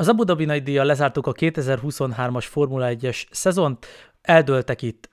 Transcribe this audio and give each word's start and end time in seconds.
Az 0.00 0.08
Abu 0.08 0.24
Dhabi 0.24 0.44
nagy 0.44 0.62
díjjal 0.62 0.84
lezártuk 0.84 1.26
a 1.26 1.32
2023-as 1.32 2.44
Formula 2.48 2.88
1-es 2.90 3.24
szezont, 3.30 3.86
eldőltek 4.22 4.82
itt 4.82 5.08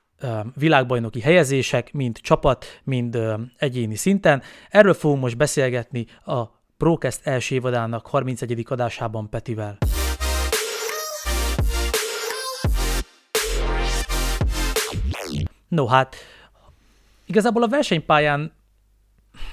világbajnoki 0.56 1.20
helyezések, 1.20 1.94
mind 1.94 2.18
csapat, 2.18 2.66
mind 2.84 3.18
egyéni 3.58 3.96
szinten. 3.96 4.42
Erről 4.70 4.94
fogunk 4.94 5.22
most 5.22 5.38
beszélgetni 5.38 6.06
a 6.26 6.44
Procast 6.78 7.28
első 7.28 7.56
évadának 7.56 8.08
31. 8.08 8.66
adásában 8.70 9.30
Petivel. 9.30 9.78
No 15.68 15.86
hát, 15.86 16.16
igazából 17.26 17.64
a 17.64 17.68
versenypályán 17.68 18.54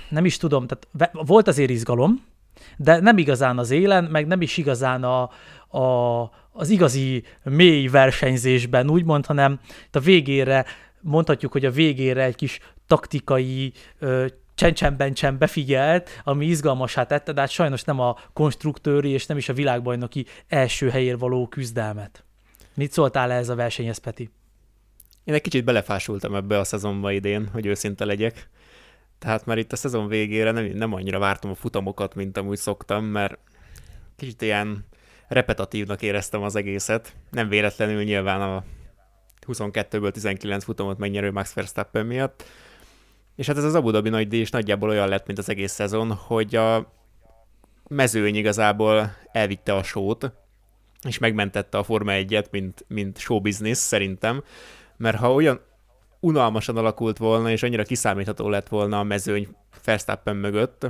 nem 0.08 0.24
is 0.24 0.36
tudom, 0.36 0.66
tehát 0.66 1.10
volt 1.12 1.48
azért 1.48 1.70
izgalom, 1.70 2.30
de 2.76 3.00
nem 3.00 3.18
igazán 3.18 3.58
az 3.58 3.70
élen, 3.70 4.04
meg 4.04 4.26
nem 4.26 4.40
is 4.40 4.56
igazán 4.56 5.04
a, 5.04 5.30
a, 5.78 6.30
az 6.52 6.68
igazi 6.68 7.24
mély 7.42 7.86
versenyzésben, 7.86 8.90
úgymond, 8.90 9.26
hanem 9.26 9.60
a 9.92 9.98
végére 9.98 10.64
mondhatjuk, 11.00 11.52
hogy 11.52 11.64
a 11.64 11.70
végére 11.70 12.24
egy 12.24 12.34
kis 12.34 12.58
taktikai 12.86 13.72
csencsenben 14.54 15.14
sem 15.14 15.38
befigyelt, 15.38 16.10
ami 16.24 16.46
izgalmasá 16.46 17.04
tette, 17.04 17.32
de 17.32 17.40
hát 17.40 17.50
sajnos 17.50 17.82
nem 17.82 18.00
a 18.00 18.16
konstruktőri 18.32 19.10
és 19.10 19.26
nem 19.26 19.36
is 19.36 19.48
a 19.48 19.52
világbajnoki 19.52 20.26
első 20.48 20.88
helyér 20.88 21.18
való 21.18 21.46
küzdelmet. 21.46 22.24
Mit 22.74 22.92
szóltál 22.92 23.32
ez 23.32 23.48
a 23.48 23.54
versenyhez, 23.54 23.98
Peti? 23.98 24.30
Én 25.24 25.34
egy 25.34 25.40
kicsit 25.40 25.64
belefásultam 25.64 26.34
ebbe 26.34 26.58
a 26.58 26.64
szezonba 26.64 27.12
idén, 27.12 27.48
hogy 27.52 27.66
őszinte 27.66 28.04
legyek. 28.04 28.48
Tehát 29.22 29.46
már 29.46 29.58
itt 29.58 29.72
a 29.72 29.76
szezon 29.76 30.08
végére 30.08 30.50
nem, 30.50 30.64
nem 30.64 30.92
annyira 30.92 31.18
vártam 31.18 31.50
a 31.50 31.54
futamokat, 31.54 32.14
mint 32.14 32.36
amúgy 32.36 32.56
szoktam, 32.56 33.04
mert 33.04 33.38
kicsit 34.16 34.42
ilyen 34.42 34.84
repetitívnak 35.28 36.02
éreztem 36.02 36.42
az 36.42 36.56
egészet. 36.56 37.14
Nem 37.30 37.48
véletlenül 37.48 38.02
nyilván 38.02 38.40
a 38.40 38.64
22-ből 39.46 40.10
19 40.10 40.64
futamot 40.64 40.98
megnyerő 40.98 41.30
Max 41.30 41.52
Verstappen 41.52 42.06
miatt. 42.06 42.44
És 43.36 43.46
hát 43.46 43.56
ez 43.56 43.64
az 43.64 43.74
Abu 43.74 43.90
Dhabi 43.90 44.08
nagy 44.08 44.28
díj 44.28 44.40
is 44.40 44.50
nagyjából 44.50 44.88
olyan 44.88 45.08
lett, 45.08 45.26
mint 45.26 45.38
az 45.38 45.48
egész 45.48 45.72
szezon, 45.72 46.12
hogy 46.12 46.56
a 46.56 46.92
mezőny 47.88 48.34
igazából 48.34 49.16
elvitte 49.32 49.74
a 49.74 49.82
sót, 49.82 50.32
és 51.08 51.18
megmentette 51.18 51.78
a 51.78 51.82
Forma 51.82 52.12
1-et, 52.14 52.50
mint, 52.50 52.84
mint 52.88 53.18
show 53.18 53.40
business 53.40 53.78
szerintem, 53.78 54.44
mert 54.96 55.16
ha 55.16 55.32
olyan 55.32 55.60
unalmasan 56.22 56.76
alakult 56.76 57.18
volna, 57.18 57.50
és 57.50 57.62
annyira 57.62 57.82
kiszámítható 57.82 58.48
lett 58.48 58.68
volna 58.68 58.98
a 58.98 59.02
mezőny 59.02 59.48
Verstappen 59.84 60.36
mögött, 60.36 60.86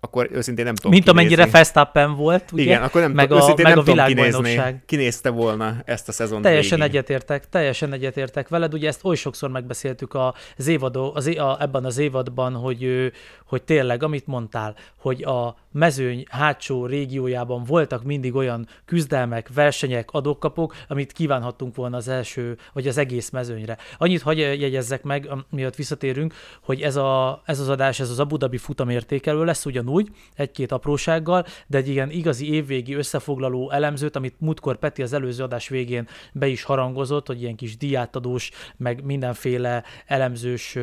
akkor 0.00 0.28
őszintén 0.32 0.64
nem 0.64 0.74
tudom 0.74 0.92
Mint 0.92 1.04
kinézni. 1.04 1.22
amennyire 1.22 1.50
Verstappen 1.50 2.14
volt, 2.14 2.52
ugye? 2.52 2.62
Igen, 2.62 2.82
akkor 2.82 3.00
nem, 3.00 3.12
meg 3.12 3.32
a, 3.32 3.46
meg 3.46 3.66
nem 3.66 3.78
a 3.78 3.82
tudom 3.82 4.06
kinézni, 4.06 4.82
kinézte 4.86 5.30
volna 5.30 5.76
ezt 5.84 6.08
a 6.08 6.12
szezon 6.12 6.42
Teljesen 6.42 6.78
végig. 6.78 6.94
egyetértek, 6.94 7.48
teljesen 7.48 7.92
egyetértek 7.92 8.48
veled, 8.48 8.74
ugye 8.74 8.88
ezt 8.88 9.04
oly 9.04 9.16
sokszor 9.16 9.50
megbeszéltük 9.50 10.16
az 10.56 10.66
évadó, 10.66 11.12
az, 11.14 11.26
a, 11.26 11.56
ebben 11.60 11.84
az 11.84 11.98
évadban, 11.98 12.54
hogy, 12.54 13.12
hogy 13.46 13.62
tényleg, 13.62 14.02
amit 14.02 14.26
mondtál, 14.26 14.74
hogy 14.98 15.22
a 15.22 15.56
mezőny 15.72 16.24
hátsó 16.30 16.86
régiójában 16.86 17.64
voltak 17.64 18.04
mindig 18.04 18.34
olyan 18.34 18.68
küzdelmek, 18.84 19.50
versenyek, 19.54 20.10
adókapok, 20.10 20.74
amit 20.88 21.12
kívánhattunk 21.12 21.74
volna 21.74 21.96
az 21.96 22.08
első, 22.08 22.58
vagy 22.72 22.86
az 22.86 22.98
egész 22.98 23.30
mezőnyre. 23.30 23.76
Annyit 23.98 24.22
hagy 24.22 24.38
jegyezzek 24.38 25.02
meg, 25.02 25.28
miatt 25.50 25.74
visszatérünk, 25.74 26.34
hogy 26.62 26.80
ez, 26.80 26.96
a, 26.96 27.42
ez 27.44 27.60
az 27.60 27.68
adás, 27.68 28.00
ez 28.00 28.10
az 28.10 28.20
Abu 28.20 28.36
Dhabi 28.36 28.58
futamértékelő 28.58 29.44
lesz 29.44 29.66
ugyanúgy, 29.66 29.94
egy-két 30.34 30.72
aprósággal, 30.72 31.44
de 31.66 31.78
egy 31.78 31.88
ilyen 31.88 32.10
igazi 32.10 32.52
évvégi 32.52 32.94
összefoglaló 32.94 33.70
elemzőt, 33.70 34.16
amit 34.16 34.40
múltkor 34.40 34.76
Peti 34.76 35.02
az 35.02 35.12
előző 35.12 35.42
adás 35.42 35.68
végén 35.68 36.08
be 36.32 36.46
is 36.46 36.62
harangozott, 36.62 37.26
hogy 37.26 37.42
ilyen 37.42 37.56
kis 37.56 37.76
diátadós, 37.76 38.50
meg 38.76 39.04
mindenféle 39.04 39.82
elemzős 40.06 40.78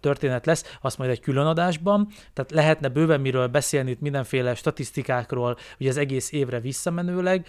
történet 0.00 0.46
lesz, 0.46 0.76
azt 0.80 0.98
majd 0.98 1.10
egy 1.10 1.20
külön 1.20 1.46
adásban, 1.46 2.08
tehát 2.32 2.50
lehetne 2.50 2.88
bőven 2.88 3.20
miről 3.20 3.46
beszélni 3.46 3.90
itt 3.90 4.00
minden 4.00 4.18
mindenféle 4.18 4.54
statisztikákról, 4.54 5.56
ugye 5.80 5.88
az 5.88 5.96
egész 5.96 6.32
évre 6.32 6.60
visszamenőleg, 6.60 7.46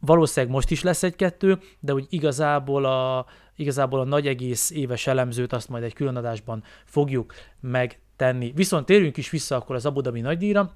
valószínűleg 0.00 0.54
most 0.54 0.70
is 0.70 0.82
lesz 0.82 1.02
egy-kettő, 1.02 1.58
de 1.80 1.94
úgy 1.94 2.06
igazából 2.08 2.84
a, 2.84 3.26
igazából 3.56 4.00
a 4.00 4.04
nagy 4.04 4.26
egész 4.26 4.70
éves 4.70 5.06
elemzőt 5.06 5.52
azt 5.52 5.68
majd 5.68 5.84
egy 5.84 5.94
külön 5.94 6.16
adásban 6.16 6.62
fogjuk 6.84 7.34
megtenni. 8.16 8.52
Viszont 8.54 8.86
térjünk 8.86 9.16
is 9.16 9.30
vissza 9.30 9.56
akkor 9.56 9.76
az 9.76 9.86
Abu 9.86 10.00
Dhabi 10.00 10.20
nagydíjra, 10.20 10.70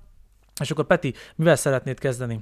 és 0.60 0.70
akkor 0.70 0.86
Peti, 0.86 1.14
mivel 1.36 1.56
szeretnéd 1.56 1.98
kezdeni? 1.98 2.40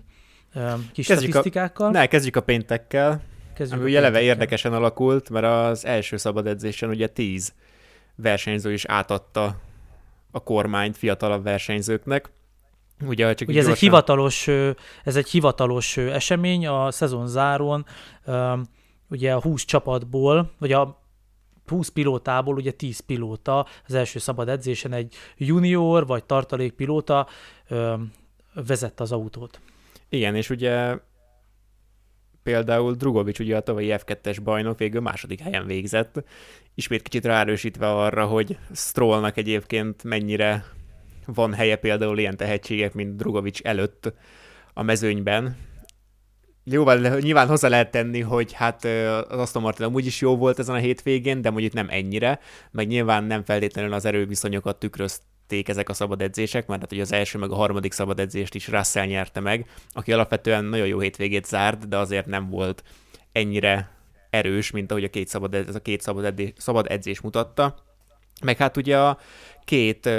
Kis 0.93 1.07
kezdjük 1.07 1.31
statisztikákkal? 1.31 1.89
A, 1.89 1.91
ne, 1.91 2.07
kezdjük 2.07 2.37
a 2.37 2.41
péntekkel. 2.41 3.23
Kezdjük 3.55 3.81
ami 3.81 3.91
ugye 3.91 3.99
eleve 3.99 4.21
érdekesen 4.21 4.73
alakult, 4.73 5.31
mert 5.31 5.47
az 5.47 5.85
első 5.85 6.17
szabad 6.17 6.47
edzésen 6.47 6.89
ugye 6.89 7.07
tíz 7.07 7.53
versenyző 8.15 8.73
is 8.73 8.85
átadta 8.85 9.61
a 10.31 10.43
kormányt 10.43 10.97
fiatalabb 10.97 11.43
versenyzőknek. 11.43 12.31
Ugye, 13.07 13.35
csak 13.35 13.49
Ugye 13.49 13.61
ez 13.61 13.67
egy, 13.67 13.79
hivatalos, 13.79 14.49
ez 15.05 15.17
egy 15.17 15.29
hivatalos 15.29 15.97
esemény 15.97 16.67
a 16.67 16.91
szezon 16.91 17.27
záron, 17.27 17.87
ugye 19.09 19.35
a 19.35 19.41
20 19.41 19.65
csapatból, 19.65 20.51
vagy 20.59 20.73
a 20.73 21.08
20 21.69 21.89
pilótából 21.89 22.57
ugye 22.57 22.73
10 22.73 23.01
pilóta 23.01 23.67
az 23.87 23.95
első 23.95 24.19
szabad 24.19 24.49
edzésen 24.49 24.93
egy 24.93 25.15
junior 25.37 26.07
vagy 26.07 26.25
tartalék 26.25 26.73
pilóta 26.73 27.27
vezette 28.55 29.03
az 29.03 29.13
autót. 29.13 29.61
Igen, 30.09 30.35
és 30.35 30.51
ugye 30.51 30.99
például 32.43 32.95
Drugovics 32.95 33.39
ugye 33.39 33.57
a 33.57 33.61
tavalyi 33.61 33.95
F2-es 33.97 34.39
bajnok 34.43 34.79
végül 34.79 35.01
második 35.01 35.41
helyen 35.41 35.67
végzett, 35.67 36.25
ismét 36.75 37.03
kicsit 37.03 37.25
ráerősítve 37.25 37.91
arra, 37.91 38.27
hogy 38.27 38.59
Strollnak 38.75 39.37
egyébként 39.37 40.05
mennyire 40.05 40.65
van 41.27 41.55
helye 41.55 41.77
például 41.77 42.19
ilyen 42.19 42.37
tehetségek, 42.37 42.95
mint 42.95 43.17
Drugovics 43.17 43.61
előtt 43.61 44.13
a 44.75 44.83
mezőnyben. 44.83 45.57
Jóval 46.71 47.19
nyilván 47.19 47.49
hozzá 47.49 47.69
lehet 47.69 47.91
tenni, 47.91 48.21
hogy 48.21 48.53
hát 48.53 48.85
az 49.29 49.39
Aston 49.39 49.63
Martin 49.63 49.87
amúgy 49.87 50.07
is 50.07 50.21
jó 50.21 50.37
volt 50.37 50.59
ezen 50.59 50.75
a 50.75 50.79
hétvégén, 50.79 51.43
de 51.43 51.51
mondjuk 51.51 51.73
nem 51.73 51.87
ennyire, 51.91 52.41
meg 52.71 52.87
nyilván 52.87 53.25
nem 53.25 53.45
feltétlenül 53.45 53.93
az 53.93 54.05
erőviszonyokat 54.05 54.79
tükrözték 54.79 55.69
ezek 55.69 55.89
a 55.89 55.93
szabad 55.93 56.23
edzések, 56.23 56.67
mert 56.67 56.81
hát 56.81 56.93
ugye 56.93 57.03
az 57.03 57.13
első 57.13 57.39
meg 57.39 57.51
a 57.51 57.55
harmadik 57.55 57.93
szabad 57.93 58.21
edzést 58.21 58.55
is 58.55 58.69
Russell 58.69 59.07
nyerte 59.07 59.41
meg, 59.41 59.67
aki 59.91 60.13
alapvetően 60.13 60.65
nagyon 60.65 60.87
jó 60.87 60.99
hétvégét 60.99 61.47
zárt, 61.47 61.89
de 61.89 61.97
azért 61.97 62.27
nem 62.27 62.49
volt 62.49 62.83
ennyire 63.33 63.91
erős, 64.31 64.71
mint 64.71 64.91
ahogy 64.91 65.05
a 65.05 65.11
két 65.11 65.29
szabad, 65.29 65.55
ez 65.55 65.75
a 65.75 65.81
két 65.81 66.01
szabad, 66.01 66.25
edzés, 66.25 66.53
szabad 66.57 66.87
edzés 66.89 67.21
mutatta. 67.21 67.77
Meg 68.45 68.57
hát 68.57 68.77
ugye 68.77 68.99
a 68.99 69.19
két 69.65 70.11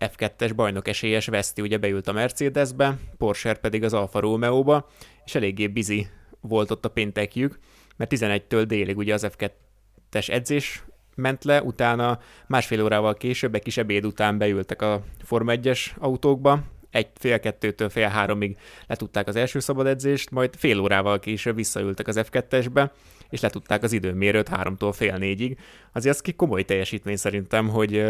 F2-es 0.00 0.52
bajnok 0.56 0.88
esélyes 0.88 1.26
Veszti 1.26 1.62
ugye 1.62 1.78
beült 1.78 2.08
a 2.08 2.12
Mercedesbe, 2.12 2.98
Porsche 3.18 3.54
pedig 3.54 3.84
az 3.84 3.92
Alfa 3.92 4.20
Romeo-ba, 4.20 4.88
és 5.24 5.34
eléggé 5.34 5.66
bizi 5.66 6.06
volt 6.40 6.70
ott 6.70 6.84
a 6.84 6.88
péntekjük, 6.88 7.58
mert 7.96 8.12
11-től 8.14 8.64
délig 8.66 8.96
ugye 8.96 9.14
az 9.14 9.28
F2-es 9.30 10.30
edzés 10.30 10.82
ment 11.14 11.44
le, 11.44 11.62
utána 11.62 12.18
másfél 12.46 12.82
órával 12.82 13.14
később, 13.14 13.54
egy 13.54 13.62
kis 13.62 13.76
ebéd 13.76 14.04
után 14.04 14.38
beültek 14.38 14.82
a 14.82 15.02
Forma 15.24 15.52
1-es 15.54 15.96
autókba, 15.98 16.62
egy 16.90 17.08
fél 17.14 17.40
kettőtől 17.40 17.88
fél 17.88 18.08
háromig 18.08 18.56
letudták 18.86 19.26
az 19.26 19.36
első 19.36 19.58
szabad 19.58 19.86
edzést, 19.86 20.30
majd 20.30 20.56
fél 20.56 20.80
órával 20.80 21.18
később 21.18 21.54
visszaültek 21.54 22.08
az 22.08 22.20
F2-esbe, 22.30 22.90
és 23.30 23.40
letudták 23.40 23.82
az 23.82 23.92
időmérőt 23.92 24.48
háromtól 24.48 24.92
fél 24.92 25.16
négyig. 25.16 25.58
Azért 25.92 26.14
az 26.14 26.20
ki 26.20 26.32
komoly 26.32 26.64
teljesítmény 26.64 27.16
szerintem, 27.16 27.68
hogy 27.68 28.04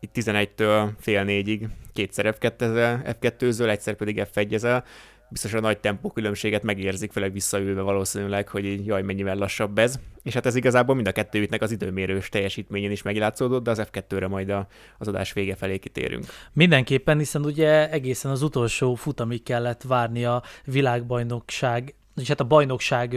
itt 0.00 0.10
11-től 0.14 0.88
fél 0.98 1.24
négyig 1.24 1.68
kétszer 1.92 2.36
F2-zől, 2.40 3.68
egyszer 3.68 3.94
pedig 3.94 4.26
F1-ezel, 4.34 4.82
biztos 5.28 5.54
a 5.54 5.60
nagy 5.60 5.78
tempó 5.78 6.10
különbséget 6.10 6.62
megérzik, 6.62 7.12
főleg 7.12 7.32
visszaülve 7.32 7.80
valószínűleg, 7.80 8.48
hogy 8.48 8.64
így, 8.64 8.86
jaj, 8.86 9.02
mennyivel 9.02 9.36
lassabb 9.36 9.78
ez. 9.78 9.98
És 10.22 10.34
hát 10.34 10.46
ez 10.46 10.54
igazából 10.54 10.94
mind 10.94 11.06
a 11.06 11.12
kettőjüknek 11.12 11.62
az 11.62 11.70
időmérős 11.70 12.28
teljesítményén 12.28 12.90
is 12.90 13.02
megjátszódott, 13.02 13.62
de 13.62 13.70
az 13.70 13.86
F2-re 13.92 14.28
majd 14.28 14.48
a, 14.50 14.66
az 14.98 15.08
adás 15.08 15.32
vége 15.32 15.54
felé 15.54 15.78
kitérünk. 15.78 16.24
Mindenképpen, 16.52 17.18
hiszen 17.18 17.44
ugye 17.44 17.90
egészen 17.90 18.30
az 18.30 18.42
utolsó 18.42 18.94
futamig 18.94 19.42
kellett 19.42 19.82
várni 19.82 20.24
a 20.24 20.42
világbajnokság 20.64 21.94
és 22.20 22.28
hát 22.28 22.40
a 22.40 22.44
bajnokság 22.44 23.16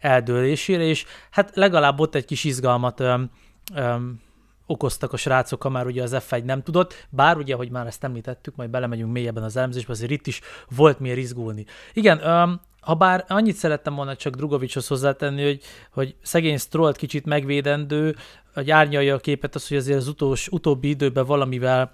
eldőlésére, 0.00 0.82
és 0.82 1.04
hát 1.30 1.50
legalább 1.54 2.00
ott 2.00 2.14
egy 2.14 2.24
kis 2.24 2.44
izgalmat 2.44 3.02
okoztak 4.66 5.12
a 5.12 5.16
srácok, 5.16 5.62
ha 5.62 5.68
már 5.68 5.86
ugye 5.86 6.02
az 6.02 6.16
F1 6.28 6.44
nem 6.44 6.62
tudott, 6.62 7.06
bár 7.10 7.36
ugye, 7.36 7.54
hogy 7.54 7.70
már 7.70 7.86
ezt 7.86 8.04
említettük, 8.04 8.56
majd 8.56 8.70
belemegyünk 8.70 9.12
mélyebben 9.12 9.42
az 9.42 9.56
elemzésbe, 9.56 9.92
azért 9.92 10.10
itt 10.10 10.26
is 10.26 10.40
volt 10.76 11.00
miért 11.00 11.18
izgulni. 11.18 11.64
Igen, 11.92 12.18
um, 12.18 12.60
ha 12.86 12.94
bár 12.94 13.24
annyit 13.28 13.56
szerettem 13.56 13.94
volna 13.94 14.16
csak 14.16 14.34
Drugovicshoz 14.34 14.86
hozzátenni, 14.86 15.44
hogy, 15.44 15.60
hogy 15.90 16.14
szegény 16.22 16.58
Strollt 16.58 16.96
kicsit 16.96 17.24
megvédendő, 17.24 18.16
hogy 18.54 18.70
árnyalja 18.70 19.14
a 19.14 19.18
képet 19.18 19.54
az, 19.54 19.68
hogy 19.68 19.76
azért 19.76 19.98
az 19.98 20.08
utós, 20.08 20.48
utóbbi 20.48 20.88
időben 20.88 21.26
valamivel 21.26 21.90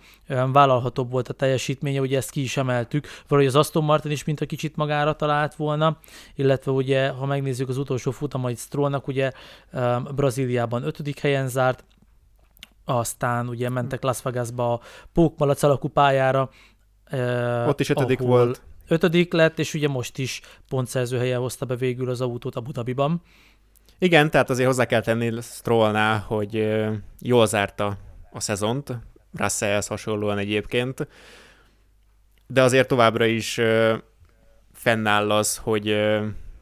vállalhatóbb 0.53 1.11
volt 1.11 1.29
a 1.29 1.33
teljesítménye, 1.33 2.01
ugye 2.01 2.17
ezt 2.17 2.31
ki 2.31 2.43
is 2.43 2.57
emeltük, 2.57 3.07
valahogy 3.29 3.51
az 3.51 3.57
Aston 3.57 3.85
Martin 3.85 4.11
is 4.11 4.25
mint 4.25 4.41
a 4.41 4.47
kicsit 4.47 4.77
magára 4.77 5.13
talált 5.13 5.55
volna, 5.55 5.99
illetve 6.35 6.71
ugye, 6.71 7.09
ha 7.09 7.27
megnézzük 7.27 7.69
az 7.69 7.77
utolsó 7.77 8.11
futamait 8.11 8.59
Strollnak, 8.59 9.07
ugye 9.07 9.31
Brazíliában 10.15 10.83
ötödik 10.83 11.19
helyen 11.19 11.49
zárt, 11.49 11.85
aztán 12.84 13.49
ugye 13.49 13.69
mentek 13.69 14.02
Las 14.02 14.23
Vegasba 14.23 14.73
a 14.73 14.81
Pókmalac 15.12 15.62
alakú 15.62 15.88
pályára. 15.88 16.50
Ott 17.67 17.81
is 17.81 17.88
ötödik 17.88 18.19
volt. 18.19 18.62
Ötödik 18.88 19.32
lett, 19.32 19.58
és 19.58 19.75
ugye 19.75 19.88
most 19.88 20.19
is 20.19 20.40
pontszerző 20.69 21.19
helyen 21.19 21.40
hozta 21.40 21.64
be 21.64 21.76
végül 21.76 22.11
az 22.11 22.20
autót 22.20 22.56
Abu 22.56 22.70
Dhabiban. 22.70 23.23
Igen, 23.99 24.31
tehát 24.31 24.50
azért 24.50 24.67
hozzá 24.67 24.84
kell 24.84 25.00
tenni 25.00 25.40
Strollnál, 25.40 26.19
hogy 26.19 26.76
jól 27.20 27.46
zárta 27.46 27.96
a 28.32 28.40
szezont, 28.40 28.99
Russellhez 29.34 29.87
hasonlóan 29.87 30.38
egyébként, 30.38 31.08
de 32.46 32.62
azért 32.62 32.88
továbbra 32.88 33.25
is 33.25 33.61
fennáll 34.73 35.31
az, 35.31 35.56
hogy 35.56 35.87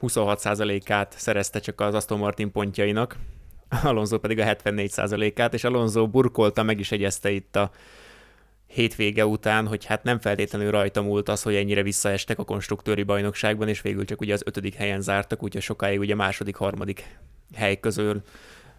26%-át 0.01 1.15
szerezte 1.19 1.59
csak 1.59 1.81
az 1.81 1.95
Aston 1.95 2.19
Martin 2.19 2.53
pontjainak, 2.53 3.17
Alonso 3.83 4.19
pedig 4.19 4.39
a 4.39 4.45
74%-át, 4.45 5.55
és 5.55 5.65
Alonso 5.65 6.09
burkolta, 6.09 6.63
meg 6.63 6.81
is 6.81 6.93
egyezte 6.93 7.31
itt 7.31 7.57
a 7.57 7.71
hétvége 8.67 9.27
után, 9.27 9.67
hogy 9.67 9.85
hát 9.85 10.03
nem 10.03 10.19
feltétlenül 10.19 10.71
rajta 10.71 11.03
múlt 11.03 11.29
az, 11.29 11.43
hogy 11.43 11.55
ennyire 11.55 11.83
visszaestek 11.83 12.39
a 12.39 12.45
konstruktőri 12.45 13.03
bajnokságban, 13.03 13.69
és 13.69 13.81
végül 13.81 14.05
csak 14.05 14.21
ugye 14.21 14.33
az 14.33 14.43
ötödik 14.45 14.75
helyen 14.75 15.01
zártak, 15.01 15.43
úgyhogy 15.43 15.63
sokáig 15.63 15.99
ugye 15.99 16.15
második, 16.15 16.57
harmadik 16.57 17.19
hely 17.55 17.81
közül 17.81 18.23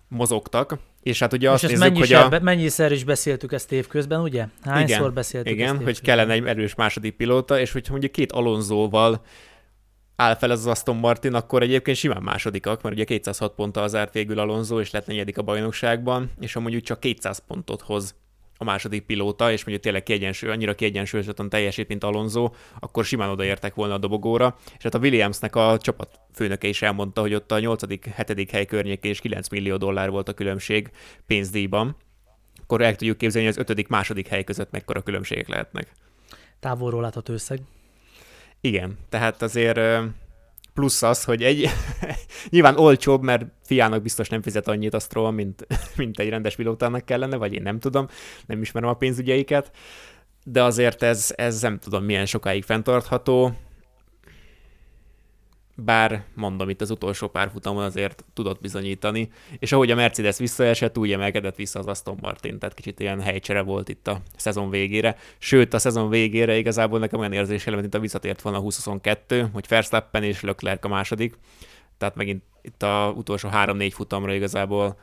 mozogtak. 0.07 0.77
És 1.01 1.19
hát 1.19 1.33
ugye 1.33 1.47
és 1.47 1.53
azt 1.53 1.67
nézzük, 1.67 1.97
hogy 1.97 2.13
a... 2.13 2.39
mennyiszer 2.41 2.91
is 2.91 3.03
beszéltük 3.03 3.51
ezt 3.51 3.71
évközben, 3.71 4.21
ugye? 4.21 4.47
Hányszor 4.63 4.99
igen, 4.99 5.13
beszéltük 5.13 5.53
Igen, 5.53 5.75
ezt 5.75 5.83
hogy 5.83 6.01
kellene 6.01 6.33
egy 6.33 6.45
erős 6.45 6.75
második 6.75 7.15
pilóta, 7.15 7.59
és 7.59 7.71
hogyha 7.71 7.91
mondjuk 7.91 8.11
két 8.11 8.31
Alonzóval 8.31 9.21
áll 10.21 10.35
fel 10.35 10.51
ez 10.51 10.59
az 10.59 10.68
Aston 10.68 10.95
Martin, 10.95 11.33
akkor 11.33 11.62
egyébként 11.62 11.97
simán 11.97 12.23
másodikak, 12.23 12.81
mert 12.81 12.95
ugye 12.95 13.03
206 13.03 13.53
ponttal 13.56 13.88
zárt 13.88 14.13
végül 14.13 14.39
Alonso, 14.39 14.79
és 14.79 14.91
lett 14.91 15.07
negyedik 15.07 15.38
a 15.38 15.41
bajnokságban, 15.41 16.31
és 16.39 16.53
ha 16.53 16.59
mondjuk 16.59 16.83
csak 16.83 17.00
200 17.00 17.44
pontot 17.47 17.81
hoz 17.81 18.15
a 18.57 18.63
második 18.63 19.06
pilóta, 19.06 19.51
és 19.51 19.59
mondjuk 19.59 19.83
tényleg 19.83 20.03
kiegyensúly, 20.03 20.50
annyira 20.50 20.75
kiegyensúlyozottan 20.75 21.50
teljesít, 21.50 21.88
mint 21.88 22.03
Alonso, 22.03 22.51
akkor 22.79 23.06
simán 23.06 23.29
odaértek 23.29 23.73
volna 23.73 23.94
a 23.94 23.97
dobogóra. 23.97 24.57
És 24.77 24.83
hát 24.83 24.94
a 24.94 25.00
Williamsnek 25.00 25.56
a 25.56 25.77
csapat 25.77 26.19
főnöke 26.33 26.67
is 26.67 26.81
elmondta, 26.81 27.21
hogy 27.21 27.33
ott 27.33 27.51
a 27.51 27.59
8.-7. 27.59 28.47
hely 28.51 28.65
környékén 28.65 29.12
és 29.12 29.19
9 29.19 29.50
millió 29.50 29.77
dollár 29.77 30.09
volt 30.09 30.29
a 30.29 30.33
különbség 30.33 30.91
pénzdíjban. 31.25 31.95
Akkor 32.62 32.81
el 32.81 32.95
tudjuk 32.95 33.17
képzelni, 33.17 33.47
hogy 33.47 33.57
az 33.67 33.77
5. 33.77 33.89
második 33.89 34.27
hely 34.27 34.44
között 34.44 34.71
mekkora 34.71 35.01
különbségek 35.01 35.47
lehetnek. 35.47 35.91
Távolról 36.59 37.01
látható 37.01 37.33
összeg. 37.33 37.59
Igen, 38.62 38.98
tehát 39.10 39.42
azért 39.42 39.80
plusz 40.74 41.04
az, 41.04 41.24
hogy 41.24 41.44
egy, 41.44 41.69
nyilván 42.50 42.78
olcsóbb, 42.78 43.22
mert 43.22 43.46
fiának 43.63 44.02
biztos 44.02 44.30
nem 44.30 44.42
fizet 44.42 44.68
annyit 44.68 44.94
a 44.94 45.00
Stroll, 45.00 45.31
mint, 45.31 45.68
mint 45.98 46.19
egy 46.19 46.30
rendes 46.30 46.56
pilótának 46.56 47.06
kellene, 47.06 47.36
vagy 47.36 47.54
én 47.54 47.62
nem 47.62 47.80
tudom, 47.80 48.08
nem 48.46 48.62
ismerem 48.62 48.90
a 48.90 48.94
pénzügyeiket, 48.94 49.72
de 50.44 50.63
azért 50.63 51.04
ez, 51.04 51.34
ez 51.36 51.62
nem 51.62 51.80
tudom 51.80 52.04
milyen 52.04 52.25
sokáig 52.25 52.63
fenntartható, 52.63 53.54
bár 55.83 56.24
mondom, 56.36 56.69
itt 56.69 56.81
az 56.81 56.89
utolsó 56.92 57.28
pár 57.28 57.50
futamon 57.51 57.83
azért 57.83 58.25
tudott 58.33 58.62
bizonyítani, 58.62 59.31
és 59.60 59.72
ahogy 59.72 59.92
a 59.92 59.95
Mercedes 59.95 60.38
visszaesett, 60.38 60.98
úgy 60.98 61.12
emelkedett 61.12 61.56
vissza 61.56 61.80
az 61.80 61.88
Aston 61.88 62.18
Martin, 62.22 62.60
tehát 62.60 62.75
kicsit 62.75 63.00
ilyen 63.00 63.22
helycsere 63.22 63.62
volt 63.62 63.89
itt 63.89 64.07
a 64.07 64.22
szezon 64.36 64.69
végére, 64.69 65.16
sőt 65.38 65.74
a 65.74 65.80
szezon 65.80 66.10
végére 66.10 66.57
igazából 66.57 67.00
nekem 67.00 67.19
olyan 67.19 67.33
érzés 67.33 67.66
jelent, 67.66 67.81
mint 67.81 67.95
a 67.95 68.00
visszatért 68.00 68.42
volna 68.42 68.57
a 68.57 68.62
2022, 68.62 69.50
hogy 69.54 69.66
Verstappen 69.68 70.24
és 70.24 70.42
Leclerc 70.42 70.86
a 70.86 70.88
második, 70.88 71.38
tehát 71.98 72.16
megint 72.16 72.44
itt 72.62 72.84
a 72.84 73.13
utolsó 73.18 73.50
három-négy 73.50 73.94
futamra 73.94 74.34
igazából 74.34 74.98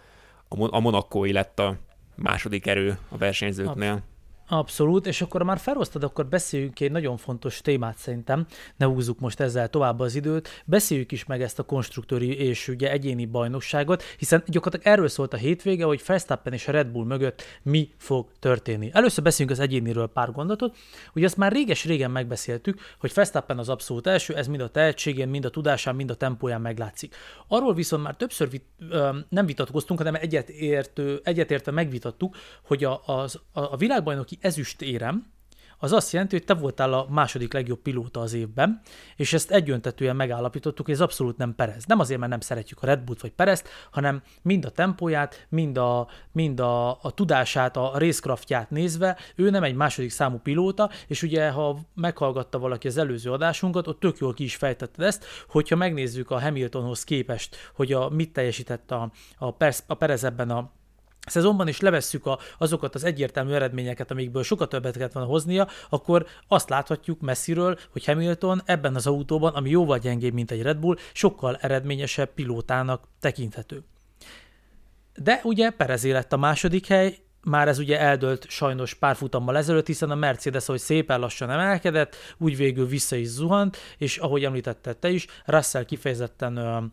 a 0.48 0.80
Monakói 0.80 1.32
lett 1.32 1.58
a 1.58 1.76
második 2.14 2.66
erő 2.66 2.98
a 3.08 3.16
versenyzőknél. 3.16 3.90
Abszolút. 3.90 4.16
Abszolút, 4.50 5.06
és 5.06 5.20
akkor 5.20 5.42
már 5.42 5.58
felhoztad, 5.58 6.02
akkor 6.04 6.26
beszéljünk 6.26 6.80
egy 6.80 6.90
nagyon 6.90 7.16
fontos 7.16 7.60
témát 7.60 7.96
szerintem, 7.96 8.46
ne 8.76 8.86
húzzuk 8.86 9.20
most 9.20 9.40
ezzel 9.40 9.68
tovább 9.68 10.00
az 10.00 10.14
időt, 10.14 10.62
beszéljük 10.64 11.12
is 11.12 11.24
meg 11.24 11.42
ezt 11.42 11.58
a 11.58 11.62
konstruktőri 11.62 12.36
és 12.36 12.68
ugye 12.68 12.90
egyéni 12.90 13.26
bajnokságot, 13.26 14.02
hiszen 14.18 14.42
gyakorlatilag 14.46 14.94
erről 14.94 15.08
szólt 15.08 15.32
a 15.32 15.36
hétvége, 15.36 15.84
hogy 15.84 16.02
Verstappen 16.06 16.52
és 16.52 16.68
a 16.68 16.72
Red 16.72 16.86
Bull 16.86 17.04
mögött 17.04 17.42
mi 17.62 17.90
fog 17.96 18.30
történni. 18.38 18.90
Először 18.92 19.24
beszéljünk 19.24 19.58
az 19.58 19.64
egyéniről 19.64 20.06
pár 20.06 20.32
gondolatot, 20.32 20.76
ugye 21.14 21.26
azt 21.26 21.36
már 21.36 21.52
réges-régen 21.52 22.10
megbeszéltük, 22.10 22.80
hogy 22.98 23.14
Verstappen 23.14 23.58
az 23.58 23.68
abszolút 23.68 24.06
első, 24.06 24.34
ez 24.34 24.46
mind 24.46 24.60
a 24.60 24.68
tehetségén, 24.68 25.28
mind 25.28 25.44
a 25.44 25.50
tudásán, 25.50 25.94
mind 25.94 26.10
a 26.10 26.14
tempóján 26.14 26.60
meglátszik. 26.60 27.14
Arról 27.48 27.74
viszont 27.74 28.02
már 28.02 28.16
többször 28.16 28.50
vit, 28.50 28.64
ö, 28.90 29.18
nem 29.28 29.46
vitatkoztunk, 29.46 29.98
hanem 29.98 30.14
egyetértő, 30.14 31.20
egyetértve 31.24 31.72
megvitattuk, 31.72 32.36
hogy 32.62 32.84
a, 32.84 33.02
az, 33.06 33.40
a, 33.52 33.60
a 33.60 33.76
világbajnoki 33.76 34.37
ezüst 34.40 34.82
érem, 34.82 35.26
az 35.80 35.92
azt 35.92 36.12
jelenti, 36.12 36.36
hogy 36.36 36.44
te 36.44 36.54
voltál 36.54 36.92
a 36.92 37.06
második 37.10 37.52
legjobb 37.52 37.78
pilóta 37.78 38.20
az 38.20 38.32
évben, 38.32 38.80
és 39.16 39.32
ezt 39.32 39.50
egyöntetően 39.50 40.16
megállapítottuk, 40.16 40.86
hogy 40.86 40.94
ez 40.94 41.00
abszolút 41.00 41.36
nem 41.36 41.54
Perez. 41.54 41.84
Nem 41.84 41.98
azért, 41.98 42.18
mert 42.18 42.30
nem 42.30 42.40
szeretjük 42.40 42.82
a 42.82 42.86
Red 42.86 43.00
Bullt 43.00 43.20
vagy 43.20 43.32
Perezt, 43.32 43.68
hanem 43.90 44.22
mind 44.42 44.64
a 44.64 44.70
tempóját, 44.70 45.46
mind 45.48 45.78
a, 45.78 46.08
mind 46.32 46.60
a, 46.60 46.90
a 46.90 47.10
tudását, 47.14 47.76
a 47.76 47.92
racecraftját 47.94 48.70
nézve, 48.70 49.16
ő 49.34 49.50
nem 49.50 49.62
egy 49.62 49.74
második 49.74 50.10
számú 50.10 50.38
pilóta, 50.38 50.90
és 51.06 51.22
ugye, 51.22 51.50
ha 51.50 51.78
meghallgatta 51.94 52.58
valaki 52.58 52.86
az 52.86 52.96
előző 52.96 53.32
adásunkat, 53.32 53.86
ott 53.86 54.00
tök 54.00 54.18
jól 54.18 54.34
ki 54.34 54.44
is 54.44 54.56
fejtetted 54.56 55.04
ezt, 55.04 55.24
hogyha 55.48 55.76
megnézzük 55.76 56.30
a 56.30 56.40
Hamiltonhoz 56.40 57.04
képest, 57.04 57.56
hogy 57.74 57.92
a, 57.92 58.08
mit 58.08 58.32
teljesített 58.32 58.90
a, 58.90 59.12
a, 59.38 59.50
Perez, 59.50 59.84
a 59.86 59.94
Perez 59.94 60.24
ebben 60.24 60.50
a 60.50 60.70
szezonban 61.28 61.68
is 61.68 61.80
levesszük 61.80 62.26
a, 62.26 62.38
azokat 62.58 62.94
az 62.94 63.04
egyértelmű 63.04 63.52
eredményeket, 63.52 64.10
amikből 64.10 64.42
sokat 64.42 64.68
többet 64.68 64.96
kellett 64.96 65.12
volna 65.12 65.28
hoznia, 65.28 65.68
akkor 65.88 66.26
azt 66.48 66.68
láthatjuk 66.68 67.20
messziről, 67.20 67.78
hogy 67.90 68.04
Hamilton 68.04 68.62
ebben 68.64 68.94
az 68.94 69.06
autóban, 69.06 69.54
ami 69.54 69.70
jóval 69.70 69.98
gyengébb, 69.98 70.34
mint 70.34 70.50
egy 70.50 70.62
Red 70.62 70.78
Bull, 70.78 70.96
sokkal 71.12 71.56
eredményesebb 71.56 72.28
pilótának 72.34 73.08
tekinthető. 73.20 73.82
De 75.14 75.40
ugye 75.44 75.70
Perezé 75.70 76.10
lett 76.10 76.32
a 76.32 76.36
második 76.36 76.86
hely, 76.86 77.18
már 77.44 77.68
ez 77.68 77.78
ugye 77.78 78.00
eldölt 78.00 78.46
sajnos 78.48 78.94
pár 78.94 79.16
futammal 79.16 79.56
ezelőtt, 79.56 79.86
hiszen 79.86 80.10
a 80.10 80.14
Mercedes, 80.14 80.66
hogy 80.66 80.78
szépen 80.78 81.20
lassan 81.20 81.50
emelkedett, 81.50 82.16
úgy 82.38 82.56
végül 82.56 82.86
vissza 82.86 83.16
is 83.16 83.26
zuhant, 83.26 83.76
és 83.98 84.16
ahogy 84.16 84.44
említetted 84.44 84.96
te 84.96 85.10
is, 85.10 85.26
Russell 85.44 85.84
kifejezetten 85.84 86.92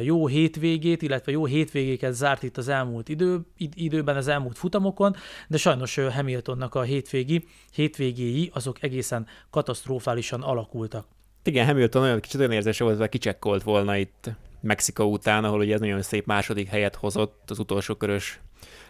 jó 0.00 0.26
hétvégét, 0.26 1.02
illetve 1.02 1.32
jó 1.32 1.44
hétvégéket 1.44 2.12
zárt 2.12 2.42
itt 2.42 2.56
az 2.56 2.68
elmúlt 2.68 3.08
idő, 3.08 3.40
időben, 3.56 4.16
az 4.16 4.28
elmúlt 4.28 4.58
futamokon, 4.58 5.16
de 5.48 5.56
sajnos 5.56 5.94
Hamiltonnak 5.94 6.74
a 6.74 6.82
hétvégi, 6.82 7.44
hétvégéi 7.72 8.50
azok 8.54 8.82
egészen 8.82 9.26
katasztrofálisan 9.50 10.42
alakultak. 10.42 11.06
Igen, 11.44 11.66
Hamilton 11.66 12.02
olyan 12.02 12.20
kicsit 12.20 12.40
olyan 12.40 12.52
érzése 12.52 12.84
volt, 12.84 12.98
hogy 12.98 13.08
kicsekkolt 13.08 13.62
volna 13.62 13.96
itt 13.96 14.30
Mexika 14.60 15.06
után, 15.06 15.44
ahol 15.44 15.58
ugye 15.58 15.74
ez 15.74 15.80
nagyon 15.80 16.02
szép 16.02 16.26
második 16.26 16.68
helyet 16.68 16.96
hozott 16.96 17.50
az 17.50 17.58
utolsó 17.58 17.94
körös 17.94 18.40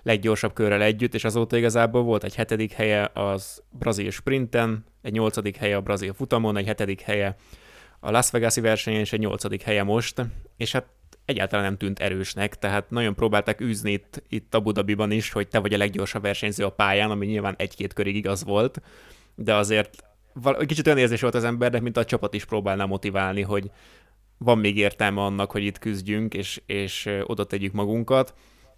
leggyorsabb 0.03 0.53
körrel 0.53 0.83
együtt, 0.83 1.15
és 1.15 1.25
azóta 1.25 1.57
igazából 1.57 2.03
volt 2.03 2.25
egy 2.25 2.35
hetedik 2.35 2.73
helye 2.73 3.11
az 3.15 3.63
brazil 3.71 4.11
sprinten, 4.11 4.85
egy 5.03 5.13
nyolcadik 5.13 5.57
helye 5.57 5.77
a 5.77 5.81
brazil 5.81 6.13
futamon, 6.13 6.57
egy 6.57 6.67
hetedik 6.67 7.01
helye 7.01 7.37
a 8.01 8.11
Las 8.11 8.31
Vegas-i 8.31 8.61
versenyen, 8.61 9.01
és 9.01 9.13
egy 9.13 9.21
nyolcadik 9.21 9.63
helye 9.63 9.83
most, 9.83 10.23
és 10.57 10.73
hát 10.73 10.87
egyáltalán 11.25 11.65
nem 11.65 11.77
tűnt 11.77 11.99
erősnek, 11.99 12.59
tehát 12.59 12.91
nagyon 12.91 13.15
próbálták 13.15 13.61
űzni 13.61 13.93
itt, 13.93 14.23
itt 14.29 14.55
Abu 14.55 14.73
Dhabiban 14.73 15.11
is, 15.11 15.31
hogy 15.31 15.49
te 15.49 15.59
vagy 15.59 15.75
a 15.75 15.77
leggyorsabb 15.77 16.23
versenyző 16.23 16.65
a 16.65 16.71
pályán, 16.71 17.11
ami 17.11 17.27
nyilván 17.27 17.55
egy-két 17.59 17.93
körig 17.93 18.17
igaz 18.17 18.45
volt, 18.45 18.83
de 19.35 19.55
azért 19.55 20.05
val- 20.33 20.67
kicsit 20.67 20.87
olyan 20.87 20.99
érzés 20.99 21.21
volt 21.21 21.35
az 21.35 21.45
embernek, 21.45 21.83
mint 21.83 21.97
a 21.97 22.05
csapat 22.05 22.35
is 22.35 22.45
próbálná 22.45 22.85
motiválni, 22.85 23.43
hogy 23.43 23.71
van 24.39 24.59
még 24.59 24.77
értelme 24.77 25.21
annak, 25.21 25.51
hogy 25.51 25.65
itt 25.65 25.79
küzdjünk, 25.79 26.35
és, 26.35 26.61
és 26.67 27.09
oda 27.25 27.45
tegyük 27.45 27.73
magunkat 27.73 28.35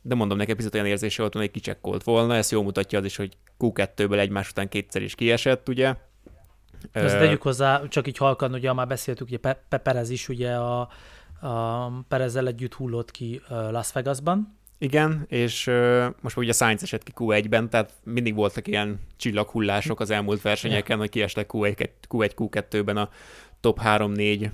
de 0.07 0.15
mondom, 0.15 0.39
nekem 0.39 0.57
picit 0.57 0.75
olyan 0.75 0.87
érzése 0.87 1.21
volt, 1.21 1.35
hogy 1.35 1.51
kicsekkolt 1.51 2.03
volna, 2.03 2.35
ezt 2.35 2.51
jól 2.51 2.63
mutatja 2.63 2.99
az 2.99 3.05
is, 3.05 3.17
hogy 3.17 3.37
Q2-ből 3.59 4.19
egymás 4.19 4.51
után 4.51 4.69
kétszer 4.69 5.03
is 5.03 5.15
kiesett, 5.15 5.69
ugye. 5.69 5.95
Ezt 6.93 7.19
tegyük 7.19 7.43
hozzá, 7.43 7.83
csak 7.89 8.07
így 8.07 8.17
halkan, 8.17 8.53
ugye 8.53 8.73
már 8.73 8.87
beszéltük, 8.87 9.27
ugye 9.27 9.39
Pe- 9.39 9.81
Perez 9.83 10.11
is 10.11 10.29
ugye 10.29 10.55
a, 10.55 10.81
a 11.41 11.91
Perezzel 12.09 12.47
együtt 12.47 12.75
hullott 12.75 13.11
ki 13.11 13.41
Las 13.49 13.93
Vegasban. 13.93 14.59
Igen, 14.79 15.25
és 15.29 15.67
uh, 15.67 16.07
most 16.21 16.37
ugye 16.37 16.53
Sainz 16.53 16.83
esett 16.83 17.03
ki 17.03 17.13
Q1-ben, 17.17 17.71
tehát 17.71 17.93
mindig 18.03 18.35
voltak 18.35 18.69
ilyen 18.69 19.01
csillaghullások 19.17 20.01
az 20.01 20.11
elmúlt 20.11 20.43
versenyeken, 20.43 20.99
hogy 20.99 21.09
kiestek 21.09 21.51
Q1, 21.53 21.89
Q1 22.09 22.31
Q2-ben 22.37 22.97
a 22.97 23.09
top 23.61 23.81
3-4 23.85 24.51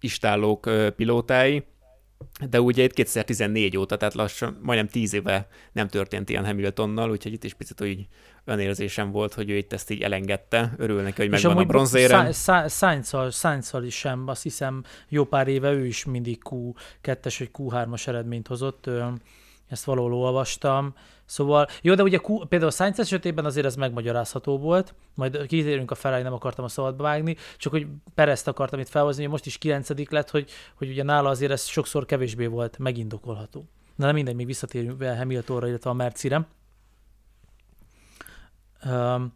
istállók 0.00 0.70
pilótái 0.96 1.64
de 2.50 2.60
ugye 2.60 2.82
itt 2.82 2.92
2014 2.92 3.76
óta, 3.76 3.96
tehát 3.96 4.14
lassan 4.14 4.58
majdnem 4.62 4.88
10 4.88 5.12
éve 5.12 5.48
nem 5.72 5.88
történt 5.88 6.28
ilyen 6.28 6.44
Hamiltonnal, 6.44 7.10
úgyhogy 7.10 7.32
itt 7.32 7.44
is 7.44 7.54
picit 7.54 7.80
úgy 7.80 8.06
olyan 8.46 8.60
érzésem 8.60 9.10
volt, 9.10 9.34
hogy 9.34 9.50
ő 9.50 9.56
itt 9.56 9.72
ezt 9.72 9.90
így 9.90 10.02
elengedte, 10.02 10.74
örül 10.76 11.02
neki, 11.02 11.20
hogy 11.20 11.30
megvan 11.30 11.56
a 11.56 11.64
bronzérem. 11.64 12.32
Sainz-szal 13.30 13.84
is 13.84 13.94
sem, 13.94 14.28
azt 14.28 14.42
hiszem 14.42 14.84
jó 15.08 15.24
pár 15.24 15.48
éve 15.48 15.72
ő 15.72 15.86
is 15.86 16.04
mindig 16.04 16.42
Q2-es 16.50 17.34
vagy 17.38 17.50
Q3-as 17.58 18.06
eredményt 18.06 18.46
hozott, 18.46 18.90
ezt 19.68 19.84
valahol 19.84 20.14
olvastam, 20.14 20.94
Szóval, 21.32 21.68
jó, 21.82 21.94
de 21.94 22.02
ugye 22.02 22.18
például 22.48 22.70
a 22.70 22.74
Sainz 22.74 23.00
esetében 23.00 23.44
azért 23.44 23.66
ez 23.66 23.76
megmagyarázható 23.76 24.58
volt, 24.58 24.94
majd 25.14 25.46
kitérünk 25.46 25.90
a 25.90 25.94
Ferrari, 25.94 26.22
nem 26.22 26.32
akartam 26.32 26.64
a 26.64 26.68
szabadba 26.68 27.02
vágni, 27.02 27.36
csak 27.56 27.72
hogy 27.72 27.86
Perezt 28.14 28.48
akartam 28.48 28.80
itt 28.80 28.88
felhozni, 28.88 29.22
hogy 29.22 29.30
most 29.30 29.46
is 29.46 29.58
kilencedik 29.58 30.10
lett, 30.10 30.30
hogy, 30.30 30.50
hogy 30.74 30.88
ugye 30.88 31.02
nála 31.02 31.28
azért 31.28 31.52
ez 31.52 31.64
sokszor 31.64 32.04
kevésbé 32.04 32.46
volt 32.46 32.78
megindokolható. 32.78 33.68
Na 33.96 34.04
nem 34.04 34.14
mindegy, 34.14 34.34
még 34.34 34.46
visszatérünk 34.46 35.02
Hamiltonra, 35.02 35.68
illetve 35.68 35.90
a 35.90 35.92
Mercire. 35.92 36.46
Um, 38.84 39.32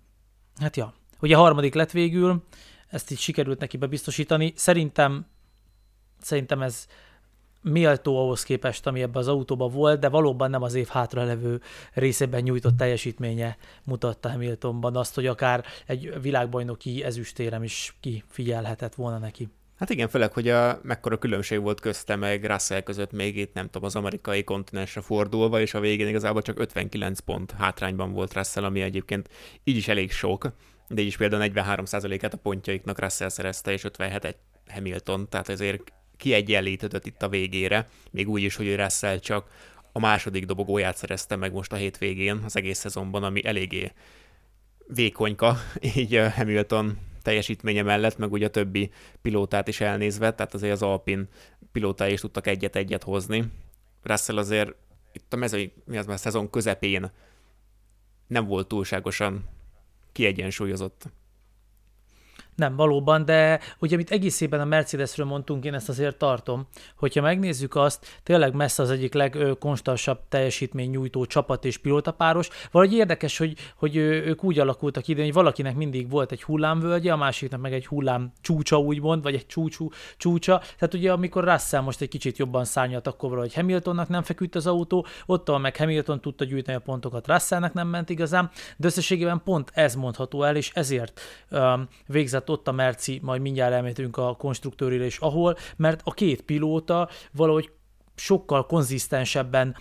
hát 0.56 0.76
ja, 0.76 0.94
ugye 1.20 1.36
harmadik 1.36 1.74
lett 1.74 1.90
végül, 1.90 2.42
ezt 2.88 3.10
így 3.10 3.18
sikerült 3.18 3.60
neki 3.60 3.76
bebiztosítani. 3.76 4.52
Szerintem, 4.56 5.26
szerintem 6.20 6.62
ez, 6.62 6.86
méltó 7.70 8.18
ahhoz 8.18 8.42
képest, 8.42 8.86
ami 8.86 9.02
ebben 9.02 9.22
az 9.22 9.28
autóban 9.28 9.70
volt, 9.70 10.00
de 10.00 10.08
valóban 10.08 10.50
nem 10.50 10.62
az 10.62 10.74
év 10.74 10.86
hátralevő 10.86 11.60
részében 11.92 12.42
nyújtott 12.42 12.76
teljesítménye 12.76 13.56
mutatta 13.84 14.30
Hamiltonban 14.30 14.96
azt, 14.96 15.14
hogy 15.14 15.26
akár 15.26 15.64
egy 15.86 16.20
világbajnoki 16.20 17.04
ezüstérem 17.04 17.62
is 17.62 17.96
kifigyelhetett 18.00 18.94
volna 18.94 19.18
neki. 19.18 19.48
Hát 19.78 19.90
igen, 19.90 20.08
főleg, 20.08 20.32
hogy 20.32 20.48
a, 20.48 20.80
mekkora 20.82 21.18
különbség 21.18 21.60
volt 21.60 21.80
közte 21.80 22.16
meg 22.16 22.44
Russell 22.44 22.80
között 22.80 23.12
még 23.12 23.36
itt, 23.36 23.54
nem 23.54 23.64
tudom, 23.64 23.84
az 23.84 23.96
amerikai 23.96 24.44
kontinensre 24.44 25.00
fordulva, 25.00 25.60
és 25.60 25.74
a 25.74 25.80
végén 25.80 26.08
igazából 26.08 26.42
csak 26.42 26.58
59 26.58 27.18
pont 27.18 27.50
hátrányban 27.58 28.12
volt 28.12 28.34
Russell, 28.34 28.64
ami 28.64 28.80
egyébként 28.80 29.28
így 29.64 29.76
is 29.76 29.88
elég 29.88 30.10
sok, 30.10 30.52
de 30.88 31.00
így 31.00 31.06
is 31.06 31.16
például 31.16 31.50
43%-át 31.52 32.34
a 32.34 32.36
pontjaiknak 32.36 33.00
Russell 33.00 33.28
szerezte, 33.28 33.72
és 33.72 33.84
57 33.84 34.24
egy 34.24 34.36
Hamilton, 34.68 35.28
tehát 35.28 35.48
ezért 35.48 35.92
kiegyenlítődött 36.16 37.06
itt 37.06 37.22
a 37.22 37.28
végére, 37.28 37.88
még 38.10 38.28
úgy 38.28 38.42
is, 38.42 38.56
hogy 38.56 38.76
Russell 38.76 39.18
csak 39.18 39.50
a 39.92 39.98
második 39.98 40.44
dobogóját 40.44 40.96
szerezte 40.96 41.36
meg 41.36 41.52
most 41.52 41.72
a 41.72 41.76
hétvégén 41.76 42.40
az 42.44 42.56
egész 42.56 42.78
szezonban, 42.78 43.24
ami 43.24 43.44
eléggé 43.44 43.92
vékonyka, 44.86 45.56
így 45.96 46.20
Hamilton 46.34 46.98
teljesítménye 47.22 47.82
mellett, 47.82 48.18
meg 48.18 48.32
ugye 48.32 48.46
a 48.46 48.50
többi 48.50 48.90
pilótát 49.22 49.68
is 49.68 49.80
elnézve, 49.80 50.34
tehát 50.34 50.54
azért 50.54 50.72
az 50.72 50.82
Alpin 50.82 51.28
pilótái 51.72 52.12
is 52.12 52.20
tudtak 52.20 52.46
egyet-egyet 52.46 53.02
hozni. 53.02 53.44
Russell 54.02 54.38
azért 54.38 54.74
itt 55.12 55.32
a 55.32 55.36
mezői, 55.36 55.72
mi 55.84 55.96
az 55.96 56.06
már 56.06 56.18
szezon 56.18 56.50
közepén 56.50 57.10
nem 58.26 58.46
volt 58.46 58.68
túlságosan 58.68 59.48
kiegyensúlyozott. 60.12 61.06
Nem, 62.56 62.76
valóban, 62.76 63.24
de 63.24 63.60
ugye 63.78 63.94
amit 63.94 64.10
egészében 64.10 64.60
a 64.60 64.64
Mercedesről 64.64 65.26
mondtunk, 65.26 65.64
én 65.64 65.74
ezt 65.74 65.88
azért 65.88 66.16
tartom, 66.16 66.66
hogyha 66.96 67.20
megnézzük 67.20 67.74
azt, 67.74 68.20
tényleg 68.22 68.54
messze 68.54 68.82
az 68.82 68.90
egyik 68.90 69.14
legkonstansabb 69.14 70.18
teljesítmény 70.28 70.90
nyújtó 70.90 71.24
csapat 71.24 71.64
és 71.64 71.78
pilótapáros. 71.78 72.48
Valahogy 72.70 72.96
érdekes, 72.96 73.38
hogy, 73.38 73.56
hogy 73.76 73.96
ők 73.96 74.44
úgy 74.44 74.58
alakultak 74.58 75.08
ide, 75.08 75.22
hogy 75.22 75.32
valakinek 75.32 75.76
mindig 75.76 76.10
volt 76.10 76.32
egy 76.32 76.42
hullámvölgye, 76.42 77.12
a 77.12 77.16
másiknak 77.16 77.60
meg 77.60 77.72
egy 77.72 77.86
hullám 77.86 78.32
csúcsa, 78.40 78.78
úgymond, 78.78 79.22
vagy 79.22 79.34
egy 79.34 79.46
csúcsú 79.46 79.90
csúcsa. 80.16 80.58
Tehát 80.58 80.94
ugye 80.94 81.12
amikor 81.12 81.44
Russell 81.44 81.80
most 81.80 82.00
egy 82.00 82.08
kicsit 82.08 82.38
jobban 82.38 82.64
szárnyalt, 82.64 83.06
akkor 83.06 83.28
valahogy 83.28 83.54
Hamiltonnak 83.54 84.08
nem 84.08 84.22
feküdt 84.22 84.54
az 84.54 84.66
autó, 84.66 85.06
ott 85.26 85.58
meg 85.58 85.76
Hamilton 85.76 86.20
tudta 86.20 86.44
gyűjteni 86.44 86.76
a 86.76 86.80
pontokat, 86.80 87.26
Russellnek 87.26 87.72
nem 87.72 87.88
ment 87.88 88.10
igazán, 88.10 88.50
de 88.76 88.86
összességében 88.86 89.40
pont 89.44 89.70
ez 89.74 89.94
mondható 89.94 90.42
el, 90.42 90.56
és 90.56 90.70
ezért 90.74 91.20
um, 91.50 91.88
végzett 92.06 92.45
tehát 92.46 92.60
ott 92.60 92.68
a 92.68 92.72
Merci, 92.72 93.20
majd 93.22 93.40
mindjárt 93.40 93.72
elmétünk 93.72 94.16
a 94.16 94.34
konstruktőrére 94.34 95.04
is, 95.04 95.18
ahol, 95.18 95.56
mert 95.76 96.00
a 96.04 96.12
két 96.12 96.42
pilóta 96.42 97.08
valahogy 97.32 97.70
sokkal 98.14 98.66
konzisztensebben 98.66 99.76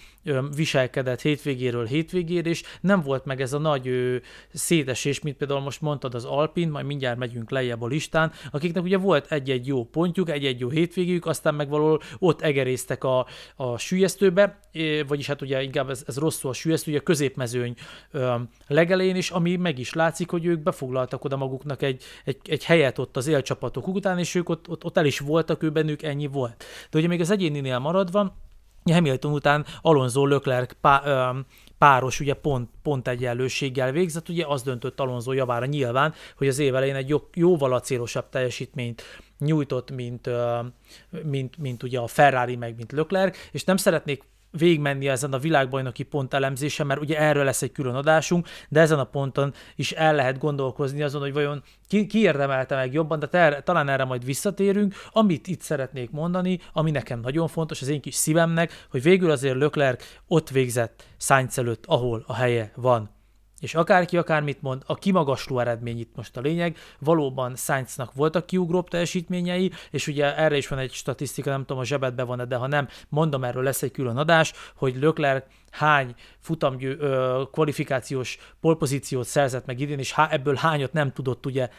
viselkedett 0.56 1.22
hétvégéről 1.22 1.86
hétvégére, 1.86 2.50
és 2.50 2.64
nem 2.82 3.02
volt 3.02 3.26
meg 3.26 3.42
ez 3.42 3.54
a 3.54 3.58
nagy 3.58 3.88
ö, 3.88 4.16
szétesés, 4.54 5.22
mint 5.22 5.38
például 5.38 5.60
most 5.60 5.82
mondtad 5.82 6.16
az 6.16 6.26
Alpin, 6.26 6.70
majd 6.70 6.86
mindjárt 6.86 7.18
megyünk 7.18 7.50
lejjebb 7.50 7.82
a 7.82 7.88
listán, 7.88 8.32
akiknek 8.52 8.84
ugye 8.84 8.98
volt 8.98 9.32
egy-egy 9.32 9.68
jó 9.68 9.84
pontjuk, 9.84 10.30
egy-egy 10.30 10.60
jó 10.60 10.70
hétvégük, 10.70 11.26
aztán 11.26 11.56
meg 11.56 11.70
valahol 11.70 12.02
ott 12.20 12.42
egeréztek 12.42 13.04
a, 13.04 13.26
a 13.56 13.78
sülyeztőbe, 13.78 14.60
vagyis 15.08 15.28
hát 15.28 15.42
ugye 15.42 15.62
inkább 15.62 15.90
ez, 15.90 16.04
ez 16.08 16.18
rosszul 16.18 16.50
a 16.50 16.54
sülyeztő, 16.54 16.92
ugye 16.92 17.00
a 17.00 17.04
középmezőny 17.04 17.76
ö, 18.12 18.36
legelején 18.68 19.16
is, 19.16 19.30
ami 19.30 19.56
meg 19.56 19.80
is 19.80 19.94
látszik, 19.94 20.30
hogy 20.30 20.46
ők 20.46 20.60
befoglaltak 20.60 21.24
oda 21.24 21.38
maguknak 21.38 21.82
egy, 21.82 22.04
egy, 22.26 22.38
egy 22.44 22.64
helyet 22.66 23.00
ott 23.00 23.18
az 23.18 23.28
élcsapatok 23.28 23.88
után, 23.88 24.20
és 24.20 24.36
ők 24.36 24.50
ott, 24.50 24.70
ott, 24.70 24.84
ott 24.86 24.98
el 24.98 25.06
is 25.06 25.20
voltak, 25.20 25.64
ő 25.64 25.70
bennük 25.70 26.04
ennyi 26.04 26.28
volt. 26.28 26.64
De 26.90 26.98
ugye 26.98 27.08
még 27.08 27.22
az 27.22 27.30
egyéninél 27.30 27.80
maradva, 27.80 28.44
Hamilton 28.92 29.32
után 29.32 29.66
Alonso 29.82 30.26
Leclerc 30.26 30.72
pá, 30.82 31.02
ö, 31.06 31.40
páros 31.78 32.20
ugye 32.20 32.34
pont, 32.34 32.70
pont 32.84 33.08
egyenlőséggel 33.08 33.92
végzett, 33.92 34.30
ugye 34.30 34.46
az 34.48 34.62
döntött 34.62 35.00
Alonso 35.00 35.32
javára 35.32 35.66
nyilván, 35.66 36.14
hogy 36.38 36.48
az 36.48 36.60
év 36.60 36.76
elején 36.76 36.96
egy 36.96 37.10
jó, 37.10 37.18
jóval 37.34 37.74
acélosabb 37.74 38.30
teljesítményt 38.30 39.04
nyújtott, 39.40 39.92
mint, 39.92 40.30
mint, 41.24 41.58
mint 41.58 41.84
ugye 41.84 42.00
a 42.00 42.08
Ferrari, 42.08 42.56
meg 42.56 42.76
mint 42.76 42.92
Leclerc, 42.92 43.38
és 43.52 43.64
nem 43.64 43.78
szeretnék 43.78 44.24
végigmenni 44.58 45.08
ezen 45.08 45.34
a 45.34 45.38
világbajnoki 45.38 46.04
pont 46.04 46.34
elemzése, 46.34 46.84
mert 46.84 47.02
ugye 47.02 47.20
erről 47.20 47.44
lesz 47.44 47.62
egy 47.62 47.72
külön 47.72 47.96
adásunk, 47.96 48.48
de 48.70 48.80
ezen 48.80 49.00
a 49.00 49.04
ponton 49.04 49.54
is 49.76 49.92
el 49.92 50.16
lehet 50.16 50.38
gondolkozni 50.38 51.02
azon, 51.02 51.22
hogy 51.22 51.34
vajon 51.34 51.64
ki, 51.88 52.06
ki 52.06 52.20
érdemelte 52.20 52.76
meg 52.76 52.94
jobban, 52.94 53.20
de 53.20 53.28
ter, 53.28 53.64
talán 53.64 53.90
erre 53.90 54.04
majd 54.04 54.26
visszatérünk. 54.26 54.94
Amit 55.12 55.48
itt 55.48 55.62
szeretnék 55.62 56.12
mondani, 56.12 56.60
ami 56.74 56.92
nekem 56.92 57.20
nagyon 57.20 57.48
fontos, 57.48 57.82
az 57.82 57.88
én 57.88 58.02
kis 58.02 58.16
szívemnek, 58.16 58.86
hogy 58.92 59.02
végül 59.02 59.32
azért 59.32 59.58
Leclerc 59.58 60.04
ott 60.28 60.50
végzett 60.50 61.04
Sainz 61.18 61.58
előtt, 61.58 61.84
ahol 61.86 62.24
a 62.28 62.34
helye 62.34 62.72
van 62.76 63.15
és 63.66 63.76
akárki 63.76 64.18
akármit 64.18 64.62
mond, 64.62 64.82
a 64.86 64.96
kimagasló 64.96 65.60
eredmény 65.60 66.00
itt 66.00 66.16
most 66.16 66.38
a 66.38 66.42
lényeg, 66.42 66.78
valóban 67.00 67.56
Sainznak 67.56 68.14
voltak 68.14 68.46
kiugróbb 68.46 68.90
teljesítményei, 68.90 69.72
és 69.92 70.08
ugye 70.08 70.38
erre 70.38 70.58
is 70.58 70.68
van 70.68 70.80
egy 70.80 70.92
statisztika, 70.92 71.50
nem 71.50 71.60
tudom, 71.60 71.78
a 71.78 71.86
zsebedbe 71.86 72.24
van 72.24 72.48
de 72.48 72.56
ha 72.56 72.68
nem, 72.68 72.88
mondom, 73.10 73.44
erről 73.44 73.64
lesz 73.64 73.82
egy 73.82 73.92
külön 73.92 74.18
adás, 74.18 74.54
hogy 74.76 74.96
Leclerc 75.02 75.46
hány 75.72 76.14
futamgyő, 76.40 76.98
ö, 77.00 77.42
kvalifikációs 77.52 78.38
polpozíciót 78.62 79.26
szerzett 79.26 79.66
meg 79.66 79.80
idén, 79.80 80.00
és 80.00 80.14
há, 80.14 80.28
ebből 80.32 80.56
hányat 80.56 80.94
nem 80.94 81.12
tudott 81.12 81.46
ugye 81.46 81.70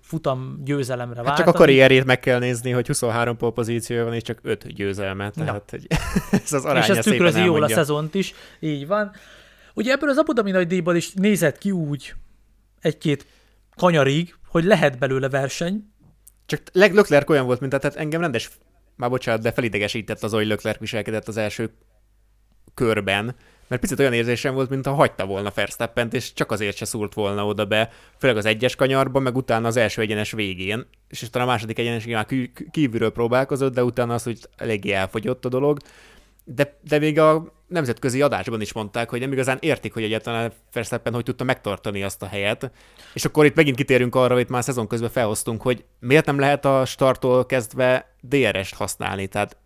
futam 0.00 0.60
győzelemre 0.64 1.14
váltani. 1.14 1.36
Hát 1.36 1.46
csak 1.46 1.54
a 1.54 1.58
karrierét 1.58 2.04
meg 2.04 2.20
kell 2.20 2.38
nézni, 2.38 2.70
hogy 2.70 2.86
23 2.86 3.36
polpozíciója 3.36 4.04
van, 4.04 4.14
és 4.14 4.22
csak 4.22 4.38
5 4.42 4.74
győzelmet, 4.74 5.34
tehát 5.34 5.70
hogy 5.70 5.86
ez 6.44 6.52
az 6.52 6.64
aránya 6.64 6.92
És 6.92 6.98
ez 6.98 7.04
tükrözi 7.04 7.40
jól 7.40 7.62
a 7.62 7.68
szezont 7.68 8.14
is, 8.14 8.34
így 8.60 8.86
van. 8.86 9.12
Ugye 9.74 9.92
ebből 9.92 10.08
az 10.08 10.16
Abu 10.16 10.32
Dhabi 10.32 10.50
nagy 10.50 10.66
díjból 10.66 10.96
is 10.96 11.12
nézett 11.12 11.58
ki 11.58 11.70
úgy 11.70 12.14
egy-két 12.80 13.26
kanyarig, 13.76 14.34
hogy 14.46 14.64
lehet 14.64 14.98
belőle 14.98 15.28
verseny. 15.28 15.84
Csak 16.46 16.62
Leclerc 16.72 17.30
olyan 17.30 17.46
volt, 17.46 17.60
mint 17.60 17.80
tehát 17.80 17.96
engem 17.96 18.20
rendes, 18.20 18.50
már 18.96 19.10
bocsánat, 19.10 19.42
de 19.42 19.52
felidegesített 19.52 20.22
az, 20.22 20.32
hogy 20.32 20.46
Leclerc 20.46 20.78
viselkedett 20.78 21.28
az 21.28 21.36
első 21.36 21.70
körben, 22.74 23.34
mert 23.68 23.80
picit 23.80 23.98
olyan 23.98 24.12
érzésem 24.12 24.54
volt, 24.54 24.70
mintha 24.70 24.92
hagyta 24.92 25.26
volna 25.26 25.52
verstappen 25.54 26.08
és 26.10 26.32
csak 26.32 26.50
azért 26.50 26.76
se 26.76 26.84
szúrt 26.84 27.14
volna 27.14 27.46
oda 27.46 27.64
be, 27.64 27.90
főleg 28.18 28.36
az 28.36 28.44
egyes 28.44 28.76
kanyarban, 28.76 29.22
meg 29.22 29.36
utána 29.36 29.66
az 29.66 29.76
első 29.76 30.02
egyenes 30.02 30.32
végén, 30.32 30.86
és 31.08 31.30
talán 31.30 31.48
a 31.48 31.50
második 31.50 31.78
egyenes 31.78 32.06
már 32.06 32.26
kívülről 32.70 33.12
próbálkozott, 33.12 33.74
de 33.74 33.84
utána 33.84 34.14
az, 34.14 34.22
hogy 34.22 34.38
eléggé 34.56 34.92
elfogyott 34.92 35.44
a 35.44 35.48
dolog, 35.48 35.78
de, 36.54 36.78
de 36.88 36.98
még 36.98 37.18
a 37.18 37.52
nemzetközi 37.66 38.22
adásban 38.22 38.60
is 38.60 38.72
mondták, 38.72 39.10
hogy 39.10 39.20
nem 39.20 39.32
igazán 39.32 39.58
értik, 39.60 39.92
hogy 39.92 40.02
egyáltalán 40.02 40.52
Verstappen 40.72 41.14
hogy 41.14 41.24
tudta 41.24 41.44
megtartani 41.44 42.02
azt 42.02 42.22
a 42.22 42.26
helyet. 42.26 42.70
És 43.14 43.24
akkor 43.24 43.44
itt 43.44 43.54
megint 43.54 43.76
kitérünk 43.76 44.14
arra, 44.14 44.34
hogy 44.34 44.48
már 44.48 44.64
szezon 44.64 44.86
közben 44.86 45.10
felhoztunk, 45.10 45.62
hogy 45.62 45.84
miért 46.00 46.26
nem 46.26 46.38
lehet 46.38 46.64
a 46.64 46.84
starttól 46.84 47.46
kezdve 47.46 48.14
DRS-t 48.20 48.74
használni. 48.74 49.26
Tehát 49.26 49.56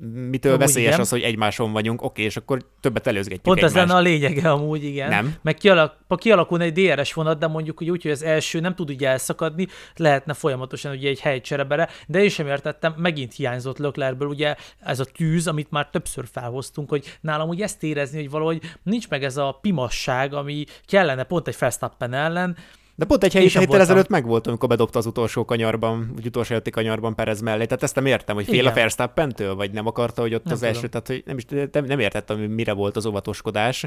mitől 0.00 0.52
amúgy 0.52 0.66
veszélyes 0.66 0.88
igen. 0.88 1.00
az, 1.00 1.10
hogy 1.10 1.22
egymáson 1.22 1.72
vagyunk, 1.72 2.02
oké, 2.02 2.22
és 2.22 2.36
akkor 2.36 2.66
többet 2.80 3.06
előzgetjük 3.06 3.42
Pont 3.42 3.62
ez 3.62 3.74
lenne 3.74 3.94
a 3.94 4.00
lényege 4.00 4.50
amúgy, 4.50 4.84
igen. 4.84 5.08
Nem. 5.08 5.34
Meg 5.42 5.54
kialak, 5.54 5.96
kialakulna 6.16 6.64
egy 6.64 6.72
DRS 6.72 7.12
vonat, 7.12 7.38
de 7.38 7.46
mondjuk 7.46 7.82
úgy, 7.82 8.02
hogy 8.02 8.10
az 8.10 8.22
első 8.22 8.60
nem 8.60 8.74
tud 8.74 8.90
ugye 8.90 9.08
elszakadni, 9.08 9.66
lehetne 9.96 10.34
folyamatosan 10.34 10.92
ugye 10.92 11.08
egy 11.08 11.20
helycserebere, 11.20 11.88
de 12.06 12.22
én 12.22 12.28
sem 12.28 12.46
értettem, 12.46 12.94
megint 12.96 13.34
hiányzott 13.34 13.78
Löklerből 13.78 14.28
ugye 14.28 14.54
ez 14.80 15.00
a 15.00 15.04
tűz, 15.04 15.46
amit 15.46 15.70
már 15.70 15.90
többször 15.90 16.24
felhoztunk, 16.32 16.88
hogy 16.88 17.18
nálam 17.20 17.48
úgy 17.48 17.62
ezt 17.62 17.82
érezni, 17.82 18.18
hogy 18.18 18.30
valahogy 18.30 18.60
nincs 18.82 19.08
meg 19.08 19.24
ez 19.24 19.36
a 19.36 19.58
pimasság, 19.60 20.34
ami 20.34 20.64
kellene 20.86 21.22
pont 21.22 21.48
egy 21.48 21.56
Verstappen 21.58 22.12
ellen, 22.12 22.56
De 23.00 23.06
pont 23.06 23.24
egy 23.24 23.32
hét, 23.32 23.52
héttel 23.52 23.80
ezelőtt 23.80 24.08
meg 24.08 24.26
volt, 24.26 24.46
amikor 24.46 24.68
bedobta 24.68 24.98
az 24.98 25.06
utolsó 25.06 25.44
kanyarban, 25.44 26.10
vagy 26.14 26.26
utolsó 26.26 26.52
előtti 26.52 26.70
kanyarban 26.70 27.14
Perez 27.14 27.40
mellé. 27.40 27.64
Tehát 27.64 27.82
ezt 27.82 27.94
nem 27.94 28.06
értem, 28.06 28.34
hogy 28.34 28.44
fél 28.44 28.54
Igen. 28.54 28.66
a 28.66 28.74
Verstappen-től, 28.74 29.54
vagy 29.54 29.70
nem 29.70 29.86
akarta, 29.86 30.20
hogy 30.20 30.34
ott 30.34 30.44
nem 30.44 30.52
az 30.52 30.58
tudom. 30.58 30.74
első, 30.74 30.88
tehát 30.88 31.06
hogy 31.06 31.22
nem, 31.26 31.36
is, 31.36 31.44
nem, 31.72 31.84
nem 31.84 31.98
értettem, 31.98 32.38
mire 32.38 32.72
volt 32.72 32.96
az 32.96 33.06
óvatoskodás. 33.06 33.86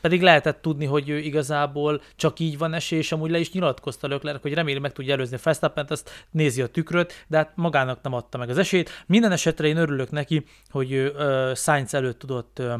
Pedig 0.00 0.22
lehetett 0.22 0.62
tudni, 0.62 0.84
hogy 0.84 1.08
ő 1.08 1.18
igazából 1.18 2.02
csak 2.16 2.40
így 2.40 2.58
van 2.58 2.74
esély, 2.74 2.98
és 2.98 3.12
amúgy 3.12 3.30
le 3.30 3.38
is 3.38 3.52
nyilatkozta 3.52 4.06
Lökler, 4.06 4.38
hogy 4.42 4.54
reméli 4.54 4.78
meg 4.78 4.92
tudja 4.92 5.12
előzni 5.12 5.36
a 5.36 5.40
Verstappent, 5.42 5.90
azt 5.90 6.26
nézi 6.30 6.62
a 6.62 6.66
tükröt, 6.66 7.24
de 7.26 7.36
hát 7.36 7.52
magának 7.54 8.02
nem 8.02 8.12
adta 8.12 8.38
meg 8.38 8.48
az 8.48 8.58
esélyt. 8.58 8.90
Minden 9.06 9.32
esetre 9.32 9.66
én 9.66 9.76
örülök 9.76 10.10
neki, 10.10 10.44
hogy 10.70 10.92
ő 10.92 11.10
uh, 11.10 11.54
Sainz 11.54 11.94
előtt 11.94 12.18
tudott 12.18 12.58
uh, 12.58 12.74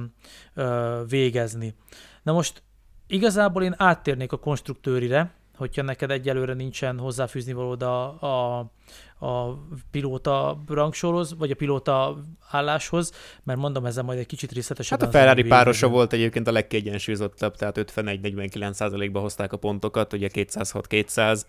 uh, 0.56 1.08
végezni. 1.08 1.74
Na 2.22 2.32
most 2.32 2.62
igazából 3.06 3.62
én 3.62 3.74
áttérnék 3.76 4.32
a 4.32 4.36
konstruktőrire, 4.36 5.32
hogyha 5.56 5.82
neked 5.82 6.10
egyelőre 6.10 6.54
nincsen 6.54 6.98
hozzáfűzni 6.98 7.52
valód 7.52 7.82
a, 7.82 8.22
a, 8.22 8.58
a 9.26 9.58
pilóta 9.90 10.62
rangsorhoz, 10.66 11.36
vagy 11.36 11.50
a 11.50 11.54
pilóta 11.54 12.24
álláshoz, 12.50 13.12
mert 13.42 13.58
mondom, 13.58 13.86
ezzel 13.86 14.02
majd 14.02 14.18
egy 14.18 14.26
kicsit 14.26 14.52
részletesebben. 14.52 15.06
Hát 15.06 15.14
a 15.14 15.18
Ferrari 15.18 15.42
párosa 15.42 15.88
volt 15.88 16.12
egyébként 16.12 16.46
a 16.46 16.52
legkiegyensúlyozottabb, 16.52 17.56
tehát 17.56 17.78
51-49%-ba 17.78 19.20
hozták 19.20 19.52
a 19.52 19.56
pontokat, 19.56 20.12
ugye 20.12 20.28
206-200, 20.32 21.42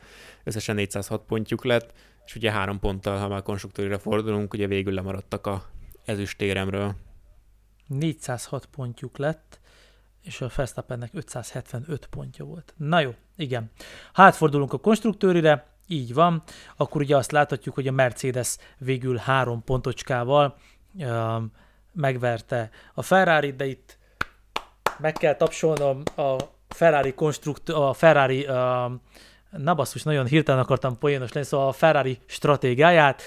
összesen 0.44 0.76
406 0.76 1.22
pontjuk 1.28 1.66
lett, 1.66 1.94
és 2.26 2.36
ugye 2.36 2.52
három 2.52 2.80
ponttal, 2.80 3.18
ha 3.18 3.28
már 3.28 3.42
konstruktúrira 3.42 4.00
fordulunk, 4.00 4.54
ugye 4.54 4.68
végül 4.68 4.94
lemaradtak 4.94 5.48
a 5.48 5.64
ezüstéremről. 6.06 6.96
406 7.88 8.66
pontjuk 8.66 9.18
lett, 9.18 9.60
és 10.26 10.42
a 10.42 10.50
Verstappennek 10.56 11.10
575 11.14 12.06
pontja 12.06 12.46
volt. 12.46 12.74
Na 12.78 13.00
jó, 13.00 13.14
igen. 13.36 13.72
Hátfordulunk 14.14 14.74
a 14.74 14.78
konstruktőrire, 14.78 15.66
így 15.88 16.14
van, 16.14 16.44
akkor 16.76 17.02
ugye 17.02 17.18
azt 17.18 17.32
láthatjuk, 17.32 17.76
hogy 17.76 17.88
a 17.88 17.92
Mercedes 17.92 18.58
végül 18.78 19.18
három 19.18 19.64
pontocskával 19.64 20.56
uh, 20.94 21.44
megverte 21.92 22.70
a 22.94 23.02
ferrari 23.02 23.52
de 23.52 23.66
itt 23.66 23.98
meg 24.98 25.14
kell 25.14 25.36
tapsolnom 25.36 26.02
a 26.16 26.36
Ferrari 26.68 27.14
konstrukt, 27.14 27.70
a 27.70 27.94
Ferrari 27.94 28.48
uh, 28.48 28.92
na 29.58 29.74
basszus, 29.74 30.04
nagyon 30.04 30.26
hirtelen 30.26 30.62
akartam 30.62 30.98
poénos 30.98 31.32
lenni, 31.32 31.46
szóval 31.46 31.68
a 31.68 31.72
Ferrari 31.72 32.20
stratégiáját, 32.26 33.22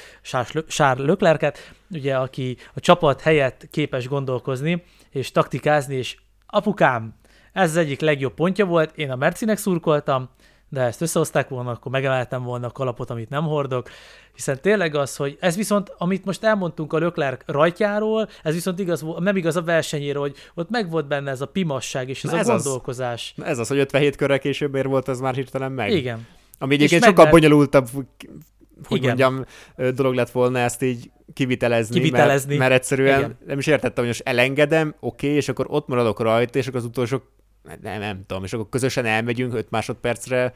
Charles 0.69 1.07
Leclerc-et, 1.07 1.75
ugye, 1.91 2.17
aki 2.17 2.57
a 2.75 2.81
csapat 2.81 3.21
helyett 3.21 3.67
képes 3.71 4.09
gondolkozni, 4.09 4.85
és 5.11 5.33
taktikázni, 5.33 5.97
és 5.97 6.17
apukám, 6.51 7.15
ez 7.53 7.71
az 7.71 7.77
egyik 7.77 8.01
legjobb 8.01 8.35
pontja 8.35 8.67
volt, 8.67 8.97
én 8.97 9.11
a 9.11 9.17
Mercinek 9.17 9.59
szurkoltam, 9.59 10.29
de 10.69 10.81
ezt 10.81 11.01
összehozták 11.01 11.49
volna, 11.49 11.71
akkor 11.71 11.93
megemeltem 11.93 12.43
volna 12.43 12.67
a 12.67 12.71
kalapot, 12.71 13.11
amit 13.11 13.29
nem 13.29 13.45
hordok, 13.45 13.89
hiszen 14.35 14.61
tényleg 14.61 14.95
az, 14.95 15.17
hogy 15.17 15.37
ez 15.41 15.57
viszont, 15.57 15.95
amit 15.99 16.25
most 16.25 16.45
elmondtunk 16.45 16.93
a 16.93 16.99
Lökler 16.99 17.39
rajtjáról, 17.47 18.29
ez 18.43 18.55
viszont 18.55 18.79
igaz, 18.79 19.05
nem 19.19 19.37
igaz 19.37 19.57
a 19.57 19.63
versenyéről, 19.63 20.23
hogy 20.23 20.37
ott 20.55 20.71
meg 20.71 20.91
volt 20.91 21.07
benne 21.07 21.31
ez 21.31 21.41
a 21.41 21.47
pimasság 21.47 22.09
és 22.09 22.25
ez, 22.25 22.33
ez 22.33 22.49
a 22.49 22.53
gondolkozás. 22.53 23.35
Az, 23.37 23.45
ez 23.45 23.59
az, 23.59 23.69
hogy 23.69 23.79
57 23.79 24.17
körrel 24.17 24.39
később 24.39 24.75
ér 24.75 24.87
volt, 24.87 25.09
ez 25.09 25.21
már 25.21 25.35
hirtelen 25.35 25.73
meg. 25.73 25.91
Igen. 25.91 26.27
Ami 26.59 26.75
egyébként 26.75 27.05
sokkal 27.05 27.31
bonyolultabb 27.31 27.89
hogy 28.85 28.97
Igen. 28.97 29.09
mondjam, 29.09 29.45
dolog 29.95 30.15
lett 30.15 30.31
volna 30.31 30.59
ezt 30.59 30.83
így 30.83 31.11
kivitelezni, 31.33 31.95
kivitelezni. 31.95 32.49
Mert, 32.49 32.61
mert 32.61 32.73
egyszerűen 32.73 33.19
Igen. 33.19 33.39
nem 33.47 33.59
is 33.59 33.67
értettem, 33.67 34.05
hogy 34.05 34.07
most 34.07 34.29
elengedem, 34.29 34.95
oké, 35.01 35.27
okay, 35.27 35.39
és 35.39 35.49
akkor 35.49 35.67
ott 35.69 35.89
maradok 35.89 36.21
rajta, 36.21 36.59
és 36.59 36.67
akkor 36.67 36.79
az 36.79 36.87
utolsó, 36.87 37.23
nem, 37.81 38.01
nem 38.01 38.23
tudom, 38.27 38.45
és 38.45 38.53
akkor 38.53 38.69
közösen 38.69 39.05
elmegyünk 39.05 39.55
5 39.55 39.71
másodpercre, 39.71 40.53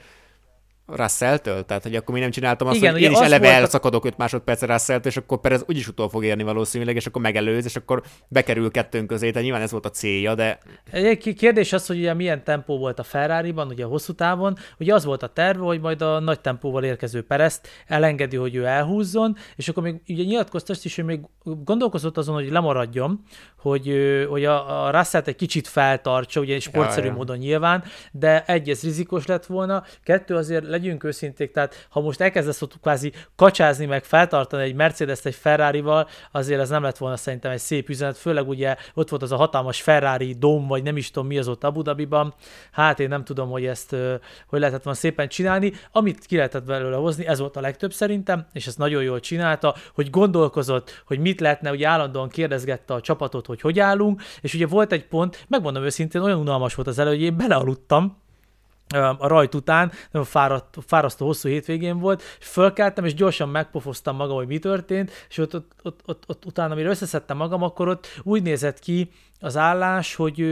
Russell-től? 0.87 1.65
Tehát, 1.65 1.83
hogy 1.83 1.97
akkor 1.97 2.15
mi 2.15 2.21
nem 2.21 2.31
csináltam 2.31 2.69
azt, 2.69 2.77
Igen, 2.77 2.93
hogy 2.93 3.03
én 3.03 3.11
is 3.11 3.19
eleve 3.19 3.47
volt... 3.47 3.61
elszakadok 3.61 4.05
5 4.05 4.17
másodpercre 4.17 4.73
russell 4.73 5.01
és 5.03 5.17
akkor 5.17 5.41
Perez 5.41 5.65
úgyis 5.69 5.89
utol 5.89 6.09
fog 6.09 6.25
érni 6.25 6.43
valószínűleg, 6.43 6.97
és 6.97 7.07
akkor 7.07 7.23
megelőz, 7.23 7.65
és 7.65 7.77
akkor 7.77 8.03
bekerül 8.29 8.71
kettőnk 8.71 9.07
közé, 9.07 9.29
tehát 9.29 9.43
nyilván 9.43 9.62
ez 9.62 9.71
volt 9.71 9.87
a 9.87 9.91
célja, 9.91 10.35
de... 10.35 10.59
Egy 10.91 11.35
kérdés 11.35 11.73
az, 11.73 11.87
hogy 11.87 11.99
ugye 11.99 12.15
milyen 12.15 12.45
tempó 12.45 12.79
volt 12.79 12.99
a 12.99 13.03
Ferrari-ban, 13.03 13.69
ugye 13.69 13.85
hosszú 13.85 14.12
távon, 14.12 14.57
ugye 14.79 14.95
az 14.95 15.05
volt 15.05 15.23
a 15.23 15.27
terv, 15.27 15.61
hogy 15.61 15.81
majd 15.81 16.03
a 16.03 16.21
nagy 16.21 16.40
tempóval 16.40 16.85
érkező 16.85 17.23
Perezt 17.23 17.68
elengedi, 17.87 18.37
hogy 18.37 18.55
ő 18.55 18.64
elhúzzon, 18.64 19.37
és 19.57 19.68
akkor 19.68 19.83
még 19.83 20.01
ugye 20.09 20.25
nyilatkozta 20.25 20.75
is, 20.83 20.95
hogy 20.95 21.05
még 21.05 21.21
gondolkozott 21.42 22.16
azon, 22.16 22.35
hogy 22.35 22.51
lemaradjon, 22.51 23.23
hogy, 23.57 23.92
hogy 24.29 24.45
a, 24.45 24.85
a 24.85 24.90
Russell-t 24.90 25.29
egy 25.29 25.37
kicsit 25.37 25.68
feltartsa, 25.68 26.40
ugye 26.40 26.61
sportszerű 26.61 27.07
ja, 27.07 27.11
ja. 27.11 27.16
módon 27.16 27.37
nyilván, 27.37 27.85
de 28.12 28.45
egy, 28.45 28.68
ez 28.68 28.83
rizikos 28.83 29.27
lett 29.27 29.47
volna, 29.47 29.85
kettő 30.03 30.35
azért 30.35 30.64
legyünk 30.73 31.05
őszinték, 31.05 31.53
tehát 31.53 31.87
ha 31.91 32.01
most 32.01 32.21
elkezdesz 32.21 32.63
ott 32.63 32.81
kvázi 32.81 33.13
kacsázni, 33.37 33.87
meg 33.87 34.05
feltartani 34.05 34.63
egy 34.63 34.75
Mercedes-t 34.75 35.27
egy 35.27 35.35
Ferrari-val, 35.35 36.09
azért 36.31 36.61
ez 36.61 36.69
nem 36.69 36.83
lett 36.83 36.99
volna 36.99 37.17
szerintem 37.17 37.51
egy 37.51 37.59
szép 37.59 37.89
üzenet, 37.89 38.17
főleg 38.17 38.49
ugye 38.49 38.77
ott 38.95 39.09
volt 39.09 39.23
az 39.23 39.33
a 39.33 39.37
hatalmas 39.37 39.83
Ferrari 39.83 40.35
dom, 40.39 40.67
vagy 40.67 40.83
nem 40.83 40.97
is 40.97 41.11
tudom 41.11 41.29
mi 41.29 41.39
az 41.39 41.49
ott 41.49 41.65
Abu 41.65 41.83
Dhabiban, 41.83 42.35
hát 42.71 43.01
én 43.01 43.09
nem 43.09 43.25
tudom, 43.25 43.51
hogy 43.51 43.67
ezt 43.67 43.97
hogy 44.47 44.59
lehetett 44.59 44.83
volna 44.83 44.99
szépen 44.99 45.29
csinálni, 45.29 45.73
amit 45.93 46.27
ki 46.27 46.37
lehetett 46.37 46.65
belőle 46.65 46.97
hozni, 46.97 47.27
ez 47.27 47.39
volt 47.39 47.57
a 47.57 47.61
legtöbb 47.61 47.93
szerintem, 47.93 48.47
és 48.53 48.67
ezt 48.67 48.79
nagyon 48.79 49.03
jól 49.03 49.21
csinálta, 49.21 49.75
hogy 49.95 50.11
gondolkozott, 50.11 51.03
hogy 51.07 51.19
mit 51.19 51.41
lehetne, 51.41 51.71
ugye 51.71 51.89
állandóan 51.89 52.29
kérdezgette 52.29 52.95
a 52.95 53.01
csapatot, 53.01 53.47
hogy 53.47 53.61
hogy 53.61 53.79
állunk, 53.79 54.23
és 54.41 54.55
ugye 54.55 54.67
volt 54.67 54.93
egy 54.93 55.07
pont, 55.07 55.45
megmondom 55.49 55.85
őszintén, 55.85 56.21
olyan 56.21 56.39
unalmas 56.39 56.75
volt 56.75 56.89
az 56.89 56.99
elő, 56.99 57.09
hogy 57.09 57.23
én 57.23 57.37
belealudtam, 57.37 58.22
a 58.92 59.26
rajt 59.26 59.55
után, 59.55 59.92
nagyon 60.11 60.26
fáradt, 60.26 60.76
fárasztó 60.87 61.26
hosszú 61.26 61.48
hétvégén 61.48 61.98
volt, 61.98 62.22
és 62.40 62.46
fölkeltem, 62.46 63.05
és 63.05 63.14
gyorsan 63.14 63.48
megpofoztam 63.48 64.16
magam, 64.16 64.37
hogy 64.37 64.46
mi 64.46 64.59
történt, 64.59 65.11
és 65.28 65.38
ott, 65.38 65.55
ott, 65.55 65.72
ott, 65.83 66.00
ott, 66.07 66.24
ott 66.26 66.44
utána, 66.44 66.72
amire 66.72 66.88
összeszedtem 66.88 67.37
magam, 67.37 67.62
akkor 67.62 67.88
ott 67.88 68.07
úgy 68.22 68.42
nézett 68.42 68.78
ki 68.78 69.11
az 69.40 69.57
állás, 69.57 70.14
hogy, 70.14 70.46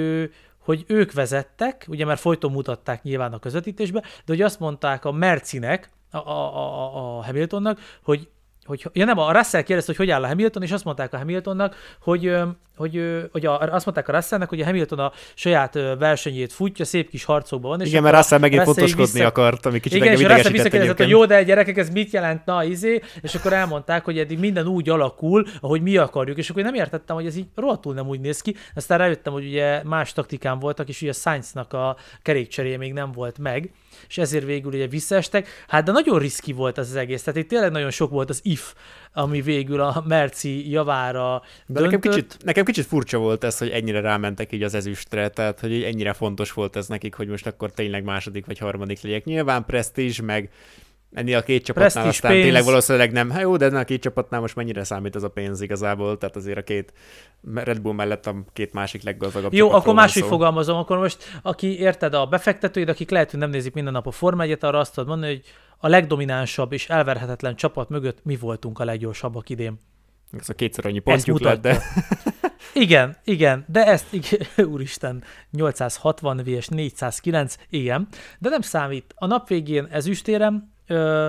hogy 0.59 0.85
ők 0.87 1.13
vezettek, 1.13 1.87
ugye 1.89 2.05
mert 2.05 2.21
folyton 2.21 2.53
mutatták 2.53 3.03
nyilván 3.03 3.33
a 3.33 3.39
közvetítésbe, 3.39 4.01
de 4.01 4.09
hogy 4.27 4.43
azt 4.43 4.61
mondták 4.61 5.05
a 5.05 5.13
Mercinek, 5.13 5.91
a, 6.11 6.17
a, 6.17 6.57
a, 6.57 7.19
a 7.19 7.25
Hamiltonnak, 7.25 7.79
hogy 8.03 8.29
hogy, 8.65 8.91
ja 8.93 9.05
nem, 9.05 9.19
a 9.19 9.33
Russell 9.33 9.63
kérdezte, 9.63 9.93
hogy 9.97 10.07
hogy 10.07 10.15
áll 10.15 10.23
a 10.23 10.27
Hamilton, 10.27 10.63
és 10.63 10.73
azt 10.73 10.85
mondták 10.85 11.13
a 11.13 11.19
Hamiltonnak, 11.19 11.77
hogy, 12.01 12.35
hogy, 12.81 13.29
hogy 13.33 13.47
a, 13.47 13.59
azt 13.59 13.85
mondták 13.85 14.09
a 14.09 14.13
Russellnek, 14.13 14.49
hogy 14.49 14.61
a 14.61 14.65
Hamilton 14.65 14.99
a 14.99 15.13
saját 15.35 15.75
versenyét 15.99 16.53
futja, 16.53 16.85
szép 16.85 17.11
kis 17.11 17.25
harcokban 17.25 17.71
van. 17.71 17.81
És 17.81 17.89
Igen, 17.89 18.03
mert 18.03 18.17
Russell 18.17 18.39
megint 18.39 18.63
fontoskodni 18.63 19.13
vissza... 19.13 19.27
akart, 19.27 19.67
ami 19.67 19.81
kicsit 19.81 19.99
Igen, 19.99 20.13
és 20.13 20.25
a 20.25 20.29
Russell 20.29 20.53
visszakérdezett, 20.53 20.97
hogy 20.97 21.09
jó, 21.09 21.25
de 21.25 21.43
gyerekek, 21.43 21.77
ez 21.77 21.91
mit 21.91 22.11
jelent, 22.11 22.45
na 22.45 22.65
izé, 22.65 23.01
és 23.23 23.35
akkor 23.35 23.53
elmondták, 23.53 24.05
hogy 24.05 24.19
eddig 24.19 24.39
minden 24.39 24.67
úgy 24.67 24.89
alakul, 24.89 25.47
ahogy 25.61 25.83
mi 25.83 25.97
akarjuk, 25.97 26.39
és 26.39 26.51
akkor 26.51 26.63
én 26.63 26.71
nem 26.73 26.81
értettem, 26.81 27.17
hogy 27.17 27.27
ez 27.27 27.37
így 27.37 27.47
rohadtul 27.55 27.95
nem 27.95 28.09
úgy 28.09 28.21
néz 28.21 28.41
ki, 28.41 28.55
aztán 28.75 28.99
rájöttem, 28.99 29.33
hogy 29.33 29.47
ugye 29.47 29.83
más 29.85 30.13
taktikán 30.13 30.59
voltak, 30.59 30.89
és 30.89 31.03
ugye 31.03 31.11
a 31.11 31.15
Sainznak 31.15 31.73
a 31.73 31.97
kerékcseréje 32.23 32.79
még 32.79 32.93
nem 32.93 33.13
volt 33.13 33.39
meg, 33.39 33.71
és 34.09 34.19
ezért 34.19 34.45
végül 34.45 34.73
ugye 34.73 34.87
visszaestek. 34.87 35.49
Hát 35.69 35.85
de 35.85 35.93
nagyon 35.93 36.19
riszki 36.19 36.53
volt 36.53 36.79
az, 36.79 36.89
az 36.89 36.97
egész, 36.97 37.23
tehát 37.23 37.41
itt 37.41 37.49
tényleg 37.49 37.71
nagyon 37.71 37.91
sok 37.91 38.11
volt 38.11 38.31
az 38.31 38.41
if, 38.43 38.75
ami 39.13 39.41
végül 39.41 39.81
a 39.81 40.05
Merci 40.09 40.71
javára 40.71 41.43
de 41.67 41.81
nekem 41.81 42.01
kicsit, 42.01 42.37
nekem 42.45 42.65
kicsit 42.65 42.87
furcsa 42.87 43.19
volt 43.19 43.45
ez, 43.45 43.59
hogy 43.59 43.69
ennyire 43.69 44.01
rámentek 44.01 44.53
így 44.53 44.63
az 44.63 44.75
ezüstre, 44.75 45.29
tehát 45.29 45.61
hogy 45.61 45.83
ennyire 45.83 46.13
fontos 46.13 46.53
volt 46.53 46.77
ez 46.77 46.87
nekik, 46.87 47.15
hogy 47.15 47.29
most 47.29 47.47
akkor 47.47 47.73
tényleg 47.73 48.05
második 48.05 48.47
vagy 48.47 48.59
harmadik 48.59 49.03
legyek. 49.03 49.25
Nyilván 49.25 49.65
presztízs, 49.65 50.21
meg 50.21 50.51
ennél 51.13 51.37
a 51.37 51.43
két 51.43 51.65
csapatnál 51.65 51.91
Prestige 51.91 52.09
aztán 52.09 52.33
pénz. 52.33 52.45
tényleg 52.45 52.65
valószínűleg 52.65 53.13
nem. 53.13 53.31
Hát 53.31 53.43
jó, 53.43 53.57
de 53.57 53.65
ennél 53.65 53.79
a 53.79 53.85
két 53.85 54.03
csapatnál 54.03 54.41
most 54.41 54.57
mennyire 54.57 54.85
számít 54.85 55.17
ez 55.17 55.23
a 55.23 55.29
pénz 55.29 55.61
igazából, 55.61 56.19
tehát 56.19 56.37
azért 56.37 56.59
a 56.59 56.63
két 56.63 56.93
Red 57.55 57.81
Bull 57.81 57.95
mellett 57.95 58.27
a 58.27 58.35
két 58.53 58.73
másik 58.73 59.03
leggazdagabb 59.03 59.53
Jó, 59.53 59.71
akkor 59.71 59.95
máshogy 59.95 60.23
szó. 60.23 60.29
fogalmazom, 60.29 60.77
akkor 60.77 60.99
most 60.99 61.41
aki 61.43 61.79
érted 61.79 62.15
a 62.15 62.27
befektetőid, 62.27 62.89
akik 62.89 63.11
lehet, 63.11 63.31
hogy 63.31 63.41
nem 63.41 63.51
nézik 63.51 63.75
minden 63.75 63.93
nap 63.93 64.07
a 64.07 64.11
Forma 64.11 64.43
1 64.43 64.57
arra 64.61 64.79
azt 64.79 64.95
tudod 64.95 65.09
mondani, 65.09 65.33
hogy 65.33 65.45
a 65.79 65.89
legdominánsabb 65.89 66.73
és 66.73 66.89
elverhetetlen 66.89 67.57
csapat 67.57 67.89
mögött 67.89 68.19
mi 68.25 68.37
voltunk 68.37 68.79
a 68.79 68.85
leggyorsabbak 68.85 69.49
idén. 69.49 69.79
Ez 70.39 70.49
a 70.49 70.55
kétszer 70.55 70.87
annyi 70.87 70.99
pontjuk 70.99 71.41
lett, 71.41 71.61
de... 71.61 71.83
igen, 72.73 73.17
igen, 73.25 73.65
de 73.69 73.87
ezt, 73.87 74.13
igen, 74.21 74.69
úristen, 74.69 75.25
860 75.51 76.43
vs 76.45 76.69
409, 76.69 77.57
igen, 77.69 78.09
de 78.39 78.49
nem 78.49 78.61
számít. 78.61 79.15
A 79.17 79.27
nap 79.27 79.49
végén 79.49 79.89
ezüstérem, 79.91 80.73
Ö, 80.91 81.29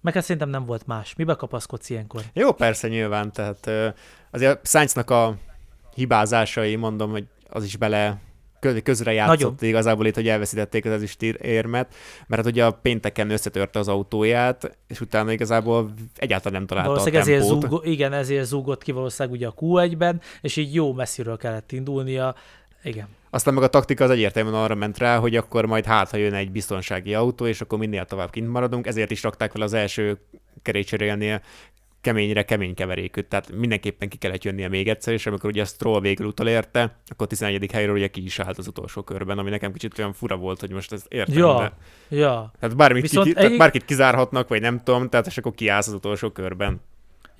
meg 0.00 0.14
hát 0.14 0.22
szerintem 0.22 0.48
nem 0.48 0.64
volt 0.64 0.86
más. 0.86 1.14
Mibe 1.14 1.34
kapaszkodsz 1.34 1.90
ilyenkor? 1.90 2.22
Jó, 2.32 2.52
persze, 2.52 2.88
nyilván. 2.88 3.32
Tehát 3.32 3.94
azért 4.30 4.66
Sainznak 4.66 5.10
a 5.10 5.34
hibázásai, 5.94 6.76
mondom, 6.76 7.10
hogy 7.10 7.24
az 7.48 7.64
is 7.64 7.76
bele 7.76 8.20
közre 8.82 9.12
játszott 9.12 9.38
Nagyon. 9.38 9.56
igazából 9.60 10.06
itt, 10.06 10.14
hogy 10.14 10.28
elveszítették 10.28 10.84
az 10.84 10.92
ezüst 10.92 11.22
érmet, 11.22 11.94
mert 12.26 12.42
hát 12.42 12.50
ugye 12.52 12.64
a 12.64 12.70
pénteken 12.70 13.30
összetörte 13.30 13.78
az 13.78 13.88
autóját, 13.88 14.78
és 14.86 15.00
utána 15.00 15.32
igazából 15.32 15.92
egyáltalán 16.16 16.58
nem 16.58 16.66
találta 16.66 16.90
a 16.90 17.02
tempót. 17.02 17.20
Ezért 17.20 17.42
zúg, 17.42 17.80
igen, 17.84 18.12
ezért 18.12 18.44
zúgott 18.44 18.82
ki 18.82 18.92
valószínűleg 18.92 19.38
ugye 19.38 19.46
a 19.46 19.54
Q1-ben, 19.60 20.20
és 20.40 20.56
így 20.56 20.74
jó 20.74 20.92
messziről 20.92 21.36
kellett 21.36 21.72
indulnia, 21.72 22.34
Igen. 22.82 23.08
Aztán 23.30 23.54
meg 23.54 23.62
a 23.62 23.68
taktika 23.68 24.04
az 24.04 24.10
egyértelműen 24.10 24.54
arra 24.54 24.74
ment 24.74 24.98
rá, 24.98 25.18
hogy 25.18 25.36
akkor 25.36 25.66
majd 25.66 25.84
hát, 25.84 26.10
ha 26.10 26.16
jön 26.16 26.34
egy 26.34 26.50
biztonsági 26.50 27.14
autó, 27.14 27.46
és 27.46 27.60
akkor 27.60 27.78
minél 27.78 28.04
tovább 28.04 28.30
kint 28.30 28.48
maradunk, 28.48 28.86
ezért 28.86 29.10
is 29.10 29.22
rakták 29.22 29.50
fel 29.52 29.62
az 29.62 29.72
első 29.72 30.18
kerékcserélnél 30.62 31.42
keményre 32.00 32.42
kemény 32.44 32.74
keverékűt, 32.74 33.26
tehát 33.28 33.52
mindenképpen 33.52 34.08
ki 34.08 34.16
kellett 34.16 34.44
jönnie 34.44 34.68
még 34.68 34.88
egyszer, 34.88 35.12
és 35.12 35.26
amikor 35.26 35.50
ugye 35.50 35.62
a 35.62 35.64
Stroll 35.64 36.00
végül 36.00 36.26
utolérte, 36.26 36.96
akkor 37.06 37.26
11. 37.26 37.72
helyről 37.72 37.94
ugye 37.94 38.08
ki 38.08 38.24
is 38.24 38.38
állt 38.38 38.58
az 38.58 38.66
utolsó 38.66 39.02
körben, 39.02 39.38
ami 39.38 39.50
nekem 39.50 39.72
kicsit 39.72 39.98
olyan 39.98 40.12
fura 40.12 40.36
volt, 40.36 40.60
hogy 40.60 40.70
most 40.70 40.92
ez 40.92 41.04
értem, 41.08 41.36
Ja, 41.36 41.58
de... 41.58 41.72
ja. 42.16 42.52
Tehát 42.60 42.76
bármit, 42.76 43.02
Viszont 43.02 43.26
ki, 43.26 43.32
tehát 43.32 43.50
egy- 43.50 43.58
bárkit 43.58 43.84
kizárhatnak, 43.84 44.48
vagy 44.48 44.60
nem 44.60 44.78
tudom, 44.82 45.08
tehát 45.08 45.26
és 45.26 45.38
akkor 45.38 45.54
kiállsz 45.54 45.86
az 45.86 45.92
utolsó 45.94 46.30
körben. 46.30 46.80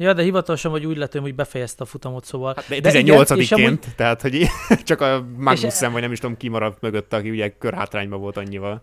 Ja, 0.02 0.12
de 0.12 0.22
hivatalosan 0.22 0.70
vagy 0.70 0.86
úgy 0.86 0.96
lett, 0.96 1.12
hogy 1.12 1.34
befejezte 1.34 1.82
a 1.82 1.86
futamot, 1.86 2.24
szóval. 2.24 2.54
Hát, 2.56 2.68
de 2.68 2.80
De 2.80 2.98
igen, 2.98 3.16
18-ként, 3.18 3.36
és 3.36 3.52
amúgy- 3.52 3.94
tehát 3.96 4.22
hogy 4.22 4.46
csak 4.84 5.00
a 5.00 5.26
Magnussen, 5.36 5.92
vagy 5.92 6.00
nem 6.00 6.12
is 6.12 6.18
tudom, 6.18 6.36
ki 6.36 6.48
maradt 6.48 6.80
mögött, 6.80 7.12
aki 7.12 7.30
ugye 7.30 7.48
körhátrányban 7.58 8.20
volt 8.20 8.36
annyival. 8.36 8.82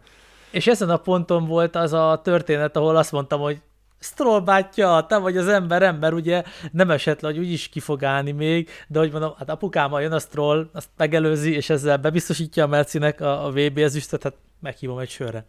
És 0.51 0.67
ezen 0.67 0.89
a 0.89 0.97
ponton 0.97 1.45
volt 1.45 1.75
az 1.75 1.93
a 1.93 2.21
történet, 2.23 2.75
ahol 2.75 2.95
azt 2.95 3.11
mondtam, 3.11 3.39
hogy 3.39 3.61
Stroll 3.99 4.39
bátyja, 4.41 5.05
te 5.09 5.17
vagy 5.17 5.37
az 5.37 5.47
ember, 5.47 5.81
ember, 5.81 6.13
ugye 6.13 6.43
nem 6.71 6.91
esett 6.91 7.21
le, 7.21 7.29
hogy 7.29 7.37
úgyis 7.37 7.67
ki 7.69 7.79
fog 7.79 8.03
állni 8.03 8.31
még, 8.31 8.69
de 8.87 8.99
hogy 8.99 9.11
mondom, 9.11 9.33
hát 9.37 9.49
apukámmal 9.49 10.01
jön 10.01 10.11
a 10.11 10.19
Stroll, 10.19 10.69
azt 10.73 10.89
megelőzi, 10.97 11.55
és 11.55 11.69
ezzel 11.69 11.97
bebiztosítja 11.97 12.63
a 12.63 12.67
Mercinek 12.67 13.21
a, 13.21 13.45
a 13.45 13.51
VB 13.51 13.77
ezüstöt, 13.77 14.23
hát 14.23 14.33
meghívom 14.61 14.99
egy 14.99 15.09
sörre. 15.09 15.45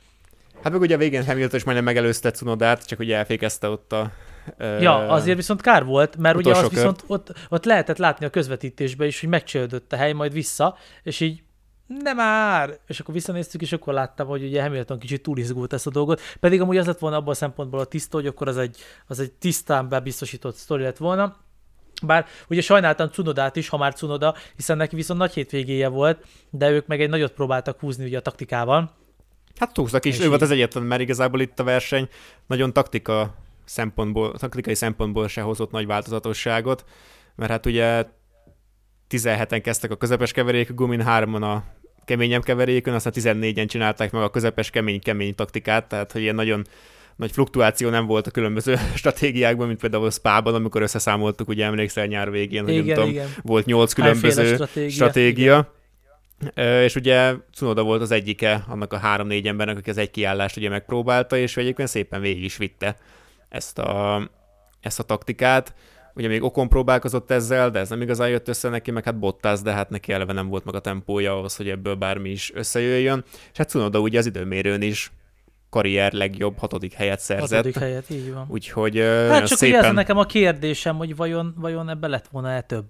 Hát 0.62 0.72
meg 0.72 0.80
ugye 0.80 0.94
a 0.94 0.98
végén 0.98 1.24
Hamilton 1.26 1.58
is 1.58 1.64
majdnem 1.64 1.86
megelőzte 1.86 2.30
Cunodát, 2.30 2.86
csak 2.86 2.98
ugye 2.98 3.16
elfékezte 3.16 3.68
ott 3.68 3.92
a... 3.92 4.10
Ja, 4.58 5.08
azért 5.08 5.36
viszont 5.36 5.60
kár 5.60 5.84
volt, 5.84 6.16
mert 6.16 6.36
ugye 6.36 6.56
az 6.56 6.68
viszont 6.68 7.04
ott, 7.06 7.32
ott 7.48 7.64
lehetett 7.64 7.98
látni 7.98 8.26
a 8.26 8.30
közvetítésben 8.30 9.06
is, 9.06 9.20
hogy 9.20 9.28
megcsődött 9.28 9.92
a 9.92 9.96
hely, 9.96 10.12
majd 10.12 10.32
vissza, 10.32 10.76
és 11.02 11.20
így 11.20 11.42
nem 11.86 12.16
már! 12.16 12.78
És 12.86 13.00
akkor 13.00 13.14
visszanéztük, 13.14 13.60
és 13.60 13.72
akkor 13.72 13.94
láttam, 13.94 14.26
hogy 14.26 14.42
ugye 14.42 14.62
Hamilton 14.62 14.98
kicsit 14.98 15.22
túlizgult 15.22 15.72
ezt 15.72 15.86
a 15.86 15.90
dolgot, 15.90 16.20
pedig 16.40 16.60
amúgy 16.60 16.76
az 16.76 16.86
lett 16.86 16.98
volna 16.98 17.16
abban 17.16 17.30
a 17.30 17.34
szempontból 17.34 17.80
a 17.80 17.84
tiszta, 17.84 18.16
hogy 18.16 18.26
akkor 18.26 18.48
az 18.48 18.56
egy, 18.56 18.76
az 19.06 19.20
egy 19.20 19.32
tisztán 19.32 19.88
bebiztosított 19.88 20.54
sztori 20.54 20.82
lett 20.82 20.96
volna. 20.96 21.36
Bár 22.02 22.26
ugye 22.48 22.60
sajnáltam 22.60 23.08
Cunodát 23.08 23.56
is, 23.56 23.68
ha 23.68 23.76
már 23.76 23.94
Cunoda, 23.94 24.34
hiszen 24.56 24.76
neki 24.76 24.96
viszont 24.96 25.18
nagy 25.18 25.32
hétvégéje 25.32 25.88
volt, 25.88 26.26
de 26.50 26.70
ők 26.70 26.86
meg 26.86 27.00
egy 27.00 27.08
nagyot 27.08 27.32
próbáltak 27.32 27.80
húzni 27.80 28.04
ugye 28.04 28.18
a 28.18 28.20
taktikával. 28.20 28.90
Hát 29.56 29.72
túlzak 29.72 30.04
is, 30.04 30.18
És 30.18 30.24
ő 30.24 30.28
volt 30.28 30.40
így- 30.40 30.46
az 30.46 30.50
egyetlen, 30.50 30.82
mert 30.82 31.00
igazából 31.00 31.40
itt 31.40 31.58
a 31.58 31.64
verseny 31.64 32.08
nagyon 32.46 32.72
taktika 32.72 33.34
szempontból, 33.70 34.32
taktikai 34.32 34.74
szempontból 34.74 35.28
se 35.28 35.40
hozott 35.40 35.70
nagy 35.70 35.86
változatosságot, 35.86 36.84
mert 37.36 37.50
hát 37.50 37.66
ugye 37.66 38.04
17-en 39.10 39.60
kezdtek 39.62 39.90
a 39.90 39.96
közepes 39.96 40.32
keverék 40.32 40.74
gumin, 40.74 41.02
hárman 41.02 41.42
a 41.42 41.64
keményebb 42.04 42.42
keverékön, 42.42 42.94
aztán 42.94 43.12
14-en 43.16 43.68
csinálták 43.68 44.10
meg 44.10 44.22
a 44.22 44.30
közepes 44.30 44.70
kemény-kemény 44.70 45.34
taktikát, 45.34 45.88
tehát 45.88 46.12
hogy 46.12 46.20
ilyen 46.20 46.34
nagyon 46.34 46.66
nagy 47.16 47.30
fluktuáció 47.32 47.88
nem 47.88 48.06
volt 48.06 48.26
a 48.26 48.30
különböző 48.30 48.76
stratégiákban, 48.94 49.66
mint 49.66 49.80
például 49.80 50.10
Spában, 50.10 50.54
amikor 50.54 50.82
összeszámoltuk, 50.82 51.48
ugye 51.48 51.64
emlékszel 51.64 52.06
nyár 52.06 52.30
végén, 52.30 52.62
hogy 52.62 52.74
nem 52.74 52.82
igen, 52.82 52.94
tudom, 52.94 53.10
igen. 53.10 53.28
volt 53.42 53.64
nyolc 53.64 54.00
Hányféle 54.00 54.32
különböző 54.32 54.54
stratégia. 54.54 54.90
stratégia. 54.90 55.74
Ö, 56.54 56.82
És 56.82 56.94
ugye 56.94 57.34
Cunoda 57.54 57.82
volt 57.82 58.02
az 58.02 58.10
egyike 58.10 58.64
annak 58.68 58.92
a 58.92 58.96
három-négy 58.98 59.46
embernek, 59.46 59.76
aki 59.76 59.90
az 59.90 59.98
egy 59.98 60.10
kiállást 60.10 60.56
ugye 60.56 60.68
megpróbálta, 60.68 61.36
és 61.36 61.56
egyébként 61.56 61.88
szépen 61.88 62.20
végig 62.20 62.44
is 62.44 62.56
vitte 62.56 62.96
ezt 63.50 63.78
a, 63.78 64.22
ezt 64.80 64.98
a 64.98 65.02
taktikát. 65.02 65.74
Ugye 66.14 66.28
még 66.28 66.42
Okon 66.42 66.68
próbálkozott 66.68 67.30
ezzel, 67.30 67.70
de 67.70 67.78
ez 67.78 67.88
nem 67.88 68.02
igazán 68.02 68.28
jött 68.28 68.48
össze 68.48 68.68
neki, 68.68 68.90
meg 68.90 69.04
hát 69.04 69.18
Bottas, 69.18 69.60
de 69.60 69.72
hát 69.72 69.90
neki 69.90 70.12
eleve 70.12 70.32
nem 70.32 70.48
volt 70.48 70.64
meg 70.64 70.74
a 70.74 70.80
tempója 70.80 71.36
ahhoz, 71.36 71.56
hogy 71.56 71.68
ebből 71.68 71.94
bármi 71.94 72.30
is 72.30 72.52
összejöjjön. 72.54 73.24
És 73.52 73.58
hát 73.58 73.68
Cunoda 73.68 73.98
ugye 73.98 74.18
az 74.18 74.26
időmérőn 74.26 74.82
is 74.82 75.12
karrier 75.70 76.12
legjobb 76.12 76.58
hatodik 76.58 76.92
helyet 76.92 77.20
szerzett. 77.20 77.48
Hatodik 77.50 77.78
helyet, 77.78 78.10
így 78.10 78.32
van. 78.32 78.46
Úgyhogy 78.48 78.98
Hát 78.98 79.46
csak 79.46 79.58
szépen... 79.58 79.84
ez 79.84 79.92
nekem 79.92 80.16
a 80.16 80.24
kérdésem, 80.24 80.96
hogy 80.96 81.16
vajon, 81.16 81.54
vajon 81.56 81.88
ebbe 81.88 82.06
lett 82.06 82.28
volna-e 82.28 82.60
több? 82.60 82.86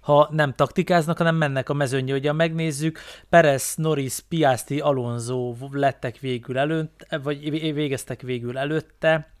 Ha 0.00 0.28
nem 0.32 0.54
taktikáznak, 0.54 1.18
hanem 1.18 1.36
mennek 1.36 1.68
a 1.68 1.74
mezőnyre. 1.74 2.14
Ugye 2.14 2.32
megnézzük, 2.32 2.98
Perez, 3.28 3.74
Norris, 3.76 4.20
Piastri, 4.28 4.80
Alonso 4.80 5.54
lettek 5.70 6.18
végül 6.18 6.58
előtt, 6.58 7.06
vagy 7.22 7.50
vé- 7.50 7.74
végeztek 7.74 8.22
végül 8.22 8.58
előtte. 8.58 9.37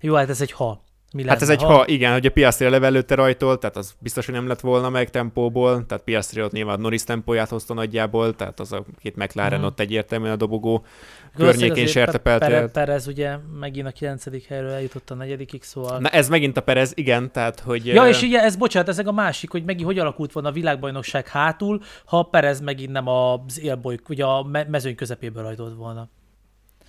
Jó, 0.00 0.14
hát 0.14 0.28
ez 0.28 0.40
egy 0.40 0.52
ha. 0.52 0.86
Mi 1.14 1.26
Hát 1.28 1.42
ez 1.42 1.48
lenne, 1.48 1.60
egy 1.60 1.66
ha, 1.66 1.86
igen, 1.86 2.12
hogy 2.12 2.26
a 2.26 2.30
Piastri 2.30 2.66
eleve 2.66 2.86
előtte 2.86 3.14
rajtol, 3.14 3.58
tehát 3.58 3.76
az 3.76 3.94
biztos, 3.98 4.24
hogy 4.26 4.34
nem 4.34 4.46
lett 4.46 4.60
volna 4.60 4.88
meg 4.90 5.10
tempóból, 5.10 5.86
tehát 5.86 6.04
Piastri 6.04 6.42
ott 6.42 6.52
nyilván 6.52 6.80
Norris 6.80 7.04
tempóját 7.04 7.48
hozta 7.48 7.74
nagyjából, 7.74 8.34
tehát 8.36 8.60
az 8.60 8.72
a 8.72 8.84
két 9.00 9.16
McLaren 9.16 9.58
Mhm. 9.58 9.66
ott 9.68 9.80
egyértelműen 9.80 10.32
a 10.32 10.36
dobogó 10.36 10.70
Valószínűleg 10.70 11.50
környékén 11.50 11.72
azért 11.72 11.90
sertepelte. 11.90 12.46
Pe- 12.46 12.54
Pere- 12.54 12.70
Perez 12.72 13.06
ugye 13.06 13.36
megint 13.60 13.86
a 13.86 13.90
kilencedik 13.90 14.44
helyről 14.46 14.70
eljutott 14.70 15.10
a 15.10 15.14
negyedikig, 15.14 15.62
szóval... 15.62 15.98
Na 15.98 16.08
ez 16.08 16.28
megint 16.28 16.56
a 16.56 16.60
Perez, 16.60 16.92
igen, 16.94 17.32
tehát 17.32 17.60
hogy... 17.60 17.86
Ja, 17.86 18.08
és 18.08 18.22
ugye 18.22 18.40
ez, 18.42 18.56
bocsánat, 18.56 18.88
ez 18.88 18.98
a 18.98 19.12
másik, 19.12 19.50
hogy 19.50 19.64
megint 19.64 19.86
hogy 19.86 19.98
alakult 19.98 20.32
volna 20.32 20.48
a 20.48 20.52
világbajnokság 20.52 21.28
hátul, 21.28 21.82
ha 22.04 22.22
Perez 22.22 22.60
megint 22.60 22.92
nem 22.92 23.08
az 23.08 23.60
élboly, 23.60 23.98
ugye 24.08 24.24
a 24.24 24.42
me- 24.42 24.68
mezőny 24.68 24.94
közepéből 24.94 25.42
rajtolt 25.42 25.74
volna. 25.76 26.08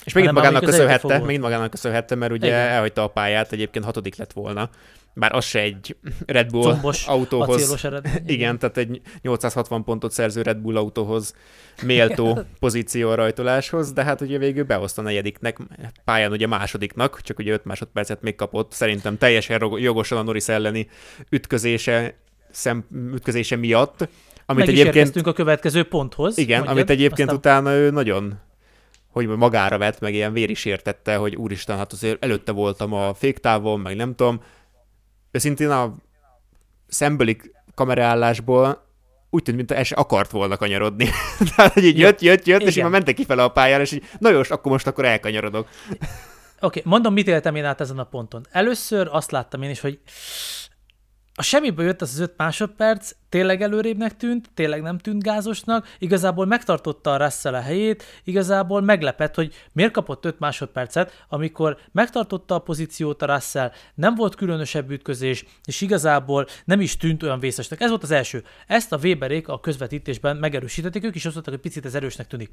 És 0.04 0.14
megint 0.14 0.34
hanem 0.34 0.52
magának 0.52 0.70
köszönhette, 0.70 1.20
megint 1.20 1.42
magának 1.42 1.70
köszönhette, 1.70 2.16
mert 2.16 2.32
ugye 2.32 2.48
Igen. 2.48 2.60
elhagyta 2.60 3.04
a 3.04 3.08
pályát, 3.08 3.52
egyébként 3.52 3.86
hatodik 3.86 4.16
lett 4.16 4.34
volna. 4.34 4.70
Bár 5.14 5.36
az 5.36 5.46
se 5.46 5.60
egy 5.60 5.96
Red 6.26 6.50
Bull 6.50 6.72
Combos, 6.72 7.08
autóhoz. 7.08 7.86
Igen, 8.26 8.60
tehát 8.60 8.78
egy 8.78 9.02
860 9.22 9.84
pontot 9.84 10.12
szerző 10.12 10.42
Red 10.42 10.58
Bull 10.58 10.78
autóhoz 10.78 11.34
méltó 11.84 12.40
pozíció 12.60 13.10
a 13.10 13.16
rajtoláshoz, 13.16 13.94
de 13.94 14.04
hát 14.04 14.22
ugye 14.22 14.38
végül 14.38 14.64
behozta 14.64 15.02
a 15.02 15.06
negyediknek, 15.06 15.58
pályán 16.04 16.32
ugye 16.32 16.48
másodiknak, 16.48 17.22
csak 17.22 17.40
ugye 17.40 17.52
5 17.52 17.66
másodpercet 17.66 18.22
még 18.22 18.36
kapott, 18.36 18.72
szerintem 18.72 19.18
teljesen 19.18 19.62
jogosan 19.76 20.18
a 20.18 20.22
Norris 20.22 20.48
elleni 20.48 20.90
ütközése, 21.30 22.16
szem, 22.52 22.86
ütközése 23.14 23.56
miatt, 23.56 24.08
amit 24.46 24.66
Meg 24.66 24.76
egyébként, 24.76 25.16
a 25.16 25.34
következő 25.34 25.84
ponthoz. 25.84 26.38
igen, 26.38 26.58
mondjad, 26.58 26.78
amit 26.78 26.90
egyébként 26.90 27.32
aztán... 27.32 27.60
utána 27.64 27.76
ő 27.76 27.90
nagyon 27.90 28.40
hogy 29.26 29.38
magára 29.38 29.78
vett, 29.78 30.00
meg 30.00 30.14
ilyen 30.14 30.34
vér 30.34 30.50
is 30.50 30.66
értette, 30.66 31.16
hogy 31.16 31.36
úristen, 31.36 31.78
hát 31.78 31.92
azért 31.92 32.24
előtte 32.24 32.52
voltam 32.52 32.94
a 32.94 33.14
féktávon, 33.14 33.80
meg 33.80 33.96
nem 33.96 34.16
tudom. 34.16 34.42
Őszintén 35.32 35.70
a 35.70 35.96
szembeli 36.88 37.38
kameraállásból 37.76 38.88
úgy 39.30 39.44
tűnt, 39.44 39.58
mint 39.58 39.72
el 39.72 39.84
se 39.84 39.96
akart 39.96 40.32
volna 40.32 40.58
kanyarodni. 40.58 41.10
Tehát, 41.56 41.74
hogy 41.74 41.84
így 41.84 41.98
jött, 41.98 42.22
jött, 42.22 42.46
jött, 42.46 42.62
és 42.62 42.68
így 42.68 42.72
Igen. 42.72 42.84
már 42.84 42.92
mentek 42.92 43.16
kifele 43.16 43.44
a 43.44 43.50
pályára, 43.50 43.84
és 43.84 43.92
így, 43.92 44.04
na 44.18 44.30
jó, 44.30 44.40
akkor 44.50 44.72
most 44.72 44.88
akkor 44.88 45.06
elkanyarodok. 45.06 45.68
Oké, 46.62 46.80
okay, 46.80 46.82
mondom, 46.86 47.14
mit 47.14 47.28
éltem 47.28 47.56
én 47.56 47.66
át 47.66 47.82
ezen 47.82 48.00
a 48.00 48.04
ponton. 48.04 48.46
Először 48.52 49.08
azt 49.12 49.32
láttam 49.32 49.62
én 49.62 49.70
is, 49.70 49.80
hogy 49.80 50.00
a 51.40 51.42
semmiből 51.42 51.86
jött 51.86 52.02
az 52.02 52.14
az 52.14 52.20
öt 52.20 52.34
másodperc, 52.38 53.12
tényleg 53.30 53.62
előrébbnek 53.62 54.18
tűnt, 54.18 54.50
tényleg 54.54 54.82
nem 54.82 54.98
tűnt 54.98 55.24
gázosnak, 55.24 55.88
igazából 56.00 56.46
megtartotta 56.46 57.14
a 57.14 57.18
Russell 57.18 57.54
a 57.54 57.62
helyét, 57.62 58.04
igazából 58.24 58.82
meglepett, 58.82 59.36
hogy 59.36 59.54
miért 59.74 59.92
kapott 59.92 60.26
5 60.26 60.40
másodpercet, 60.40 61.26
amikor 61.30 61.78
megtartotta 61.92 62.56
a 62.56 62.60
pozíciót 62.60 63.22
a 63.22 63.26
Russell, 63.26 63.72
nem 63.96 64.16
volt 64.16 64.36
különösebb 64.36 64.90
ütközés, 64.90 65.46
és 65.66 65.82
igazából 65.82 66.46
nem 66.66 66.82
is 66.82 66.98
tűnt 66.98 67.24
olyan 67.24 67.40
vészesnek. 67.40 67.82
Ez 67.82 67.90
volt 67.90 68.04
az 68.04 68.12
első. 68.12 68.44
Ezt 68.68 68.92
a 68.92 68.98
Weberék 68.98 69.48
a 69.48 69.60
közvetítésben 69.60 70.38
megerősítették, 70.38 71.04
ők 71.04 71.16
is 71.16 71.26
azt 71.26 71.34
mondták, 71.34 71.54
hogy 71.54 71.64
picit 71.64 71.86
ez 71.86 71.96
erősnek 71.96 72.28
tűnik. 72.28 72.52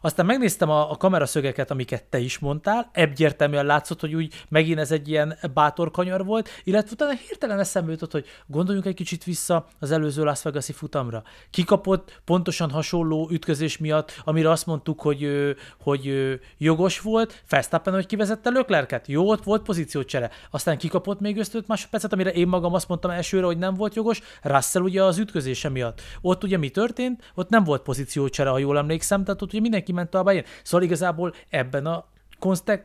Aztán 0.00 0.26
megnéztem 0.26 0.70
a, 0.70 0.90
a 0.90 0.96
kameraszögeket, 0.96 1.70
amiket 1.70 2.04
te 2.04 2.18
is 2.18 2.38
mondtál, 2.38 2.90
egyértelműen 2.92 3.66
látszott, 3.66 4.00
hogy 4.00 4.14
úgy 4.14 4.34
megint 4.48 4.78
ez 4.78 4.92
egy 4.92 5.08
ilyen 5.08 5.38
bátor 5.54 5.90
kanyar 5.90 6.24
volt, 6.24 6.48
illetve 6.64 6.90
utána 6.92 7.18
hirtelen 7.28 7.58
eszembe 7.58 7.90
jutott, 7.90 8.12
hogy 8.12 8.26
gondoljunk 8.46 8.86
egy 8.86 8.94
kicsit 8.94 9.24
vissza 9.24 9.66
az 9.80 9.90
előző 9.90 10.24
Las 10.24 10.42
Vegas-i 10.42 10.72
futamra. 10.72 11.22
Kikapott 11.50 12.20
pontosan 12.24 12.70
hasonló 12.70 13.28
ütközés 13.32 13.78
miatt, 13.78 14.20
amire 14.24 14.50
azt 14.50 14.66
mondtuk, 14.66 15.00
hogy, 15.00 15.54
hogy 15.80 16.12
jogos 16.58 17.00
volt, 17.00 17.42
Verstappen, 17.48 17.94
hogy 17.94 18.06
kivezette 18.06 18.50
Löklerket. 18.50 19.06
Jó, 19.06 19.28
ott 19.28 19.44
volt 19.44 19.62
pozíciócsere. 19.62 20.30
Aztán 20.50 20.78
kikapott 20.78 21.20
még 21.20 21.36
ösztöt 21.36 21.66
másodpercet, 21.66 22.12
amire 22.12 22.32
én 22.32 22.48
magam 22.48 22.74
azt 22.74 22.88
mondtam 22.88 23.10
elsőre, 23.10 23.46
hogy 23.46 23.58
nem 23.58 23.74
volt 23.74 23.94
jogos. 23.94 24.20
Russell 24.42 24.82
ugye 24.82 25.02
az 25.02 25.18
ütközése 25.18 25.68
miatt. 25.68 26.00
Ott 26.20 26.44
ugye 26.44 26.56
mi 26.56 26.68
történt? 26.68 27.32
Ott 27.34 27.48
nem 27.48 27.64
volt 27.64 27.82
pozíciócsere, 27.82 28.50
ha 28.50 28.58
jól 28.58 28.78
emlékszem, 28.78 29.24
tehát 29.24 29.42
ott 29.42 29.48
ugye 29.52 29.60
mindenki 29.60 29.87
ment 29.92 30.14
a 30.14 30.22
bején. 30.22 30.44
Szóval 30.62 30.86
igazából 30.86 31.34
ebben 31.48 31.86
a 31.86 32.06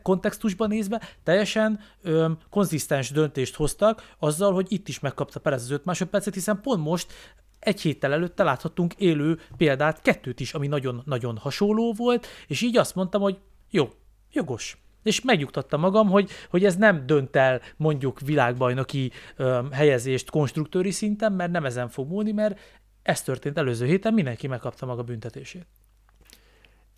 kontextusban 0.02 0.68
nézve 0.68 1.00
teljesen 1.22 1.80
öm, 2.02 2.38
konzisztens 2.50 3.10
döntést 3.10 3.54
hoztak 3.54 4.14
azzal, 4.18 4.52
hogy 4.52 4.66
itt 4.68 4.88
is 4.88 5.00
megkapta 5.00 5.40
Perez 5.40 5.62
az 5.62 5.70
5 5.70 5.84
másodpercet, 5.84 6.34
hiszen 6.34 6.60
pont 6.60 6.82
most 6.82 7.12
egy 7.58 7.80
héttel 7.80 8.12
előtte 8.12 8.42
láthattunk 8.42 8.94
élő 8.94 9.40
példát, 9.56 10.02
kettőt 10.02 10.40
is, 10.40 10.54
ami 10.54 10.66
nagyon-nagyon 10.66 11.36
hasonló 11.36 11.92
volt, 11.92 12.26
és 12.46 12.60
így 12.60 12.76
azt 12.76 12.94
mondtam, 12.94 13.20
hogy 13.20 13.38
jó, 13.70 13.88
jogos. 14.32 14.78
És 15.02 15.20
megnyugtattam 15.20 15.80
magam, 15.80 16.08
hogy, 16.08 16.30
hogy 16.50 16.64
ez 16.64 16.76
nem 16.76 17.06
dönt 17.06 17.36
el 17.36 17.60
mondjuk 17.76 18.20
világbajnoki 18.20 19.12
öm, 19.36 19.72
helyezést 19.72 20.30
konstruktőri 20.30 20.90
szinten, 20.90 21.32
mert 21.32 21.50
nem 21.50 21.64
ezen 21.64 21.88
fog 21.88 22.08
múlni, 22.08 22.32
mert 22.32 22.60
ez 23.02 23.22
történt 23.22 23.58
előző 23.58 23.86
héten, 23.86 24.14
mindenki 24.14 24.46
megkapta 24.46 24.86
maga 24.86 25.02
büntetését. 25.02 25.66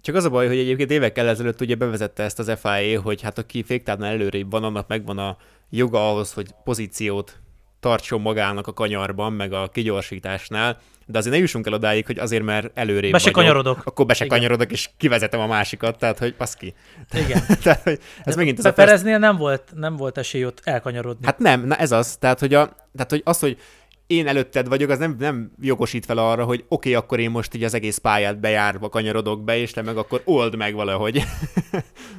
Csak 0.07 0.15
az 0.15 0.25
a 0.25 0.31
baj, 0.31 0.47
hogy 0.47 0.59
egyébként 0.59 0.91
évekkel 0.91 1.29
ezelőtt 1.29 1.61
ugye 1.61 1.75
bevezette 1.75 2.23
ezt 2.23 2.39
az 2.39 2.53
FIA, 2.61 3.01
hogy 3.01 3.23
hát 3.23 3.39
aki 3.39 3.63
féktávnál 3.63 4.13
előrébb 4.13 4.51
van, 4.51 4.65
annak 4.65 4.89
megvan 4.89 5.19
a 5.19 5.37
joga 5.71 6.11
ahhoz, 6.11 6.33
hogy 6.33 6.47
pozíciót 6.65 7.41
tartson 7.81 8.21
magának 8.21 8.67
a 8.67 8.73
kanyarban, 8.73 9.33
meg 9.33 9.53
a 9.53 9.69
kigyorsításnál, 9.69 10.79
de 11.07 11.19
azért 11.19 11.35
ne 11.35 11.41
jussunk 11.41 11.67
el 11.67 11.73
odáig, 11.73 12.07
hogy 12.07 12.19
azért, 12.19 12.43
mert 12.43 12.71
előrébb 12.75 13.13
Be 13.13 13.19
se 13.19 13.31
kanyarodok. 13.31 13.81
akkor 13.85 14.07
be 14.07 14.15
se 14.15 14.25
Igen. 14.25 14.37
kanyarodok, 14.37 14.73
és 14.73 14.91
kivezetem 14.97 15.41
a 15.41 15.47
másikat, 15.47 15.99
tehát 15.99 16.19
hogy 16.19 16.35
paszki. 16.35 16.75
Igen. 17.13 17.43
tehát, 17.63 17.83
hogy 17.83 17.99
ez 18.25 18.35
De 18.35 18.41
megint 18.41 18.59
az 18.59 18.65
a 18.65 18.73
Pereznél 18.73 19.19
nem 19.19 19.37
volt, 19.37 19.73
nem 19.75 19.97
volt 19.97 20.19
esély 20.19 20.45
ott 20.45 20.61
elkanyarodni. 20.65 21.27
Hát 21.27 21.39
nem, 21.39 21.67
na 21.67 21.77
ez 21.77 21.93
az. 21.93 22.17
Tehát, 22.17 22.39
hogy, 22.39 22.55
a, 22.55 22.77
tehát, 22.95 23.11
hogy 23.11 23.23
az, 23.25 23.39
hogy 23.39 23.59
én 24.07 24.27
előtted 24.27 24.69
vagyok, 24.69 24.91
az 24.91 24.99
nem, 24.99 25.17
nem 25.19 25.51
jogosít 25.61 26.05
fel 26.05 26.19
arra, 26.19 26.45
hogy 26.45 26.59
oké, 26.59 26.75
okay, 26.75 26.95
akkor 26.95 27.21
én 27.21 27.31
most 27.31 27.55
így 27.55 27.65
az 27.65 27.75
egész 27.75 27.99
pályát 27.99 28.41
bejárva 28.41 28.89
kanyarodok 28.89 29.45
be, 29.45 29.57
és 29.57 29.71
te 29.71 29.83
meg 29.83 29.97
akkor 29.97 30.23
old 30.25 30.57
meg 30.57 30.75
valahogy. 30.75 31.23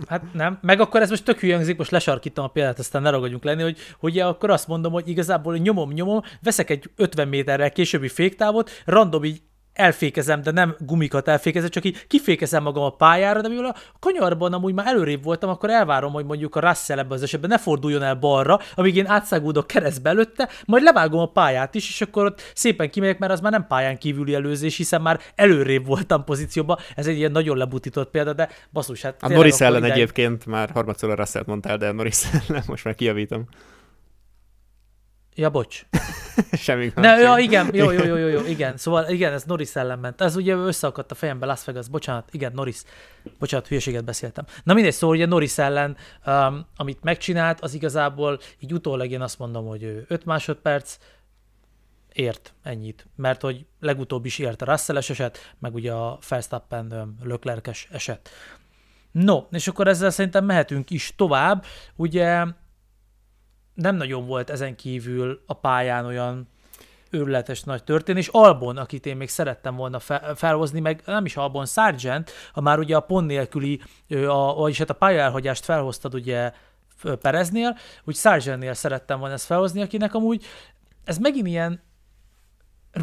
Hát 0.07 0.33
nem. 0.33 0.59
Meg 0.61 0.79
akkor 0.79 1.01
ez 1.01 1.09
most 1.09 1.23
tök 1.23 1.39
hülye 1.39 1.55
hangzik, 1.55 1.77
most 1.77 1.91
lesarkítom 1.91 2.45
a 2.45 2.47
példát, 2.47 2.79
aztán 2.79 3.01
ne 3.01 3.09
ragadjunk 3.09 3.43
lenni, 3.43 3.61
hogy 3.61 3.77
ugye 3.99 4.25
akkor 4.25 4.49
azt 4.49 4.67
mondom, 4.67 4.91
hogy 4.91 5.09
igazából 5.09 5.57
nyomom, 5.57 5.91
nyomom, 5.91 6.21
veszek 6.41 6.69
egy 6.69 6.89
50 6.95 7.27
méterrel 7.27 7.71
későbbi 7.71 8.07
féktávot, 8.07 8.71
random 8.85 9.23
így 9.23 9.41
elfékezem, 9.77 10.41
de 10.41 10.51
nem 10.51 10.75
gumikat 10.79 11.27
elfékezem, 11.27 11.69
csak 11.69 11.85
így 11.85 12.07
kifékezem 12.07 12.63
magam 12.63 12.83
a 12.83 12.89
pályára, 12.89 13.41
de 13.41 13.47
mivel 13.47 13.65
a 13.65 13.75
kanyarban 13.99 14.53
amúgy 14.53 14.73
már 14.73 14.87
előrébb 14.87 15.23
voltam, 15.23 15.49
akkor 15.49 15.69
elvárom, 15.69 16.11
hogy 16.11 16.25
mondjuk 16.25 16.55
a 16.55 16.59
Russell 16.59 16.99
ebben 16.99 17.11
az 17.11 17.23
esetben 17.23 17.49
ne 17.49 17.57
forduljon 17.57 18.03
el 18.03 18.15
balra, 18.15 18.59
amíg 18.75 18.95
én 18.95 19.07
átszágódok 19.07 19.67
keresztbe 19.67 20.09
előtte, 20.09 20.49
majd 20.65 20.83
levágom 20.83 21.19
a 21.19 21.25
pályát 21.31 21.75
is, 21.75 21.89
és 21.89 22.01
akkor 22.01 22.25
ott 22.25 22.41
szépen 22.53 22.89
kimegyek, 22.89 23.19
mert 23.19 23.31
az 23.31 23.39
már 23.39 23.51
nem 23.51 23.67
pályán 23.67 23.97
kívüli 23.97 24.33
előzés, 24.33 24.77
hiszen 24.77 25.01
már 25.01 25.19
előrébb 25.35 25.85
voltam 25.85 26.23
pozícióban. 26.23 26.77
Ez 26.95 27.07
egy 27.07 27.17
ilyen 27.17 27.31
nagyon 27.31 27.57
lebutított 27.57 28.09
példa, 28.09 28.33
de 28.33 28.49
basszus, 28.71 29.01
hát 29.01 29.23
A 29.23 29.27
Norris 29.27 29.61
ellen 29.61 29.77
idáig- 29.77 29.93
egyébként 29.93 30.45
már 30.45 30.69
harmadszor 30.69 31.09
a 31.09 31.15
russell 31.15 31.43
mondtál, 31.45 31.77
de 31.77 31.91
Norris 31.91 32.23
ellen 32.47 32.63
most 32.67 32.83
már 32.83 32.95
kijavítom. 32.95 33.45
Ja, 35.37 35.49
bocs. 35.49 35.85
Semmi 36.51 36.91
Ne, 36.95 37.17
ja, 37.19 37.37
igen, 37.37 37.69
jó, 37.73 37.91
jó, 37.91 38.03
jó, 38.03 38.15
jó, 38.15 38.27
jó, 38.27 38.45
igen. 38.55 38.77
Szóval 38.77 39.09
igen, 39.09 39.33
ez 39.33 39.43
Norris 39.43 39.75
ellen 39.75 39.99
ment. 39.99 40.21
Ez 40.21 40.35
ugye 40.35 40.55
összeakadt 40.55 41.11
a 41.11 41.15
fejembe 41.15 41.45
Las 41.45 41.65
Vegas, 41.65 41.87
bocsánat, 41.87 42.29
igen, 42.31 42.51
Norris. 42.55 42.81
Bocsánat, 43.39 43.67
hülyeséget 43.67 44.03
beszéltem. 44.03 44.45
Na 44.63 44.73
mindegy, 44.73 44.93
szóval 44.93 45.15
ugye 45.15 45.25
Norris 45.25 45.57
ellen, 45.57 45.97
um, 46.25 46.65
amit 46.75 47.03
megcsinált, 47.03 47.59
az 47.61 47.73
igazából 47.73 48.39
így 48.59 48.73
utólag 48.73 49.11
én 49.11 49.21
azt 49.21 49.39
mondom, 49.39 49.65
hogy 49.65 50.05
5 50.07 50.25
másodperc, 50.25 50.97
ért 52.13 52.53
ennyit, 52.63 53.07
mert 53.15 53.41
hogy 53.41 53.65
legutóbb 53.79 54.25
is 54.25 54.39
ért 54.39 54.61
a 54.61 54.65
russell 54.65 54.97
eset, 54.97 55.53
meg 55.59 55.73
ugye 55.73 55.91
a 55.91 56.19
Verstappen 56.29 56.91
öm, 56.91 57.15
Leclerc-es 57.23 57.87
eset. 57.91 58.29
No, 59.11 59.43
és 59.51 59.67
akkor 59.67 59.87
ezzel 59.87 60.09
szerintem 60.09 60.45
mehetünk 60.45 60.89
is 60.89 61.13
tovább. 61.15 61.65
Ugye 61.95 62.45
nem 63.77 63.95
nagyon 63.95 64.25
volt 64.25 64.49
ezen 64.49 64.75
kívül 64.75 65.43
a 65.45 65.53
pályán 65.53 66.05
olyan 66.05 66.47
őrületes 67.09 67.63
nagy 67.63 67.83
történés. 67.83 68.27
Albon, 68.27 68.77
akit 68.77 69.05
én 69.05 69.17
még 69.17 69.29
szerettem 69.29 69.75
volna 69.75 69.99
fe- 69.99 70.37
felhozni, 70.37 70.79
meg 70.79 71.01
nem 71.05 71.25
is 71.25 71.35
Albon, 71.35 71.65
Sargent, 71.65 72.31
ha 72.53 72.61
már 72.61 72.79
ugye 72.79 72.95
a 72.95 72.99
pont 72.99 73.27
nélküli, 73.27 73.81
a, 74.09 74.53
vagyis 74.53 74.77
hát 74.77 74.89
a 74.89 74.93
pályaelhagyást 74.93 75.63
felhoztad 75.63 76.13
ugye 76.13 76.51
Pereznél, 77.21 77.77
úgy 78.03 78.15
Sargentnél 78.15 78.73
szerettem 78.73 79.19
volna 79.19 79.33
ezt 79.33 79.45
felhozni, 79.45 79.81
akinek 79.81 80.13
amúgy 80.13 80.45
ez 81.03 81.17
megint 81.17 81.47
ilyen 81.47 81.81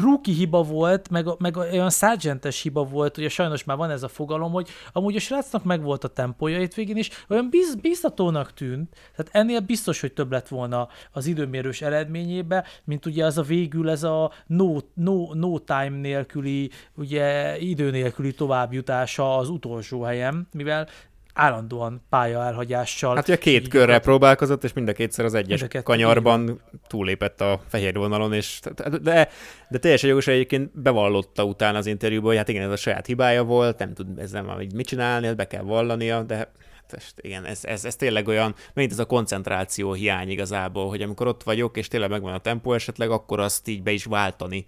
rookie 0.01 0.33
hiba 0.33 0.63
volt, 0.63 1.09
meg, 1.09 1.27
meg 1.37 1.57
olyan 1.57 1.89
sargentes 1.89 2.61
hiba 2.61 2.83
volt, 2.83 3.17
ugye 3.17 3.29
sajnos 3.29 3.63
már 3.63 3.77
van 3.77 3.89
ez 3.89 4.03
a 4.03 4.07
fogalom, 4.07 4.51
hogy 4.51 4.69
amúgy 4.93 5.15
a 5.15 5.19
srácnak 5.19 5.63
meg 5.63 5.83
volt 5.83 6.03
a 6.03 6.07
tempója 6.07 6.61
itt 6.61 6.73
végén 6.73 6.97
is, 6.97 7.09
olyan 7.29 7.49
biz, 7.49 7.75
biztatónak 7.75 8.53
tűnt, 8.53 8.95
tehát 9.15 9.31
ennél 9.31 9.59
biztos, 9.59 10.01
hogy 10.01 10.13
több 10.13 10.31
lett 10.31 10.47
volna 10.47 10.87
az 11.11 11.25
időmérős 11.25 11.81
eredményébe, 11.81 12.65
mint 12.83 13.05
ugye 13.05 13.25
az 13.25 13.37
a 13.37 13.41
végül 13.41 13.89
ez 13.89 14.03
a 14.03 14.31
no, 14.47 14.77
no, 14.93 15.33
no 15.33 15.59
time 15.59 15.99
nélküli, 15.99 16.69
ugye 16.95 17.57
idő 17.59 17.91
nélküli 17.91 18.33
továbbjutása 18.33 19.37
az 19.37 19.49
utolsó 19.49 20.01
helyen, 20.01 20.47
mivel 20.51 20.87
állandóan 21.35 22.01
pálya 22.09 22.43
elhagyással. 22.43 23.15
Hát 23.15 23.27
ugye 23.27 23.37
két 23.37 23.61
így- 23.61 23.67
körrel 23.67 23.99
próbálkozott, 23.99 24.63
és 24.63 24.73
mind 24.73 24.87
a 24.87 24.93
kétszer 24.93 25.25
az 25.25 25.33
egyes 25.33 25.61
Mind 25.61 25.83
kanyarban 25.83 26.61
túlépett 26.87 27.41
a 27.41 27.61
fehér 27.67 27.97
vonalon, 27.97 28.33
és 28.33 28.59
de, 29.01 29.29
de 29.69 29.77
teljesen 29.77 30.09
jogos, 30.09 30.27
egyébként 30.27 30.81
bevallotta 30.81 31.43
utána 31.43 31.77
az 31.77 31.85
interjúban, 31.85 32.27
hogy 32.27 32.37
hát 32.37 32.47
igen, 32.47 32.63
ez 32.63 32.71
a 32.71 32.75
saját 32.75 33.05
hibája 33.05 33.43
volt, 33.43 33.77
nem 33.77 33.93
tud 33.93 34.19
ezzel 34.19 34.43
már 34.43 34.61
így 34.61 34.73
mit 34.73 34.87
csinálni, 34.87 35.27
ezt 35.27 35.35
be 35.35 35.47
kell 35.47 35.63
vallania, 35.63 36.23
de 36.23 36.35
hát 36.35 37.13
igen, 37.21 37.45
ez, 37.45 37.65
ez, 37.65 37.85
ez 37.85 37.95
tényleg 37.95 38.27
olyan, 38.27 38.55
megint 38.73 38.93
ez 38.93 38.99
a 38.99 39.05
koncentráció 39.05 39.93
hiány 39.93 40.29
igazából, 40.29 40.89
hogy 40.89 41.01
amikor 41.01 41.27
ott 41.27 41.43
vagyok, 41.43 41.77
és 41.77 41.87
tényleg 41.87 42.09
megvan 42.09 42.33
a 42.33 42.37
tempó 42.37 42.73
esetleg, 42.73 43.09
akkor 43.09 43.39
azt 43.39 43.67
így 43.67 43.83
be 43.83 43.91
is 43.91 44.05
váltani 44.05 44.65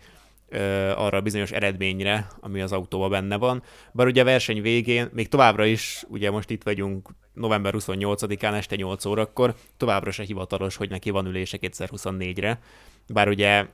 arra 0.96 1.18
a 1.18 1.22
bizonyos 1.22 1.52
eredményre, 1.52 2.28
ami 2.40 2.62
az 2.62 2.72
autóban 2.72 3.10
benne 3.10 3.36
van. 3.38 3.64
Bár 3.92 4.08
ugye 4.08 4.22
a 4.22 4.26
verseny 4.26 4.62
végén, 4.62 5.10
még 5.14 5.28
továbbra 5.28 5.66
is, 5.66 6.04
ugye 6.08 6.32
most 6.32 6.50
itt 6.50 6.64
vagyunk 6.64 7.10
november 7.34 7.74
28-án 7.78 8.54
este 8.54 8.76
8 8.76 9.06
órakor, 9.06 9.56
továbbra 9.78 10.12
se 10.12 10.24
hivatalos, 10.24 10.76
hogy 10.76 10.90
neki 10.90 11.10
van 11.10 11.26
ülése 11.26 11.58
2024-re. 11.62 12.60
Bár 13.08 13.28
ugye 13.28 13.66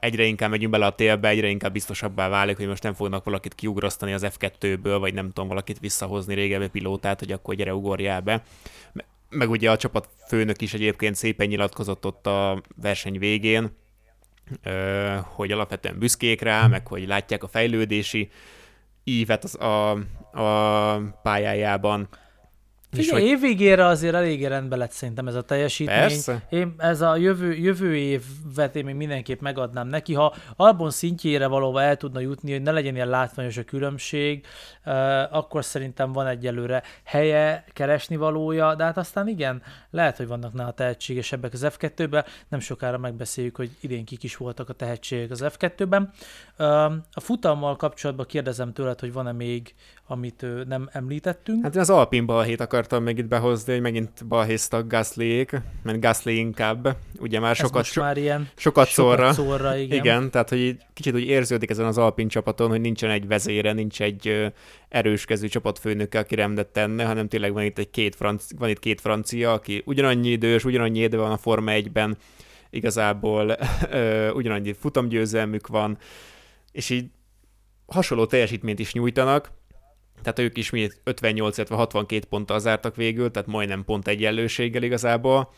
egyre 0.00 0.24
inkább 0.24 0.50
megyünk 0.50 0.72
bele 0.72 0.86
a 0.86 0.94
télbe, 0.94 1.28
egyre 1.28 1.48
inkább 1.48 1.72
biztosabbá 1.72 2.28
válik, 2.28 2.56
hogy 2.56 2.66
most 2.66 2.82
nem 2.82 2.94
fognak 2.94 3.24
valakit 3.24 3.54
kiugrasztani 3.54 4.12
az 4.12 4.26
F2-ből, 4.28 4.96
vagy 5.00 5.14
nem 5.14 5.26
tudom, 5.26 5.48
valakit 5.48 5.78
visszahozni 5.78 6.34
régebbi 6.34 6.68
pilótát, 6.68 7.18
hogy 7.18 7.32
akkor 7.32 7.54
gyere 7.54 7.74
ugorjál 7.74 8.20
be. 8.20 8.42
Me- 8.92 9.06
Meg 9.28 9.50
ugye 9.50 9.70
a 9.70 9.76
csapatfőnök 9.76 10.62
is 10.62 10.74
egyébként 10.74 11.14
szépen 11.14 11.46
nyilatkozott 11.46 12.06
ott 12.06 12.26
a 12.26 12.62
verseny 12.76 13.18
végén, 13.18 13.70
hogy 15.22 15.52
alapvetően 15.52 15.98
büszkék 15.98 16.40
rá, 16.40 16.66
meg 16.66 16.86
hogy 16.86 17.06
látják 17.06 17.42
a 17.42 17.48
fejlődési 17.48 18.30
ívet 19.04 19.44
az 19.44 19.54
a, 19.60 19.90
a 20.40 20.96
pályájában. 21.22 22.08
Figyelj, 22.90 23.20
hogy 23.20 23.30
év 23.30 23.40
végére 23.40 23.86
azért 23.86 24.14
eléggé 24.14 24.46
rendben 24.46 24.78
lett 24.78 24.90
szerintem 24.90 25.28
ez 25.28 25.34
a 25.34 25.42
teljesítmény. 25.42 25.98
Persze. 25.98 26.42
Én 26.50 26.74
ez 26.78 27.00
a 27.00 27.16
jövő, 27.16 27.54
jövő 27.54 27.96
évet 27.96 28.76
én 28.76 28.84
még 28.84 28.94
mindenképp 28.94 29.40
megadnám 29.40 29.88
neki. 29.88 30.14
Ha 30.14 30.34
Albon 30.56 30.90
szintjére 30.90 31.46
valóban 31.46 31.82
el 31.82 31.96
tudna 31.96 32.20
jutni, 32.20 32.52
hogy 32.52 32.62
ne 32.62 32.70
legyen 32.70 32.94
ilyen 32.94 33.08
látványos 33.08 33.56
a 33.56 33.64
különbség, 33.64 34.46
uh, 34.86 34.94
akkor 35.36 35.64
szerintem 35.64 36.12
van 36.12 36.26
egyelőre 36.26 36.82
helye, 37.04 37.64
keresni 37.72 38.16
valója, 38.16 38.74
de 38.74 38.84
hát 38.84 38.96
aztán 38.96 39.28
igen, 39.28 39.62
lehet, 39.90 40.16
hogy 40.16 40.26
vannak 40.26 40.52
nála 40.52 40.72
tehetségesebbek 40.72 41.52
az 41.52 41.66
F2-ben, 41.70 42.24
nem 42.48 42.60
sokára 42.60 42.98
megbeszéljük, 42.98 43.56
hogy 43.56 43.70
idén 43.80 44.04
kik 44.04 44.22
is 44.22 44.36
voltak 44.36 44.68
a 44.68 44.72
tehetségek 44.72 45.30
az 45.30 45.44
F2-ben. 45.44 46.10
Uh, 46.58 46.66
a 47.12 47.20
futammal 47.20 47.76
kapcsolatban 47.76 48.26
kérdezem 48.26 48.72
tőled, 48.72 49.00
hogy 49.00 49.12
van-e 49.12 49.32
még, 49.32 49.74
amit 50.06 50.46
nem 50.66 50.88
említettünk. 50.92 51.62
Hát 51.62 51.76
az 51.76 51.90
Alpin 51.90 52.26
balhét 52.26 52.60
akartam 52.80 53.02
még 53.02 53.18
itt 53.18 53.28
behozni, 53.28 53.72
hogy 53.72 53.82
megint 53.82 54.26
balhéztak 54.26 54.86
Gaslyék, 54.86 55.50
mert 55.82 56.00
Gasly 56.00 56.30
inkább, 56.30 56.96
ugye 57.18 57.40
már 57.40 57.50
Ez 57.50 57.56
sokat, 57.56 57.74
most 57.74 57.96
már 57.96 58.16
ilyen 58.16 58.48
sokat 58.56 58.88
szorra. 58.88 59.32
sokat 59.32 59.46
szorra, 59.46 59.76
igen. 59.76 59.98
Igen, 59.98 60.30
tehát 60.30 60.48
hogy 60.48 60.58
így 60.58 60.82
kicsit 60.94 61.14
úgy 61.14 61.24
érződik 61.24 61.70
ezen 61.70 61.86
az 61.86 61.98
Alpin 61.98 62.28
csapaton, 62.28 62.68
hogy 62.68 62.80
nincsen 62.80 63.10
egy 63.10 63.26
vezére, 63.26 63.72
nincs 63.72 64.02
egy 64.02 64.28
ö, 64.28 64.46
erőskezű 64.88 65.46
csapatfőnöke, 65.46 66.18
aki 66.18 66.34
rendet 66.34 66.66
tenne, 66.66 67.04
hanem 67.04 67.28
tényleg 67.28 67.52
van 67.52 67.62
itt, 67.62 67.78
egy 67.78 67.90
két 67.90 68.14
franc, 68.14 68.44
van 68.58 68.68
itt 68.68 68.78
két 68.78 69.00
francia, 69.00 69.52
aki 69.52 69.82
ugyanannyi 69.84 70.28
idős, 70.28 70.64
ugyanannyi 70.64 70.98
idő 70.98 71.16
van 71.16 71.32
a 71.32 71.36
Forma 71.36 71.72
1-ben, 71.74 72.16
igazából 72.70 73.56
ö, 73.90 74.30
ugyanannyi 74.30 74.72
futamgyőzelmük 74.72 75.66
van, 75.66 75.98
és 76.72 76.90
így 76.90 77.04
hasonló 77.86 78.26
teljesítményt 78.26 78.78
is 78.78 78.92
nyújtanak, 78.92 79.58
tehát 80.22 80.38
ők 80.38 80.56
is 80.56 80.70
mi 80.70 80.88
58, 81.04 81.56
illetve 81.56 81.76
62 81.76 82.26
ponttal 82.28 82.58
zártak 82.58 82.96
végül, 82.96 83.30
tehát 83.30 83.48
majdnem 83.48 83.84
pont 83.84 84.08
egyenlőséggel 84.08 84.82
igazából. 84.82 85.52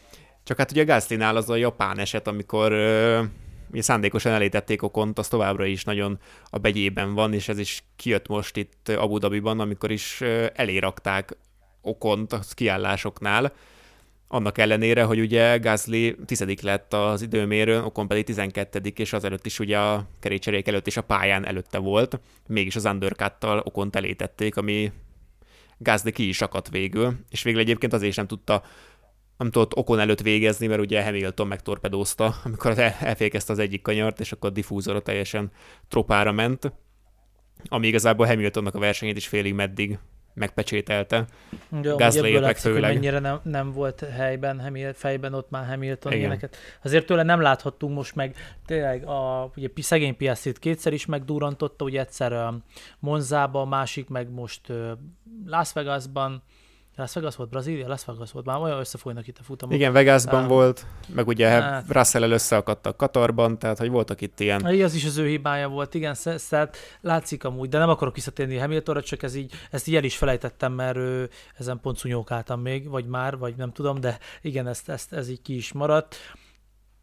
Csak 0.44 0.58
hát 0.58 0.70
ugye 0.70 0.84
Gasly-nál 0.84 1.36
az 1.36 1.50
a 1.50 1.56
japán 1.56 1.98
eset, 1.98 2.26
amikor 2.26 2.72
ö, 2.72 3.22
ugye 3.70 3.82
szándékosan 3.82 4.32
elétették 4.32 4.82
Okont, 4.82 5.18
az 5.18 5.28
továbbra 5.28 5.64
is 5.64 5.84
nagyon 5.84 6.18
a 6.44 6.58
begyében 6.58 7.14
van, 7.14 7.32
és 7.32 7.48
ez 7.48 7.58
is 7.58 7.84
kijött 7.96 8.28
most 8.28 8.56
itt 8.56 8.88
Abu 8.88 9.18
Dhabiban, 9.18 9.60
amikor 9.60 9.90
is 9.90 10.20
elérakták 10.54 11.36
Okont 11.80 12.32
a 12.32 12.40
kiállásoknál, 12.54 13.52
annak 14.32 14.58
ellenére, 14.58 15.02
hogy 15.02 15.20
ugye 15.20 15.58
Gasly 15.58 16.14
tizedik 16.26 16.60
lett 16.60 16.94
az 16.94 17.22
időmérőn, 17.22 17.84
Okon 17.84 18.08
pedig 18.08 18.24
12 18.24 18.92
és 18.96 19.12
azelőtt 19.12 19.46
is 19.46 19.58
ugye 19.58 19.78
a 19.78 20.06
kerékcserék 20.20 20.68
előtt 20.68 20.86
is 20.86 20.96
a 20.96 21.02
pályán 21.02 21.46
előtte 21.46 21.78
volt, 21.78 22.20
mégis 22.46 22.76
az 22.76 22.84
undercut-tal 22.84 23.62
Okont 23.64 23.96
elétették, 23.96 24.56
ami 24.56 24.92
Gasly 25.78 26.10
ki 26.10 26.28
is 26.28 26.40
akadt 26.40 26.68
végül, 26.68 27.14
és 27.30 27.42
végül 27.42 27.60
egyébként 27.60 27.92
azért 27.92 28.10
is 28.10 28.16
nem 28.16 28.26
tudta 28.26 28.62
nem 29.36 29.50
tudott 29.50 29.76
okon 29.76 30.00
előtt 30.00 30.20
végezni, 30.20 30.66
mert 30.66 30.80
ugye 30.80 31.04
Hamilton 31.04 31.46
megtorpedózta, 31.46 32.34
amikor 32.44 32.78
elfékezte 32.78 33.52
az 33.52 33.58
egyik 33.58 33.82
kanyart, 33.82 34.20
és 34.20 34.32
akkor 34.32 34.50
a 34.50 34.52
diffúzora 34.52 35.02
teljesen 35.02 35.50
tropára 35.88 36.32
ment, 36.32 36.72
ami 37.64 37.86
igazából 37.86 38.26
Hamiltonnak 38.26 38.74
a 38.74 38.78
versenyét 38.78 39.16
is 39.16 39.26
félig 39.26 39.54
meddig 39.54 39.98
megpecsételte. 40.34 41.24
Jó, 41.82 41.96
Gasly 41.96 42.38
meg 42.38 42.56
főleg. 42.56 42.82
Hogy 42.82 42.94
mennyire 42.94 43.18
nem, 43.18 43.40
nem 43.42 43.72
volt 43.72 44.00
helyben, 44.00 44.60
Hamil, 44.60 44.92
fejben 44.92 45.34
ott 45.34 45.50
már 45.50 45.66
Hamilton 45.66 46.12
Igen. 46.12 46.24
ilyeneket. 46.24 46.56
Azért 46.82 47.06
tőle 47.06 47.22
nem 47.22 47.40
láthattunk 47.40 47.94
most 47.94 48.14
meg, 48.14 48.36
tényleg 48.66 49.06
a 49.06 49.50
ugye, 49.56 49.68
szegény 49.76 50.16
piasztit 50.16 50.58
kétszer 50.58 50.92
is 50.92 51.06
megdurantotta, 51.06 51.84
ugye 51.84 52.00
egyszer 52.00 52.52
Monzába, 52.98 53.60
a 53.60 53.64
másik 53.64 54.08
meg 54.08 54.30
most 54.30 54.72
Las 55.46 55.72
Vegasban, 55.72 56.42
Las 56.96 57.12
Vegas 57.12 57.36
volt, 57.36 57.50
Brazília, 57.50 57.88
Las 57.88 58.04
Vegas 58.04 58.32
volt, 58.32 58.46
már 58.46 58.60
olyan 58.60 58.78
összefolynak 58.78 59.26
itt 59.26 59.38
a 59.38 59.42
futamok. 59.42 59.74
Igen, 59.74 59.92
Vegasban 59.92 60.42
um, 60.42 60.48
volt, 60.48 60.86
meg 61.14 61.26
ugye 61.26 61.48
hát, 61.48 61.84
Russell-el 61.88 62.30
összeakadtak 62.30 62.96
Katarban, 62.96 63.58
tehát 63.58 63.78
hogy 63.78 63.90
voltak 63.90 64.20
itt 64.20 64.40
ilyen. 64.40 64.64
Az 64.64 64.94
is 64.94 65.04
az 65.04 65.16
ő 65.16 65.26
hibája 65.26 65.68
volt, 65.68 65.94
igen, 65.94 66.16
tehát 66.48 66.76
látszik 67.00 67.44
amúgy, 67.44 67.68
de 67.68 67.78
nem 67.78 67.88
akarok 67.88 68.14
visszatérni 68.14 68.56
Hamiltonra, 68.56 69.02
csak 69.02 69.22
ez 69.22 69.34
így, 69.34 69.52
ezt 69.70 69.88
így 69.88 69.96
el 69.96 70.04
is 70.04 70.16
felejtettem, 70.16 70.72
mert 70.72 70.96
ő, 70.96 71.30
ezen 71.58 71.80
pont 71.80 71.96
szunyókáltam 71.96 72.60
még, 72.60 72.88
vagy 72.88 73.06
már, 73.06 73.38
vagy 73.38 73.54
nem 73.56 73.72
tudom, 73.72 74.00
de 74.00 74.18
igen, 74.40 74.66
ezt, 74.66 74.88
ezt, 74.88 75.12
ez 75.12 75.28
így 75.28 75.42
ki 75.42 75.56
is 75.56 75.72
maradt. 75.72 76.16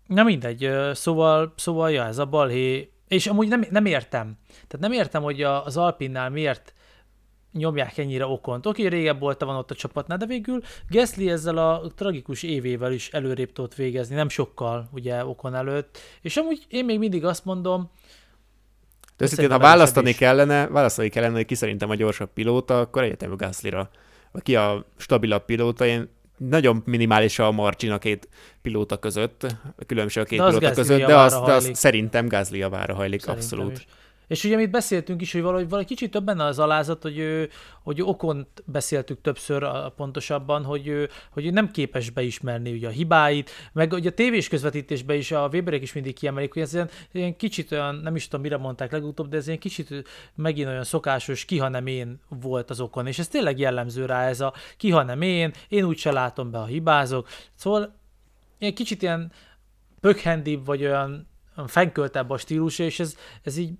Na 0.05 0.23
mindegy, 0.23 0.71
szóval, 0.93 1.53
szóval 1.55 1.91
ja, 1.91 2.05
ez 2.05 2.17
a 2.17 2.25
balhé, 2.25 2.91
és 3.07 3.27
amúgy 3.27 3.47
nem, 3.47 3.65
nem 3.69 3.85
értem. 3.85 4.37
Tehát 4.47 4.79
nem 4.79 4.91
értem, 4.91 5.21
hogy 5.21 5.43
az 5.43 5.77
Alpinnál 5.77 6.29
miért 6.29 6.73
nyomják 7.51 7.97
ennyire 7.97 8.25
okont. 8.25 8.65
Oké, 8.65 8.87
régebb 8.87 9.19
volt 9.19 9.43
van 9.43 9.55
ott 9.55 9.71
a 9.71 9.75
csapatnál, 9.75 10.17
de 10.17 10.25
végül 10.25 10.61
Gasly 10.89 11.29
ezzel 11.29 11.57
a 11.57 11.81
tragikus 11.95 12.43
évével 12.43 12.91
is 12.91 13.09
előrébb 13.09 13.51
tudott 13.51 13.75
végezni, 13.75 14.15
nem 14.15 14.29
sokkal 14.29 14.89
ugye 14.91 15.25
okon 15.25 15.55
előtt. 15.55 15.97
És 16.21 16.37
amúgy 16.37 16.65
én 16.69 16.85
még 16.85 16.99
mindig 16.99 17.25
azt 17.25 17.45
mondom, 17.45 17.91
de 19.17 19.25
összintén, 19.25 19.51
ha 19.51 19.57
választani 19.57 20.13
kellene, 20.13 20.67
választani 20.67 21.09
kellene, 21.09 21.35
hogy 21.35 21.45
ki 21.45 21.55
szerintem 21.55 21.89
a 21.89 21.95
gyorsabb 21.95 22.29
pilóta, 22.33 22.79
akkor 22.79 23.03
egyetemű 23.03 23.35
Gaslyra. 23.35 23.89
Vagy 24.31 24.41
ki 24.41 24.55
a 24.55 24.85
stabilabb 24.97 25.45
pilóta, 25.45 25.85
én 25.85 26.09
nagyon 26.37 26.81
minimális 26.85 27.39
a 27.39 27.51
margin 27.51 27.91
a 27.91 27.97
két 27.97 28.29
pilóta 28.61 28.97
között, 28.97 29.43
a 29.77 29.85
különbség 29.85 30.23
a 30.23 30.25
két 30.25 30.39
pilóta 30.39 30.71
között, 30.71 31.05
de 31.05 31.17
azt, 31.17 31.35
az 31.35 31.69
szerintem 31.73 32.27
Gasly 32.27 32.57
javára 32.57 32.95
hajlik, 32.95 33.21
szerintem 33.21 33.43
abszolút. 33.43 33.77
Is. 33.77 33.87
És 34.29 34.43
ugye 34.43 34.55
mit 34.55 34.71
beszéltünk 34.71 35.21
is, 35.21 35.31
hogy 35.31 35.41
valahogy 35.41 35.63
valahogy 35.63 35.87
kicsit 35.87 36.11
több 36.11 36.27
az 36.27 36.59
alázat, 36.59 37.01
hogy, 37.01 37.17
ő, 37.17 37.49
hogy 37.83 38.01
Okont 38.01 38.47
beszéltük 38.65 39.21
többször 39.21 39.67
pontosabban, 39.95 40.63
hogy, 40.63 40.87
ő, 40.87 41.09
hogy 41.31 41.45
ő 41.45 41.49
nem 41.49 41.71
képes 41.71 42.09
beismerni 42.09 42.71
ugye 42.71 42.87
a 42.87 42.91
hibáit, 42.91 43.49
meg 43.73 43.93
ugye 43.93 44.09
a 44.09 44.13
tévés 44.13 44.47
közvetítésben 44.47 45.17
is 45.17 45.31
a 45.31 45.49
Weberek 45.51 45.81
is 45.81 45.93
mindig 45.93 46.13
kiemelik, 46.13 46.53
hogy 46.53 46.61
ez 46.61 46.73
ilyen, 46.73 46.89
ilyen 47.11 47.35
kicsit 47.35 47.71
olyan, 47.71 47.95
nem 47.95 48.15
is 48.15 48.27
tudom 48.27 48.41
mire 48.41 48.57
mondták 48.57 48.91
legutóbb, 48.91 49.29
de 49.29 49.37
ez 49.37 49.47
ilyen 49.47 49.59
kicsit 49.59 50.03
megint 50.35 50.67
olyan 50.67 50.83
szokásos, 50.83 51.45
ki 51.45 51.57
ha 51.57 51.69
nem 51.69 51.87
én 51.87 52.19
volt 52.27 52.69
az 52.69 52.79
okon, 52.79 53.07
és 53.07 53.19
ez 53.19 53.27
tényleg 53.27 53.59
jellemző 53.59 54.05
rá 54.05 54.27
ez 54.27 54.41
a 54.41 54.53
ki 54.77 54.89
ha 54.89 55.03
nem 55.03 55.21
én, 55.21 55.53
én 55.67 55.83
úgyse 55.83 56.11
látom 56.11 56.51
be 56.51 56.59
a 56.59 56.65
hibázok, 56.65 57.27
szóval 57.55 57.95
ilyen 58.57 58.73
kicsit 58.73 59.01
ilyen 59.01 59.31
pökhendibb, 59.99 60.65
vagy 60.65 60.81
olyan 60.81 61.27
fenköltebb 61.67 62.29
a 62.29 62.37
stílus, 62.37 62.79
és 62.79 62.99
ez, 62.99 63.15
ez 63.43 63.57
így 63.57 63.73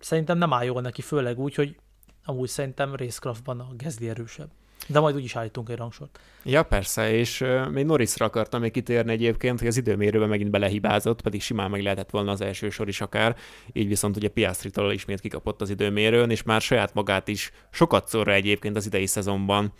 szerintem 0.00 0.38
nem 0.38 0.52
áll 0.52 0.64
jól 0.64 0.80
neki, 0.80 1.02
főleg 1.02 1.38
úgy, 1.38 1.54
hogy 1.54 1.76
amúgy 2.24 2.48
szerintem 2.48 2.94
Racecraftban 2.94 3.60
a 3.60 3.68
Gezli 3.76 4.08
erősebb. 4.08 4.50
De 4.86 5.00
majd 5.00 5.14
úgyis 5.14 5.36
állítunk 5.36 5.68
egy 5.68 5.76
rangsort. 5.76 6.20
Ja, 6.44 6.62
persze, 6.62 7.12
és 7.12 7.40
uh, 7.40 7.68
még 7.68 7.84
Norrisra 7.84 8.26
akartam 8.26 8.60
még 8.60 8.72
kitérni 8.72 9.12
egyébként, 9.12 9.58
hogy 9.58 9.68
az 9.68 9.76
időmérőben 9.76 10.28
megint 10.28 10.50
belehibázott, 10.50 11.22
pedig 11.22 11.42
simán 11.42 11.70
meg 11.70 11.82
lehetett 11.82 12.10
volna 12.10 12.30
az 12.30 12.40
első 12.40 12.70
sor 12.70 12.88
is 12.88 13.00
akár, 13.00 13.36
így 13.72 13.88
viszont 13.88 14.16
ugye 14.16 14.28
Piastri-tól 14.28 14.92
ismét 14.92 15.20
kikapott 15.20 15.60
az 15.60 15.70
időmérőn, 15.70 16.30
és 16.30 16.42
már 16.42 16.60
saját 16.60 16.94
magát 16.94 17.28
is 17.28 17.52
sokat 17.70 18.08
szorra 18.08 18.32
egyébként 18.32 18.76
az 18.76 18.86
idei 18.86 19.06
szezonban, 19.06 19.72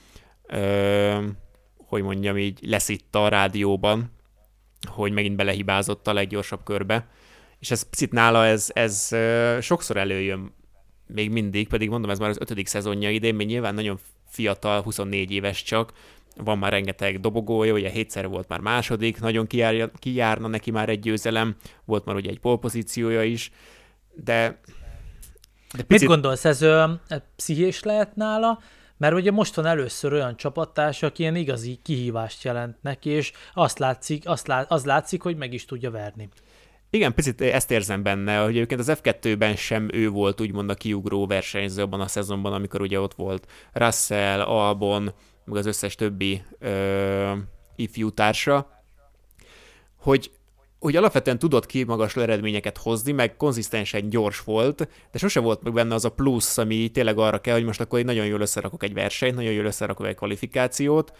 uh, 0.52 1.24
hogy 1.76 2.02
mondjam 2.02 2.37
így, 2.37 2.59
leszitta 2.62 3.24
a 3.24 3.28
rádióban, 3.28 4.12
hogy 4.88 5.12
megint 5.12 5.37
belehibázott 5.37 6.06
a 6.06 6.12
leggyorsabb 6.12 6.64
körbe 6.64 7.09
és 7.61 7.70
ez 7.70 7.83
picit 7.83 8.12
nála 8.12 8.46
ez, 8.46 8.70
ez 8.75 9.09
sokszor 9.61 9.96
előjön 9.96 10.53
még 11.07 11.31
mindig, 11.31 11.68
pedig 11.68 11.88
mondom, 11.88 12.11
ez 12.11 12.18
már 12.18 12.29
az 12.29 12.40
ötödik 12.40 12.66
szezonja 12.66 13.11
idén, 13.11 13.35
még 13.35 13.46
nyilván 13.46 13.75
nagyon 13.75 13.99
fiatal, 14.29 14.83
24 14.83 15.31
éves 15.31 15.62
csak, 15.62 15.92
van 16.37 16.59
már 16.59 16.73
rengeteg 16.73 17.20
dobogója, 17.20 17.73
ugye 17.73 17.90
hétszer 17.90 18.29
volt 18.29 18.49
már 18.49 18.61
második, 18.61 19.20
nagyon 19.20 19.46
kijárja, 19.46 19.90
kijárna 19.99 20.49
neki 20.49 20.70
már 20.70 20.88
egy 20.88 21.01
győzelem, 21.01 21.57
volt 21.85 22.05
már 22.05 22.16
ugye 22.16 22.31
egy 22.31 22.40
polpozíciója 22.40 23.23
is, 23.23 23.51
de, 24.14 24.61
de 25.77 25.83
picit... 25.83 25.88
Mit 25.88 26.05
gondolsz, 26.05 26.44
ez 26.44 26.62
ö, 26.62 26.85
pszichés 27.37 27.83
lehet 27.83 28.16
nála? 28.16 28.61
Mert 28.96 29.14
ugye 29.14 29.31
most 29.31 29.55
van 29.55 29.66
először 29.66 30.12
olyan 30.12 30.37
csapattárs, 30.37 31.03
aki 31.03 31.23
ilyen 31.23 31.37
igazi 31.37 31.79
kihívást 31.83 32.44
jelent 32.44 32.77
neki, 32.83 33.11
és 33.11 33.33
azt 33.55 33.79
látszik, 33.79 34.29
azt 34.29 34.46
lát, 34.46 34.70
az 34.70 34.85
látszik, 34.85 35.23
hogy 35.23 35.37
meg 35.37 35.53
is 35.53 35.64
tudja 35.64 35.90
verni. 35.90 36.29
Igen, 36.90 37.14
picit 37.14 37.40
ezt 37.40 37.70
érzem 37.70 38.03
benne, 38.03 38.38
hogy 38.38 38.50
egyébként 38.57 38.81
az 38.81 38.92
F2-ben 39.03 39.57
sem 39.57 39.88
ő 39.92 40.09
volt 40.09 40.40
úgymond 40.40 40.70
a 40.70 40.74
kiugró 40.74 41.26
versenyző 41.26 41.83
abban 41.83 42.00
a 42.00 42.07
szezonban, 42.07 42.53
amikor 42.53 42.81
ugye 42.81 43.00
ott 43.00 43.14
volt 43.14 43.46
Russell, 43.72 44.40
Albon, 44.40 45.12
meg 45.44 45.57
az 45.57 45.66
összes 45.66 45.94
többi 45.94 46.42
ö, 46.59 47.33
ifjú 47.76 48.11
társa, 48.11 48.83
hogy, 49.96 50.31
hogy 50.79 50.96
alapvetően 50.96 51.38
tudott 51.38 51.66
ki 51.66 51.85
magas 51.85 52.16
eredményeket 52.16 52.79
hozni, 52.79 53.12
meg 53.12 53.37
konzisztensen 53.37 54.09
gyors 54.09 54.40
volt, 54.40 54.88
de 55.12 55.18
sose 55.18 55.40
volt 55.40 55.62
meg 55.62 55.72
benne 55.72 55.94
az 55.94 56.05
a 56.05 56.12
plusz, 56.12 56.59
ami 56.59 56.88
tényleg 56.88 57.18
arra 57.18 57.40
kell, 57.40 57.55
hogy 57.55 57.64
most 57.64 57.81
akkor 57.81 57.98
én 57.98 58.05
nagyon 58.05 58.26
jól 58.26 58.40
összerakok 58.40 58.83
egy 58.83 58.94
versenyt, 58.94 59.35
nagyon 59.35 59.53
jól 59.53 59.64
összerakok 59.64 60.07
egy 60.07 60.14
kvalifikációt, 60.14 61.12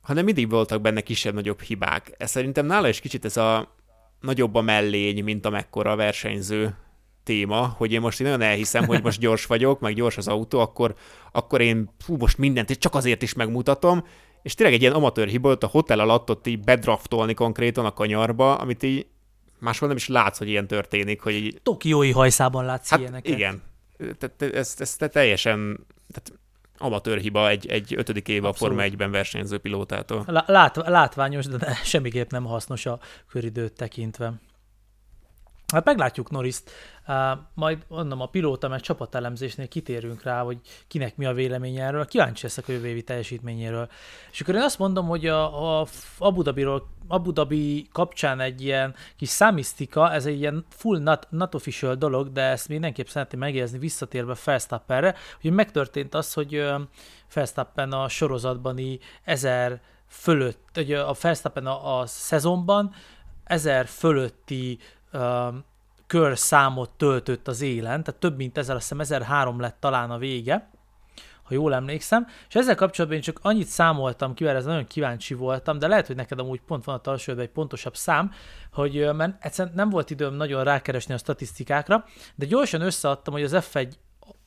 hanem 0.00 0.24
mindig 0.24 0.50
voltak 0.50 0.80
benne 0.80 1.00
kisebb-nagyobb 1.00 1.60
hibák. 1.60 2.14
Ez 2.18 2.30
szerintem 2.30 2.66
nála 2.66 2.88
is 2.88 3.00
kicsit 3.00 3.24
ez 3.24 3.36
a 3.36 3.76
nagyobb 4.20 4.54
a 4.54 4.60
mellény, 4.60 5.24
mint 5.24 5.46
amekkora 5.46 5.90
a 5.90 5.96
versenyző 5.96 6.76
téma, 7.22 7.74
hogy 7.76 7.92
én 7.92 8.00
most 8.00 8.20
én 8.20 8.26
nagyon 8.26 8.42
elhiszem, 8.42 8.84
hogy 8.86 9.02
most 9.02 9.20
gyors 9.20 9.46
vagyok, 9.46 9.80
meg 9.80 9.94
gyors 9.94 10.16
az 10.16 10.28
autó, 10.28 10.58
akkor, 10.60 10.94
akkor 11.32 11.60
én 11.60 11.90
fú, 11.98 12.16
most 12.16 12.38
mindent, 12.38 12.70
és 12.70 12.78
csak 12.78 12.94
azért 12.94 13.22
is 13.22 13.34
megmutatom, 13.34 14.04
és 14.42 14.54
tényleg 14.54 14.74
egy 14.74 14.82
ilyen 14.82 14.94
amatőr 14.94 15.28
hiba 15.28 15.56
a 15.60 15.66
hotel 15.66 16.00
alatt 16.00 16.30
ott 16.30 16.46
így 16.46 16.60
bedraftolni 16.60 17.34
konkrétan 17.34 17.84
a 17.84 17.92
kanyarba, 17.92 18.54
amit 18.54 18.82
így 18.82 19.06
máshol 19.58 19.88
nem 19.88 19.96
is 19.96 20.08
látsz, 20.08 20.38
hogy 20.38 20.48
ilyen 20.48 20.66
történik. 20.66 21.20
Hogy 21.20 21.34
így... 21.34 21.60
Tokiói 21.62 22.10
hajszában 22.10 22.64
látsz 22.64 22.90
hát 22.90 23.00
ilyeneket. 23.00 23.34
igen. 23.34 23.62
Tehát 23.98 24.42
ez, 24.42 24.74
ez, 24.78 24.96
ez 24.98 25.10
teljesen, 25.10 25.86
tehát 26.12 26.40
amatőr 26.78 27.18
hiba 27.18 27.48
egy, 27.48 27.66
egy 27.66 27.94
ötödik 27.96 28.28
éve 28.28 28.48
Abszolút. 28.48 28.78
a 28.78 28.80
Forma 28.80 28.94
1-ben 28.94 29.10
versenyző 29.10 29.58
pilótától. 29.58 30.24
Lát, 30.46 30.76
látványos, 30.76 31.46
de 31.46 31.74
semmiképp 31.84 32.30
nem 32.30 32.44
hasznos 32.44 32.86
a 32.86 32.98
köridőt 33.28 33.72
tekintve. 33.72 34.32
Hát 35.72 35.84
meglátjuk 35.84 36.30
Noriszt. 36.30 36.70
Uh, 37.08 37.14
majd 37.54 37.84
mondom, 37.88 38.20
a 38.20 38.26
pilóta 38.26 38.68
meg 38.68 38.80
csapatelemzésnél 38.80 39.68
kitérünk 39.68 40.22
rá, 40.22 40.42
hogy 40.42 40.60
kinek 40.86 41.16
mi 41.16 41.24
a 41.24 41.32
véleménye 41.32 41.84
erről. 41.84 42.06
Kíváncsi 42.06 42.42
leszek 42.42 42.68
a 42.68 42.72
jövő 42.72 43.00
teljesítményéről. 43.00 43.88
És 44.30 44.40
akkor 44.40 44.54
én 44.54 44.60
azt 44.60 44.78
mondom, 44.78 45.06
hogy 45.06 45.26
a, 45.26 45.80
a 45.80 45.86
Abu, 46.18 46.42
Dhabiról, 46.42 46.88
Abu 47.08 47.32
Dhabi 47.32 47.88
kapcsán 47.92 48.40
egy 48.40 48.62
ilyen 48.62 48.94
kis 49.16 49.28
számisztika, 49.28 50.12
ez 50.12 50.26
egy 50.26 50.38
ilyen 50.38 50.64
full 50.68 50.98
not, 50.98 51.26
not 51.30 51.54
official 51.54 51.94
dolog, 51.94 52.32
de 52.32 52.42
ezt 52.42 52.68
mindenképp 52.68 53.06
szeretném 53.06 53.40
megjegyezni 53.40 53.78
visszatérve 53.78 54.34
Felstappenre, 54.34 55.14
hogy 55.40 55.50
megtörtént 55.50 56.14
az, 56.14 56.32
hogy 56.32 56.64
Felstappen 57.26 57.92
a 57.92 58.08
sorozatbani 58.08 58.98
ezer 59.24 59.80
fölött, 60.08 60.68
hogy 60.74 60.92
a 60.92 61.14
Felstappen 61.14 61.66
a, 61.66 61.98
a 61.98 62.06
szezonban 62.06 62.94
ezer 63.44 63.86
fölötti 63.86 64.78
kör 66.06 66.38
számot 66.38 66.90
töltött 66.90 67.48
az 67.48 67.60
élen, 67.60 68.02
tehát 68.02 68.20
több 68.20 68.36
mint 68.36 68.58
ezer, 68.58 68.76
azt 68.76 68.88
hiszem 68.88 69.00
1003 69.00 69.60
lett 69.60 69.76
talán 69.80 70.10
a 70.10 70.18
vége, 70.18 70.70
ha 71.42 71.54
jól 71.54 71.74
emlékszem, 71.74 72.26
és 72.48 72.54
ezzel 72.54 72.74
kapcsolatban 72.74 73.18
én 73.18 73.24
csak 73.24 73.38
annyit 73.42 73.66
számoltam 73.66 74.34
ki, 74.34 74.44
mert 74.44 74.56
ez 74.56 74.64
nagyon 74.64 74.86
kíváncsi 74.86 75.34
voltam, 75.34 75.78
de 75.78 75.86
lehet, 75.86 76.06
hogy 76.06 76.16
neked 76.16 76.38
amúgy 76.38 76.60
pont 76.60 76.84
van 76.84 76.94
a 76.94 77.00
talsódban 77.00 77.44
egy 77.44 77.50
pontosabb 77.50 77.96
szám, 77.96 78.32
hogy 78.72 79.14
mert 79.14 79.44
egyszerűen 79.44 79.74
nem 79.74 79.90
volt 79.90 80.10
időm 80.10 80.34
nagyon 80.34 80.64
rákeresni 80.64 81.14
a 81.14 81.18
statisztikákra, 81.18 82.04
de 82.34 82.46
gyorsan 82.46 82.80
összeadtam, 82.80 83.34
hogy 83.34 83.42
az 83.42 83.56
F1 83.72 83.92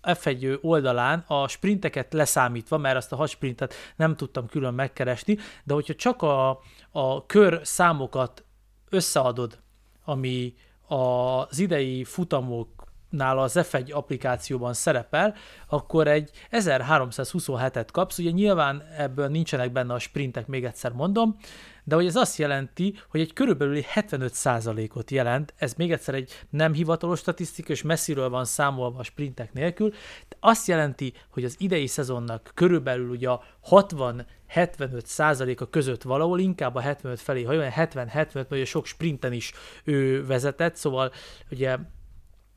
F1 0.04 0.62
oldalán 0.62 1.24
a 1.28 1.48
sprinteket 1.48 2.14
leszámítva, 2.14 2.78
mert 2.78 2.98
azt 2.98 3.12
a 3.12 3.16
hat 3.16 3.30
sprintet 3.30 3.74
nem 3.96 4.16
tudtam 4.16 4.48
külön 4.48 4.74
megkeresni, 4.74 5.38
de 5.64 5.74
hogyha 5.74 5.96
csak 5.96 6.22
a, 6.22 6.60
a 6.92 7.26
kör 7.26 7.60
számokat 7.64 8.46
összeadod 8.90 9.61
ami 10.04 10.54
az 10.88 11.60
idei 11.60 12.04
futamok 12.04 12.82
nála 13.10 13.42
az 13.42 13.60
F1 13.62 13.94
applikációban 13.94 14.74
szerepel, 14.74 15.36
akkor 15.68 16.08
egy 16.08 16.32
1327-et 16.52 17.88
kapsz, 17.92 18.18
ugye 18.18 18.32
nyilván 18.32 18.84
ebből 18.98 19.28
nincsenek 19.28 19.72
benne 19.72 19.94
a 19.94 20.00
sprintek, 20.00 20.48
még 20.48 20.66
egyszer 20.66 20.92
mondom, 20.92 21.38
de 21.84 21.96
hogy 21.96 22.06
ez 22.06 22.16
azt 22.16 22.38
jelenti, 22.38 23.00
hogy 23.10 23.20
egy 23.20 23.34
körülbelül 23.34 23.82
75%-ot 23.96 25.12
jelent, 25.12 25.54
ez 25.58 25.74
még 25.74 25.92
egyszer 25.92 26.14
egy 26.14 26.46
nem 26.50 26.74
hivatalos 26.74 27.20
statisztika, 27.20 27.72
és 27.72 27.82
messziről 27.82 28.30
van 28.30 28.46
számolva 28.46 29.00
a 29.00 29.04
sprintek 29.04 29.54
nélkül, 29.54 29.90
de 30.30 30.38
azt 30.40 30.68
jelenti, 30.68 31.14
hogy 31.30 31.44
az 31.44 31.56
idei 31.60 31.88
szezonnak 31.88 32.52
körülbelül 32.54 33.10
ugye 33.10 33.30
a 33.30 33.44
60-75 33.70 35.60
a 35.60 35.70
között 35.70 36.02
valahol, 36.02 36.40
inkább 36.40 36.76
a 36.76 36.80
75 36.80 37.20
felé, 37.20 37.44
ha 37.44 37.52
olyan 37.52 37.72
70-75, 37.76 38.34
mert 38.34 38.52
ugye 38.52 38.66
sok 38.66 38.86
sprinten 38.86 39.34
is 39.34 39.54
ő 39.84 40.26
vezetett, 40.26 40.76
szóval 40.76 41.12
ugye 41.50 41.78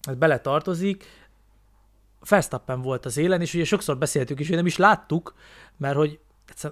ez 0.02 0.14
bele 0.14 0.38
tartozik, 0.38 1.04
Verstappen 2.28 2.82
volt 2.82 3.04
az 3.04 3.16
élen, 3.16 3.40
és 3.40 3.54
ugye 3.54 3.64
sokszor 3.64 3.98
beszéltük 3.98 4.40
is, 4.40 4.46
hogy 4.46 4.56
nem 4.56 4.66
is 4.66 4.76
láttuk, 4.76 5.34
mert 5.76 5.96
hogy 5.96 6.18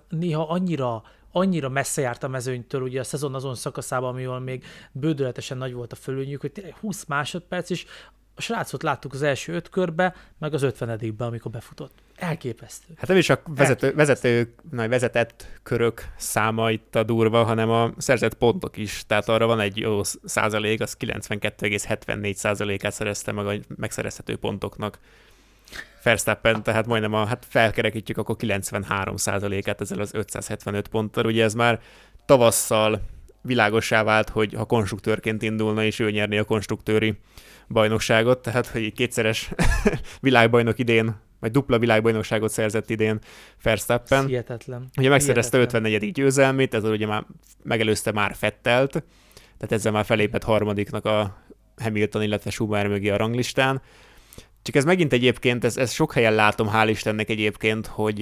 néha 0.08 0.48
annyira 0.48 1.02
annyira 1.32 1.68
messze 1.68 2.00
járt 2.00 2.22
a 2.22 2.28
mezőnytől 2.28 2.82
ugye 2.82 3.00
a 3.00 3.04
szezon 3.04 3.34
azon 3.34 3.54
szakaszában, 3.54 4.08
amivel 4.08 4.38
még 4.38 4.64
bődületesen 4.92 5.58
nagy 5.58 5.72
volt 5.72 5.92
a 5.92 5.96
fölőnyük, 5.96 6.40
hogy 6.40 6.52
tényleg 6.52 6.74
20 6.74 7.04
másodperc, 7.04 7.70
és 7.70 7.86
a 8.34 8.40
srácot 8.40 8.82
láttuk 8.82 9.12
az 9.12 9.22
első 9.22 9.52
öt 9.52 9.68
körbe, 9.68 10.14
meg 10.38 10.54
az 10.54 10.62
ötvenedikben, 10.62 11.28
amikor 11.28 11.50
befutott. 11.50 11.98
Elképesztő. 12.16 12.94
Hát 12.96 13.08
nem 13.08 13.16
is 13.16 13.30
a 13.30 13.42
vezető, 13.46 13.94
vezető, 13.94 14.54
nagy 14.70 14.88
vezetett 14.88 15.60
körök 15.62 16.12
száma 16.16 16.70
itt 16.70 16.94
a 16.94 17.02
durva, 17.02 17.44
hanem 17.44 17.70
a 17.70 17.92
szerzett 17.96 18.34
pontok 18.34 18.76
is. 18.76 19.04
Tehát 19.06 19.28
arra 19.28 19.46
van 19.46 19.60
egy 19.60 19.76
jó 19.76 20.00
százalék, 20.24 20.80
az 20.80 20.96
92,74 20.98 22.34
százalékát 22.34 22.92
szerezte 22.92 23.32
meg 23.32 23.46
a 23.46 23.54
megszerezhető 23.76 24.36
pontoknak. 24.36 24.98
Verstappen, 26.02 26.62
tehát 26.62 26.86
majdnem 26.86 27.12
a, 27.12 27.24
hát 27.24 27.46
felkerekítjük 27.48 28.18
akkor 28.18 28.36
93 28.36 29.14
át 29.64 29.80
ezzel 29.80 30.00
az 30.00 30.14
575 30.14 30.88
ponttal. 30.88 31.26
Ugye 31.26 31.44
ez 31.44 31.54
már 31.54 31.80
tavasszal 32.24 33.00
világosá 33.42 34.02
vált, 34.02 34.28
hogy 34.28 34.54
ha 34.54 34.64
konstruktőrként 34.64 35.42
indulna, 35.42 35.84
és 35.84 35.98
ő 35.98 36.10
nyerni 36.10 36.38
a 36.38 36.44
konstruktőri 36.44 37.18
bajnokságot, 37.68 38.42
tehát 38.42 38.66
hogy 38.66 38.92
kétszeres 38.92 39.50
világbajnok 40.20 40.78
idén, 40.78 41.14
vagy 41.40 41.50
dupla 41.50 41.78
világbajnokságot 41.78 42.50
szerzett 42.50 42.90
idén 42.90 43.18
Verstappen. 43.62 44.26
Hihetetlen. 44.26 44.88
Ugye 44.98 45.08
megszerezte 45.08 45.56
Hihetetlen. 45.56 45.84
54. 45.84 46.12
győzelmét, 46.12 46.74
ez 46.74 46.84
ugye 46.84 47.06
már 47.06 47.24
megelőzte 47.62 48.12
már 48.12 48.34
Fettelt, 48.34 48.90
tehát 49.58 49.72
ezzel 49.72 49.92
már 49.92 50.04
felépett 50.04 50.42
harmadiknak 50.42 51.04
a 51.04 51.42
Hamilton, 51.76 52.22
illetve 52.22 52.50
Schumacher 52.50 52.86
mögé 52.86 53.08
a 53.08 53.16
ranglistán. 53.16 53.82
Csak 54.62 54.74
ez 54.74 54.84
megint 54.84 55.12
egyébként, 55.12 55.64
ez, 55.64 55.76
ez 55.76 55.92
sok 55.92 56.12
helyen 56.12 56.34
látom, 56.34 56.70
hál' 56.72 56.88
Istennek 56.88 57.28
egyébként, 57.28 57.86
hogy 57.86 58.18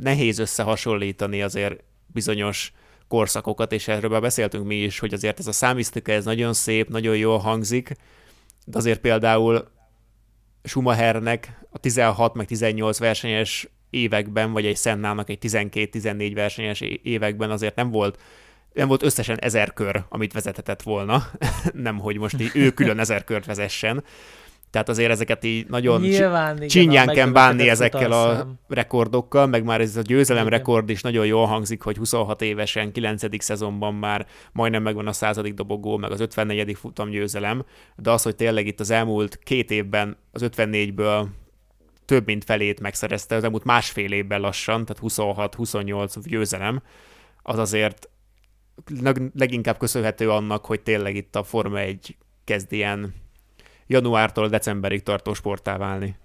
nehéz 0.00 0.38
összehasonlítani 0.38 1.42
azért 1.42 1.82
bizonyos 2.06 2.72
korszakokat, 3.08 3.72
és 3.72 3.88
erről 3.88 4.10
már 4.10 4.20
beszéltünk 4.20 4.66
mi 4.66 4.74
is, 4.74 4.98
hogy 4.98 5.14
azért 5.14 5.38
ez 5.38 5.46
a 5.46 5.52
számisztika, 5.52 6.12
ez 6.12 6.24
nagyon 6.24 6.52
szép, 6.52 6.88
nagyon 6.88 7.16
jól 7.16 7.38
hangzik, 7.38 7.92
de 8.64 8.78
azért 8.78 9.00
például 9.00 9.68
Schumachernek 10.64 11.60
a 11.70 11.78
16 11.78 12.34
meg 12.34 12.46
18 12.46 12.98
versenyes 12.98 13.68
években, 13.90 14.52
vagy 14.52 14.66
egy 14.66 14.76
Sennának 14.76 15.30
egy 15.30 15.38
12-14 15.42 16.30
versenyes 16.34 16.80
években 17.02 17.50
azért 17.50 17.74
nem 17.74 17.90
volt 17.90 18.18
nem 18.76 18.88
volt 18.88 19.02
összesen 19.02 19.38
ezer 19.40 19.72
kör, 19.72 20.04
amit 20.08 20.32
vezethetett 20.32 20.82
volna, 20.82 21.30
nem 21.72 21.98
hogy 21.98 22.18
most 22.18 22.40
így 22.40 22.50
ő 22.54 22.70
külön 22.70 22.98
ezer 22.98 23.24
kört 23.24 23.46
vezessen. 23.46 24.04
Tehát 24.70 24.88
azért 24.88 25.10
ezeket 25.10 25.44
így 25.44 25.66
nagyon 25.68 26.00
Nyilván, 26.00 26.66
csinyán 26.66 27.06
kell 27.06 27.30
bánni 27.30 27.68
ezekkel 27.68 28.12
a 28.12 28.46
rekordokkal, 28.68 29.46
meg 29.46 29.64
már 29.64 29.80
ez 29.80 29.96
a 29.96 30.02
győzelem 30.02 30.46
igen. 30.46 30.58
rekord 30.58 30.90
is 30.90 31.00
nagyon 31.02 31.26
jól 31.26 31.46
hangzik, 31.46 31.82
hogy 31.82 31.96
26 31.96 32.42
évesen, 32.42 32.92
9. 32.92 33.42
szezonban 33.42 33.94
már 33.94 34.26
majdnem 34.52 34.82
megvan 34.82 35.06
a 35.06 35.12
századik 35.12 35.54
dobogó, 35.54 35.96
meg 35.96 36.10
az 36.10 36.20
54. 36.20 36.76
futam 36.76 37.10
győzelem, 37.10 37.64
de 37.96 38.10
az, 38.10 38.22
hogy 38.22 38.36
tényleg 38.36 38.66
itt 38.66 38.80
az 38.80 38.90
elmúlt 38.90 39.38
két 39.38 39.70
évben 39.70 40.16
az 40.32 40.42
54-ből 40.44 41.26
több 42.04 42.26
mint 42.26 42.44
felét 42.44 42.80
megszerezte, 42.80 43.34
az 43.34 43.44
elmúlt 43.44 43.64
másfél 43.64 44.12
évben 44.12 44.40
lassan, 44.40 44.84
tehát 44.84 45.02
26-28 45.56 46.14
győzelem, 46.24 46.82
az 47.42 47.58
azért 47.58 48.08
leginkább 49.34 49.78
köszönhető 49.78 50.30
annak, 50.30 50.64
hogy 50.64 50.80
tényleg 50.80 51.16
itt 51.16 51.36
a 51.36 51.42
Forma 51.42 51.78
1 51.78 52.16
kezd 52.44 52.72
ilyen 52.72 53.14
januártól 53.86 54.48
decemberig 54.48 55.02
tartó 55.02 55.34
sportá 55.34 55.76
válni. 55.76 56.16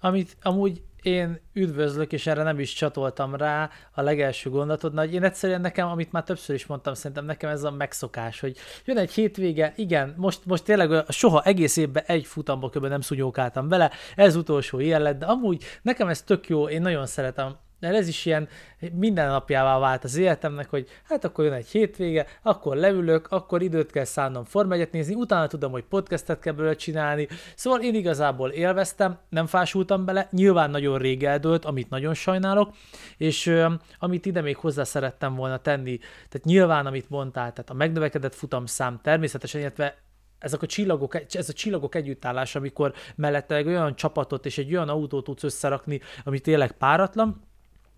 Amit 0.00 0.36
amúgy 0.42 0.82
én 1.06 1.40
üdvözlök, 1.52 2.12
és 2.12 2.26
erre 2.26 2.42
nem 2.42 2.58
is 2.58 2.72
csatoltam 2.72 3.34
rá 3.34 3.70
a 3.92 4.02
legelső 4.02 4.50
gondatod, 4.50 4.94
nagy 4.94 5.14
én 5.14 5.22
egyszerűen 5.22 5.60
nekem, 5.60 5.88
amit 5.88 6.12
már 6.12 6.22
többször 6.22 6.54
is 6.54 6.66
mondtam, 6.66 6.94
szerintem 6.94 7.24
nekem 7.24 7.50
ez 7.50 7.64
a 7.64 7.70
megszokás, 7.70 8.40
hogy 8.40 8.56
jön 8.84 8.98
egy 8.98 9.12
hétvége, 9.12 9.72
igen, 9.76 10.14
most, 10.16 10.40
most 10.44 10.64
tényleg 10.64 11.04
soha 11.08 11.42
egész 11.42 11.76
évben 11.76 12.02
egy 12.06 12.26
futamba 12.26 12.68
kb. 12.68 12.86
nem 12.86 13.00
szunyókáltam 13.00 13.68
vele, 13.68 13.90
ez 14.16 14.36
utolsó 14.36 14.80
ilyen 14.80 15.02
lett, 15.02 15.18
de 15.18 15.26
amúgy 15.26 15.64
nekem 15.82 16.08
ez 16.08 16.22
tök 16.22 16.48
jó, 16.48 16.68
én 16.68 16.80
nagyon 16.80 17.06
szeretem 17.06 17.56
de 17.80 17.88
ez 17.88 18.08
is 18.08 18.26
ilyen 18.26 18.48
minden 18.92 19.28
napjává 19.28 19.78
vált 19.78 20.04
az 20.04 20.16
életemnek, 20.16 20.70
hogy 20.70 20.88
hát 21.04 21.24
akkor 21.24 21.44
jön 21.44 21.52
egy 21.52 21.68
hétvége, 21.68 22.26
akkor 22.42 22.76
leülök, 22.76 23.26
akkor 23.30 23.62
időt 23.62 23.90
kell 23.90 24.04
szánnom 24.04 24.44
Form 24.44 24.72
nézni, 24.90 25.14
utána 25.14 25.46
tudom, 25.46 25.70
hogy 25.70 25.84
podcastet 25.84 26.40
kell 26.40 26.52
belőle 26.52 26.74
csinálni. 26.74 27.28
Szóval 27.54 27.80
én 27.80 27.94
igazából 27.94 28.50
élveztem, 28.50 29.18
nem 29.28 29.46
fásultam 29.46 30.04
bele, 30.04 30.28
nyilván 30.30 30.70
nagyon 30.70 30.98
rég 30.98 31.24
eldőlt, 31.24 31.64
amit 31.64 31.90
nagyon 31.90 32.14
sajnálok, 32.14 32.74
és 33.16 33.46
ö, 33.46 33.72
amit 33.98 34.26
ide 34.26 34.40
még 34.40 34.56
hozzá 34.56 34.84
szerettem 34.84 35.34
volna 35.34 35.56
tenni, 35.58 35.98
tehát 35.98 36.44
nyilván, 36.44 36.86
amit 36.86 37.10
mondtál, 37.10 37.52
tehát 37.52 37.70
a 37.70 37.74
megnövekedett 37.74 38.34
futamszám 38.34 39.00
természetesen, 39.02 39.60
illetve 39.60 39.96
ezek 40.38 40.62
a 40.62 40.66
csillagok, 40.66 41.34
ez 41.34 41.48
a 41.48 41.52
csillagok 41.52 41.94
együttállás, 41.94 42.54
amikor 42.54 42.92
mellette 43.14 43.54
egy 43.54 43.66
olyan 43.66 43.96
csapatot 43.96 44.46
és 44.46 44.58
egy 44.58 44.74
olyan 44.74 44.88
autót 44.88 45.24
tudsz 45.24 45.42
összerakni, 45.42 46.00
ami 46.24 46.38
tényleg 46.38 46.72
páratlan, 46.72 47.44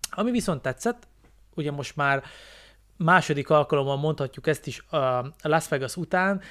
ami 0.09 0.31
viszont 0.31 0.61
tetszett, 0.61 1.07
ugye 1.55 1.71
most 1.71 1.95
már 1.95 2.23
második 2.97 3.49
alkalommal 3.49 3.97
mondhatjuk 3.97 4.47
ezt 4.47 4.67
is 4.67 4.79
a 4.91 5.33
Las 5.41 5.67
Vegas 5.67 5.95
után, 5.95 6.41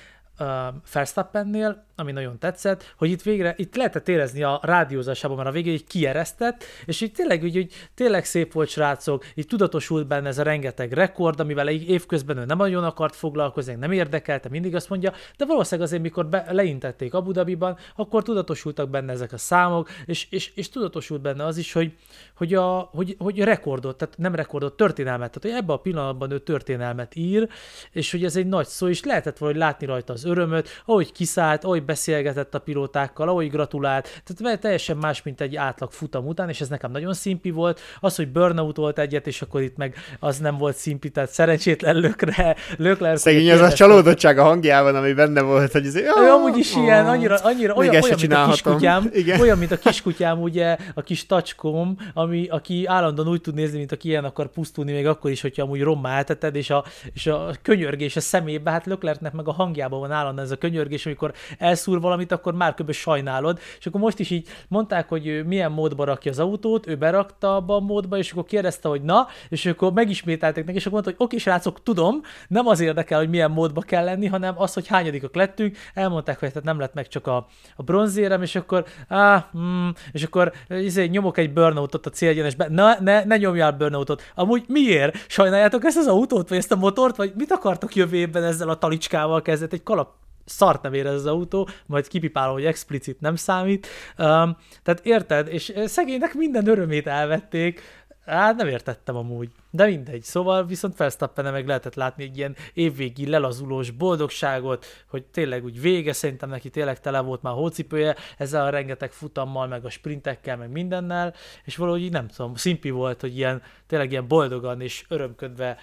Verstappennél, 0.92 1.86
ami 1.98 2.12
nagyon 2.12 2.38
tetszett, 2.38 2.94
hogy 2.96 3.10
itt 3.10 3.22
végre, 3.22 3.54
itt 3.56 3.76
lehetett 3.76 4.08
érezni 4.08 4.42
a 4.42 4.60
rádiózásában, 4.62 5.36
mert 5.36 5.48
a 5.48 5.52
végén 5.52 5.72
így 5.72 5.86
kieresztett, 5.86 6.64
és 6.84 7.00
így 7.00 7.12
tényleg, 7.12 7.42
úgy, 7.42 7.54
hogy 7.54 7.72
tényleg 7.94 8.24
szép 8.24 8.52
volt 8.52 8.68
srácok, 8.68 9.24
így 9.34 9.46
tudatosult 9.46 10.06
benne 10.06 10.28
ez 10.28 10.38
a 10.38 10.42
rengeteg 10.42 10.92
rekord, 10.92 11.40
amivel 11.40 11.68
évközben 11.68 12.36
ő 12.36 12.44
nem 12.44 12.56
nagyon 12.56 12.84
akart 12.84 13.16
foglalkozni, 13.16 13.74
nem 13.74 13.92
érdekelte, 13.92 14.48
mindig 14.48 14.74
azt 14.74 14.88
mondja, 14.88 15.12
de 15.36 15.44
valószínűleg 15.44 15.86
azért, 15.86 16.02
mikor 16.02 16.26
be, 16.26 16.46
leintették 16.50 17.14
Abu 17.14 17.32
Dhabiban, 17.32 17.76
akkor 17.96 18.22
tudatosultak 18.22 18.90
benne 18.90 19.12
ezek 19.12 19.32
a 19.32 19.38
számok, 19.38 19.88
és, 20.04 20.26
és, 20.30 20.52
és 20.54 20.68
tudatosult 20.68 21.20
benne 21.20 21.44
az 21.44 21.56
is, 21.56 21.72
hogy, 21.72 21.92
hogy, 22.34 22.54
a, 22.54 22.88
hogy, 22.92 23.16
hogy 23.18 23.38
rekordot, 23.38 23.96
tehát 23.96 24.18
nem 24.18 24.34
rekordot, 24.34 24.76
történelmet, 24.76 25.30
tehát 25.30 25.56
hogy 25.56 25.64
ebben 25.64 25.76
a 25.76 25.80
pillanatban 25.80 26.30
ő 26.30 26.38
történelmet 26.38 27.16
ír, 27.16 27.48
és 27.92 28.10
hogy 28.10 28.24
ez 28.24 28.36
egy 28.36 28.46
nagy 28.46 28.66
szó, 28.66 28.88
és 28.88 29.04
lehetett 29.04 29.38
valahogy 29.38 29.60
látni 29.60 29.86
rajta 29.86 30.12
az 30.12 30.24
örömöt, 30.24 30.68
ahogy 30.84 31.12
kiszállt, 31.12 31.64
ahogy 31.64 31.86
beszélgetett 31.88 32.54
a 32.54 32.58
pilótákkal, 32.58 33.28
ahogy 33.28 33.50
gratulált, 33.50 34.22
tehát 34.24 34.60
teljesen 34.60 34.96
más, 34.96 35.22
mint 35.22 35.40
egy 35.40 35.56
átlag 35.56 35.90
futam 35.92 36.26
után, 36.26 36.48
és 36.48 36.60
ez 36.60 36.68
nekem 36.68 36.90
nagyon 36.90 37.14
szimpi 37.14 37.50
volt. 37.50 37.80
Az, 38.00 38.16
hogy 38.16 38.28
burnout 38.28 38.76
volt 38.76 38.98
egyet, 38.98 39.26
és 39.26 39.42
akkor 39.42 39.62
itt 39.62 39.76
meg 39.76 39.94
az 40.20 40.38
nem 40.38 40.56
volt 40.56 40.76
szimpi, 40.76 41.10
tehát 41.10 41.30
szerencsétlen 41.30 41.96
lökre, 41.96 42.56
lökler. 42.76 43.18
Szegény 43.18 43.50
az 43.50 43.60
a 43.60 43.72
csalódottság 43.72 44.38
a 44.38 44.42
hangjában, 44.42 44.94
ami 44.94 45.12
benne 45.12 45.40
volt, 45.40 45.72
hogy 45.72 45.86
azért, 45.86 46.06
ő 46.06 46.30
amúgy 46.30 46.58
is 46.58 46.74
ilyen, 46.74 47.06
annyira, 47.06 47.36
annyira 47.36 47.74
olyan, 47.74 48.02
olyan 48.02 48.18
mint 48.20 48.32
a 48.32 48.46
kiskutyám, 48.50 49.10
Igen. 49.20 49.40
olyan, 49.40 49.58
mint 49.58 49.72
a 49.72 49.78
kiskutyám, 49.78 50.42
ugye, 50.42 50.76
a 50.94 51.02
kis 51.02 51.26
tacskom, 51.26 51.96
ami, 52.14 52.46
aki 52.48 52.86
állandóan 52.86 53.28
úgy 53.28 53.40
tud 53.40 53.54
nézni, 53.54 53.78
mint 53.78 53.92
aki 53.92 54.08
ilyen 54.08 54.24
akar 54.24 54.48
pusztulni, 54.48 54.92
még 54.92 55.06
akkor 55.06 55.30
is, 55.30 55.40
hogyha 55.40 55.62
amúgy 55.62 55.82
rommá 55.82 56.16
elteted, 56.16 56.54
és 56.54 56.70
a, 56.70 56.84
és 57.12 57.26
a 57.26 57.50
könyörgés 57.62 58.16
a 58.16 58.20
szemébe, 58.20 58.70
hát 58.70 58.86
Löklernek 58.86 59.32
meg 59.32 59.48
a 59.48 59.52
hangjában 59.52 60.00
van 60.00 60.10
állandóan 60.10 60.46
ez 60.46 60.52
a 60.52 60.56
könyörgés, 60.56 61.06
amikor 61.06 61.32
elszúr 61.78 62.00
valamit, 62.00 62.32
akkor 62.32 62.54
már 62.54 62.74
kb. 62.74 62.92
sajnálod. 62.92 63.58
És 63.78 63.86
akkor 63.86 64.00
most 64.00 64.18
is 64.18 64.30
így 64.30 64.48
mondták, 64.68 65.08
hogy 65.08 65.46
milyen 65.46 65.72
módba 65.72 66.04
rakja 66.04 66.30
az 66.30 66.38
autót, 66.38 66.86
ő 66.86 66.96
berakta 66.96 67.56
abba 67.56 67.74
a 67.74 67.80
módba, 67.80 68.16
és 68.16 68.32
akkor 68.32 68.44
kérdezte, 68.44 68.88
hogy 68.88 69.02
na, 69.02 69.26
és 69.48 69.66
akkor 69.66 69.92
megismételték 69.92 70.64
neki, 70.64 70.76
és 70.76 70.86
akkor 70.86 70.92
mondta, 70.92 71.10
hogy 71.16 71.26
oké, 71.26 71.36
srácok, 71.36 71.82
tudom, 71.82 72.20
nem 72.48 72.66
az 72.66 72.80
érdekel, 72.80 73.18
hogy 73.18 73.28
milyen 73.28 73.50
módba 73.50 73.80
kell 73.80 74.04
lenni, 74.04 74.26
hanem 74.26 74.54
az, 74.56 74.74
hogy 74.74 74.86
hányadikak 74.86 75.34
lettünk, 75.34 75.76
elmondták, 75.94 76.38
hogy 76.38 76.48
tehát 76.48 76.64
nem 76.64 76.78
lett 76.78 76.94
meg 76.94 77.08
csak 77.08 77.26
a, 77.26 77.46
a 77.76 77.82
bronzérem, 77.82 78.42
és 78.42 78.54
akkor, 78.54 78.84
á, 79.08 79.50
mm, 79.58 79.88
és 80.12 80.22
akkor 80.22 80.52
izé, 80.68 81.06
nyomok 81.06 81.38
egy 81.38 81.52
burnoutot 81.52 82.06
a 82.06 82.10
célgyenesbe, 82.10 82.66
na, 82.68 83.00
ne, 83.00 83.24
ne 83.24 83.36
nyomjál 83.36 83.72
burnoutot. 83.72 84.22
Amúgy 84.34 84.64
miért? 84.68 85.16
Sajnáljátok 85.28 85.84
ezt 85.84 85.96
az 85.96 86.06
autót, 86.06 86.48
vagy 86.48 86.58
ezt 86.58 86.72
a 86.72 86.76
motort, 86.76 87.16
vagy 87.16 87.32
mit 87.36 87.52
akartok 87.52 87.94
jövő 87.94 88.16
évben 88.16 88.44
ezzel 88.44 88.68
a 88.68 88.78
talicskával 88.78 89.42
kezdett? 89.42 89.72
Egy 89.72 89.82
kalap 89.82 90.08
szart 90.48 90.82
nem 90.82 90.94
érez 90.94 91.14
az 91.14 91.26
autó, 91.26 91.68
majd 91.86 92.08
kipipálom, 92.08 92.52
hogy 92.52 92.64
explicit 92.64 93.20
nem 93.20 93.36
számít. 93.36 93.86
Um, 94.18 94.56
tehát 94.82 95.00
érted? 95.02 95.48
És 95.48 95.72
szegénynek 95.84 96.34
minden 96.34 96.68
örömét 96.68 97.06
elvették, 97.06 97.82
Hát 98.28 98.56
nem 98.56 98.68
értettem 98.68 99.16
amúgy, 99.16 99.50
de 99.70 99.86
mindegy. 99.86 100.22
Szóval 100.22 100.66
viszont 100.66 100.96
verstappen 100.96 101.52
meg 101.52 101.66
lehetett 101.66 101.94
látni 101.94 102.24
egy 102.24 102.36
ilyen 102.36 102.56
évvégi 102.74 103.28
lelazulós 103.28 103.90
boldogságot, 103.90 104.86
hogy 105.08 105.24
tényleg 105.24 105.64
úgy 105.64 105.80
vége, 105.80 106.12
szerintem 106.12 106.48
neki 106.48 106.70
tényleg 106.70 107.00
tele 107.00 107.20
volt 107.20 107.42
már 107.42 107.54
hócipője, 107.54 108.16
ezzel 108.38 108.64
a 108.64 108.70
rengeteg 108.70 109.12
futammal, 109.12 109.66
meg 109.66 109.84
a 109.84 109.90
sprintekkel, 109.90 110.56
meg 110.56 110.70
mindennel, 110.70 111.34
és 111.64 111.76
valahogy 111.76 112.10
nem 112.10 112.28
tudom, 112.28 112.54
szimpi 112.54 112.90
volt, 112.90 113.20
hogy 113.20 113.36
ilyen, 113.36 113.62
tényleg 113.86 114.10
ilyen 114.10 114.28
boldogan 114.28 114.80
és 114.80 115.04
örömködve 115.08 115.76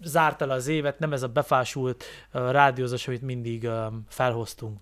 zárta 0.00 0.46
le 0.46 0.54
az 0.54 0.66
évet, 0.66 0.98
nem 0.98 1.12
ez 1.12 1.22
a 1.22 1.28
befásult 1.28 2.04
rádiózás, 2.30 3.08
amit 3.08 3.22
mindig 3.22 3.68
felhoztunk. 4.08 4.78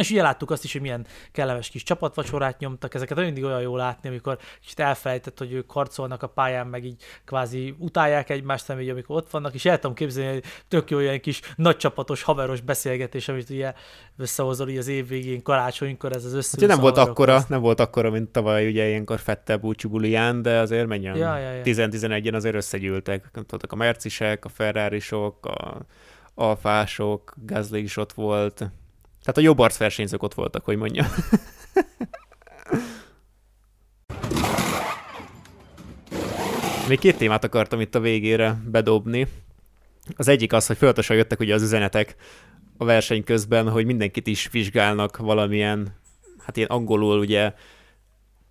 És 0.00 0.10
ugye 0.10 0.22
láttuk 0.22 0.50
azt 0.50 0.64
is, 0.64 0.72
hogy 0.72 0.80
milyen 0.80 1.06
kellemes 1.32 1.68
kis 1.68 1.82
csapatvacsorát 1.82 2.58
nyomtak, 2.58 2.94
ezeket 2.94 3.18
mindig 3.18 3.44
olyan 3.44 3.60
jó 3.60 3.76
látni, 3.76 4.08
amikor 4.08 4.38
kicsit 4.60 4.80
elfelejtett, 4.80 5.38
hogy 5.38 5.52
ők 5.52 5.70
harcolnak 5.70 6.22
a 6.22 6.26
pályán, 6.26 6.66
meg 6.66 6.84
így 6.84 7.02
kvázi 7.24 7.74
utálják 7.78 8.30
egymást, 8.30 8.68
nem 8.68 8.80
így, 8.80 8.88
amikor 8.88 9.16
ott 9.16 9.30
vannak, 9.30 9.54
és 9.54 9.64
el 9.64 9.78
tudom 9.78 9.96
képzelni, 9.96 10.32
hogy 10.32 10.44
tök 10.68 10.90
jó 10.90 10.98
olyan 10.98 11.20
kis 11.20 11.40
nagy 11.56 11.76
csapatos, 11.76 12.22
haveros 12.22 12.60
beszélgetés, 12.60 13.28
amit 13.28 13.50
ugye 13.50 13.72
összehozol 14.16 14.68
így 14.68 14.76
az 14.76 14.88
év 14.88 15.08
végén, 15.08 15.42
karácsonykor 15.42 16.12
ez 16.12 16.24
az 16.24 16.32
össze. 16.32 16.56
Hát 16.60 16.68
nem 16.68 16.80
volt 16.80 16.96
akkora, 16.96 17.44
nem 17.48 17.60
volt 17.60 17.80
akkora, 17.80 18.10
mint 18.10 18.28
tavaly 18.28 18.68
ugye 18.68 18.88
ilyenkor 18.88 19.18
Fettel 19.18 19.56
búcsú 19.56 19.88
bulián, 19.88 20.42
de 20.42 20.58
azért 20.58 20.86
menjen. 20.86 21.16
Ja, 21.16 21.38
ja, 21.38 21.52
ja. 21.52 21.62
10-11-en 21.64 22.34
azért 22.34 22.54
összegyűltek. 22.54 23.30
Tudtak 23.46 23.72
a 23.72 23.76
Mercisek, 23.76 24.44
a 24.44 24.48
Ferrarisok, 24.48 25.46
a 25.46 25.86
Alfások, 26.34 27.34
Gasly 27.46 27.78
is 27.78 27.96
ott 27.96 28.12
volt, 28.12 28.70
tehát 29.22 29.36
a 29.36 29.40
jobb 29.40 29.58
arcversenyzők 29.58 30.22
ott 30.22 30.34
voltak, 30.34 30.64
hogy 30.64 30.76
mondja. 30.76 31.06
Még 36.88 36.98
két 36.98 37.16
témát 37.16 37.44
akartam 37.44 37.80
itt 37.80 37.94
a 37.94 38.00
végére 38.00 38.62
bedobni. 38.66 39.26
Az 40.16 40.28
egyik 40.28 40.52
az, 40.52 40.66
hogy 40.66 40.76
folyamatosan 40.76 41.16
jöttek 41.16 41.40
ugye 41.40 41.54
az 41.54 41.62
üzenetek 41.62 42.16
a 42.76 42.84
verseny 42.84 43.24
közben, 43.24 43.68
hogy 43.70 43.84
mindenkit 43.86 44.26
is 44.26 44.48
vizsgálnak 44.50 45.16
valamilyen, 45.16 45.94
hát 46.38 46.56
ilyen 46.56 46.68
angolul 46.68 47.18
ugye 47.18 47.52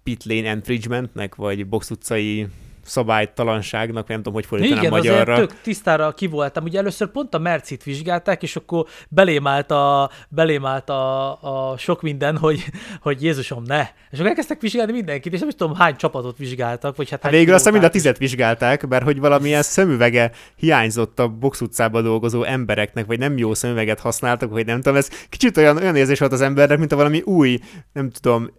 pit 0.04 0.24
lane 0.24 0.52
infringementnek, 0.52 1.36
vagy 1.36 1.68
box 1.68 1.90
utcai 1.90 2.48
szabálytalanságnak, 2.84 4.08
nem 4.08 4.18
tudom, 4.18 4.34
hogy 4.34 4.46
fordítanám 4.46 4.80
Igen, 4.80 4.92
magyarra. 4.92 5.34
Igen, 5.34 5.48
tök 5.48 5.62
tisztára 5.62 6.12
ki 6.12 6.28
voltam. 6.28 6.64
Ugye 6.64 6.80
először 6.80 7.08
pont 7.08 7.34
a 7.34 7.40
Mercit 7.40 7.84
vizsgálták, 7.84 8.44
és 8.44 8.56
akkor 8.56 8.86
belém 9.10 9.48
állt 9.48 9.72
a, 9.72 10.10
belém 10.30 10.66
állt 10.66 10.90
a, 10.90 11.32
a 11.72 11.78
sok 11.78 12.02
minden, 12.02 12.38
hogy, 12.38 12.66
hogy 13.02 13.24
Jézusom, 13.24 13.64
ne. 13.64 13.88
És 14.12 14.18
akkor 14.18 14.30
elkezdtek 14.30 14.62
vizsgálni 14.62 14.92
mindenkit, 14.92 15.34
és 15.34 15.40
nem 15.40 15.48
is 15.48 15.56
tudom, 15.56 15.76
hány 15.76 15.96
csapatot 15.96 16.38
vizsgáltak, 16.38 16.96
vagy 16.96 17.10
hát, 17.10 17.24
hát 17.24 17.32
Végül 17.32 17.54
aztán 17.54 17.74
mind 17.74 17.86
a 17.86 17.90
tizet 17.90 18.18
vizsgálták, 18.18 18.88
mert 18.88 19.04
hogy 19.04 19.20
valamilyen 19.20 19.62
szemüvege 19.62 20.32
hiányzott 20.56 21.20
a 21.20 21.28
box 21.28 21.62
utcában 21.62 22.04
dolgozó 22.04 22.44
embereknek, 22.44 23.06
vagy 23.06 23.20
nem 23.20 23.38
jó 23.38 23.54
szemüveget 23.54 24.00
használtak, 24.00 24.50
vagy 24.50 24.66
nem 24.66 24.82
tudom, 24.82 24.96
ez 24.98 25.10
kicsit 25.30 25.58
olyan, 25.58 25.78
olyan 25.78 25.96
érzés 25.96 26.20
volt 26.20 26.32
az 26.32 26.42
embernek, 26.42 26.78
mint 26.78 26.92
a 26.92 26.96
valami 26.96 27.22
új, 27.22 27.60
nem 27.94 28.10
tudom, 28.10 28.50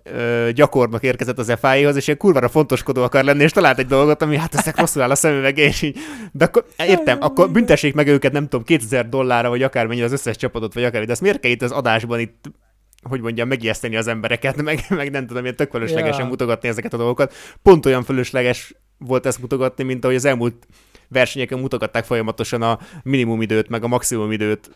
gyakornok 0.55 1.03
érkezett 1.03 1.39
az 1.39 1.53
FI-hoz, 1.61 1.97
és 1.97 2.07
ilyen 2.07 2.19
kurvára 2.19 2.49
fontoskodó 2.49 3.03
akar 3.03 3.25
lenni, 3.25 3.43
és 3.43 3.53
talált 3.53 3.79
egy 3.79 3.87
dolgot, 3.87 4.12
ami 4.21 4.37
hát 4.37 4.55
ezek 4.55 4.79
rosszul 4.79 5.03
áll 5.03 5.11
a 5.11 5.15
szemüvege, 5.15 5.63
és 5.63 5.83
így, 5.83 5.99
de 6.33 6.45
akkor 6.45 6.65
értem, 6.77 7.19
akkor 7.21 7.51
büntessék 7.51 7.95
meg 7.95 8.07
őket, 8.07 8.33
nem 8.33 8.49
tudom, 8.49 8.65
2000 8.65 9.09
dollárra, 9.09 9.49
vagy 9.49 9.63
akármennyi 9.63 10.03
az 10.03 10.13
összes 10.13 10.37
csapatot, 10.37 10.75
vagy 10.75 10.85
akár, 10.85 11.05
de 11.05 11.13
ezt 11.13 11.21
miért 11.21 11.41
kell 11.41 11.51
itt 11.51 11.63
az 11.63 11.71
adásban 11.71 12.21
itt 12.21 12.51
hogy 13.09 13.21
mondjam, 13.21 13.49
megijeszteni 13.49 13.97
az 13.97 14.07
embereket, 14.07 14.63
meg, 14.63 14.85
meg 14.89 15.11
nem 15.11 15.27
tudom, 15.27 15.43
ilyen 15.43 15.57
tök 15.57 15.71
fölöslegesen 15.71 16.19
yeah. 16.19 16.29
mutogatni 16.29 16.69
ezeket 16.69 16.93
a 16.93 16.97
dolgokat. 16.97 17.35
Pont 17.63 17.87
olyan 17.87 18.03
fölösleges 18.03 18.75
volt 18.99 19.27
ezt 19.27 19.41
mutogatni, 19.41 19.85
mint 19.85 20.05
ahogy 20.05 20.17
az 20.17 20.25
elmúlt 20.25 20.67
versenyeken 21.09 21.59
mutogatták 21.59 22.05
folyamatosan 22.05 22.63
a 22.63 22.79
minimum 23.03 23.43
időt, 23.43 23.69
meg 23.69 23.85
a 23.85 23.89
maximum 23.89 24.33
időt 24.33 24.71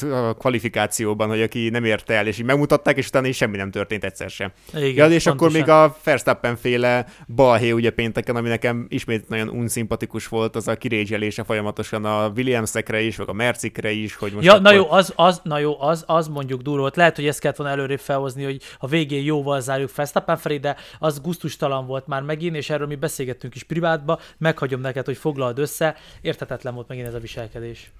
a 0.00 0.34
kvalifikációban, 0.34 1.28
hogy 1.28 1.42
aki 1.42 1.68
nem 1.68 1.84
érte 1.84 2.14
el, 2.14 2.26
és 2.26 2.38
így 2.38 2.44
megmutatták, 2.44 2.96
és 2.96 3.06
utána 3.06 3.26
is 3.26 3.36
semmi 3.36 3.56
nem 3.56 3.70
történt 3.70 4.04
egyszer 4.04 4.30
sem. 4.30 4.52
Igen, 4.74 4.82
ja, 4.82 4.90
és 4.90 4.94
pontosan. 4.94 5.32
akkor 5.32 5.50
még 5.50 5.68
a 5.68 5.96
Verstappen 6.04 6.56
féle 6.56 7.06
balhé 7.34 7.70
ugye 7.70 7.90
pénteken, 7.90 8.36
ami 8.36 8.48
nekem 8.48 8.86
ismét 8.88 9.28
nagyon 9.28 9.48
unszimpatikus 9.48 10.28
volt, 10.28 10.56
az 10.56 10.68
a 10.68 10.76
kirégyelése 10.76 11.44
folyamatosan 11.44 12.04
a 12.04 12.28
Williamsekre 12.28 13.00
is, 13.00 13.16
vagy 13.16 13.28
a 13.28 13.32
Mercikre 13.32 13.90
is, 13.90 14.14
hogy 14.14 14.32
most 14.32 14.44
Ja, 14.44 14.52
akkor... 14.52 14.62
na 14.62 14.72
jó, 14.72 14.90
az, 14.90 15.12
az, 15.16 15.40
na 15.44 15.58
jó, 15.58 15.80
az, 15.80 16.04
az 16.06 16.28
mondjuk 16.28 16.60
durva 16.60 16.80
volt. 16.80 16.96
Lehet, 16.96 17.16
hogy 17.16 17.26
ezt 17.26 17.40
kellett 17.40 17.56
volna 17.56 17.72
előrébb 17.72 18.00
felhozni, 18.00 18.44
hogy 18.44 18.62
a 18.78 18.86
végén 18.86 19.24
jóval 19.24 19.60
zárjuk 19.60 19.94
Verstappen 19.94 20.36
felé, 20.36 20.56
de 20.56 20.76
az 20.98 21.20
guztustalan 21.20 21.86
volt 21.86 22.06
már 22.06 22.22
megint, 22.22 22.56
és 22.56 22.70
erről 22.70 22.86
mi 22.86 22.94
beszélgettünk 22.94 23.54
is 23.54 23.62
privátba, 23.62 24.20
meghagyom 24.38 24.80
neked, 24.80 25.04
hogy 25.04 25.16
foglald 25.16 25.58
össze, 25.58 25.96
értetetlen 26.20 26.74
volt 26.74 26.88
megint 26.88 27.06
ez 27.06 27.14
a 27.14 27.18
viselkedés. 27.18 27.90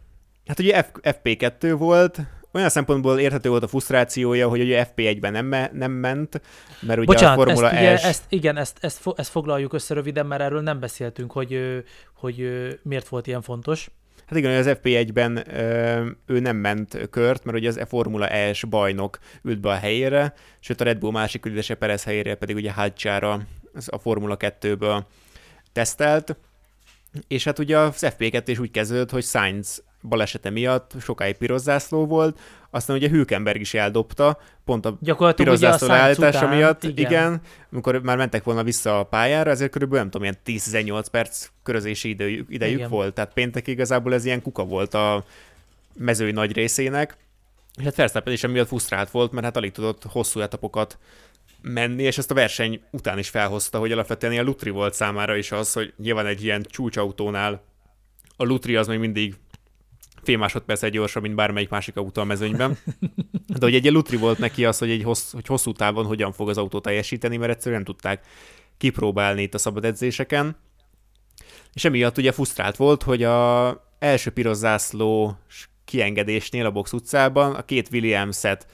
Hát 0.47 0.59
ugye 0.59 0.83
F- 0.83 1.01
FP2 1.03 1.75
volt, 1.79 2.21
olyan 2.53 2.69
szempontból 2.69 3.19
érthető 3.19 3.49
volt 3.49 3.63
a 3.63 3.69
frusztrációja, 3.69 4.49
hogy 4.49 4.61
ugye 4.61 4.87
FP1-ben 4.97 5.33
nem, 5.33 5.47
me- 5.47 5.73
nem 5.73 5.93
ment, 5.93 6.41
mert 6.81 6.99
ugye 6.99 7.07
Bocsánat, 7.07 7.39
a 7.39 7.43
Formula 7.43 7.71
ezt, 7.71 8.01
S... 8.01 8.03
ugye, 8.03 8.09
ezt, 8.09 8.25
igen, 8.29 8.57
ezt, 8.57 8.79
ezt, 8.81 9.09
ezt 9.17 9.31
foglaljuk 9.31 9.73
össze 9.73 9.95
röviden, 9.95 10.27
mert 10.27 10.43
erről 10.43 10.61
nem 10.61 10.81
beszéltünk, 10.81 11.33
hogy, 11.33 11.83
hogy 12.15 12.49
miért 12.83 13.09
volt 13.09 13.27
ilyen 13.27 13.43
fontos. 13.43 13.91
Hát 14.27 14.39
igen, 14.39 14.59
az 14.59 14.79
FP1-ben 14.83 15.45
ő 16.27 16.41
nem 16.41 16.57
ment 16.57 17.09
kört, 17.11 17.45
mert 17.45 17.57
ugye 17.59 17.69
az 17.69 17.81
Formula 17.89 18.55
S 18.55 18.65
bajnok 18.65 19.19
ült 19.43 19.61
be 19.61 19.69
a 19.69 19.75
helyére, 19.75 20.35
sőt 20.61 20.81
a 20.81 20.85
Red 20.85 20.99
Bull 20.99 21.11
másik 21.11 21.47
üldese 21.47 21.75
Perez 21.75 22.05
helyére 22.05 22.35
pedig 22.35 22.57
ugye 22.57 22.73
Hadjára 22.73 23.41
a 23.87 23.99
Formula 23.99 24.37
2-ből 24.39 25.03
tesztelt, 25.73 26.37
és 27.29 27.45
hát 27.45 27.59
ugye 27.59 27.79
az 27.79 28.07
FP2 28.19 28.43
is 28.47 28.59
úgy 28.59 28.71
kezdődött, 28.71 29.11
hogy 29.11 29.25
Sainz 29.25 29.83
balesete 30.03 30.51
miatt 30.51 30.93
sokáig 31.01 31.37
piros 31.37 31.61
zászló 31.61 32.07
volt, 32.07 32.39
aztán 32.71 32.97
ugye 32.97 33.09
Hülkenberg 33.09 33.61
is 33.61 33.75
eldobta, 33.75 34.39
pont 34.65 34.87
a 34.87 34.99
piros 35.33 35.59
zászló 35.59 35.87
leállítása 35.87 36.49
miatt, 36.49 36.83
igen. 36.83 37.11
igen, 37.11 37.41
amikor 37.73 38.03
már 38.03 38.17
mentek 38.17 38.45
volna 38.45 38.63
vissza 38.63 38.99
a 38.99 39.05
pályára, 39.05 39.51
ezért 39.51 39.71
körülbelül 39.71 40.03
nem 40.03 40.11
tudom, 40.11 40.29
ilyen 40.45 40.61
10-18 40.61 41.05
perc 41.11 41.49
körözési 41.63 42.09
idejük, 42.09 42.47
idejük 42.51 42.79
igen. 42.79 42.91
volt, 42.91 43.15
tehát 43.15 43.33
péntek 43.33 43.67
igazából 43.67 44.15
ez 44.15 44.25
ilyen 44.25 44.43
kuka 44.43 44.65
volt 44.65 44.95
a 44.95 45.25
mezői 45.95 46.33
nagy 46.33 46.53
részének, 46.53 47.17
és 47.79 47.85
hát 47.85 47.95
Verstappen 47.95 48.33
is 48.33 48.45
emiatt 48.45 48.67
frusztrált 48.67 49.11
volt, 49.11 49.33
mert 49.33 49.45
hát 49.45 49.57
alig 49.57 49.73
tudott 49.73 50.03
hosszú 50.05 50.41
etapokat 50.41 50.99
menni, 51.63 52.03
és 52.03 52.19
ezt 52.19 52.31
a 52.31 52.35
verseny 52.35 52.81
után 52.91 53.19
is 53.19 53.29
felhozta, 53.29 53.79
hogy 53.79 53.93
alapvetően 53.93 54.33
ilyen 54.33 54.45
lutri 54.45 54.71
volt 54.71 54.95
számára 54.95 55.37
is 55.37 55.53
az, 55.53 55.73
hogy 55.73 55.93
nyilván 55.97 56.27
egy 56.27 56.45
ilyen 56.45 56.63
csúcsautónál 56.69 57.63
a 58.37 58.45
lutri 58.45 58.77
az 58.77 58.87
még 58.87 58.99
mindig 58.99 59.35
fél 60.23 60.37
másodperc 60.39 60.83
egy 60.83 60.93
gyorsabb, 60.93 61.23
mint 61.23 61.35
bármelyik 61.35 61.69
másik 61.69 61.97
autó 61.97 62.23
a 62.23 62.25
mezőnyben. 62.25 62.79
De 63.59 63.59
hogy 63.61 63.75
egy 63.75 63.91
lutri 63.91 64.17
volt 64.17 64.39
neki 64.39 64.65
az, 64.65 64.79
hogy, 64.79 64.91
egy 64.91 65.03
hossz, 65.03 65.33
hogy 65.33 65.47
hosszú 65.47 65.73
távon 65.73 66.05
hogyan 66.05 66.33
fog 66.33 66.49
az 66.49 66.59
autó 66.59 66.81
teljesíteni, 66.81 67.37
mert 67.37 67.53
egyszerűen 67.53 67.83
nem 67.85 67.95
tudták 67.95 68.27
kipróbálni 68.79 69.43
itt 69.43 69.55
a 69.55 69.59
szabad 69.59 69.85
edzéseken. 69.85 70.57
És 71.73 71.85
emiatt 71.85 72.19
ugye 72.19 72.33
frusztrált 72.33 72.77
volt, 72.77 73.03
hogy 73.03 73.23
a 73.23 73.71
első 73.99 74.31
piros 74.31 74.57
zászló 74.57 75.39
kiengedésnél 75.85 76.67
a 76.67 76.71
box 76.71 76.93
utcában 76.93 77.55
a 77.55 77.65
két 77.65 77.89
Williams-et 77.93 78.67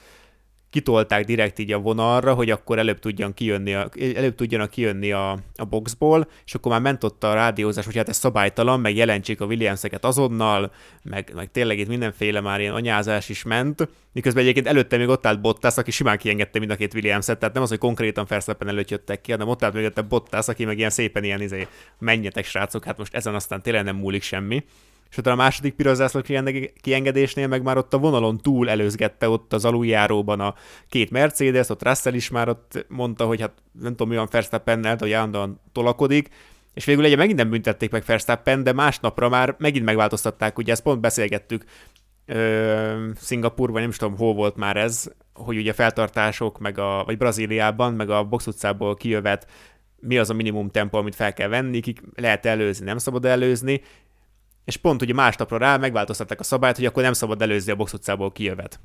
kitolták 0.69 1.25
direkt 1.25 1.59
így 1.59 1.71
a 1.71 1.77
vonalra, 1.79 2.33
hogy 2.33 2.49
akkor 2.49 2.79
előbb, 2.79 2.99
tudjan 2.99 3.33
kijönni 3.33 3.73
a, 3.73 3.89
előbb 4.15 4.35
tudjanak 4.35 4.69
kijönni 4.69 5.11
a, 5.11 5.31
a 5.55 5.65
boxból, 5.65 6.27
és 6.45 6.53
akkor 6.53 6.71
már 6.71 6.81
ment 6.81 7.03
ott 7.03 7.23
a 7.23 7.33
rádiózás, 7.33 7.85
hogy 7.85 7.97
hát 7.97 8.09
ez 8.09 8.17
szabálytalan, 8.17 8.79
meg 8.79 8.95
jelentsék 8.95 9.41
a 9.41 9.45
Williamseket 9.45 10.05
azonnal, 10.05 10.71
meg, 11.03 11.31
meg 11.35 11.51
tényleg 11.51 11.79
itt 11.79 11.87
mindenféle 11.87 12.41
már 12.41 12.59
ilyen 12.59 12.73
anyázás 12.73 13.29
is 13.29 13.43
ment, 13.43 13.89
miközben 14.13 14.43
egyébként 14.43 14.67
előtte 14.67 14.97
még 14.97 15.07
ott 15.07 15.25
állt 15.25 15.41
Bottas, 15.41 15.77
aki 15.77 15.91
simán 15.91 16.17
kiengedte 16.17 16.59
mind 16.59 16.71
a 16.71 16.75
két 16.75 16.93
Williams-et, 16.93 17.39
tehát 17.39 17.53
nem 17.53 17.63
az, 17.63 17.69
hogy 17.69 17.77
konkrétan 17.77 18.25
Verstappen 18.27 18.67
előtt 18.67 18.89
jöttek 18.89 19.21
ki, 19.21 19.31
hanem 19.31 19.47
ott 19.47 19.63
állt 19.63 19.97
a 19.97 20.01
Bottas, 20.01 20.47
aki 20.47 20.65
meg 20.65 20.77
ilyen 20.77 20.89
szépen 20.89 21.23
ilyen 21.23 21.41
izé, 21.41 21.67
menjetek 21.99 22.45
srácok, 22.45 22.83
hát 22.83 22.97
most 22.97 23.15
ezen 23.15 23.35
aztán 23.35 23.61
tényleg 23.61 23.83
nem 23.83 23.95
múlik 23.95 24.21
semmi 24.23 24.63
és 25.09 25.17
utána 25.17 25.35
a 25.35 25.43
második 25.43 25.73
piros 25.73 25.95
zászló 25.95 26.21
kiengedésnél 26.81 27.47
meg 27.47 27.61
már 27.61 27.77
ott 27.77 27.93
a 27.93 27.97
vonalon 27.97 28.37
túl 28.37 28.69
előzgette 28.69 29.29
ott 29.29 29.53
az 29.53 29.65
aluljáróban 29.65 30.39
a 30.39 30.55
két 30.89 31.11
Mercedes, 31.11 31.69
ott 31.69 31.83
Russell 31.83 32.13
is 32.13 32.29
már 32.29 32.49
ott 32.49 32.85
mondta, 32.87 33.25
hogy 33.25 33.41
hát 33.41 33.53
nem 33.71 33.91
tudom, 33.91 34.09
mi 34.09 34.15
van 34.15 34.27
Verstappennel, 34.31 34.95
hogy 34.99 35.11
állandóan 35.11 35.61
tolakodik, 35.71 36.29
és 36.73 36.85
végül 36.85 37.05
egy 37.05 37.17
megint 37.17 37.37
nem 37.37 37.49
büntették 37.49 37.91
meg 37.91 38.03
Verstappen, 38.05 38.63
de 38.63 38.73
másnapra 38.73 39.29
már 39.29 39.55
megint 39.57 39.85
megváltoztatták, 39.85 40.57
ugye 40.57 40.71
ezt 40.71 40.83
pont 40.83 40.99
beszélgettük 40.99 41.63
ö, 42.25 43.07
Szingapurban, 43.15 43.81
nem 43.81 43.89
is 43.89 43.97
tudom, 43.97 44.17
hol 44.17 44.33
volt 44.33 44.55
már 44.55 44.77
ez, 44.77 45.11
hogy 45.33 45.57
ugye 45.57 45.73
feltartások, 45.73 46.59
meg 46.59 46.77
a, 46.77 47.03
vagy 47.05 47.17
Brazíliában, 47.17 47.93
meg 47.93 48.09
a 48.09 48.23
box 48.23 48.47
utcából 48.47 48.95
kijövet, 48.95 49.47
mi 49.99 50.17
az 50.17 50.29
a 50.29 50.33
minimum 50.33 50.69
tempó, 50.69 50.97
amit 50.97 51.15
fel 51.15 51.33
kell 51.33 51.47
venni, 51.47 51.79
kik 51.79 52.01
lehet 52.15 52.45
előzni, 52.45 52.85
nem 52.85 52.97
szabad 52.97 53.25
előzni, 53.25 53.81
és 54.69 54.77
pont 54.77 55.01
ugye 55.01 55.13
másnapra 55.13 55.57
rá 55.57 55.77
megváltoztatták 55.77 56.39
a 56.39 56.43
szabályt, 56.43 56.75
hogy 56.75 56.85
akkor 56.85 57.03
nem 57.03 57.13
szabad 57.13 57.41
előzni 57.41 57.71
a 57.71 57.75
box 57.75 57.93
utcából 57.93 58.31
kijövet. 58.31 58.79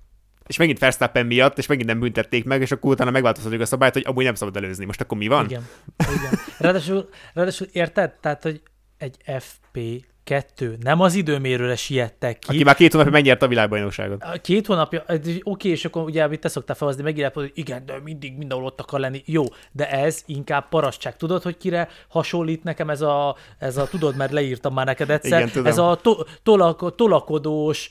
És 0.46 0.56
megint 0.56 0.78
Verstappen 0.78 1.26
miatt, 1.26 1.58
és 1.58 1.66
megint 1.66 1.88
nem 1.88 2.00
büntették 2.00 2.44
meg, 2.44 2.60
és 2.60 2.70
akkor 2.70 2.90
utána 2.90 3.10
megváltoztatjuk 3.10 3.62
a 3.62 3.66
szabályt, 3.66 3.92
hogy 3.92 4.04
amúgy 4.06 4.24
nem 4.24 4.34
szabad 4.34 4.56
előzni. 4.56 4.84
Most 4.84 5.00
akkor 5.00 5.18
mi 5.18 5.28
van? 5.28 5.44
Igen. 5.44 5.68
Igen. 5.98 6.40
Ráadásul, 6.58 7.08
ráadásul 7.34 7.66
érted? 7.72 8.12
Tehát, 8.12 8.42
hogy 8.42 8.62
egy 8.96 9.16
FP 9.38 9.78
Kettő. 10.24 10.76
Nem 10.80 11.00
az 11.00 11.14
időmérőre 11.14 11.76
siettek 11.76 12.38
ki. 12.38 12.54
Aki 12.54 12.64
már 12.64 12.74
két 12.74 12.92
hónapja 12.92 13.12
megnyerte 13.12 13.44
a 13.44 13.48
világbajnokságot. 13.48 14.40
Két 14.40 14.66
hónapja, 14.66 15.04
oké, 15.42 15.68
és 15.68 15.84
akkor 15.84 16.02
ugye, 16.02 16.22
amit 16.22 16.40
te 16.40 16.48
szoktál 16.48 16.76
felhozni, 16.76 17.02
megint 17.02 17.32
hogy 17.32 17.52
igen, 17.54 17.86
de 17.86 17.94
mindig 18.04 18.36
mindenhol 18.36 18.66
ott 18.66 18.80
akar 18.80 19.00
lenni. 19.00 19.22
Jó, 19.26 19.44
de 19.72 19.90
ez 19.90 20.22
inkább 20.26 20.68
parasztság. 20.68 21.16
Tudod, 21.16 21.42
hogy 21.42 21.56
kire 21.56 21.88
hasonlít 22.08 22.64
nekem 22.64 22.90
ez 22.90 23.00
a, 23.00 23.36
ez 23.58 23.76
a 23.76 23.86
tudod, 23.86 24.16
mert 24.16 24.32
leírtam 24.32 24.74
már 24.74 24.86
neked 24.86 25.10
egyszer, 25.10 25.38
igen, 25.38 25.50
tudom. 25.50 25.66
ez 25.66 25.78
a 25.78 25.98
to, 26.02 26.16
tolak, 26.42 26.94
tolakodós, 26.94 27.90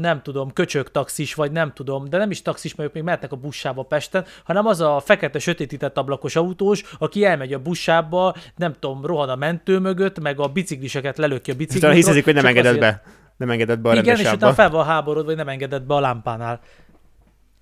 nem 0.00 0.22
tudom, 0.22 0.52
köcsög 0.52 0.90
taxis, 0.90 1.34
vagy 1.34 1.52
nem 1.52 1.72
tudom, 1.72 2.08
de 2.08 2.18
nem 2.18 2.30
is 2.30 2.42
taxis, 2.42 2.74
mert 2.74 2.88
ők 2.88 2.94
még 2.94 3.04
mehetnek 3.04 3.32
a 3.32 3.36
bussába 3.36 3.82
Pesten, 3.82 4.24
hanem 4.44 4.66
az 4.66 4.80
a 4.80 5.00
fekete 5.04 5.38
sötétített 5.38 5.98
ablakos 5.98 6.36
autós, 6.36 6.82
aki 6.98 7.24
elmegy 7.24 7.52
a 7.52 7.58
bussába, 7.58 8.34
nem 8.56 8.74
tudom, 8.78 9.06
rohan 9.06 9.28
a 9.28 9.36
mentő 9.36 9.78
mögött, 9.78 10.20
meg 10.20 10.40
a 10.40 10.46
bicikliseket 10.46 11.18
lelöki 11.18 11.50
a 11.50 11.54
biciklit. 11.66 11.82
Utána 11.82 11.94
hiszik, 11.94 12.24
hogy 12.24 12.34
nem 12.34 12.46
engedett 12.46 12.76
azért... 12.76 12.92
be. 12.92 13.02
Nem 13.36 13.50
engedett 13.50 13.80
be 13.80 13.90
a 13.90 13.94
Igen, 13.94 14.18
és 14.18 14.32
utána 14.32 14.54
fel 14.54 14.70
van 14.70 14.84
háborod, 14.84 15.24
vagy 15.24 15.36
nem 15.36 15.48
engedett 15.48 15.82
be 15.82 15.94
a 15.94 16.00
lámpánál. 16.00 16.60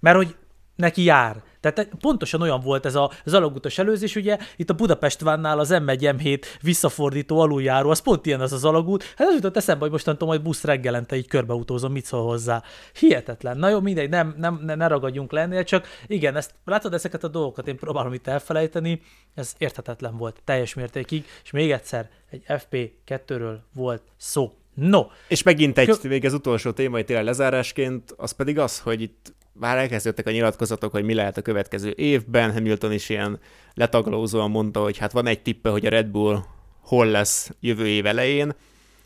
Mert 0.01 0.17
hogy 0.17 0.37
neki 0.77 1.03
jár. 1.03 1.43
Tehát 1.61 1.91
pontosan 2.01 2.41
olyan 2.41 2.61
volt 2.61 2.87
ez 2.87 2.95
a 2.95 3.11
zalagutas 3.25 3.79
előzés, 3.79 4.17
ugye 4.17 4.39
itt 4.57 4.71
a 4.71 4.75
Budapest 4.75 5.21
vánnál 5.21 5.59
az 5.59 5.69
M1 5.73 6.15
M7 6.19 6.43
visszafordító 6.61 7.41
aluljáró, 7.41 7.91
az 7.91 7.99
pont 7.99 8.27
ilyen 8.27 8.41
az 8.41 8.53
az 8.53 8.65
alagút. 8.65 9.03
Hát 9.17 9.29
az 9.29 9.35
jutott 9.35 9.57
eszembe, 9.57 9.81
hogy 9.81 9.91
mostantól 9.91 10.29
majd 10.29 10.43
busz 10.43 10.65
reggelente 10.65 11.17
így 11.17 11.29
körbeutózom, 11.29 11.93
mit 11.93 12.05
szól 12.05 12.25
hozzá. 12.25 12.63
Hihetetlen. 12.99 13.59
Na 13.59 13.69
jó, 13.69 13.81
mindegy, 13.81 14.09
nem, 14.09 14.35
nem, 14.39 14.61
ne, 14.65 14.75
ne 14.75 14.87
ragadjunk 14.87 15.33
le 15.33 15.41
ennél, 15.41 15.65
csak 15.65 15.87
igen, 16.07 16.37
ezt, 16.37 16.55
látod 16.65 16.95
ezeket 16.95 17.25
a 17.25 17.29
dolgokat, 17.29 17.69
én 17.69 17.77
próbálom 17.77 18.13
itt 18.13 18.27
elfelejteni, 18.27 19.01
ez 19.35 19.55
érthetetlen 19.59 20.17
volt 20.17 20.41
teljes 20.45 20.75
mértékig, 20.75 21.25
és 21.45 21.51
még 21.51 21.71
egyszer, 21.71 22.09
egy 22.31 22.43
FP2-ről 22.49 23.57
volt 23.75 24.03
szó. 24.17 24.53
No. 24.75 25.07
És 25.29 25.43
megint 25.43 25.79
egy, 25.79 25.99
Kö... 25.99 26.09
még 26.09 26.25
az 26.25 26.33
utolsó 26.33 26.71
téma, 26.71 27.03
tényleg 27.03 27.25
lezárásként, 27.25 28.15
az 28.17 28.33
pedig 28.33 28.59
az, 28.59 28.79
hogy 28.79 29.01
itt 29.01 29.33
már 29.61 29.79
elkezdődtek 29.79 30.27
a 30.27 30.31
nyilatkozatok, 30.31 30.93
hogy 30.93 31.05
mi 31.05 31.15
lehet 31.15 31.37
a 31.37 31.43
következő 31.43 31.93
évben. 31.97 32.53
Hamilton 32.53 32.93
is 32.93 33.09
ilyen 33.09 33.39
letaglózóan 33.75 34.51
mondta, 34.51 34.83
hogy 34.83 34.99
hát 34.99 35.13
van 35.13 35.27
egy 35.27 35.43
tippe, 35.43 35.71
hogy 35.71 35.87
a 35.87 35.91
Red 35.91 36.07
Bull 36.07 36.39
hol 36.81 37.07
lesz 37.07 37.51
jövő 37.61 37.87
év 37.87 38.07
elején, 38.07 38.55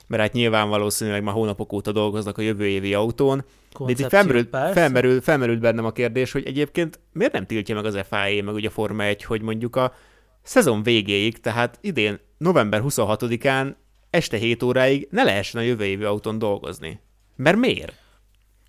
mert 0.06 0.22
hát 0.22 0.32
nyilván 0.32 0.68
valószínűleg 0.68 1.22
már 1.22 1.34
hónapok 1.34 1.72
óta 1.72 1.92
dolgoznak 1.92 2.38
a 2.38 2.42
jövő 2.42 2.66
évi 2.66 2.94
autón. 2.94 3.44
De 3.78 3.90
itt 3.90 4.08
felmerült, 4.08 4.48
felmerült, 4.72 5.22
felmerült 5.22 5.60
bennem 5.60 5.84
a 5.84 5.92
kérdés, 5.92 6.32
hogy 6.32 6.46
egyébként 6.46 7.00
miért 7.12 7.32
nem 7.32 7.46
tiltja 7.46 7.74
meg 7.74 7.84
az 7.84 7.98
FIA, 8.10 8.42
meg 8.42 8.54
ugye 8.54 8.68
a 8.68 8.70
Forma 8.70 9.02
1, 9.02 9.24
hogy 9.24 9.42
mondjuk 9.42 9.76
a 9.76 9.94
szezon 10.42 10.82
végéig, 10.82 11.40
tehát 11.40 11.78
idén 11.80 12.20
november 12.38 12.82
26-án 12.84 13.74
este 14.10 14.36
7 14.36 14.62
óráig 14.62 15.08
ne 15.10 15.22
lehessen 15.22 15.60
a 15.60 15.64
jövő 15.64 15.84
évi 15.84 16.04
autón 16.04 16.38
dolgozni. 16.38 17.00
Mert 17.36 17.56
miért? 17.56 18.03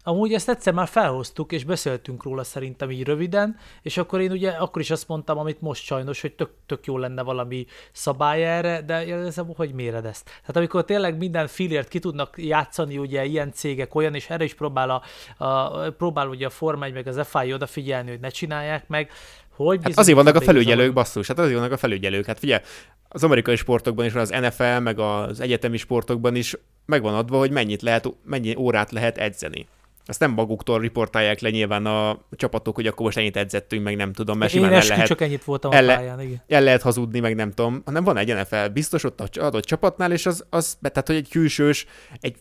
Amúgy 0.08 0.34
ezt 0.34 0.50
egyszer 0.50 0.74
már 0.74 0.88
felhoztuk, 0.88 1.52
és 1.52 1.64
beszéltünk 1.64 2.24
róla 2.24 2.44
szerintem 2.44 2.92
így 2.92 3.04
röviden, 3.04 3.58
és 3.82 3.98
akkor 3.98 4.22
én 4.22 4.32
ugye 4.32 4.50
akkor 4.50 4.82
is 4.82 4.92
azt 4.92 5.08
mondtam, 5.08 5.38
amit 5.38 5.62
most 5.62 5.84
sajnos, 5.84 6.22
hogy 6.22 6.34
tök, 6.34 6.50
tök 6.66 6.86
jó 6.86 6.98
lenne 6.98 7.22
valami 7.22 7.66
szabály 7.92 8.46
erre, 8.46 8.82
de 8.82 9.06
jelzem, 9.06 9.54
hogy 9.56 9.74
méred 9.74 10.06
ezt. 10.06 10.26
Tehát 10.26 10.56
amikor 10.56 10.86
tényleg 10.86 11.18
minden 11.18 11.48
filért 11.48 11.88
ki 11.88 12.00
tudnak 12.00 12.34
játszani, 12.38 12.98
ugye 12.98 13.26
ilyen 13.26 13.52
cégek 13.52 13.96
olyan, 13.96 14.16
és 14.16 14.30
erre 14.30 14.44
is 14.44 14.54
próbál, 14.54 14.90
a, 14.90 15.02
a, 15.46 15.90
próbál 15.92 16.28
ugye 16.28 16.46
a 16.46 16.50
Forma 16.50 16.86
1 16.86 16.94
meg 16.94 17.08
az 17.08 17.28
FI 17.28 17.54
odafigyelni, 17.54 18.10
hogy 18.10 18.20
ne 18.20 18.30
csinálják 18.30 18.88
meg, 18.88 19.12
hogy 19.56 19.80
hát 19.84 19.98
azért 19.98 20.18
vannak 20.18 20.36
a 20.36 20.42
felügyelők, 20.42 20.94
basszus, 20.94 21.28
hát 21.28 21.40
azért 21.40 21.56
vannak 21.56 21.72
a 21.72 21.78
felügyelők. 21.78 22.26
Hát 22.26 22.40
figyelj, 22.40 22.62
az 23.10 23.24
amerikai 23.24 23.56
sportokban 23.56 24.06
is, 24.06 24.14
az 24.14 24.30
NFL, 24.30 24.80
meg 24.80 25.00
az 25.00 25.40
egyetemi 25.40 25.78
sportokban 25.78 26.36
is 26.36 26.56
megvan 26.86 27.14
adva, 27.14 27.38
hogy 27.38 27.52
mennyit 27.52 27.82
lehet, 27.82 28.08
mennyi 28.24 28.56
órát 28.56 28.92
lehet 28.92 29.18
edzeni. 29.18 29.68
Ezt 30.06 30.20
nem 30.20 30.32
maguktól 30.32 30.80
riportálják 30.80 31.40
le 31.40 31.50
nyilván 31.50 31.86
a 31.86 32.26
csapatok, 32.32 32.76
hogy 32.76 32.88
akkor 32.88 33.06
most 33.06 33.18
ennyit 33.18 33.38
edzettünk, 33.38 33.84
meg 33.84 33.96
nem 33.96 34.14
tudom, 34.14 34.38
mert 34.38 34.52
simán 34.52 34.74
el 34.74 34.86
lehet, 34.88 35.08
csak 35.08 35.22
ennyit 35.22 35.44
voltam 35.44 35.72
el, 35.72 35.90
a 35.90 35.96
pályán, 35.96 36.22
igen. 36.22 36.44
el 36.48 36.62
lehet 36.62 36.82
hazudni, 36.82 37.20
meg 37.20 37.36
nem 37.36 37.52
tudom, 37.52 37.82
hanem 37.86 38.04
van 38.04 38.18
egy 38.18 38.36
NFL 38.36 38.66
biztos 38.74 39.04
ott 39.04 39.22
a 39.22 39.28
adott 39.34 39.64
csapatnál, 39.64 40.12
és 40.12 40.26
az, 40.26 40.46
az 40.50 40.78
tehát, 40.82 41.08
hogy 41.08 41.16
egy 41.16 41.30
külsős, 41.30 41.86
egy 42.20 42.36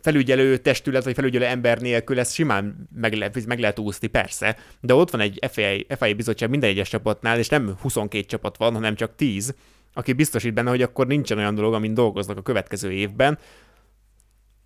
felügyelő 0.00 0.56
testület, 0.56 1.04
vagy 1.04 1.14
felügyelő 1.14 1.44
ember 1.44 1.80
nélkül 1.80 2.18
ezt 2.18 2.34
simán 2.34 2.88
meg, 2.94 3.14
le, 3.14 3.30
meg 3.46 3.58
lehet 3.58 3.78
úszni, 3.78 4.06
persze, 4.06 4.56
de 4.80 4.94
ott 4.94 5.10
van 5.10 5.20
egy 5.20 5.38
FIA, 5.50 5.96
FIA 5.98 6.14
bizottság 6.14 6.50
minden 6.50 6.70
egyes 6.70 6.88
csapatnál, 6.88 7.38
és 7.38 7.48
nem 7.48 7.76
22 7.80 8.24
csapat 8.24 8.56
van, 8.56 8.72
hanem 8.72 8.94
csak 8.94 9.14
10, 9.14 9.54
aki 9.92 10.12
biztosít 10.12 10.54
benne, 10.54 10.70
hogy 10.70 10.82
akkor 10.82 11.06
nincsen 11.06 11.38
olyan 11.38 11.54
dolog, 11.54 11.74
amin 11.74 11.94
dolgoznak 11.94 12.38
a 12.38 12.42
következő 12.42 12.92
évben. 12.92 13.38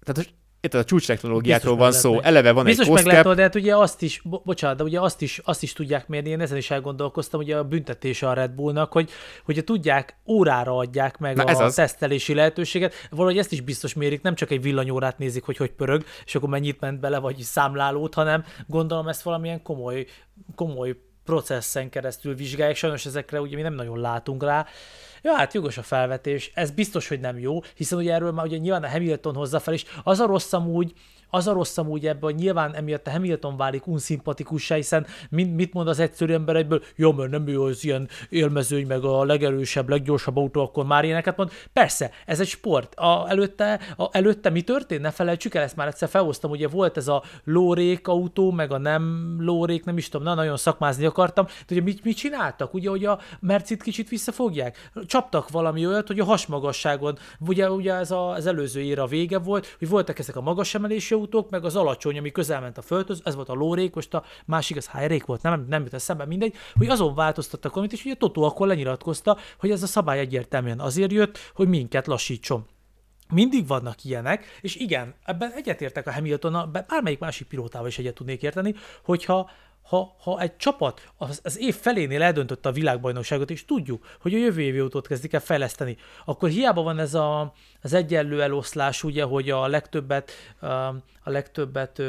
Tehát 0.02 0.34
itt 0.64 0.74
a 0.74 0.84
csúcs 0.84 1.06
technológiákról 1.06 1.76
van 1.76 1.92
szó, 1.92 2.14
meg. 2.14 2.24
eleve 2.24 2.52
van 2.52 2.64
Biztos 2.64 2.86
egy 2.86 2.92
meg 2.92 3.04
lehet, 3.04 3.34
de 3.34 3.42
hát 3.42 3.54
ugye 3.54 3.76
azt 3.76 4.02
is, 4.02 4.20
bo- 4.24 4.44
bocsánat, 4.44 4.76
de 4.76 4.82
ugye 4.82 5.00
azt 5.00 5.22
is, 5.22 5.40
azt 5.44 5.62
is 5.62 5.72
tudják 5.72 6.08
mérni, 6.08 6.28
én 6.28 6.40
ezen 6.40 6.56
is 6.56 6.70
elgondolkoztam, 6.70 7.40
ugye 7.40 7.56
a 7.56 7.64
büntetése 7.64 8.28
a 8.28 8.32
Red 8.32 8.50
Bullnak, 8.50 8.92
hogy, 8.92 9.10
hogy 9.44 9.64
tudják, 9.64 10.16
órára 10.26 10.76
adják 10.76 11.18
meg 11.18 11.36
Na 11.36 11.44
a 11.44 11.48
ez 11.48 11.60
az. 11.60 11.74
tesztelési 11.74 12.34
lehetőséget, 12.34 12.94
valahogy 13.10 13.38
ezt 13.38 13.52
is 13.52 13.60
biztos 13.60 13.94
mérik, 13.94 14.22
nem 14.22 14.34
csak 14.34 14.50
egy 14.50 14.62
villanyórát 14.62 15.18
nézik, 15.18 15.44
hogy 15.44 15.56
hogy 15.56 15.70
pörög, 15.70 16.04
és 16.24 16.34
akkor 16.34 16.48
mennyit 16.48 16.80
ment 16.80 17.00
bele, 17.00 17.18
vagy 17.18 17.38
számlálót, 17.38 18.14
hanem 18.14 18.44
gondolom 18.66 19.08
ezt 19.08 19.22
valamilyen 19.22 19.62
komoly, 19.62 20.06
komoly 20.54 20.96
processzen 21.24 21.90
keresztül 21.90 22.34
vizsgálják, 22.34 22.76
sajnos 22.76 23.06
ezekre 23.06 23.40
ugye 23.40 23.56
mi 23.56 23.62
nem 23.62 23.74
nagyon 23.74 24.00
látunk 24.00 24.42
rá, 24.42 24.66
Ja, 25.24 25.34
hát 25.34 25.54
jogos 25.54 25.78
a 25.78 25.82
felvetés, 25.82 26.50
ez 26.54 26.70
biztos, 26.70 27.08
hogy 27.08 27.20
nem 27.20 27.38
jó, 27.38 27.60
hiszen 27.74 27.98
ugye 27.98 28.12
erről 28.12 28.32
már 28.32 28.46
ugye 28.46 28.56
nyilván 28.56 28.82
a 28.82 28.88
Hamilton 28.88 29.34
hozza 29.34 29.60
fel, 29.60 29.74
és 29.74 29.84
az 30.02 30.20
a 30.20 30.26
rossz 30.26 30.52
amúgy, 30.52 30.92
az 31.34 31.46
a 31.46 31.52
rossz 31.52 31.78
amúgy 31.78 32.06
ebben, 32.06 32.22
hogy 32.22 32.34
nyilván 32.34 32.74
emiatt 32.74 33.06
a 33.06 33.10
Hamilton 33.10 33.56
válik 33.56 33.86
unszimpatikussá, 33.86 34.74
hiszen 34.74 35.06
mit 35.30 35.72
mond 35.72 35.88
az 35.88 35.98
egyszerű 35.98 36.32
ember 36.32 36.56
egyből, 36.56 36.82
jó, 36.96 37.12
mert 37.12 37.30
nem 37.30 37.46
ő 37.46 37.62
az 37.62 37.84
ilyen 37.84 38.08
élmezőny, 38.28 38.86
meg 38.86 39.04
a 39.04 39.24
legerősebb, 39.24 39.88
leggyorsabb 39.88 40.36
autó, 40.36 40.62
akkor 40.62 40.84
már 40.84 41.04
ilyeneket 41.04 41.36
mond. 41.36 41.50
Persze, 41.72 42.10
ez 42.26 42.40
egy 42.40 42.46
sport. 42.46 42.94
A, 42.94 43.24
előtte, 43.28 43.80
a, 43.96 44.08
előtte 44.10 44.50
mi 44.50 44.62
történt? 44.62 45.00
Ne 45.00 45.10
felejtsük 45.10 45.54
el, 45.54 45.62
ezt 45.62 45.76
már 45.76 45.86
egyszer 45.86 46.08
felhoztam, 46.08 46.50
ugye 46.50 46.68
volt 46.68 46.96
ez 46.96 47.08
a 47.08 47.22
lórék 47.44 48.08
autó, 48.08 48.50
meg 48.50 48.72
a 48.72 48.78
nem 48.78 49.36
lórék, 49.38 49.84
nem 49.84 49.96
is 49.96 50.08
tudom, 50.08 50.26
na, 50.26 50.34
nagyon 50.34 50.56
szakmázni 50.56 51.04
akartam. 51.04 51.44
De 51.44 51.74
ugye 51.74 51.82
mit, 51.82 52.04
mit 52.04 52.16
csináltak? 52.16 52.74
Ugye, 52.74 52.88
hogy 52.88 53.04
a 53.04 53.18
Mercit 53.40 53.82
kicsit 53.82 54.08
visszafogják? 54.08 54.90
Csaptak 55.06 55.50
valami 55.50 55.86
olyat, 55.86 56.06
hogy 56.06 56.20
a 56.20 56.24
hasmagasságon, 56.24 57.18
ugye, 57.46 57.70
ugye 57.70 57.94
ez 57.94 58.10
a, 58.10 58.30
az 58.30 58.46
előző 58.46 58.80
ér 58.80 58.98
a 58.98 59.06
vége 59.06 59.38
volt, 59.38 59.76
hogy 59.78 59.88
voltak 59.88 60.18
ezek 60.18 60.36
a 60.36 60.40
magas 60.40 60.74
autók, 61.24 61.50
meg 61.50 61.64
az 61.64 61.76
alacsony, 61.76 62.18
ami 62.18 62.30
közel 62.30 62.60
ment 62.60 62.78
a 62.78 62.82
földhöz, 62.82 63.20
ez 63.24 63.34
volt 63.34 63.48
a 63.48 63.52
lórék, 63.52 63.94
most 63.94 64.14
a 64.14 64.24
másik 64.44 64.76
az 64.76 64.86
hájrék 64.86 65.24
volt, 65.24 65.42
nem, 65.42 65.66
nem 65.68 65.82
jut 65.82 65.94
eszembe, 65.94 66.24
mindegy, 66.24 66.54
hogy 66.74 66.88
azon 66.88 67.14
változtattak 67.14 67.70
valamit, 67.70 67.92
és 67.92 68.04
ugye 68.04 68.14
Totó 68.14 68.42
akkor 68.42 68.66
lenyilatkozta, 68.66 69.38
hogy 69.58 69.70
ez 69.70 69.82
a 69.82 69.86
szabály 69.86 70.18
egyértelműen 70.18 70.80
azért 70.80 71.12
jött, 71.12 71.38
hogy 71.54 71.68
minket 71.68 72.06
lassítson. 72.06 72.66
Mindig 73.32 73.66
vannak 73.66 74.04
ilyenek, 74.04 74.58
és 74.60 74.76
igen, 74.76 75.14
ebben 75.24 75.52
egyetértek 75.52 76.06
a 76.06 76.12
Hamilton, 76.12 76.78
bármelyik 76.88 77.18
másik 77.18 77.46
pilótával 77.46 77.88
is 77.88 77.98
egyet 77.98 78.14
tudnék 78.14 78.42
érteni, 78.42 78.74
hogyha 79.04 79.50
ha, 79.84 80.16
ha 80.18 80.40
egy 80.40 80.56
csapat 80.56 81.10
az, 81.16 81.40
az 81.42 81.58
év 81.58 81.74
felénél 81.74 82.22
eldöntötte 82.22 82.68
a 82.68 82.72
világbajnokságot, 82.72 83.50
és 83.50 83.64
tudjuk, 83.64 84.06
hogy 84.20 84.34
a 84.34 84.38
jövő 84.38 84.60
évi 84.60 84.78
autót 84.78 85.06
kezdik 85.06 85.32
el 85.32 85.40
fejleszteni, 85.40 85.96
akkor 86.24 86.48
hiába 86.48 86.82
van 86.82 86.98
ez 86.98 87.14
a, 87.14 87.52
az 87.82 87.92
egyenlő 87.92 88.42
eloszlás, 88.42 89.04
ugye, 89.04 89.22
hogy 89.22 89.50
a 89.50 89.66
legtöbbet, 89.66 90.30
a 91.22 91.30
legtöbbet 91.30 92.02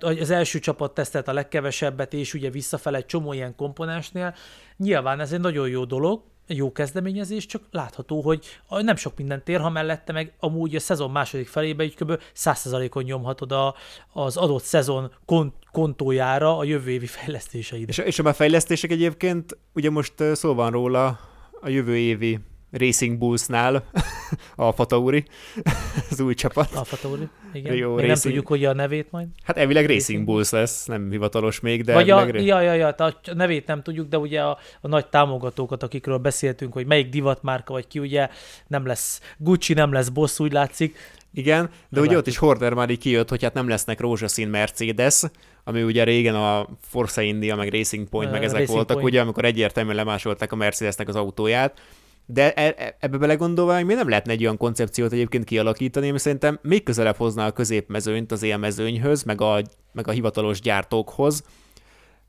az 0.00 0.30
első 0.30 0.58
csapat 0.58 0.94
tesztelt 0.94 1.28
a 1.28 1.32
legkevesebbet, 1.32 2.12
és 2.12 2.34
ugye 2.34 2.50
visszafele 2.50 2.96
egy 2.96 3.06
csomó 3.06 3.32
ilyen 3.32 3.56
komponensnél. 3.56 4.34
Nyilván 4.76 5.20
ez 5.20 5.32
egy 5.32 5.40
nagyon 5.40 5.68
jó 5.68 5.84
dolog, 5.84 6.22
jó 6.46 6.72
kezdeményezés, 6.72 7.46
csak 7.46 7.62
látható, 7.70 8.20
hogy 8.20 8.44
nem 8.68 8.96
sok 8.96 9.16
minden 9.16 9.44
tér, 9.44 9.60
ha 9.60 9.70
mellette 9.70 10.12
meg 10.12 10.32
amúgy 10.40 10.74
a 10.74 10.80
szezon 10.80 11.10
második 11.10 11.48
felébe 11.48 11.84
így 11.84 11.94
kb. 11.94 12.20
100%-on 12.36 13.02
nyomhatod 13.02 13.52
a, 13.52 13.74
az 14.12 14.36
adott 14.36 14.62
szezon 14.62 15.12
kont, 15.24 15.54
kontójára 15.72 16.58
a 16.58 16.64
jövő 16.64 16.90
évi 16.90 17.06
fejlesztéseid. 17.06 17.88
És, 17.88 17.98
és 17.98 18.18
a 18.18 18.32
fejlesztések 18.32 18.90
egyébként, 18.90 19.58
ugye 19.74 19.90
most 19.90 20.14
szó 20.32 20.54
van 20.54 20.70
róla 20.70 21.18
a 21.60 21.68
jövő 21.68 21.96
évi 21.96 22.40
Racing 22.78 23.18
Bullsnál, 23.18 23.84
Alfa 24.56 24.84
Tauri, 24.84 25.24
az 26.10 26.20
új 26.20 26.34
csapat. 26.34 26.74
Alfa 26.74 26.96
Tauri, 26.96 27.28
igen. 27.52 27.74
Jó, 27.74 27.94
Még 27.94 28.06
nem 28.06 28.16
tudjuk, 28.16 28.46
hogy 28.46 28.64
a 28.64 28.72
nevét 28.72 29.10
majd. 29.10 29.26
Hát 29.42 29.56
elvileg 29.56 29.86
Racing 29.86 30.14
Racing 30.14 30.24
Bulls 30.24 30.50
lesz, 30.50 30.86
nem 30.86 31.10
hivatalos 31.10 31.60
még, 31.60 31.84
de 31.84 31.92
Vagy 31.92 32.10
a, 32.10 32.18
elvileg... 32.18 32.44
ja, 32.44 32.60
ja, 32.60 32.74
ja, 32.74 32.88
a 32.88 33.14
nevét 33.34 33.66
nem 33.66 33.82
tudjuk, 33.82 34.08
de 34.08 34.18
ugye 34.18 34.42
a, 34.42 34.58
a 34.80 34.88
nagy 34.88 35.06
támogatókat, 35.06 35.82
akikről 35.82 36.18
beszéltünk, 36.18 36.72
hogy 36.72 36.86
melyik 36.86 37.08
divatmárka 37.08 37.72
vagy 37.72 37.86
ki, 37.86 37.98
ugye 37.98 38.28
nem 38.66 38.86
lesz 38.86 39.20
Gucci, 39.36 39.72
nem 39.72 39.92
lesz 39.92 40.08
Boss, 40.08 40.38
úgy 40.38 40.52
látszik. 40.52 40.96
Igen, 41.32 41.64
de 41.64 41.70
ugye 41.70 42.00
Meglátjuk. 42.00 42.20
ott 42.20 42.26
is 42.26 42.36
Horner 42.36 42.74
már 42.74 42.90
így 42.90 42.98
kijött, 42.98 43.28
hogy 43.28 43.42
hát 43.42 43.54
nem 43.54 43.68
lesznek 43.68 44.00
rózsaszín 44.00 44.48
Mercedes, 44.48 45.22
ami 45.64 45.82
ugye 45.82 46.04
régen 46.04 46.34
a 46.34 46.68
Forza 46.80 47.22
India, 47.22 47.56
meg 47.56 47.68
Racing 47.68 48.08
Point, 48.08 48.30
meg 48.30 48.44
ezek 48.44 48.58
Racing 48.58 48.76
voltak, 48.76 48.96
Point. 48.96 49.12
ugye, 49.12 49.20
amikor 49.20 49.44
egyértelműen 49.44 49.96
lemásolták 49.96 50.52
a 50.52 50.56
Mercedesnek 50.56 51.08
az 51.08 51.16
autóját, 51.16 51.80
de 52.26 52.52
e- 52.52 52.74
e- 52.76 52.96
ebbe 53.00 53.16
belegondolva, 53.16 53.74
hogy 53.74 53.84
mi 53.84 53.94
nem 53.94 54.08
lehetne 54.08 54.32
egy 54.32 54.42
olyan 54.42 54.56
koncepciót 54.56 55.12
egyébként 55.12 55.44
kialakítani, 55.44 56.08
ami 56.08 56.18
szerintem 56.18 56.58
még 56.62 56.82
közelebb 56.82 57.16
hozná 57.16 57.46
a 57.46 57.52
középmezőnyt 57.52 58.32
az 58.32 58.42
élmezőnyhöz, 58.42 59.22
meg 59.22 59.40
a, 59.40 59.62
meg 59.92 60.08
a 60.08 60.10
hivatalos 60.10 60.60
gyártókhoz, 60.60 61.44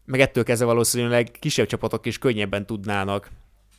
meg 0.05 0.19
ettől 0.19 0.43
kezdve 0.43 0.65
valószínűleg 0.65 1.31
kisebb 1.39 1.65
csapatok 1.65 2.05
is 2.05 2.17
könnyebben 2.17 2.65
tudnának 2.65 3.29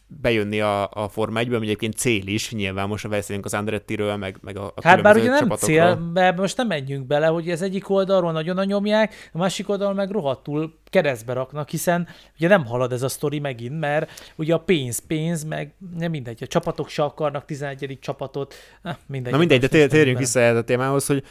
bejönni 0.07 0.61
a, 0.61 0.91
a 0.93 1.09
Forma 1.09 1.39
1 1.39 1.53
ami 1.53 1.67
egyébként 1.67 1.95
cél 1.95 2.27
is, 2.27 2.53
nyilván 2.53 2.89
most 2.89 3.09
beszélünk 3.09 3.45
az 3.45 3.55
Andrettiről, 3.55 4.17
meg, 4.17 4.39
meg 4.41 4.57
a, 4.57 4.73
a 4.75 4.81
Hát 4.83 5.03
bár 5.03 5.17
ugye 5.17 5.29
nem 5.29 5.39
csapatokról. 5.39 5.77
cél, 5.77 6.13
ebbe 6.15 6.41
most 6.41 6.57
nem 6.57 6.67
menjünk 6.67 7.07
bele, 7.07 7.27
hogy 7.27 7.51
ez 7.51 7.63
egyik 7.63 7.91
oldalról 7.91 8.33
nagyon 8.33 8.67
nyomják, 8.67 9.31
a 9.33 9.39
másik 9.39 9.69
oldalon 9.69 9.95
meg 9.95 10.11
rohadtul 10.11 10.79
keresztbe 10.85 11.33
raknak, 11.33 11.69
hiszen 11.69 12.09
ugye 12.39 12.49
nem 12.49 12.67
halad 12.67 12.93
ez 12.93 13.03
a 13.03 13.09
sztori 13.09 13.39
megint, 13.39 13.79
mert 13.79 14.33
ugye 14.37 14.55
a 14.55 14.59
pénz, 14.59 14.99
pénz, 14.99 15.45
meg 15.45 15.75
nem 15.99 16.11
mindegy, 16.11 16.43
a 16.43 16.47
csapatok 16.47 16.89
se 16.89 17.03
akarnak 17.03 17.45
11. 17.45 17.99
csapatot, 18.01 18.55
mindegy. 19.07 19.33
Na 19.33 19.39
mindegy, 19.39 19.61
de 19.61 19.87
térjünk 19.87 20.19
vissza 20.19 20.41
erre 20.41 20.59
a 20.59 20.65
témához, 20.65 21.07
hogy 21.07 21.25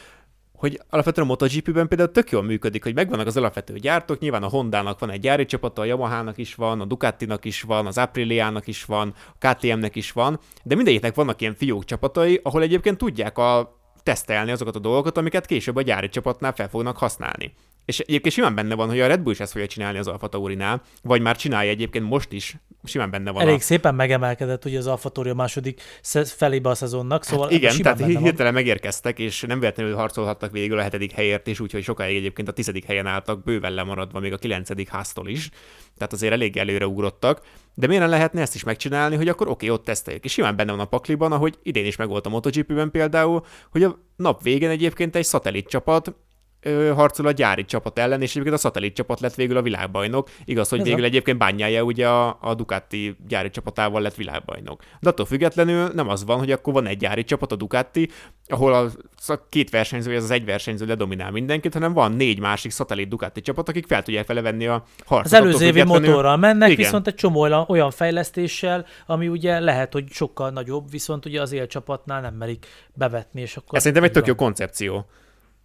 hogy 0.56 0.80
alapvetően 0.90 1.26
a 1.26 1.30
MotoGP-ben 1.30 1.88
például 1.88 2.10
tök 2.12 2.30
jól 2.30 2.42
működik, 2.42 2.82
hogy 2.82 2.94
megvannak 2.94 3.26
az 3.26 3.36
alapvető 3.36 3.78
gyártók, 3.78 4.18
nyilván 4.18 4.42
a 4.42 4.48
Hondának 4.48 4.98
van 4.98 5.10
egy 5.10 5.20
gyári 5.20 5.44
csapata, 5.44 5.82
a 5.82 5.84
Yamahának 5.84 6.38
is 6.38 6.54
van, 6.54 6.80
a 6.80 6.84
Ducatinak 6.84 7.44
is 7.44 7.62
van, 7.62 7.86
az 7.86 7.98
Apriliának 7.98 8.66
is 8.66 8.84
van, 8.84 9.14
a 9.40 9.48
KTM-nek 9.48 9.96
is 9.96 10.12
van, 10.12 10.40
de 10.62 10.74
mindegyiknek 10.74 11.14
vannak 11.14 11.40
ilyen 11.40 11.54
fiók 11.54 11.84
csapatai, 11.84 12.40
ahol 12.42 12.62
egyébként 12.62 12.98
tudják 12.98 13.38
a 13.38 13.80
tesztelni 14.02 14.50
azokat 14.50 14.76
a 14.76 14.78
dolgokat, 14.78 15.18
amiket 15.18 15.46
később 15.46 15.76
a 15.76 15.82
gyári 15.82 16.08
csapatnál 16.08 16.52
fel 16.52 16.68
fognak 16.68 16.96
használni. 16.96 17.54
És 17.86 17.98
egyébként 17.98 18.34
simán 18.34 18.54
benne 18.54 18.74
van, 18.74 18.88
hogy 18.88 19.00
a 19.00 19.06
Red 19.06 19.20
Bull 19.20 19.32
is 19.32 19.40
ezt 19.40 19.52
fogja 19.52 19.66
csinálni 19.66 19.98
az 19.98 20.06
Alfa 20.06 20.28
Taurinál, 20.28 20.82
vagy 21.02 21.20
már 21.20 21.36
csinálja 21.36 21.70
egyébként 21.70 22.08
most 22.08 22.32
is, 22.32 22.56
simán 22.84 23.10
benne 23.10 23.30
van. 23.30 23.42
Elég 23.42 23.54
a... 23.54 23.60
szépen 23.60 23.94
megemelkedett 23.94 24.64
ugye 24.64 24.78
az 24.78 24.86
Alfa 24.86 25.08
Tauri 25.08 25.30
a 25.30 25.34
második 25.34 25.80
felébe 26.24 26.68
a 26.68 26.74
szezonnak, 26.74 27.24
szóval 27.24 27.46
Hát 27.46 27.54
igen, 27.54 27.76
tehát 27.76 28.04
hirtelen 28.04 28.52
megérkeztek, 28.52 29.18
és 29.18 29.40
nem 29.40 29.60
véletlenül 29.60 29.94
harcolhattak 29.94 30.50
végül 30.50 30.78
a 30.78 30.82
hetedik 30.82 31.12
helyért 31.12 31.46
is, 31.46 31.60
úgyhogy 31.60 31.82
sokáig 31.82 32.16
egyébként 32.16 32.48
a 32.48 32.52
tizedik 32.52 32.84
helyen 32.84 33.06
álltak, 33.06 33.44
bőven 33.44 33.72
lemaradva 33.72 34.20
még 34.20 34.32
a 34.32 34.38
kilencedik 34.38 34.88
háztól 34.88 35.28
is. 35.28 35.50
Tehát 35.96 36.12
azért 36.12 36.32
elég 36.32 36.56
előre 36.56 36.86
ugrottak. 36.86 37.40
De 37.74 37.86
miért 37.86 38.02
ne 38.02 38.08
lehetne 38.08 38.40
ezt 38.40 38.54
is 38.54 38.64
megcsinálni, 38.64 39.16
hogy 39.16 39.28
akkor 39.28 39.48
oké, 39.48 39.68
ott 39.68 39.84
teszteljük. 39.84 40.24
És 40.24 40.32
simán 40.32 40.56
benne 40.56 40.70
van 40.70 40.80
a 40.80 40.84
pakliban, 40.84 41.32
ahogy 41.32 41.58
idén 41.62 41.86
is 41.86 41.96
megvolt 41.96 42.26
a 42.26 42.28
MotoGP-ben 42.28 42.90
például, 42.90 43.44
hogy 43.70 43.82
a 43.82 43.98
nap 44.16 44.42
végén 44.42 44.70
egyébként 44.70 45.16
egy 45.16 45.24
szatellit 45.24 45.68
csapat 45.68 46.14
ö, 46.60 46.92
harcol 46.94 47.26
a 47.26 47.30
gyári 47.30 47.64
csapat 47.64 47.98
ellen, 47.98 48.22
és 48.22 48.30
egyébként 48.30 48.54
a 48.54 48.58
szatellit 48.58 48.94
csapat 48.94 49.20
lett 49.20 49.34
végül 49.34 49.56
a 49.56 49.62
világbajnok. 49.62 50.28
Igaz, 50.44 50.68
hogy 50.68 50.78
Ez 50.78 50.84
végül 50.84 51.02
a- 51.02 51.06
egyébként 51.06 51.38
bányája 51.38 51.82
ugye 51.82 52.08
a, 52.08 52.38
a 52.40 52.54
Ducati 52.54 53.16
gyári 53.28 53.50
csapatával 53.50 54.00
lett 54.02 54.14
világbajnok. 54.14 54.82
De 55.00 55.08
attól 55.08 55.26
függetlenül 55.26 55.88
nem 55.94 56.08
az 56.08 56.24
van, 56.24 56.38
hogy 56.38 56.50
akkor 56.52 56.72
van 56.72 56.86
egy 56.86 56.96
gyári 56.98 57.24
csapat, 57.24 57.52
a 57.52 57.56
Ducati, 57.56 58.08
ahol 58.48 58.74
a, 58.74 58.90
a 59.26 59.46
két 59.48 59.70
versenyző, 59.70 60.08
vagy 60.12 60.22
az 60.22 60.30
egy 60.30 60.44
versenyző 60.44 60.86
ledominál 60.86 61.30
mindenkit, 61.30 61.72
hanem 61.72 61.92
van 61.92 62.12
négy 62.12 62.38
másik 62.40 62.70
szatellit 62.70 63.08
Ducati 63.08 63.40
csapat, 63.40 63.68
akik 63.68 63.86
fel 63.86 64.02
tudják 64.02 64.26
vele 64.26 64.40
venni 64.40 64.66
a 64.66 64.84
harcot. 65.06 65.26
Az 65.26 65.32
előző 65.32 65.64
évi 65.64 65.78
függetlenül- 65.78 66.08
motorral 66.08 66.36
mennek, 66.36 66.70
Igen. 66.70 66.84
viszont 66.84 67.06
egy 67.06 67.14
csomó 67.14 67.40
olyan- 67.68 67.90
fejlesztéssel, 67.90 68.86
ami 69.06 69.28
ugye 69.28 69.60
lehet, 69.60 69.92
hogy 69.92 70.04
sokkal 70.10 70.50
nagyobb, 70.50 70.90
viszont 70.90 71.26
ugye 71.26 71.40
az 71.40 71.52
élcsapatnál 71.52 72.20
nem 72.20 72.34
merik 72.34 72.66
bevetni, 72.94 73.40
és 73.40 73.56
akkor... 73.56 73.74
Ez 73.76 73.80
szerintem 73.82 74.04
egy 74.06 74.12
tök 74.12 74.26
jó 74.26 74.34
koncepció. 74.34 75.06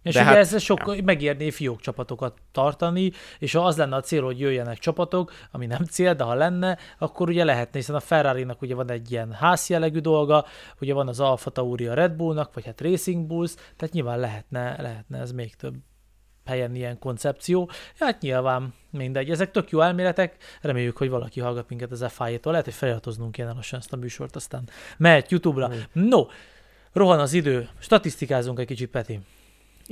És 0.02 0.14
de 0.14 0.20
ugye 0.20 0.28
hát- 0.28 0.38
ez 0.38 0.62
sok, 0.62 1.02
megérné 1.04 1.50
fiók 1.50 1.80
csapatokat 1.80 2.38
tartani, 2.52 3.12
és 3.38 3.52
ha 3.52 3.64
az 3.64 3.76
lenne 3.76 3.96
a 3.96 4.00
cél, 4.00 4.22
hogy 4.22 4.40
jöjjenek 4.40 4.78
csapatok, 4.78 5.32
ami 5.50 5.66
nem 5.66 5.84
cél, 5.84 6.14
de 6.14 6.24
ha 6.24 6.34
lenne, 6.34 6.78
akkor 6.98 7.28
ugye 7.28 7.44
lehetne, 7.44 7.78
hiszen 7.78 7.94
a 7.94 8.00
Ferrari-nak 8.00 8.62
ugye 8.62 8.74
van 8.74 8.90
egy 8.90 9.10
ilyen 9.10 9.32
házjellegű 9.32 9.98
dolga, 9.98 10.44
ugye 10.80 10.94
van 10.94 11.08
az 11.08 11.20
Alfa 11.20 11.50
Tauri 11.50 11.86
a 11.86 11.94
Red 11.94 12.12
Bullnak, 12.12 12.54
vagy 12.54 12.64
hát 12.64 12.80
Racing 12.80 13.26
Bulls, 13.26 13.54
tehát 13.54 13.94
nyilván 13.94 14.18
lehetne, 14.18 14.82
lehetne 14.82 15.18
ez 15.18 15.32
még 15.32 15.54
több 15.54 15.74
helyen 16.44 16.74
ilyen 16.74 16.98
koncepció. 16.98 17.70
Ja, 17.98 18.06
hát 18.06 18.20
nyilván 18.20 18.74
mindegy. 18.90 19.30
Ezek 19.30 19.50
tök 19.50 19.70
jó 19.70 19.80
elméletek, 19.80 20.36
reméljük, 20.60 20.96
hogy 20.96 21.10
valaki 21.10 21.40
hallgat 21.40 21.68
minket 21.68 21.90
az 21.90 22.04
FI-tól. 22.08 22.52
Lehet, 22.52 22.64
hogy 22.66 22.74
feliratoznunk 22.74 23.32
kéne 23.32 23.52
lassan 23.52 23.78
ezt 23.78 23.92
a 23.92 23.96
műsort, 23.96 24.36
aztán 24.36 24.68
mehet 24.96 25.30
YouTube-ra. 25.30 25.70
No, 25.92 26.26
rohan 26.92 27.20
az 27.20 27.32
idő, 27.32 27.68
statisztikázunk 27.78 28.58
egy 28.58 28.66
kicsit, 28.66 28.90
Peti. 28.90 29.20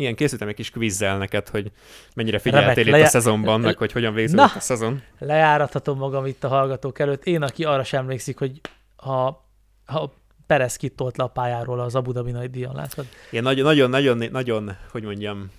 Ilyen 0.00 0.14
készítem 0.14 0.48
egy 0.48 0.54
kis 0.54 0.70
kvizzel 0.70 1.18
neked, 1.18 1.48
hogy 1.48 1.70
mennyire 2.14 2.38
figyeltél 2.38 2.68
Remek, 2.68 2.86
itt 2.86 2.92
leje- 2.92 3.06
a 3.06 3.10
szezonban, 3.10 3.60
meg 3.60 3.76
hogy 3.76 3.92
hogyan 3.92 4.14
végződött 4.14 4.54
a 4.54 4.60
szezon. 4.60 5.02
lejárathatom 5.18 5.98
magam 5.98 6.26
itt 6.26 6.44
a 6.44 6.48
hallgatók 6.48 6.98
előtt. 6.98 7.24
Én, 7.24 7.42
aki 7.42 7.64
arra 7.64 7.84
sem 7.84 8.00
emlékszik, 8.00 8.38
hogy 8.38 8.60
ha, 8.96 9.44
ha 9.86 10.12
Perez 10.46 10.76
kitolt 10.76 11.16
le 11.16 11.24
a 11.24 11.26
pályáról 11.26 11.80
az 11.80 11.94
Abu 11.94 12.12
Dhabi 12.12 12.30
nagy 12.30 12.50
díjon, 12.50 12.74
látod? 12.74 13.06
Ilyen 13.30 13.44
nagyon, 13.44 13.64
nagyon, 13.64 13.90
nagyon, 13.90 14.28
nagyon, 14.30 14.76
hogy 14.90 15.02
mondjam, 15.02 15.50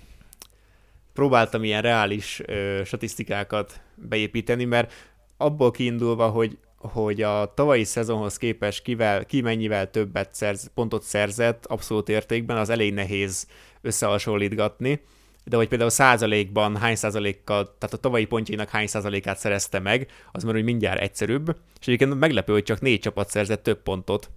próbáltam 1.13 1.63
ilyen 1.63 1.81
reális 1.81 2.41
ö, 2.45 2.81
statisztikákat 2.85 3.81
beépíteni, 3.95 4.65
mert 4.65 4.93
abból 5.37 5.71
kiindulva, 5.71 6.29
hogy 6.29 6.57
hogy 6.77 7.21
a 7.21 7.53
tavalyi 7.53 7.83
szezonhoz 7.83 8.37
képest 8.37 8.81
kivel, 8.81 9.25
ki 9.25 9.41
mennyivel 9.41 9.89
többet 9.89 10.33
szerz, 10.33 10.71
pontot 10.73 11.03
szerzett 11.03 11.65
abszolút 11.65 12.09
értékben, 12.09 12.57
az 12.57 12.69
elég 12.69 12.93
nehéz 12.93 13.47
összehasonlítgatni, 13.81 15.01
de 15.43 15.55
hogy 15.55 15.67
például 15.67 15.89
százalékban 15.89 16.77
hány 16.77 16.95
százalékkal, 16.95 17.75
tehát 17.77 17.95
a 17.95 17.97
tavalyi 17.97 18.25
pontjainak 18.25 18.69
hány 18.69 18.87
százalékát 18.87 19.37
szerezte 19.37 19.79
meg, 19.79 20.11
az 20.31 20.43
már 20.43 20.55
úgy 20.55 20.63
mindjárt 20.63 21.01
egyszerűbb, 21.01 21.57
és 21.79 21.87
egyébként 21.87 22.19
meglepő, 22.19 22.53
hogy 22.53 22.63
csak 22.63 22.81
négy 22.81 22.99
csapat 22.99 23.29
szerzett 23.29 23.63
több 23.63 23.81
pontot 23.81 24.29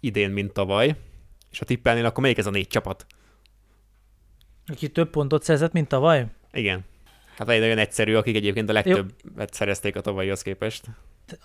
idén, 0.00 0.30
mint 0.30 0.52
tavaly, 0.52 0.94
és 1.50 1.58
ha 1.58 1.64
tippelnél, 1.64 2.04
akkor 2.04 2.22
melyik 2.22 2.38
ez 2.38 2.46
a 2.46 2.50
négy 2.50 2.68
csapat? 2.68 3.06
Aki 4.66 4.88
több 4.88 5.10
pontot 5.10 5.42
szerzett, 5.42 5.72
mint 5.72 5.88
tavaly? 5.88 6.26
Igen. 6.52 6.84
Hát 7.36 7.48
egy 7.48 7.60
nagyon 7.60 7.78
egyszerű, 7.78 8.14
akik 8.14 8.36
egyébként 8.36 8.68
a 8.68 8.72
legtöbbet 8.72 9.54
szerezték 9.54 9.96
a 9.96 10.00
tavalyihoz 10.00 10.42
képest. 10.42 10.84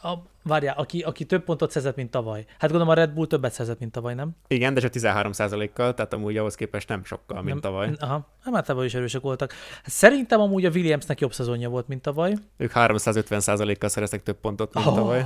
A, 0.02 0.14
várjál, 0.44 0.76
aki, 0.78 1.02
aki 1.02 1.26
több 1.26 1.44
pontot 1.44 1.72
szerzett, 1.72 1.96
mint 1.96 2.12
tavaly. 2.12 2.46
Hát 2.58 2.70
gondolom 2.70 2.90
a 2.90 2.94
Red 2.94 3.14
Bull 3.14 3.28
többet 3.28 3.54
szerzett, 3.54 3.80
mint 3.80 3.92
tavaly, 3.92 4.14
nem? 4.14 4.32
Igen, 4.48 4.74
de 4.74 4.80
csak 4.80 4.92
13%-kal, 4.96 5.94
tehát 5.94 6.14
amúgy 6.14 6.38
ahhoz 6.38 6.56
képest 6.56 6.88
nem 6.88 7.04
sokkal, 7.04 7.42
mint 7.42 7.62
nem, 7.62 7.72
tavaly. 7.72 7.92
Aha, 8.00 8.28
hát 8.44 8.54
már 8.54 8.64
tavaly 8.64 8.86
is 8.86 8.94
erősek 8.94 9.22
voltak. 9.22 9.54
Hát 9.84 9.90
szerintem 9.90 10.40
amúgy 10.40 10.66
a 10.66 10.70
Williamsnek 10.70 11.20
jobb 11.20 11.34
szezonja 11.34 11.70
volt, 11.70 11.88
mint 11.88 12.02
tavaly. 12.02 12.34
Ők 12.58 12.72
350%-kal 12.74 13.90
szereztek 13.90 14.24
több 14.24 14.40
pontot, 14.40 14.74
mint 14.74 14.86
oh. 14.86 14.96
tavaly. 14.96 15.26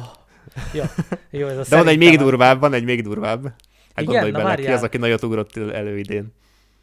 Jó, 0.74 0.84
jó, 1.39 1.47
ez 1.47 1.58
a 1.58 1.70
De 1.70 1.78
van 1.78 1.88
egy 1.88 1.97
még 1.97 2.18
durvább, 2.18 2.60
van 2.60 2.74
egy 2.74 2.84
még 2.84 3.03
durvább. 3.03 3.43
Hát 3.43 4.03
Igen, 4.03 4.06
gondolj 4.06 4.32
na 4.32 4.38
bele, 4.38 4.49
ki 4.49 4.56
várjál. 4.56 4.78
az, 4.78 4.84
aki 4.84 4.97
nagyot 4.97 5.24
ugrott 5.24 5.58
elő 5.58 5.97
idén. 5.97 6.34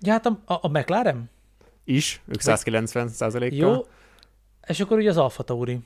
Ja, 0.00 0.12
hát 0.12 0.26
a, 0.26 0.38
a, 0.44 0.58
a 0.60 0.68
McLaren? 0.68 1.30
Is, 1.84 2.20
ők 2.26 2.40
190%-kal. 2.40 3.50
Jó. 3.50 3.86
És 4.66 4.80
akkor 4.80 4.98
ugye 4.98 5.10
az 5.10 5.16
Alfa 5.16 5.42
Tauri. 5.42 5.80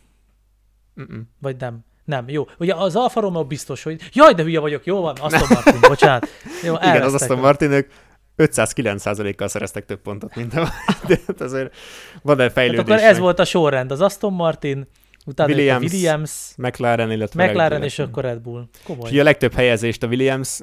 Mm-mm. 1.01 1.22
Vagy 1.40 1.57
nem? 1.59 1.84
Nem, 2.05 2.24
jó. 2.28 2.47
Ugye 2.59 2.74
az 2.74 2.97
Alfa 2.97 3.20
Romeo 3.20 3.44
biztos, 3.44 3.82
hogy... 3.82 4.01
Jaj, 4.12 4.32
de 4.34 4.42
hülye 4.42 4.61
vagyok, 4.61 4.84
jó 4.84 5.01
van, 5.01 5.16
Aston 5.20 5.49
Martin, 5.49 5.80
bocsánat. 5.88 6.28
Jó, 6.64 6.74
Igen, 6.74 7.03
az. 7.03 7.14
Aston 7.14 7.38
Martin, 7.38 7.70
ők 7.70 7.90
509%-kal 8.36 9.49
szereztek 9.49 9.84
több 9.84 10.01
pontot, 10.01 10.34
mint 10.34 10.51
tavaly. 10.51 10.70
De 11.09 11.18
hát 11.26 11.40
azért 11.40 11.74
van-e 12.22 12.42
Hát 12.42 12.53
fejlődés. 12.53 12.80
akkor 12.80 12.99
ez 12.99 13.18
volt 13.18 13.38
a 13.38 13.44
sorrend, 13.44 13.90
az 13.90 14.01
Aston 14.01 14.32
Martin, 14.32 14.86
utána 15.26 15.53
Williams, 15.53 15.92
a 15.92 15.94
Williams, 15.94 16.53
McLaren, 16.57 17.11
illetve 17.11 17.47
McLaren 17.47 17.82
és 17.82 17.99
akkor 17.99 18.22
Red 18.24 18.38
Bull. 18.38 18.68
És 18.72 18.80
Komoly. 18.84 19.11
ugye 19.11 19.20
a 19.20 19.24
legtöbb 19.24 19.53
helyezést 19.53 20.03
a 20.03 20.07
Williams 20.07 20.61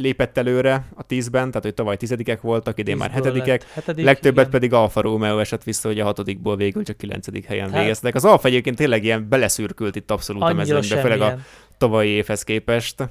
lépett 0.00 0.38
előre 0.38 0.84
a 0.94 1.02
tízben, 1.02 1.48
tehát 1.48 1.62
hogy 1.62 1.74
tavaly 1.74 1.96
tizedikek 1.96 2.40
voltak, 2.40 2.78
idén 2.78 2.96
már 2.96 3.10
hetedikek. 3.10 3.66
Hetedik, 3.72 4.04
Legtöbbet 4.04 4.38
igen. 4.46 4.50
pedig 4.50 4.72
Alfa 4.72 5.00
Romeo 5.00 5.38
esett 5.38 5.62
vissza, 5.62 5.88
hogy 5.88 6.00
a 6.00 6.04
hatodikból 6.04 6.56
végül 6.56 6.82
csak 6.82 6.96
kilencedik 6.96 7.44
helyen 7.44 7.70
Hát- 7.70 7.80
végeztek. 7.80 8.14
Az 8.14 8.24
Alfa 8.24 8.48
egyébként 8.48 8.76
tényleg 8.76 9.04
ilyen 9.04 9.28
beleszürkült 9.28 9.96
itt 9.96 10.10
abszolút 10.10 10.42
a 10.42 10.46
Annyira 10.46 10.74
mezőnybe, 10.74 11.00
főleg 11.00 11.20
a 11.20 11.38
tavalyi 11.78 12.08
évhez 12.08 12.42
képest. 12.42 13.08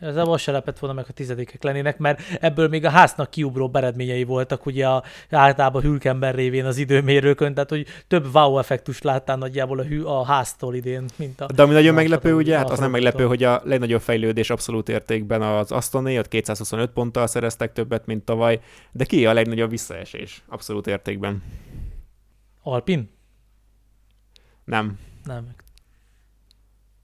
Ez 0.00 0.16
a 0.16 0.36
se 0.36 0.52
lepett 0.52 0.78
volna 0.78 0.94
meg, 0.94 1.04
a 1.08 1.12
tizedikek 1.12 1.62
lennének, 1.62 1.98
mert 1.98 2.20
ebből 2.40 2.68
még 2.68 2.84
a 2.84 2.90
háznak 2.90 3.30
kiugró 3.30 3.70
eredményei 3.72 4.24
voltak, 4.24 4.66
ugye 4.66 4.88
a, 4.88 5.02
általában 5.30 5.82
hülkember 5.82 6.34
révén 6.34 6.64
az 6.64 6.76
időmérőkön, 6.76 7.54
tehát 7.54 7.70
hogy 7.70 7.86
több 8.06 8.34
wow 8.34 8.58
effektust 8.58 9.04
láttál 9.04 9.36
nagyjából 9.36 9.78
a, 9.78 9.82
hű, 9.82 10.02
a 10.02 10.24
háztól 10.24 10.74
idén, 10.74 11.04
mint 11.16 11.40
a... 11.40 11.46
De 11.46 11.62
ami 11.62 11.72
nagyon 11.72 11.94
meglepő, 11.94 12.34
ugye, 12.34 12.56
hát 12.56 12.70
az 12.70 12.78
nem 12.78 12.90
meglepő, 12.90 13.26
hogy 13.26 13.42
a 13.42 13.60
legnagyobb 13.64 14.00
fejlődés 14.00 14.50
abszolút 14.50 14.88
értékben 14.88 15.42
az 15.42 15.72
Astoné, 15.72 16.18
ott 16.18 16.28
225 16.28 16.90
ponttal 16.90 17.26
szereztek 17.26 17.72
többet, 17.72 18.06
mint 18.06 18.24
tavaly, 18.24 18.60
de 18.92 19.04
ki 19.04 19.26
a 19.26 19.32
legnagyobb 19.32 19.70
visszaesés 19.70 20.42
abszolút 20.48 20.86
értékben? 20.86 21.42
Alpin? 22.62 23.10
Nem. 24.64 24.98
Nem. 25.24 25.48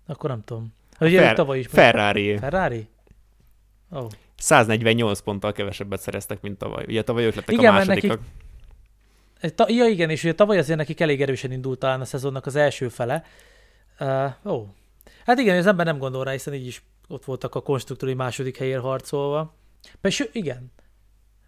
Akkor 0.06 0.30
nem 0.30 0.44
tudom. 0.44 0.75
Hát 0.98 1.08
ugye 1.08 1.20
Fer- 1.20 1.34
tavaly 1.36 1.58
is. 1.58 1.66
Ferrari. 1.66 2.36
Ferrari? 2.38 2.88
Oh. 3.90 4.06
148 4.36 5.20
ponttal 5.20 5.52
kevesebbet 5.52 6.00
szereztek, 6.00 6.40
mint 6.40 6.58
tavaly. 6.58 6.84
Ugye 6.88 7.02
tavaly 7.02 7.24
ők 7.24 7.34
lettek 7.34 7.54
Igen, 7.54 7.70
a 7.72 7.76
másodikak. 7.76 8.18
nekik- 9.40 9.54
Ta, 9.54 9.64
ja 9.68 9.86
igen, 9.86 10.10
és 10.10 10.22
ugye 10.24 10.34
tavaly 10.34 10.58
azért 10.58 10.78
nekik 10.78 11.00
elég 11.00 11.22
erősen 11.22 11.52
indult 11.52 11.78
talán 11.78 12.00
a 12.00 12.04
szezonnak 12.04 12.46
az 12.46 12.56
első 12.56 12.88
fele. 12.88 13.24
Uh, 14.00 14.32
ó. 14.52 14.66
Hát 15.26 15.38
igen, 15.38 15.56
az 15.58 15.66
ember 15.66 15.86
nem 15.86 15.98
gondol 15.98 16.24
rá, 16.24 16.30
hiszen 16.30 16.54
így 16.54 16.66
is 16.66 16.82
ott 17.08 17.24
voltak 17.24 17.54
a 17.54 17.62
konstruktúri 17.62 18.14
második 18.14 18.56
helyért 18.56 18.80
harcolva. 18.80 19.54
Persze, 20.00 20.24
igen. 20.32 20.72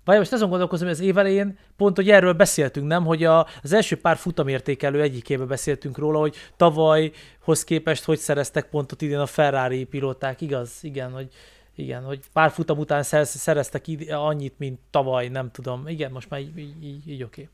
Vagy 0.08 0.18
most 0.18 0.32
azon 0.32 0.48
gondolkozom, 0.48 0.88
hogy 0.88 0.96
az 0.96 1.02
év 1.02 1.18
elején 1.18 1.58
pont, 1.76 1.96
hogy 1.96 2.10
erről 2.10 2.32
beszéltünk, 2.32 2.86
nem? 2.86 3.04
Hogy 3.04 3.24
a, 3.24 3.46
az 3.62 3.72
első 3.72 3.96
pár 3.96 4.16
futamértékelő 4.16 5.00
egyikében 5.00 5.46
beszéltünk 5.46 5.98
róla, 5.98 6.18
hogy 6.18 6.34
tavalyhoz 6.56 7.64
képest 7.64 8.04
hogy 8.04 8.18
szereztek 8.18 8.68
pontot 8.68 9.02
idén 9.02 9.18
a 9.18 9.26
Ferrari 9.26 9.84
pilóták, 9.84 10.40
igaz? 10.40 10.78
Igen, 10.80 11.10
hogy 11.10 11.28
igen, 11.74 12.02
hogy 12.02 12.20
pár 12.32 12.50
futam 12.50 12.78
után 12.78 13.02
szerez, 13.02 13.28
szereztek 13.28 13.84
annyit, 14.10 14.54
mint 14.58 14.78
tavaly, 14.90 15.28
nem 15.28 15.50
tudom. 15.50 15.88
Igen, 15.88 16.10
most 16.10 16.30
már 16.30 16.40
így, 16.40 16.58
így, 16.58 16.84
így, 16.84 17.10
így 17.10 17.22
oké. 17.22 17.48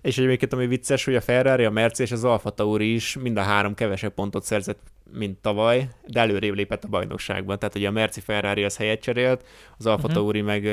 És 0.00 0.18
egyébként 0.18 0.52
ami 0.52 0.66
vicces, 0.66 1.04
hogy 1.04 1.14
a 1.14 1.20
Ferrari, 1.20 1.64
a 1.64 1.70
Merci 1.70 2.02
és 2.02 2.12
az 2.12 2.24
Alfa 2.24 2.50
Tauri 2.50 2.94
is 2.94 3.16
mind 3.16 3.36
a 3.36 3.42
három 3.42 3.74
kevesebb 3.74 4.14
pontot 4.14 4.44
szerzett, 4.44 4.80
mint 5.12 5.38
tavaly, 5.38 5.88
de 6.06 6.20
előrébb 6.20 6.54
lépett 6.54 6.84
a 6.84 6.88
bajnokságban. 6.88 7.58
Tehát 7.58 7.74
ugye 7.74 7.88
a 7.88 7.90
Merci 7.90 8.20
Ferrari 8.20 8.64
az 8.64 8.76
helyet 8.76 9.00
cserélt, 9.00 9.44
az 9.78 9.86
Alfa 9.86 10.06
Mhm. 10.06 10.16
Tauri 10.16 10.40
meg 10.40 10.68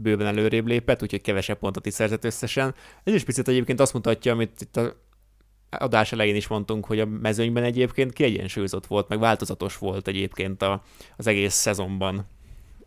bőven 0.00 0.26
előrébb 0.26 0.66
lépett, 0.66 1.02
úgyhogy 1.02 1.20
kevesebb 1.20 1.58
pontot 1.58 1.86
is 1.86 1.94
szerzett 1.94 2.24
összesen. 2.24 2.74
Ez 3.04 3.14
is 3.14 3.24
picit 3.24 3.48
egyébként 3.48 3.80
azt 3.80 3.94
mutatja, 3.94 4.32
amit 4.32 4.60
itt 4.60 4.76
a 4.76 4.96
adás 5.70 6.12
elején 6.12 6.34
is 6.34 6.46
mondtunk, 6.48 6.84
hogy 6.86 7.00
a 7.00 7.06
mezőnyben 7.06 7.62
egyébként 7.62 8.12
kiegyensúlyozott 8.12 8.86
volt, 8.86 9.08
meg 9.08 9.18
változatos 9.18 9.78
volt 9.78 10.08
egyébként 10.08 10.62
a, 10.62 10.82
az 11.16 11.26
egész 11.26 11.54
szezonban 11.54 12.26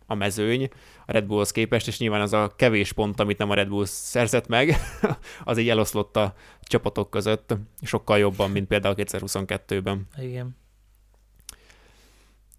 a 0.06 0.16
mezőny 0.16 0.70
a 1.06 1.12
Red 1.12 1.26
Bullhoz 1.26 1.52
képest, 1.52 1.88
és 1.88 2.00
nyilván 2.00 2.22
az 2.22 2.34
a 2.34 2.54
kevés 2.56 2.92
pont, 2.92 3.20
amit 3.20 3.38
nem 3.38 3.50
a 3.50 3.54
Red 3.54 3.68
Bull 3.68 3.86
szerzett 3.86 4.48
meg, 4.48 4.76
az 5.44 5.58
így 5.58 5.70
eloszlott 5.70 6.16
a 6.16 6.36
csapatok 6.62 7.10
között 7.10 7.56
sokkal 7.82 8.18
jobban, 8.18 8.52
mint 8.52 8.68
például 8.68 8.96
2022-ben. 8.98 10.08
Igen. 10.18 10.56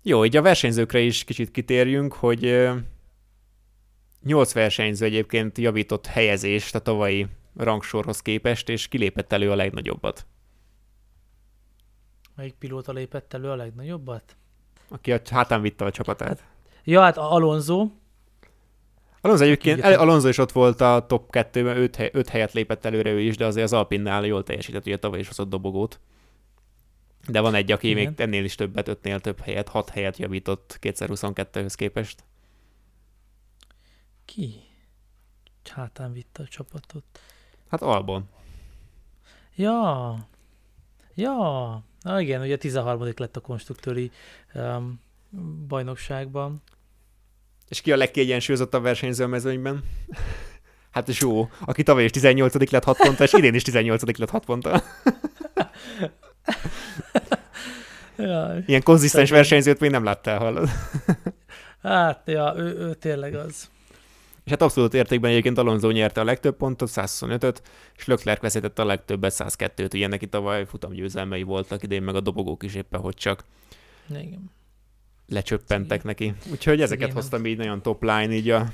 Jó, 0.02 0.24
így 0.24 0.36
a 0.36 0.42
versenyzőkre 0.42 1.00
is 1.00 1.24
kicsit 1.24 1.50
kitérjünk, 1.50 2.12
hogy 2.12 2.68
nyolc 4.24 4.52
versenyző 4.52 5.04
egyébként 5.04 5.58
javított 5.58 6.06
helyezést 6.06 6.74
a 6.74 6.78
tavalyi 6.78 7.26
rangsorhoz 7.56 8.22
képest, 8.22 8.68
és 8.68 8.88
kilépett 8.88 9.32
elő 9.32 9.50
a 9.50 9.54
legnagyobbat. 9.54 10.26
Melyik 12.36 12.54
pilóta 12.54 12.92
lépett 12.92 13.34
elő 13.34 13.50
a 13.50 13.56
legnagyobbat? 13.56 14.36
Aki 14.88 15.12
a 15.12 15.20
hátán 15.30 15.60
vitte 15.60 15.84
a 15.84 15.90
csapatát. 15.90 16.44
Ja, 16.84 17.00
hát 17.00 17.16
Alonso. 17.16 17.88
Alonso 19.20 19.44
egyébként, 19.44 19.80
el, 19.80 19.98
Alonso 19.98 20.28
is 20.28 20.38
ott 20.38 20.52
volt 20.52 20.80
a 20.80 21.04
top 21.08 21.28
2-ben, 21.32 21.76
5, 21.76 21.96
hely, 21.96 22.10
öt 22.12 22.28
helyet 22.28 22.52
lépett 22.52 22.84
előre 22.84 23.10
ő 23.10 23.20
is, 23.20 23.36
de 23.36 23.46
azért 23.46 23.64
az 23.64 23.72
Alpinnál 23.72 24.26
jól 24.26 24.42
teljesített, 24.42 24.86
ugye 24.86 24.96
tavaly 24.96 25.18
is 25.18 25.26
hozott 25.26 25.48
dobogót. 25.48 26.00
De 27.28 27.40
van 27.40 27.54
egy, 27.54 27.72
aki 27.72 27.88
Igen. 27.88 28.04
még 28.04 28.20
ennél 28.20 28.44
is 28.44 28.54
többet, 28.54 28.88
ötnél 28.88 29.20
több 29.20 29.40
helyet, 29.40 29.68
hat 29.68 29.88
helyet 29.88 30.16
javított 30.16 30.78
2022-höz 30.80 31.72
képest. 31.76 32.24
Ki? 34.24 34.62
Hátán 35.70 36.12
vitte 36.12 36.42
a 36.42 36.46
csapatot. 36.46 37.04
Hát 37.68 37.82
Albon. 37.82 38.28
Ja. 39.54 40.16
Ja. 41.14 41.82
Na 42.00 42.20
igen, 42.20 42.40
ugye 42.40 42.56
13. 42.56 43.12
lett 43.16 43.36
a 43.36 43.40
konstruktőri 43.40 44.10
um, 44.54 45.00
bajnokságban. 45.68 46.62
És 47.68 47.80
ki 47.80 47.92
a 47.92 47.96
legkiegyensúlyozottabb 47.96 48.82
versenyző 48.82 49.24
a 49.24 49.28
mezőnyben? 49.28 49.84
Hát 50.90 51.10
Zsó, 51.10 51.50
aki 51.60 51.82
tavaly 51.82 52.04
is 52.04 52.10
18 52.10 52.70
lett 52.70 52.84
6 52.84 52.96
ponttal, 52.96 53.26
és 53.26 53.32
idén 53.32 53.54
is 53.54 53.62
18 53.62 54.18
lett 54.18 54.30
6 54.30 54.44
ponttal. 54.44 54.82
Ilyen 58.66 58.82
konzisztens 58.82 59.30
versenyzőt 59.30 59.80
még 59.80 59.90
nem 59.90 60.04
láttál, 60.04 60.38
hallod? 60.38 60.68
hát, 61.82 62.22
ja, 62.26 62.54
ő, 62.56 62.78
ő 62.78 62.94
tényleg 62.94 63.34
az. 63.34 63.70
És 64.44 64.50
hát 64.50 64.62
abszolút 64.62 64.94
értékben 64.94 65.30
egyébként 65.30 65.58
Alonso 65.58 65.90
nyerte 65.90 66.20
a 66.20 66.24
legtöbb 66.24 66.56
pontot, 66.56 66.90
125-öt, 66.92 67.62
és 67.96 68.06
Leclerc 68.06 68.40
vezetett 68.40 68.78
a 68.78 68.84
legtöbbet, 68.84 69.34
102-t, 69.36 69.94
ugye 69.94 70.06
neki 70.06 70.26
tavaly 70.26 70.66
futamgyőzelmei 70.66 71.42
voltak 71.42 71.82
idén, 71.82 72.02
meg 72.02 72.14
a 72.14 72.20
dobogók 72.20 72.62
is 72.62 72.74
éppen, 72.74 73.00
hogy 73.00 73.14
csak 73.14 73.44
Igen. 74.10 74.50
lecsöppentek 75.28 76.04
neki. 76.04 76.34
Úgyhogy 76.50 76.80
ezeket 76.80 77.08
Igen, 77.08 77.14
hoztam 77.14 77.46
így 77.46 77.56
nagyon 77.56 77.82
top 77.82 78.02
line 78.02 78.32
így 78.32 78.50
a 78.50 78.70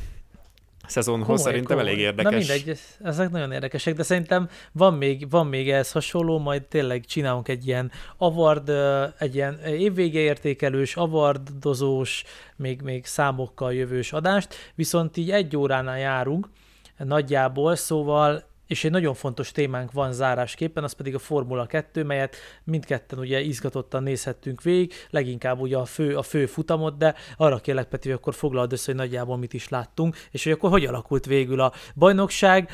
szezonhoz, 0.87 1.27
Komoly, 1.27 1.43
szerintem 1.43 1.77
komoly. 1.77 1.93
elég 1.93 2.03
érdekes. 2.05 2.33
Na 2.33 2.39
mindegy, 2.39 2.69
ez- 2.69 2.97
ezek 3.03 3.31
nagyon 3.31 3.53
érdekesek, 3.53 3.95
de 3.95 4.03
szerintem 4.03 4.49
van 4.73 4.95
még, 4.95 5.31
van 5.31 5.47
még 5.47 5.71
ehhez 5.71 5.93
hasonló, 5.93 6.39
majd 6.39 6.63
tényleg 6.63 7.05
csinálunk 7.05 7.49
egy 7.49 7.67
ilyen 7.67 7.91
avard, 8.17 8.69
ö, 8.69 9.05
egy 9.19 9.35
ilyen 9.35 9.59
évvége 9.65 10.19
értékelős, 10.19 10.97
avardozós, 10.97 12.25
még, 12.57 12.81
még 12.81 13.07
számokkal 13.07 13.75
jövős 13.75 14.13
adást, 14.13 14.55
viszont 14.75 15.17
így 15.17 15.31
egy 15.31 15.57
óránál 15.57 15.99
járunk 15.99 16.49
nagyjából, 16.97 17.77
szóval 17.77 18.43
és 18.71 18.85
egy 18.85 18.91
nagyon 18.91 19.15
fontos 19.15 19.53
témánk 19.53 19.93
van 19.93 20.13
zárásképpen, 20.13 20.85
az 20.85 20.93
pedig 20.93 21.15
a 21.15 21.19
Formula 21.19 21.67
2, 21.67 22.05
melyet 22.05 22.37
mindketten 22.65 23.19
ugye 23.19 23.41
izgatottan 23.41 24.03
nézhettünk 24.03 24.63
végig, 24.63 24.93
leginkább 25.11 25.61
ugye 25.61 25.77
a 25.77 25.85
fő, 25.85 26.17
a 26.17 26.23
fő 26.23 26.47
futamot, 26.47 26.97
de 26.97 27.15
arra 27.37 27.59
kérlek 27.59 27.89
Peti, 27.89 28.09
hogy 28.09 28.19
akkor 28.19 28.35
foglald 28.35 28.73
össze, 28.73 28.85
hogy 28.87 28.95
nagyjából 29.01 29.37
mit 29.37 29.53
is 29.53 29.69
láttunk, 29.69 30.17
és 30.31 30.45
hogy 30.45 30.53
akkor 30.53 30.71
hogy 30.71 30.85
alakult 30.85 31.27
végül 31.27 31.61
a 31.61 31.73
bajnokság. 31.95 32.71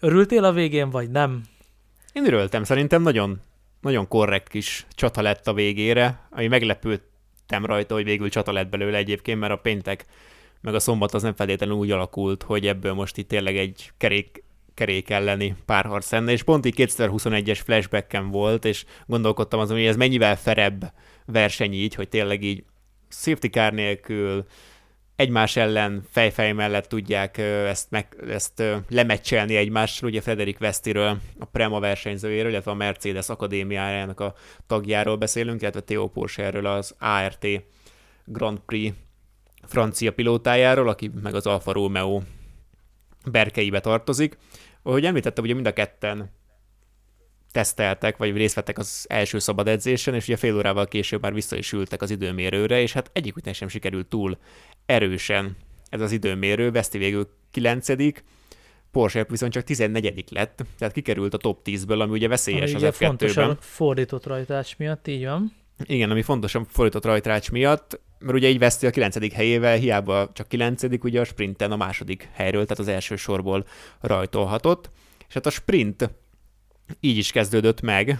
Örültél 0.00 0.44
a 0.44 0.52
végén, 0.52 0.90
vagy 0.90 1.10
nem? 1.10 1.42
Én 2.12 2.26
örültem, 2.26 2.64
szerintem 2.64 3.02
nagyon, 3.02 3.40
nagyon 3.80 4.08
korrekt 4.08 4.48
kis 4.48 4.86
csata 4.90 5.22
lett 5.22 5.46
a 5.46 5.54
végére, 5.54 6.28
ami 6.30 6.46
meglepődtem 6.46 7.66
rajta, 7.66 7.94
hogy 7.94 8.04
végül 8.04 8.30
csata 8.30 8.52
lett 8.52 8.68
belőle 8.68 8.96
egyébként, 8.96 9.40
mert 9.40 9.52
a 9.52 9.56
péntek 9.56 10.06
meg 10.60 10.74
a 10.74 10.80
szombat 10.80 11.14
az 11.14 11.22
nem 11.22 11.34
feltétlenül 11.34 11.74
úgy 11.74 11.90
alakult, 11.90 12.42
hogy 12.42 12.66
ebből 12.66 12.92
most 12.92 13.16
itt 13.16 13.28
tényleg 13.28 13.56
egy 13.56 13.92
kerék, 13.96 14.44
kerék 14.74 15.10
elleni 15.10 15.56
párharc 15.66 16.10
lenne, 16.10 16.32
és 16.32 16.42
pont 16.42 16.66
így 16.66 16.74
2021-es 16.76 17.60
flashbacken 17.64 18.30
volt, 18.30 18.64
és 18.64 18.84
gondolkodtam 19.06 19.60
azon, 19.60 19.76
hogy 19.76 19.86
ez 19.86 19.96
mennyivel 19.96 20.36
ferebb 20.36 20.92
verseny 21.26 21.72
így, 21.72 21.94
hogy 21.94 22.08
tényleg 22.08 22.42
így 22.42 22.64
safety 23.08 23.46
car 23.46 23.72
nélkül 23.72 24.46
egymás 25.16 25.56
ellen 25.56 26.04
fejfej 26.10 26.52
mellett 26.52 26.86
tudják 26.86 27.38
ezt, 27.38 27.90
meg, 27.90 28.16
ezt 28.28 28.60
ö, 28.60 28.76
lemeccselni 28.88 29.56
egymással, 29.56 30.08
ugye 30.08 30.20
Frederik 30.20 30.58
Vestiről, 30.58 31.18
a 31.38 31.44
Prema 31.44 31.80
versenyzőjéről, 31.80 32.50
illetve 32.50 32.70
a 32.70 32.74
Mercedes 32.74 33.28
akadémiájának 33.28 34.20
a 34.20 34.34
tagjáról 34.66 35.16
beszélünk, 35.16 35.60
illetve 35.60 35.80
Theo 35.80 36.06
Porsche-ről 36.06 36.66
az 36.66 36.94
ART 36.98 37.46
Grand 38.24 38.58
Prix 38.66 38.96
francia 39.66 40.12
pilótájáról, 40.12 40.88
aki 40.88 41.10
meg 41.22 41.34
az 41.34 41.46
Alfa 41.46 41.72
Romeo 41.72 42.20
berkeibe 43.30 43.80
tartozik. 43.80 44.38
Ahogy 44.82 45.04
említettem, 45.04 45.44
ugye 45.44 45.54
mind 45.54 45.66
a 45.66 45.72
ketten 45.72 46.30
teszteltek, 47.52 48.16
vagy 48.16 48.36
részt 48.36 48.54
vettek 48.54 48.78
az 48.78 49.04
első 49.08 49.38
szabad 49.38 49.68
edzésen, 49.68 50.14
és 50.14 50.28
ugye 50.28 50.36
fél 50.36 50.56
órával 50.56 50.86
később 50.86 51.22
már 51.22 51.34
vissza 51.34 51.56
is 51.56 51.72
ültek 51.72 52.02
az 52.02 52.10
időmérőre, 52.10 52.80
és 52.80 52.92
hát 52.92 53.10
egyik 53.12 53.36
után 53.36 53.52
sem 53.52 53.68
sikerült 53.68 54.06
túl 54.06 54.38
erősen 54.86 55.56
ez 55.88 56.00
az 56.00 56.12
időmérő, 56.12 56.70
Veszti 56.70 56.98
végül 56.98 57.28
9 57.50 57.86
Porsche 58.90 59.26
viszont 59.28 59.52
csak 59.52 59.64
14 59.64 60.24
lett, 60.30 60.62
tehát 60.78 60.94
kikerült 60.94 61.34
a 61.34 61.36
top 61.36 61.60
10-ből, 61.64 62.00
ami 62.00 62.12
ugye 62.12 62.28
veszélyes 62.28 62.62
Ami 62.62 62.74
az 62.74 62.80
ugye 62.82 62.92
fontos 62.92 63.32
F2-ben. 63.32 63.50
a 63.50 63.56
fordított 63.60 64.26
rajtás 64.26 64.76
miatt, 64.76 65.08
így 65.08 65.24
van. 65.24 65.52
Igen, 65.82 66.10
ami 66.10 66.22
fontos 66.22 66.54
a 66.54 66.64
fordított 66.68 67.04
rajtrács 67.04 67.50
miatt, 67.50 68.00
mert 68.18 68.34
ugye 68.34 68.48
így 68.48 68.58
veszti 68.58 68.86
a 68.86 68.90
9. 68.90 69.32
helyével, 69.34 69.76
hiába 69.76 70.30
csak 70.32 70.48
9. 70.48 70.82
ugye 71.02 71.20
a 71.20 71.24
sprinten 71.24 71.72
a 71.72 71.76
második 71.76 72.28
helyről, 72.32 72.62
tehát 72.62 72.78
az 72.78 72.88
első 72.88 73.16
sorból 73.16 73.66
rajtolhatott. 74.00 74.90
És 75.28 75.34
hát 75.34 75.46
a 75.46 75.50
sprint 75.50 76.10
így 77.00 77.16
is 77.16 77.30
kezdődött 77.30 77.80
meg, 77.80 78.18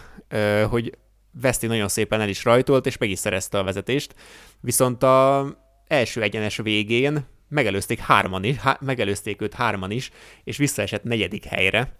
hogy 0.68 0.98
Veszti 1.40 1.66
nagyon 1.66 1.88
szépen 1.88 2.20
el 2.20 2.28
is 2.28 2.44
rajtolt, 2.44 2.86
és 2.86 2.98
meg 2.98 3.10
is 3.10 3.18
szerezte 3.18 3.58
a 3.58 3.64
vezetést. 3.64 4.14
Viszont 4.60 5.02
a 5.02 5.46
első 5.86 6.22
egyenes 6.22 6.56
végén 6.56 7.26
megelőzték 7.48 7.98
hárman 7.98 8.44
is, 8.44 8.56
há, 8.56 8.78
megelőzték 8.80 9.42
őt 9.42 9.54
hárman 9.54 9.90
is, 9.90 10.10
és 10.44 10.56
visszaesett 10.56 11.02
negyedik 11.02 11.44
helyre, 11.44 11.98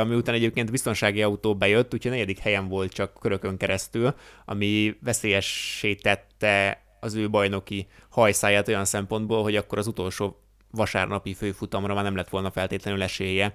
ami 0.00 0.14
után 0.14 0.34
egyébként 0.34 0.70
biztonsági 0.70 1.22
autó 1.22 1.56
bejött, 1.56 1.94
úgyhogy 1.94 2.10
negyedik 2.10 2.38
helyen 2.38 2.68
volt 2.68 2.92
csak 2.92 3.14
körökön 3.20 3.56
keresztül, 3.56 4.14
ami 4.44 4.96
veszélyessé 5.02 5.94
tette 5.94 6.82
az 7.00 7.14
ő 7.14 7.30
bajnoki 7.30 7.86
hajszáját 8.08 8.68
olyan 8.68 8.84
szempontból, 8.84 9.42
hogy 9.42 9.56
akkor 9.56 9.78
az 9.78 9.86
utolsó 9.86 10.40
vasárnapi 10.70 11.34
főfutamra 11.34 11.94
már 11.94 12.04
nem 12.04 12.16
lett 12.16 12.28
volna 12.28 12.50
feltétlenül 12.50 13.02
esélye 13.02 13.54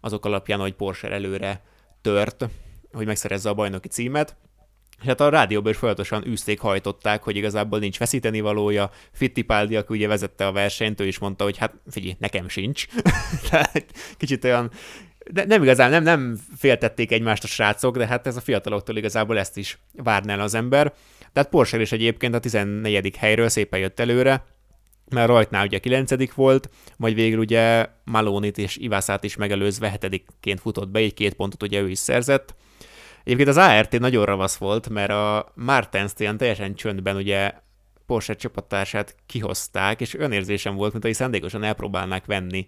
azok 0.00 0.24
alapján, 0.24 0.60
hogy 0.60 0.74
Porsche 0.74 1.10
előre 1.10 1.62
tört, 2.00 2.48
hogy 2.92 3.06
megszerezze 3.06 3.48
a 3.48 3.54
bajnoki 3.54 3.88
címet. 3.88 4.36
És 5.00 5.06
hát 5.06 5.20
a 5.20 5.28
rádióban 5.28 5.72
is 5.72 5.78
folyamatosan 5.78 6.26
űzték, 6.26 6.60
hajtották, 6.60 7.22
hogy 7.22 7.36
igazából 7.36 7.78
nincs 7.78 7.98
veszíteni 7.98 8.40
valója. 8.40 8.90
Fittipaldi, 9.12 9.76
aki 9.76 9.94
ugye 9.94 10.08
vezette 10.08 10.46
a 10.46 10.52
versenyt, 10.52 11.00
ő 11.00 11.06
is 11.06 11.18
mondta, 11.18 11.44
hogy 11.44 11.56
hát 11.56 11.74
figyelj, 11.90 12.16
nekem 12.18 12.48
sincs. 12.48 12.86
Tehát 13.50 13.86
kicsit 14.16 14.44
olyan 14.44 14.70
de 15.30 15.44
nem 15.44 15.62
igazán, 15.62 15.90
nem, 15.90 16.02
nem 16.02 16.38
féltették 16.56 17.12
egymást 17.12 17.44
a 17.44 17.46
srácok, 17.46 17.96
de 17.96 18.06
hát 18.06 18.26
ez 18.26 18.36
a 18.36 18.40
fiataloktól 18.40 18.96
igazából 18.96 19.38
ezt 19.38 19.56
is 19.56 19.78
várná 19.92 20.36
az 20.36 20.54
ember. 20.54 20.92
Tehát 21.32 21.50
Porsche 21.50 21.80
is 21.80 21.92
egyébként 21.92 22.34
a 22.34 22.38
14. 22.38 23.16
helyről 23.16 23.48
szépen 23.48 23.80
jött 23.80 24.00
előre, 24.00 24.44
mert 25.10 25.28
rajtnál 25.28 25.66
ugye 25.66 25.78
9. 25.78 26.34
volt, 26.34 26.70
majd 26.96 27.14
végül 27.14 27.38
ugye 27.38 27.86
Malonit 28.04 28.58
és 28.58 28.76
Ivását 28.76 29.24
is 29.24 29.36
megelőzve 29.36 29.90
hetedikként 29.90 30.60
futott 30.60 30.88
be, 30.88 30.98
egy 30.98 31.14
két 31.14 31.34
pontot 31.34 31.62
ugye 31.62 31.80
ő 31.80 31.90
is 31.90 31.98
szerzett. 31.98 32.54
Egyébként 33.24 33.48
az 33.48 33.56
ART 33.56 33.98
nagyon 33.98 34.24
ravasz 34.24 34.56
volt, 34.56 34.88
mert 34.88 35.10
a 35.10 35.52
Martens 35.54 36.12
ilyen 36.16 36.36
teljesen 36.36 36.74
csöndben 36.74 37.16
ugye 37.16 37.52
Porsche 38.06 38.34
csapattársát 38.34 39.16
kihozták, 39.26 40.00
és 40.00 40.14
olyan 40.14 40.32
érzésem 40.32 40.74
volt, 40.74 40.92
mint 40.92 41.04
hogy 41.04 41.14
szándékosan 41.14 41.62
elpróbálnák 41.62 42.24
venni 42.24 42.66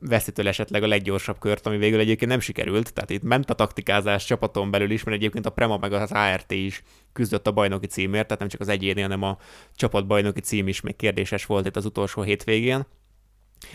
veszítől 0.00 0.48
esetleg 0.48 0.82
a 0.82 0.86
leggyorsabb 0.86 1.38
kört, 1.38 1.66
ami 1.66 1.76
végül 1.76 1.98
egyébként 1.98 2.30
nem 2.30 2.40
sikerült, 2.40 2.92
tehát 2.92 3.10
itt 3.10 3.22
ment 3.22 3.50
a 3.50 3.54
taktikázás 3.54 4.24
csapaton 4.24 4.70
belül 4.70 4.90
is, 4.90 5.02
mert 5.02 5.16
egyébként 5.16 5.46
a 5.46 5.50
Prema 5.50 5.76
meg 5.76 5.92
az 5.92 6.12
ART 6.12 6.52
is 6.52 6.82
küzdött 7.12 7.46
a 7.46 7.52
bajnoki 7.52 7.86
címért, 7.86 8.24
tehát 8.24 8.38
nem 8.38 8.48
csak 8.48 8.60
az 8.60 8.68
egyéni, 8.68 9.00
hanem 9.00 9.22
a 9.22 9.38
csapatbajnoki 9.74 10.40
cím 10.40 10.68
is 10.68 10.80
még 10.80 10.96
kérdéses 10.96 11.46
volt 11.46 11.66
itt 11.66 11.76
az 11.76 11.84
utolsó 11.84 12.22
hétvégén. 12.22 12.86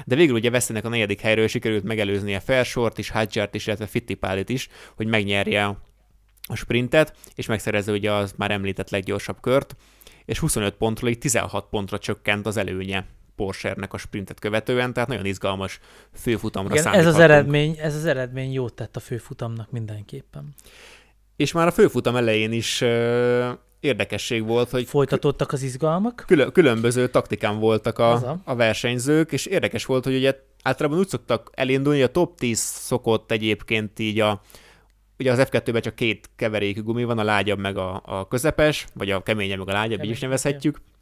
De 0.05 0.15
végül 0.15 0.35
ugye 0.35 0.49
Veszélynek 0.49 0.85
a 0.85 0.89
negyedik 0.89 1.21
helyről 1.21 1.47
sikerült 1.47 1.83
megelőzni 1.83 2.35
a 2.35 2.39
Felsort 2.39 2.97
is, 2.97 3.09
Hadjart 3.09 3.55
is, 3.55 3.67
illetve 3.67 3.87
Fittipálit 3.87 4.49
is, 4.49 4.69
hogy 4.95 5.07
megnyerje 5.07 5.77
a 6.47 6.55
sprintet, 6.55 7.17
és 7.35 7.45
megszerezze 7.45 7.91
ugye 7.91 8.11
az 8.11 8.33
már 8.37 8.51
említett 8.51 8.89
leggyorsabb 8.89 9.39
kört, 9.41 9.75
és 10.25 10.39
25 10.39 10.73
pontról 10.73 11.09
így 11.09 11.17
16 11.17 11.69
pontra 11.69 11.97
csökkent 11.97 12.45
az 12.45 12.57
előnye 12.57 13.05
Porsche-nek 13.35 13.93
a 13.93 13.97
sprintet 13.97 14.39
követően, 14.39 14.93
tehát 14.93 15.09
nagyon 15.09 15.25
izgalmas 15.25 15.79
főfutamra 16.13 16.75
Igen, 16.75 16.93
ez 16.93 17.05
az, 17.05 17.19
eredmény, 17.19 17.77
ez 17.79 17.95
az 17.95 18.05
eredmény 18.05 18.51
jót 18.51 18.73
tett 18.73 18.95
a 18.95 18.99
főfutamnak 18.99 19.71
mindenképpen. 19.71 20.53
És 21.35 21.51
már 21.51 21.67
a 21.67 21.71
főfutam 21.71 22.15
elején 22.15 22.51
is 22.51 22.81
uh, 22.81 23.49
érdekesség 23.79 24.45
volt, 24.45 24.69
hogy... 24.69 24.85
Folytatottak 24.85 25.51
az 25.51 25.61
izgalmak. 25.61 26.23
Külön, 26.27 26.51
különböző 26.51 27.07
taktikán 27.07 27.59
voltak 27.59 27.99
a, 27.99 28.11
a. 28.11 28.39
a 28.43 28.55
versenyzők, 28.55 29.31
és 29.31 29.45
érdekes 29.45 29.85
volt, 29.85 30.03
hogy 30.03 30.15
ugye 30.15 30.39
általában 30.63 30.99
úgy 30.99 31.07
szoktak 31.07 31.49
elindulni, 31.53 31.99
hogy 31.99 32.09
a 32.09 32.11
top 32.11 32.37
10 32.37 32.59
szokott 32.59 33.31
egyébként 33.31 33.99
így 33.99 34.19
a, 34.19 34.41
ugye 35.19 35.31
az 35.31 35.47
F2-ben 35.51 35.81
csak 35.81 35.95
két 35.95 36.29
keverékű 36.35 36.81
gumi 36.81 37.03
van, 37.03 37.19
a 37.19 37.23
lágyabb 37.23 37.59
meg 37.59 37.77
a, 37.77 38.01
a 38.05 38.27
közepes, 38.27 38.87
vagy 38.93 39.11
a 39.11 39.23
keményebb 39.23 39.57
meg 39.57 39.69
a 39.69 39.71
lágyabb, 39.71 39.97
Kemény, 39.97 40.05
így 40.05 40.15
is 40.15 40.21
nevezhetjük. 40.21 40.77
Igen. 40.77 40.93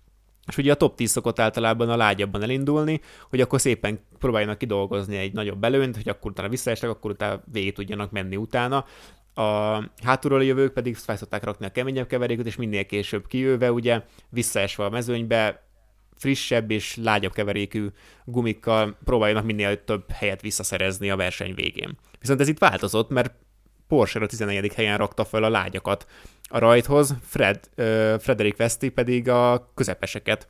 És 0.47 0.57
ugye 0.57 0.71
a 0.71 0.75
top 0.75 0.95
10 0.95 1.11
szokott 1.11 1.39
általában 1.39 1.89
a 1.89 1.95
lágyabban 1.95 2.41
elindulni, 2.41 3.01
hogy 3.29 3.41
akkor 3.41 3.61
szépen 3.61 3.99
próbáljanak 4.19 4.57
kidolgozni 4.57 5.17
egy 5.17 5.33
nagyobb 5.33 5.59
belőnt, 5.59 5.95
hogy 5.95 6.09
akkor 6.09 6.31
utána 6.31 6.49
visszaestek, 6.49 6.89
akkor 6.89 7.11
utána 7.11 7.43
végig 7.51 7.73
tudjanak 7.73 8.11
menni 8.11 8.35
utána. 8.35 8.85
A 9.33 9.79
hátulról 10.03 10.43
jövők 10.43 10.73
pedig 10.73 10.95
fel 10.95 11.17
szokták 11.17 11.43
rakni 11.43 11.65
a 11.65 11.71
keményebb 11.71 12.07
keveréket, 12.07 12.45
és 12.45 12.55
minél 12.55 12.85
később 12.85 13.27
kijöve, 13.27 13.71
ugye 13.71 14.01
visszaesve 14.29 14.85
a 14.85 14.89
mezőnybe, 14.89 15.63
frissebb 16.15 16.71
és 16.71 16.95
lágyabb 16.95 17.33
keverékű 17.33 17.87
gumikkal 18.25 18.97
próbáljanak 19.03 19.45
minél 19.45 19.83
több 19.83 20.11
helyet 20.11 20.41
visszaszerezni 20.41 21.09
a 21.09 21.15
verseny 21.15 21.53
végén. 21.55 21.97
Viszont 22.19 22.41
ez 22.41 22.47
itt 22.47 22.59
változott, 22.59 23.09
mert 23.09 23.33
Porsche 23.87 24.19
a 24.19 24.25
14. 24.25 24.73
helyen 24.73 24.97
rakta 24.97 25.25
fel 25.25 25.43
a 25.43 25.49
lágyakat 25.49 26.07
a 26.49 26.57
rajthoz, 26.57 27.15
Fred, 27.21 27.69
uh, 27.77 28.19
Frederick 28.19 28.57
Vesti 28.57 28.89
pedig 28.89 29.29
a 29.29 29.71
közepeseket 29.75 30.47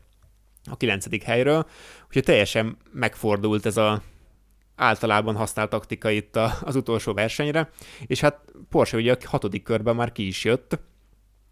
a 0.72 0.78
9. 0.78 1.24
helyről, 1.24 1.66
úgyhogy 2.08 2.24
teljesen 2.24 2.78
megfordult 2.92 3.66
ez 3.66 3.78
a 3.78 4.02
általában 4.76 5.36
használt 5.36 5.70
taktika 5.70 6.10
itt 6.10 6.36
az 6.62 6.76
utolsó 6.76 7.14
versenyre, 7.14 7.70
és 8.06 8.20
hát 8.20 8.40
Porsche 8.70 8.98
ugye 8.98 9.12
a 9.12 9.18
hatodik 9.26 9.64
körben 9.64 9.96
már 9.96 10.12
ki 10.12 10.28
is 10.28 10.44
jött, 10.44 10.80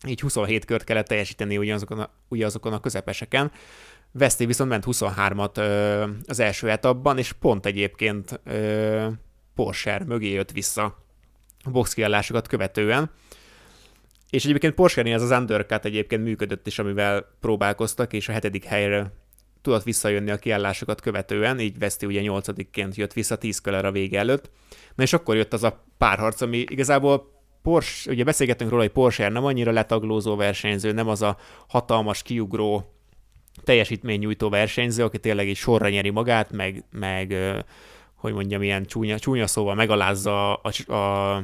így 0.08 0.22
27 0.22 0.66
kört 0.66 0.84
kellett 0.84 1.08
teljesíteni 1.08 1.58
ugyanazokon 1.58 2.00
a, 2.00 2.10
ugyanazokon 2.28 2.74
a 2.74 2.80
közepeseken, 2.80 3.52
Veszti 4.14 4.46
viszont 4.46 4.70
ment 4.70 4.84
23-at 4.88 5.58
ö, 5.58 6.06
az 6.28 6.40
első 6.40 6.70
etapban, 6.70 7.18
és 7.18 7.32
pont 7.32 7.66
egyébként 7.66 8.40
ö, 8.44 9.08
Porsche 9.56 10.04
mögé 10.08 10.32
jött 10.32 10.52
vissza 10.52 10.98
a 11.64 11.70
boxkiállásokat 11.70 12.48
követően. 12.48 13.12
És 14.30 14.46
egyébként 14.46 14.74
Porsche 14.74 15.04
ez 15.04 15.22
az 15.22 15.32
undercut 15.32 15.86
egyébként 15.86 16.24
működött 16.24 16.68
is, 16.68 16.80
amivel 16.80 17.26
próbálkoztak, 17.40 18.14
és 18.14 18.30
a 18.30 18.32
hetedik 18.32 18.64
helyre 18.64 19.14
tudott 19.62 19.84
visszajönni 19.84 20.32
a 20.32 20.38
kiállásokat 20.38 21.02
követően, 21.02 21.60
így 21.60 21.80
Veszti 21.80 22.06
ugye 22.06 22.22
nyolcadikként 22.22 22.96
jött 22.96 23.14
vissza 23.14 23.36
tíz 23.36 23.62
köler 23.62 23.86
a 23.86 23.92
vége 23.92 24.20
előtt. 24.20 24.50
Na 24.96 25.04
és 25.04 25.14
akkor 25.14 25.36
jött 25.36 25.54
az 25.54 25.64
a 25.64 25.86
párharc, 25.98 26.42
ami 26.42 26.58
igazából 26.58 27.40
Porsche, 27.62 28.12
ugye 28.12 28.24
beszélgettünk 28.24 28.70
róla, 28.70 28.82
hogy 28.82 28.92
Porsche 28.92 29.30
nem 29.30 29.46
annyira 29.46 29.72
letaglózó 29.72 30.36
versenyző, 30.36 30.92
nem 30.92 31.08
az 31.08 31.22
a 31.22 31.38
hatalmas 31.68 32.22
kiugró 32.24 32.94
teljesítménynyújtó 33.64 34.50
versenyző, 34.50 35.04
aki 35.04 35.20
tényleg 35.20 35.50
egy 35.50 35.56
sorra 35.56 35.90
nyeri 35.90 36.10
magát, 36.10 36.52
meg, 36.52 36.84
meg 36.92 37.36
hogy 38.22 38.34
mondjam, 38.34 38.62
ilyen 38.62 38.86
csúnya, 38.86 39.20
csúnya 39.20 39.48
szóval 39.48 39.76
megalázza 39.76 40.56
a, 40.56 40.94
a 40.94 41.42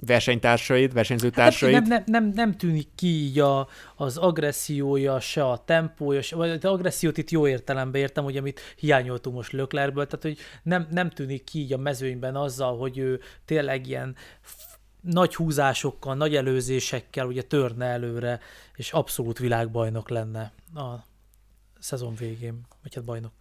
versenytársait, 0.00 0.92
versenyzőtársait. 0.92 1.74
Hát 1.74 1.86
nem, 1.86 2.02
nem, 2.06 2.24
nem, 2.24 2.32
nem 2.34 2.56
tűnik 2.56 2.88
ki 2.94 3.06
így 3.06 3.38
a, 3.38 3.68
az 3.96 4.16
agressziója, 4.16 5.20
se 5.20 5.44
a 5.48 5.64
tempója, 5.64 6.22
se, 6.22 6.36
vagy 6.36 6.50
az 6.50 6.64
agressziót 6.64 7.18
itt 7.18 7.30
jó 7.30 7.46
értelemben 7.48 8.00
értem, 8.00 8.24
hogy 8.24 8.36
amit 8.36 8.60
hiányoltunk 8.76 9.36
most 9.36 9.52
Löklerből, 9.52 10.06
tehát 10.06 10.24
hogy 10.24 10.38
nem, 10.62 10.88
nem 10.90 11.10
tűnik 11.10 11.44
ki 11.44 11.58
így 11.58 11.72
a 11.72 11.78
mezőnyben 11.78 12.36
azzal, 12.36 12.78
hogy 12.78 12.98
ő 12.98 13.20
tényleg 13.44 13.86
ilyen 13.86 14.16
nagy 15.00 15.34
húzásokkal, 15.34 16.14
nagy 16.14 16.36
előzésekkel 16.36 17.26
ugye 17.26 17.42
törne 17.42 17.86
előre, 17.86 18.40
és 18.76 18.92
abszolút 18.92 19.38
világbajnok 19.38 20.08
lenne 20.08 20.52
a 20.74 20.94
szezon 21.78 22.14
végén, 22.14 22.66
vagy 22.82 22.94
hát 22.94 23.04
bajnok. 23.04 23.32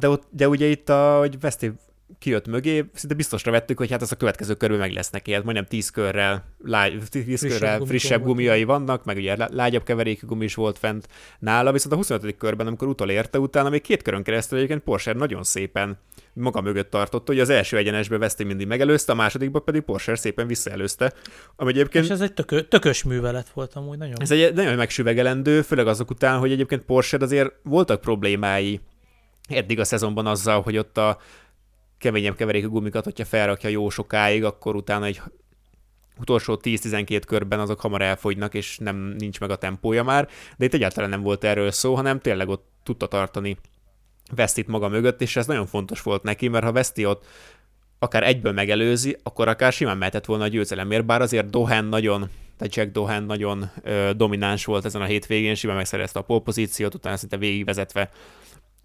De, 0.00 0.08
ott, 0.08 0.22
de 0.30 0.48
ugye 0.48 0.66
itt, 0.66 0.88
a, 0.88 1.18
hogy 1.18 1.40
Veszti 1.40 1.72
kijött 2.18 2.46
mögé, 2.46 2.84
szinte 2.94 3.14
biztosra 3.14 3.50
vettük, 3.50 3.78
hogy 3.78 3.90
hát 3.90 4.02
az 4.02 4.12
a 4.12 4.16
következő 4.16 4.54
körül 4.54 4.78
meg 4.78 4.92
lesz 4.92 5.10
neki, 5.10 5.32
hát 5.32 5.44
majdnem 5.44 5.66
10 5.66 5.90
körrel, 5.90 6.44
lágy, 6.64 7.02
10 7.10 7.24
frissebb 7.24 7.50
körrel 7.50 7.80
frissebb 7.80 8.22
gumiai 8.22 8.64
vannak, 8.64 9.04
meg 9.04 9.16
ugye 9.16 9.36
lágyabb 9.50 9.82
keverékű 9.82 10.26
gumi 10.26 10.44
is 10.44 10.54
volt 10.54 10.78
fent 10.78 11.08
nála, 11.38 11.72
viszont 11.72 11.92
a 11.92 11.96
25. 11.96 12.36
körben, 12.36 12.66
amikor 12.66 12.88
utolérte, 12.88 13.38
utána 13.38 13.68
még 13.68 13.80
két 13.80 14.02
körön 14.02 14.22
keresztül 14.22 14.58
egyébként 14.58 14.82
Porsche 14.82 15.12
nagyon 15.12 15.42
szépen 15.42 15.98
maga 16.32 16.60
mögött 16.60 16.90
tartott, 16.90 17.26
hogy 17.26 17.40
az 17.40 17.48
első 17.48 17.76
egyenesbe 17.76 18.18
Veszti 18.18 18.44
mindig 18.44 18.66
megelőzte, 18.66 19.12
a 19.12 19.14
másodikba 19.14 19.58
pedig 19.58 19.82
Porsche 19.82 20.16
szépen 20.16 20.46
visszaelőzte. 20.46 21.12
Ami 21.56 21.70
egyébként... 21.70 22.04
És 22.04 22.10
ez 22.10 22.20
egy 22.20 22.34
tökö, 22.34 22.62
tökös 22.62 23.02
művelet 23.02 23.48
volt 23.48 23.74
amúgy 23.74 23.98
nagyon. 23.98 24.16
Ez 24.20 24.30
egy 24.30 24.54
nagyon 24.54 24.74
megsüvegelendő, 24.74 25.62
főleg 25.62 25.86
azok 25.86 26.10
után, 26.10 26.38
hogy 26.38 26.52
egyébként 26.52 26.82
Porsche 26.82 27.18
azért 27.20 27.52
voltak 27.62 28.00
problémái 28.00 28.80
eddig 29.50 29.78
a 29.78 29.84
szezonban 29.84 30.26
azzal, 30.26 30.62
hogy 30.62 30.78
ott 30.78 30.98
a 30.98 31.18
keményebb 31.98 32.36
keverékű 32.36 32.66
gumikat, 32.66 33.04
hogyha 33.04 33.24
felrakja 33.24 33.70
jó 33.70 33.88
sokáig, 33.88 34.44
akkor 34.44 34.76
utána 34.76 35.04
egy 35.04 35.20
utolsó 36.20 36.60
10-12 36.62 37.22
körben 37.26 37.60
azok 37.60 37.80
hamar 37.80 38.02
elfogynak, 38.02 38.54
és 38.54 38.78
nem 38.78 38.96
nincs 38.96 39.40
meg 39.40 39.50
a 39.50 39.56
tempója 39.56 40.02
már, 40.02 40.28
de 40.56 40.64
itt 40.64 40.74
egyáltalán 40.74 41.10
nem 41.10 41.22
volt 41.22 41.44
erről 41.44 41.70
szó, 41.70 41.94
hanem 41.94 42.20
tényleg 42.20 42.48
ott 42.48 42.68
tudta 42.82 43.06
tartani 43.06 43.56
Vesztit 44.34 44.66
maga 44.66 44.88
mögött, 44.88 45.20
és 45.20 45.36
ez 45.36 45.46
nagyon 45.46 45.66
fontos 45.66 46.02
volt 46.02 46.22
neki, 46.22 46.48
mert 46.48 46.64
ha 46.64 46.72
Veszti 46.72 47.06
ott 47.06 47.24
akár 47.98 48.22
egyből 48.22 48.52
megelőzi, 48.52 49.16
akkor 49.22 49.48
akár 49.48 49.72
simán 49.72 49.98
mehetett 49.98 50.24
volna 50.24 50.44
a 50.44 50.48
győzelemért, 50.48 51.04
bár 51.04 51.20
azért 51.20 51.50
Dohan 51.50 51.84
nagyon, 51.84 52.28
tehát 52.56 52.74
Jack 52.74 52.92
Dohan 52.92 53.22
nagyon 53.22 53.70
ö, 53.82 54.10
domináns 54.16 54.64
volt 54.64 54.84
ezen 54.84 55.02
a 55.02 55.04
hétvégén, 55.04 55.54
simán 55.54 55.76
megszerezte 55.76 56.18
a 56.18 56.22
polpozíciót, 56.22 56.94
utána 56.94 57.16
szinte 57.16 57.36
végigvezetve 57.36 58.10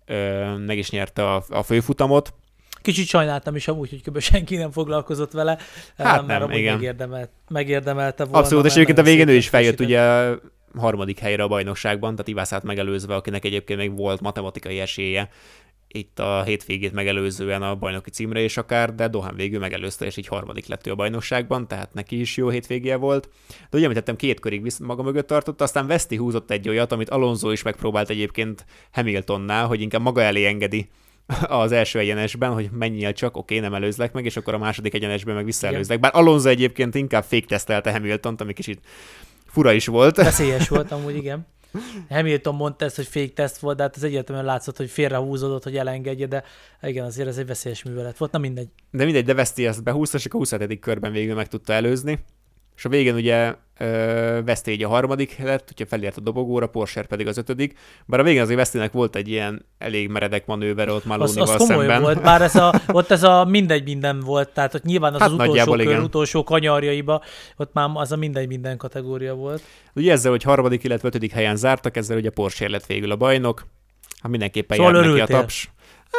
ö, 0.05 0.55
meg 0.57 0.77
is 0.77 0.89
nyerte 0.89 1.33
a, 1.33 1.43
a 1.49 1.63
főfutamot, 1.63 2.33
Kicsit 2.81 3.07
sajnáltam 3.07 3.55
is 3.55 3.67
amúgy, 3.67 3.89
hogy 3.89 4.01
kb. 4.01 4.19
senki 4.19 4.55
nem 4.55 4.71
foglalkozott 4.71 5.31
vele, 5.31 5.57
hát 5.97 6.27
mert 6.27 6.39
nem, 6.39 6.51
igen. 6.51 6.73
Megérdemelt, 6.73 7.29
megérdemelte 7.49 8.23
volna. 8.23 8.39
Abszolút, 8.39 8.65
és 8.65 8.73
egyébként 8.73 8.97
a 8.97 9.03
végén 9.03 9.27
ő 9.27 9.33
is 9.33 9.49
feljött 9.49 9.79
ugye 9.79 10.29
harmadik 10.77 11.19
helyre 11.19 11.43
a 11.43 11.47
bajnokságban, 11.47 12.11
tehát 12.11 12.27
Ivászát 12.27 12.63
megelőzve, 12.63 13.15
akinek 13.15 13.45
egyébként 13.45 13.79
még 13.79 13.95
volt 13.95 14.21
matematikai 14.21 14.79
esélye 14.79 15.29
itt 15.95 16.19
a 16.19 16.43
hétvégét 16.43 16.93
megelőzően 16.93 17.61
a 17.61 17.75
bajnoki 17.75 18.09
címre 18.09 18.41
is 18.41 18.57
akár, 18.57 18.95
de 18.95 19.07
Dohan 19.07 19.35
végül 19.35 19.59
megelőzte, 19.59 20.05
és 20.05 20.17
így 20.17 20.27
harmadik 20.27 20.67
lett 20.67 20.87
ő 20.87 20.91
a 20.91 20.95
bajnokságban, 20.95 21.67
tehát 21.67 21.93
neki 21.93 22.19
is 22.19 22.37
jó 22.37 22.49
hétvégje 22.49 22.95
volt. 22.95 23.29
De 23.47 23.77
ugye 23.77 23.83
említettem, 23.83 24.15
két 24.15 24.39
körig 24.39 24.61
visz 24.61 24.77
maga 24.77 25.03
mögött 25.03 25.27
tartott, 25.27 25.61
aztán 25.61 25.87
Veszti 25.87 26.15
húzott 26.15 26.51
egy 26.51 26.69
olyat, 26.69 26.91
amit 26.91 27.09
Alonso 27.09 27.51
is 27.51 27.61
megpróbált 27.61 28.09
egyébként 28.09 28.65
Hamiltonnál, 28.91 29.67
hogy 29.67 29.81
inkább 29.81 30.01
maga 30.01 30.21
elé 30.21 30.45
engedi 30.45 30.89
az 31.47 31.71
első 31.71 31.99
egyenesben, 31.99 32.53
hogy 32.53 32.69
mennyire 32.71 33.11
csak, 33.11 33.37
oké, 33.37 33.57
okay, 33.57 33.69
nem 33.69 33.81
előzlek 33.81 34.13
meg, 34.13 34.25
és 34.25 34.37
akkor 34.37 34.53
a 34.53 34.57
második 34.57 34.93
egyenesben 34.93 35.35
meg 35.35 35.45
visszaelőzlek. 35.45 35.99
Bár 35.99 36.11
Alonso 36.15 36.49
egyébként 36.49 36.95
inkább 36.95 37.23
féktesztelte 37.23 37.91
Hamiltont, 37.91 38.41
ami 38.41 38.53
kicsit 38.53 38.79
fura 39.45 39.71
is 39.71 39.87
volt. 39.87 40.15
Veszélyes 40.15 40.67
volt 40.67 40.91
amúgy, 40.91 41.15
igen. 41.15 41.47
Hamilton 42.09 42.55
mondta 42.55 42.85
ezt, 42.85 42.95
hogy 42.95 43.07
fake 43.07 43.33
test 43.33 43.57
volt, 43.57 43.77
de 43.77 43.83
hát 43.83 43.95
ez 43.95 44.03
egyértelműen 44.03 44.47
látszott, 44.47 44.77
hogy 44.77 44.89
félrehúzódott, 44.89 45.63
hogy 45.63 45.77
elengedje, 45.77 46.25
de 46.25 46.43
igen, 46.81 47.05
azért 47.05 47.27
ez 47.27 47.37
egy 47.37 47.47
veszélyes 47.47 47.83
művelet 47.83 48.17
volt, 48.17 48.31
na 48.31 48.37
mindegy. 48.37 48.67
De 48.91 49.03
mindegy, 49.03 49.25
de 49.25 49.33
Veszti 49.33 49.65
ezt 49.65 49.83
behúzta, 49.83 50.17
és 50.17 50.25
a 50.25 50.29
27. 50.31 50.79
körben 50.79 51.11
végül 51.11 51.35
meg 51.35 51.47
tudta 51.47 51.73
előzni. 51.73 52.19
És 52.75 52.85
a 52.85 52.89
végén 52.89 53.15
ugye 53.15 53.55
Vesztégy 54.45 54.83
a 54.83 54.87
harmadik 54.87 55.37
lett, 55.37 55.67
hogyha 55.67 55.85
felért 55.85 56.17
a 56.17 56.21
dobogóra, 56.21 56.67
Porsche 56.67 57.03
pedig 57.03 57.27
az 57.27 57.37
ötödik. 57.37 57.77
Bár 58.05 58.19
a 58.19 58.23
végén 58.23 58.41
azért 58.41 58.57
Vesztének 58.57 58.91
volt 58.91 59.15
egy 59.15 59.27
ilyen 59.27 59.65
elég 59.77 60.09
meredek 60.09 60.45
manőver 60.45 60.89
ott 60.89 61.05
Malónival 61.05 61.43
az, 61.43 61.61
az 61.61 61.67
szemben. 61.67 62.01
volt, 62.01 62.21
bár 62.21 62.41
ez 62.41 62.55
a, 62.55 62.81
ott 62.87 63.11
ez 63.11 63.23
a 63.23 63.45
mindegy 63.45 63.83
minden 63.83 64.19
volt, 64.19 64.49
tehát 64.49 64.73
ott 64.73 64.83
nyilván 64.83 65.13
az, 65.13 65.19
hát 65.19 65.29
az 65.29 65.35
utolsó 65.35 65.71
kör, 65.71 65.79
igen. 65.79 66.03
utolsó 66.03 66.43
kanyarjaiba, 66.43 67.21
ott 67.57 67.73
már 67.73 67.89
az 67.93 68.11
a 68.11 68.15
mindegy 68.15 68.47
minden 68.47 68.77
kategória 68.77 69.33
volt. 69.33 69.61
Ugye 69.93 70.11
ezzel, 70.11 70.31
hogy 70.31 70.43
harmadik, 70.43 70.83
illetve 70.83 71.07
ötödik 71.07 71.31
helyen 71.31 71.55
zártak, 71.55 71.97
ezzel 71.97 72.17
ugye 72.17 72.29
Porsche 72.29 72.69
lett 72.69 72.85
végül 72.85 73.11
a 73.11 73.15
bajnok. 73.15 73.65
Hát 74.21 74.31
mindenképpen 74.31 74.77
szóval 74.77 74.95
jár 74.95 75.05
neki 75.05 75.19
a 75.19 75.25
taps. 75.25 75.69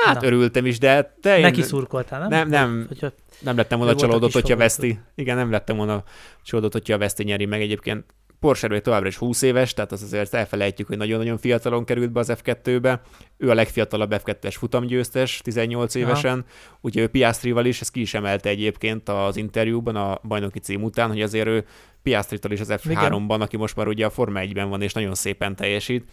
Hát 0.04 0.20
Na. 0.20 0.26
örültem 0.26 0.66
is, 0.66 0.78
de 0.78 1.16
te... 1.20 1.40
Neki 1.40 1.60
én... 1.60 1.66
szurkoltál, 1.66 2.20
nem? 2.20 2.28
Nem, 2.28 2.48
nem. 2.48 2.84
Hogyha... 2.88 3.12
Nem 3.40 3.56
lettem 3.56 3.78
volna 3.78 3.94
csalódott, 3.94 4.32
hogyha 4.32 4.56
veszti. 4.56 4.98
Igen, 5.14 5.36
nem 5.36 5.50
lettem 5.50 5.76
volna 5.76 6.02
csalódott, 6.42 6.72
hogyha 6.72 6.98
veszti 6.98 7.24
nyeri 7.24 7.44
meg 7.44 7.60
egyébként. 7.60 8.04
Porsche 8.40 8.80
továbbra 8.80 9.08
is 9.08 9.16
20 9.16 9.42
éves, 9.42 9.74
tehát 9.74 9.92
az 9.92 10.02
azért 10.02 10.34
elfelejtjük, 10.34 10.88
hogy 10.88 10.96
nagyon-nagyon 10.96 11.38
fiatalon 11.38 11.84
került 11.84 12.12
be 12.12 12.20
az 12.20 12.32
F2-be. 12.42 13.00
Ő 13.36 13.50
a 13.50 13.54
legfiatalabb 13.54 14.14
F2-es 14.24 14.54
futamgyőztes, 14.58 15.40
18 15.42 15.94
évesen, 15.94 16.32
Aha. 16.32 16.78
úgyhogy 16.80 17.02
ő 17.02 17.08
Piastrival 17.08 17.64
is, 17.64 17.80
ezt 17.80 17.90
ki 17.90 18.00
is 18.00 18.14
emelte 18.14 18.48
egyébként 18.48 19.08
az 19.08 19.36
interjúban 19.36 19.96
a 19.96 20.20
bajnoki 20.22 20.58
cím 20.58 20.82
után, 20.82 21.08
hogy 21.08 21.22
azért 21.22 21.46
ő 21.46 21.64
Piastritól 22.02 22.52
is 22.52 22.60
az 22.60 22.72
F3-ban, 22.72 23.40
aki 23.40 23.56
most 23.56 23.76
már 23.76 23.88
ugye 23.88 24.06
a 24.06 24.10
Forma 24.10 24.40
1-ben 24.42 24.68
van, 24.68 24.82
és 24.82 24.92
nagyon 24.92 25.14
szépen 25.14 25.56
teljesít, 25.56 26.10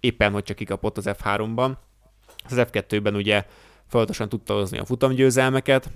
éppen 0.00 0.32
hogy 0.32 0.42
csak 0.42 0.56
kikapott 0.56 0.96
az 0.96 1.08
F3-ban. 1.08 1.72
Az 2.48 2.66
F2-ben 2.72 3.14
ugye 3.14 3.44
folyamatosan 3.86 4.28
tudta 4.28 4.54
hozni 4.54 4.78
a 4.78 4.84
futamgyőzelmeket, 4.84 5.90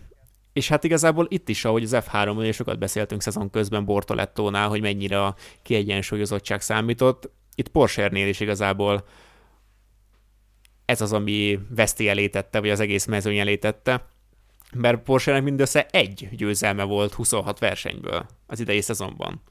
és 0.53 0.69
hát 0.69 0.85
igazából 0.85 1.27
itt 1.29 1.49
is, 1.49 1.65
ahogy 1.65 1.83
az 1.83 1.97
F3-on, 1.97 2.43
és 2.43 2.57
sokat 2.57 2.79
beszéltünk 2.79 3.23
szezon 3.23 3.51
közben 3.51 3.85
Bortolettónál, 3.85 4.69
hogy 4.69 4.81
mennyire 4.81 5.25
a 5.25 5.35
kiegyensúlyozottság 5.63 6.61
számított, 6.61 7.31
itt 7.55 7.69
Porsche-nél 7.69 8.29
is 8.29 8.41
igazából 8.41 9.05
ez 10.85 11.01
az, 11.01 11.13
ami 11.13 11.59
Veszti 11.69 12.09
elétette, 12.09 12.61
vagy 12.61 12.71
az 12.71 12.81
egész 12.81 13.05
mezőny 13.05 13.39
elétette, 13.39 14.07
mert 14.75 15.03
Porsche-nek 15.03 15.43
mindössze 15.43 15.87
egy 15.87 16.29
győzelme 16.33 16.83
volt 16.83 17.15
26 17.15 17.59
versenyből 17.59 18.27
az 18.47 18.61
idei 18.61 18.81
szezonban. 18.81 19.43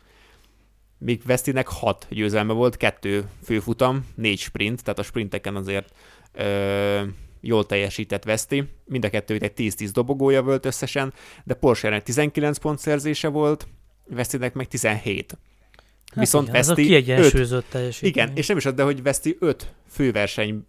Míg 0.97 1.21
Vesztinek 1.25 1.67
hat 1.67 2.07
győzelme 2.09 2.53
volt, 2.53 2.77
kettő 2.77 3.29
főfutam, 3.43 4.05
négy 4.15 4.39
sprint, 4.39 4.83
tehát 4.83 4.99
a 4.99 5.03
sprinteken 5.03 5.55
azért 5.55 5.93
ö, 6.39 7.01
jól 7.41 7.65
teljesített 7.65 8.23
Veszti, 8.23 8.63
mind 8.85 9.05
a 9.05 9.09
kettő 9.09 9.37
egy 9.39 9.53
10-10 9.57 9.89
dobogója 9.93 10.41
volt 10.41 10.65
összesen, 10.65 11.13
de 11.43 11.53
Porsche-nek 11.53 12.03
19 12.03 12.57
pont 12.57 12.79
szerzése 12.79 13.27
volt, 13.27 13.67
Vesztinek 14.07 14.53
meg 14.53 14.67
17. 14.67 15.37
Hát 16.09 16.19
Viszont 16.19 16.47
igen, 16.47 16.61
Veszti... 16.61 16.83
kiegyensúlyozott 16.83 17.65
teljesítmény. 17.69 18.11
Igen, 18.11 18.31
és 18.35 18.47
nem 18.47 18.57
is 18.57 18.65
az, 18.65 18.73
de 18.73 18.83
hogy 18.83 19.03
Veszti 19.03 19.37
5 19.39 19.73
főverseny 19.89 20.65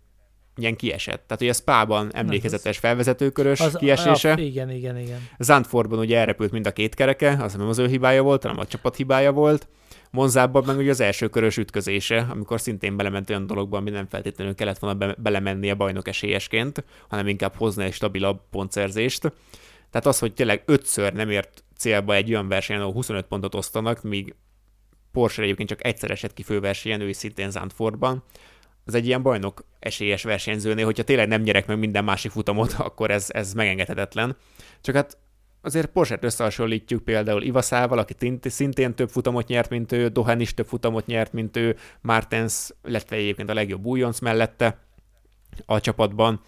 ilyen 0.56 0.76
kiesett. 0.76 1.22
Tehát, 1.26 1.38
hogy 1.38 1.48
a 1.48 1.52
Spában 1.52 2.14
emlékezetes 2.14 2.78
felvezetőkörös 2.78 3.60
az, 3.60 3.74
kiesése. 3.74 4.32
A, 4.32 4.38
igen, 4.38 4.70
igen, 4.70 4.98
igen. 4.98 5.28
Zandfordban 5.38 5.98
ugye 5.98 6.18
elrepült 6.18 6.50
mind 6.50 6.66
a 6.66 6.72
két 6.72 6.94
kereke, 6.94 7.36
az 7.40 7.54
nem 7.54 7.68
az 7.68 7.78
ő 7.78 7.86
hibája 7.86 8.22
volt, 8.22 8.42
hanem 8.42 8.58
a 8.58 8.66
csapat 8.66 8.96
hibája 8.96 9.32
volt. 9.32 9.68
Monzában 10.10 10.64
meg 10.66 10.76
ugye 10.76 10.90
az 10.90 11.00
első 11.00 11.28
körös 11.28 11.56
ütközése, 11.56 12.26
amikor 12.30 12.60
szintén 12.60 12.96
belement 12.96 13.30
olyan 13.30 13.46
dologba, 13.46 13.76
ami 13.76 13.90
nem 13.90 14.06
feltétlenül 14.06 14.54
kellett 14.54 14.78
volna 14.78 14.98
be- 14.98 15.14
belemenni 15.18 15.70
a 15.70 15.74
bajnok 15.74 16.08
esélyesként, 16.08 16.84
hanem 17.08 17.28
inkább 17.28 17.54
hozni 17.54 17.84
egy 17.84 17.92
stabilabb 17.92 18.40
pontszerzést. 18.50 19.32
Tehát 19.90 20.06
az, 20.06 20.18
hogy 20.18 20.34
tényleg 20.34 20.62
ötször 20.66 21.12
nem 21.12 21.30
ért 21.30 21.64
célba 21.76 22.14
egy 22.14 22.30
olyan 22.30 22.48
versenyen, 22.48 22.82
ahol 22.82 22.94
25 22.94 23.26
pontot 23.26 23.54
osztanak, 23.54 24.02
míg 24.02 24.34
Porsche 25.12 25.42
egyébként 25.42 25.68
csak 25.68 25.84
egyszer 25.84 26.10
esett 26.10 26.34
ki 26.34 26.42
főversenyen, 26.42 27.00
ő 27.00 27.08
is 27.08 27.16
szintén 27.16 27.50
Zandfordban, 27.50 28.22
az 28.84 28.94
egy 28.94 29.06
ilyen 29.06 29.22
bajnok 29.22 29.64
esélyes 29.78 30.22
versenyzőnél, 30.22 30.84
hogyha 30.84 31.02
tényleg 31.02 31.28
nem 31.28 31.42
nyerek 31.42 31.66
meg 31.66 31.78
minden 31.78 32.04
másik 32.04 32.30
futamot, 32.30 32.72
akkor 32.88 33.10
ez, 33.10 33.26
ez 33.28 33.52
megengedhetetlen. 33.52 34.36
Csak 34.80 34.94
hát 34.94 35.18
azért 35.60 35.86
Porsche-t 35.86 36.24
összehasonlítjuk 36.24 37.04
például 37.04 37.42
Ivaszával, 37.42 37.98
aki 37.98 38.38
szintén 38.42 38.94
több 38.94 39.10
futamot 39.10 39.46
nyert, 39.46 39.70
mint 39.70 39.92
ő, 39.92 40.08
Dohan 40.08 40.40
is 40.40 40.54
több 40.54 40.66
futamot 40.66 41.06
nyert, 41.06 41.32
mint 41.32 41.56
ő, 41.56 41.76
Martens 42.00 42.70
lett 42.82 43.10
egyébként 43.10 43.50
a 43.50 43.54
legjobb 43.54 43.84
újonc 43.84 44.18
mellette 44.18 44.78
a 45.66 45.80
csapatban. 45.80 46.40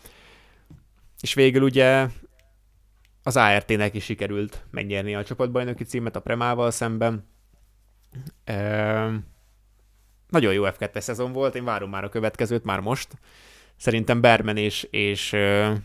És 1.21 1.35
végül 1.35 1.63
ugye 1.63 2.07
az 3.23 3.37
ART-nek 3.37 3.95
is 3.95 4.05
sikerült 4.05 4.65
megnyerni 4.71 5.15
a 5.15 5.25
csapatbajnoki 5.25 5.85
címet 5.85 6.17
a 6.17 6.21
Premával 6.21 6.71
szemben. 6.71 7.29
Ehm, 8.45 9.15
nagyon 10.29 10.53
jó 10.53 10.65
F2 10.67 11.01
szezon 11.01 11.33
volt, 11.33 11.55
én 11.55 11.65
várom 11.65 11.91
már 11.91 12.05
a 12.05 12.09
következőt, 12.09 12.65
már 12.65 12.81
most. 12.81 13.09
Szerintem 13.83 14.21
Berman 14.21 14.57
és, 14.57 14.87
és 14.91 15.37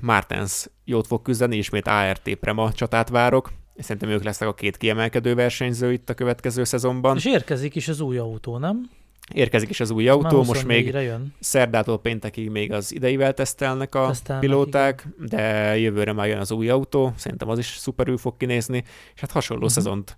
Martens 0.02 0.70
jót 0.86 1.08
fog 1.08 1.22
küzdeni, 1.22 1.58
ismét 1.58 1.88
ART 1.88 2.36
Prema 2.36 2.72
csatát 2.72 3.10
várok. 3.10 3.52
Szerintem 3.78 4.10
ők 4.10 4.24
lesznek 4.24 4.50
a 4.50 4.54
két 4.54 4.78
kiemelkedő 4.78 5.36
versenyző 5.36 5.92
itt 5.92 6.10
a 6.10 6.14
következő 6.14 6.64
szezonban. 6.64 7.16
És 7.16 7.26
érkezik 7.26 7.76
is 7.76 7.88
az 7.88 8.00
új 8.00 8.18
autó, 8.18 8.58
nem? 8.58 8.90
Érkezik 9.34 9.70
is 9.70 9.80
az 9.80 9.90
új 9.90 10.08
autó, 10.08 10.44
most 10.44 10.66
még 10.66 10.86
jön. 10.86 11.34
szerdától 11.40 12.00
péntekig 12.00 12.50
még 12.50 12.72
az 12.72 12.94
ideivel 12.94 13.34
tesztelnek 13.34 13.96
a 13.96 14.08
Tesztelnek, 14.08 14.46
pilóták, 14.46 15.08
igen. 15.16 15.28
de 15.30 15.78
jövőre 15.78 16.14
már 16.14 16.28
jön 16.28 16.40
az 16.40 16.52
új 16.52 16.70
autó, 16.70 17.14
szerintem 17.16 17.50
az 17.50 17.58
is 17.58 17.66
szuperül 17.66 18.18
fog 18.18 18.38
kinézni, 18.38 18.84
és 19.14 19.20
hát 19.20 19.32
hasonló 19.32 19.64
uh-huh. 19.64 19.78
szezont 19.78 20.18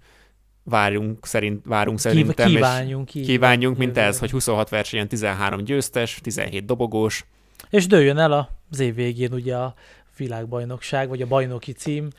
várjunk, 0.63 1.25
szerint, 1.25 1.65
várunk 1.65 1.99
szerintem. 1.99 2.47
Kívánjunk. 2.47 3.15
És 3.15 3.25
kívánjunk, 3.25 3.77
mint 3.77 3.97
ez, 3.97 4.19
hogy 4.19 4.32
26 4.32 4.69
versenyen 4.69 5.07
13 5.07 5.63
győztes, 5.63 6.19
17 6.21 6.65
dobogós, 6.65 7.25
és 7.70 7.88
dőljön 7.88 8.18
el 8.18 8.49
az 8.72 8.80
év 8.80 8.95
végén 8.95 9.34
ugye 9.34 9.55
a 9.55 9.74
világbajnokság, 10.18 11.10
vagy 11.10 11.22
a 11.22 11.28
bajnoki 11.28 11.72
cím. 11.72 12.10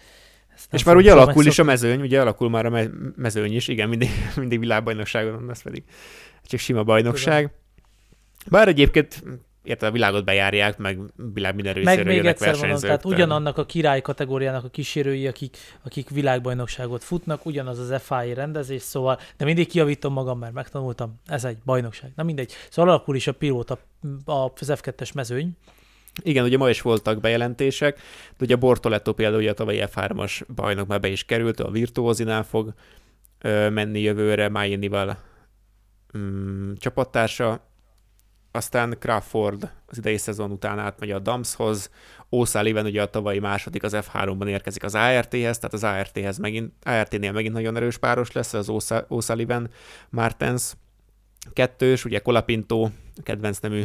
És 0.72 0.84
már 0.84 0.96
ugye 0.96 1.12
alakul 1.12 1.46
is 1.46 1.58
a 1.58 1.62
mezőny, 1.64 2.00
ugye 2.00 2.20
alakul 2.20 2.50
már 2.50 2.66
a 2.66 2.90
mezőny 3.16 3.54
is, 3.54 3.68
igen, 3.68 3.88
mindig, 3.88 4.08
mindig 4.36 4.58
világbajnokságon, 4.58 5.50
ez 5.50 5.62
pedig 5.62 5.82
csak 6.44 6.60
sima 6.60 6.82
bajnokság. 6.82 7.52
Bár 8.46 8.68
egyébként 8.68 9.22
érted, 9.62 9.88
a 9.88 9.92
világot 9.92 10.24
bejárják, 10.24 10.78
meg 10.78 10.98
világ 11.34 11.54
minden 11.54 11.74
részéről 11.74 12.04
meg 12.04 12.14
még 12.14 12.26
egyszer 12.26 12.56
mondom, 12.56 12.80
tehát 12.80 13.04
ugyanannak 13.04 13.58
a 13.58 13.66
király 13.66 14.00
kategóriának 14.00 14.64
a 14.64 14.68
kísérői, 14.68 15.26
akik, 15.26 15.56
akik 15.82 16.10
világbajnokságot 16.10 17.04
futnak, 17.04 17.46
ugyanaz 17.46 17.78
az 17.78 18.02
FIA 18.02 18.34
rendezés, 18.34 18.82
szóval, 18.82 19.18
de 19.36 19.44
mindig 19.44 19.68
kiavítom 19.68 20.12
magam, 20.12 20.38
mert 20.38 20.52
megtanultam, 20.52 21.20
ez 21.26 21.44
egy 21.44 21.58
bajnokság. 21.64 22.12
Na 22.16 22.22
mindegy. 22.22 22.52
Szóval 22.70 22.90
alakul 22.90 23.16
is 23.16 23.26
a 23.26 23.32
pilóta, 23.32 23.78
az 24.26 24.72
F2-es 24.74 25.14
mezőny, 25.14 25.56
igen, 26.22 26.44
ugye 26.44 26.56
ma 26.56 26.68
is 26.68 26.82
voltak 26.82 27.20
bejelentések, 27.20 27.96
de 28.36 28.44
ugye 28.44 28.56
Bortoletto 28.56 29.12
például 29.12 29.40
ugye 29.40 29.50
a 29.50 29.54
tavalyi 29.54 29.82
F3-as 29.86 30.42
bajnok 30.54 30.86
már 30.86 31.00
be 31.00 31.08
is 31.08 31.24
került, 31.24 31.60
a 31.60 31.70
Virtuosinál 31.70 32.42
fog 32.42 32.74
ö, 33.40 33.70
menni 33.70 34.00
jövőre, 34.00 34.48
Májinival 34.48 35.18
mm, 36.18 36.72
csapattársa, 36.78 37.69
aztán 38.52 38.96
Crawford 38.98 39.70
az 39.86 39.98
idei 39.98 40.16
szezon 40.16 40.50
után 40.50 40.78
átmegy 40.78 41.10
a 41.10 41.18
Damshoz, 41.18 41.90
O'Sullivan 42.30 42.84
ugye 42.84 43.02
a 43.02 43.06
tavalyi 43.06 43.38
második 43.38 43.82
az 43.82 43.96
F3-ban 43.96 44.48
érkezik 44.48 44.82
az 44.82 44.94
ART-hez, 44.94 45.58
tehát 45.58 45.72
az 45.72 45.84
ART-hez 45.84 46.38
megint, 46.38 46.72
ART-nél 46.82 47.32
megint 47.32 47.54
nagyon 47.54 47.76
erős 47.76 47.98
páros 47.98 48.32
lesz 48.32 48.52
az 48.52 48.66
O'Sullivan 49.08 49.68
Martens. 50.10 50.72
Kettős, 51.52 52.04
ugye 52.04 52.18
Colapinto, 52.18 52.88
kedvenc 53.22 53.58
nemű 53.58 53.84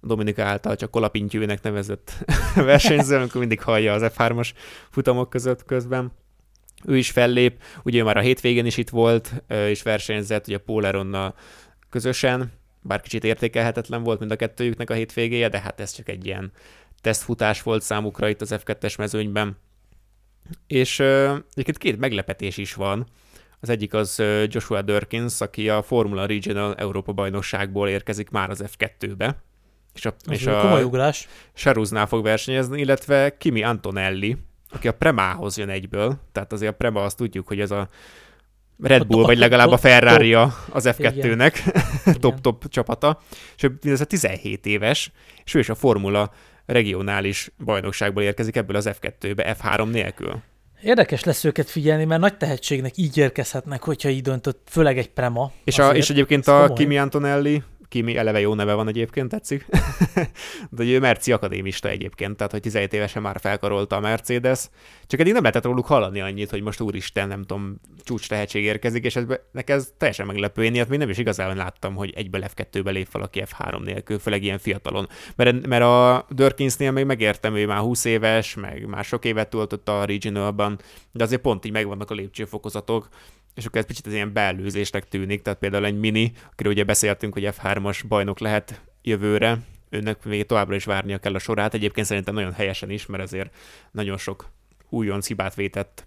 Dominika 0.00 0.44
által 0.44 0.76
csak 0.76 0.90
Colapintyűnek 0.90 1.62
nevezett 1.62 2.12
versenyző, 2.54 3.16
amikor 3.16 3.40
mindig 3.40 3.62
hallja 3.62 3.92
az 3.92 4.12
F3-as 4.16 4.52
futamok 4.90 5.30
között 5.30 5.64
közben. 5.64 6.12
Ő 6.84 6.96
is 6.96 7.10
fellép, 7.10 7.62
ugye 7.82 8.04
már 8.04 8.16
a 8.16 8.20
hétvégén 8.20 8.66
is 8.66 8.76
itt 8.76 8.88
volt, 8.88 9.42
és 9.48 9.82
versenyzett, 9.82 10.46
ugye 10.46 10.58
Poleronnal 10.58 11.34
közösen, 11.90 12.52
bár 12.86 13.00
kicsit 13.00 13.24
értékelhetetlen 13.24 14.02
volt 14.02 14.18
mind 14.18 14.30
a 14.30 14.36
kettőjüknek 14.36 14.90
a 14.90 14.94
hétvégéje, 14.94 15.48
de 15.48 15.60
hát 15.60 15.80
ez 15.80 15.92
csak 15.92 16.08
egy 16.08 16.26
ilyen 16.26 16.52
tesztfutás 17.00 17.62
volt 17.62 17.82
számukra 17.82 18.28
itt 18.28 18.40
az 18.40 18.54
F2-es 18.64 18.98
mezőnyben. 18.98 19.56
És 20.66 20.98
uh, 20.98 21.06
egyébként 21.50 21.78
két 21.78 21.98
meglepetés 21.98 22.56
is 22.56 22.74
van. 22.74 23.06
Az 23.60 23.68
egyik 23.68 23.94
az 23.94 24.22
Joshua 24.46 24.82
Durkins, 24.82 25.40
aki 25.40 25.68
a 25.68 25.82
Formula 25.82 26.26
Regional 26.26 26.74
Európa 26.74 27.12
bajnokságból 27.12 27.88
érkezik 27.88 28.30
már 28.30 28.50
az 28.50 28.64
F2-be. 28.66 29.42
És 29.94 30.04
a, 30.04 30.14
és 30.30 30.46
a 30.46 30.60
komoly 30.60 30.82
ugrás. 30.82 31.28
Saruznál 31.54 32.06
fog 32.06 32.22
versenyezni, 32.22 32.80
illetve 32.80 33.36
Kimi 33.36 33.62
Antonelli, 33.62 34.36
aki 34.70 34.88
a 34.88 34.92
Premához 34.92 35.58
jön 35.58 35.68
egyből. 35.68 36.18
Tehát 36.32 36.52
azért 36.52 36.72
a 36.72 36.76
Prema 36.76 37.04
azt 37.04 37.16
tudjuk, 37.16 37.46
hogy 37.46 37.60
ez 37.60 37.70
a 37.70 37.88
Red 38.82 39.06
Bull, 39.06 39.24
vagy 39.24 39.38
legalább 39.38 39.70
a 39.70 39.76
ferrari 39.76 40.34
az 40.34 40.54
F2-nek, 40.98 41.54
top-top 42.20 42.68
csapata, 42.74 43.20
és 43.56 43.62
ő 43.62 43.92
ez 43.92 44.00
a 44.00 44.04
17 44.04 44.66
éves, 44.66 45.12
és 45.44 45.54
ő 45.54 45.58
is 45.58 45.68
a 45.68 45.74
Formula 45.74 46.30
regionális 46.66 47.50
bajnokságból 47.64 48.22
érkezik 48.22 48.56
ebből 48.56 48.76
az 48.76 48.90
F2-be 49.00 49.56
F3 49.60 49.90
nélkül. 49.90 50.42
Érdekes 50.82 51.24
lesz 51.24 51.44
őket 51.44 51.70
figyelni, 51.70 52.04
mert 52.04 52.20
nagy 52.20 52.36
tehetségnek 52.36 52.96
így 52.96 53.16
érkezhetnek, 53.16 53.82
hogyha 53.82 54.08
így 54.08 54.22
döntött, 54.22 54.68
főleg 54.70 54.98
egy 54.98 55.10
Prema. 55.10 55.52
És, 55.64 55.78
a, 55.78 55.94
és 55.94 56.10
egyébként 56.10 56.46
a 56.46 56.72
Kimi 56.74 56.98
Antonelli 56.98 57.62
Kimi 57.88 58.16
eleve 58.16 58.40
jó 58.40 58.54
neve 58.54 58.74
van 58.74 58.88
egyébként, 58.88 59.28
tetszik. 59.28 59.66
De 60.70 60.84
ő 60.84 60.98
Merci 60.98 61.32
akadémista 61.32 61.88
egyébként, 61.88 62.36
tehát 62.36 62.52
hogy 62.52 62.60
17 62.60 62.92
évesen 62.92 63.22
már 63.22 63.40
felkarolta 63.40 63.96
a 63.96 64.00
Mercedes. 64.00 64.68
Csak 65.06 65.20
eddig 65.20 65.32
nem 65.32 65.42
lehetett 65.42 65.64
róluk 65.64 65.86
hallani 65.86 66.20
annyit, 66.20 66.50
hogy 66.50 66.62
most 66.62 66.80
úristen, 66.80 67.28
nem 67.28 67.42
tudom, 67.42 67.80
csúcs 68.04 68.28
tehetség 68.28 68.64
érkezik, 68.64 69.04
és 69.04 69.16
ez, 69.16 69.24
ez 69.52 69.92
teljesen 69.96 70.26
meglepő. 70.26 70.64
Én 70.64 70.74
ilyet 70.74 70.88
még 70.88 70.98
nem 70.98 71.08
is 71.08 71.18
igazán 71.18 71.56
láttam, 71.56 71.94
hogy 71.94 72.12
egyből 72.16 72.44
F2-be 72.54 72.90
lép 72.90 73.10
valaki 73.10 73.42
F3 73.44 73.84
nélkül, 73.84 74.18
főleg 74.18 74.42
ilyen 74.42 74.58
fiatalon. 74.58 75.08
Mert, 75.36 75.66
mert 75.66 75.82
a 75.82 76.26
Dörkinsnél 76.30 76.90
még 76.90 77.04
megértem, 77.04 77.56
ő 77.56 77.66
már 77.66 77.78
20 77.78 78.04
éves, 78.04 78.54
meg 78.54 78.86
már 78.86 79.04
sok 79.04 79.24
évet 79.24 79.50
töltött 79.50 79.88
a 79.88 80.04
Regionalban, 80.04 80.78
de 81.12 81.24
azért 81.24 81.40
pont 81.40 81.64
így 81.64 81.72
megvannak 81.72 82.10
a 82.10 82.14
lépcsőfokozatok, 82.14 83.08
és 83.56 83.66
akkor 83.66 83.78
ez 83.78 83.86
picit 83.86 84.06
az 84.06 84.12
ilyen 84.12 84.32
beellőzésnek 84.32 85.08
tűnik, 85.08 85.42
tehát 85.42 85.58
például 85.58 85.84
egy 85.84 85.98
mini, 85.98 86.32
akiről 86.50 86.72
ugye 86.72 86.84
beszéltünk, 86.84 87.32
hogy 87.32 87.48
F3-as 87.50 88.02
bajnok 88.08 88.38
lehet 88.38 88.82
jövőre, 89.02 89.58
őnek 89.90 90.24
még 90.24 90.46
továbbra 90.46 90.74
is 90.74 90.84
várnia 90.84 91.18
kell 91.18 91.34
a 91.34 91.38
sorát, 91.38 91.74
egyébként 91.74 92.06
szerintem 92.06 92.34
nagyon 92.34 92.52
helyesen 92.52 92.90
is, 92.90 93.06
mert 93.06 93.22
azért 93.22 93.54
nagyon 93.90 94.16
sok 94.16 94.50
újonc 94.88 95.26
hibát 95.26 95.54
vétett 95.54 96.06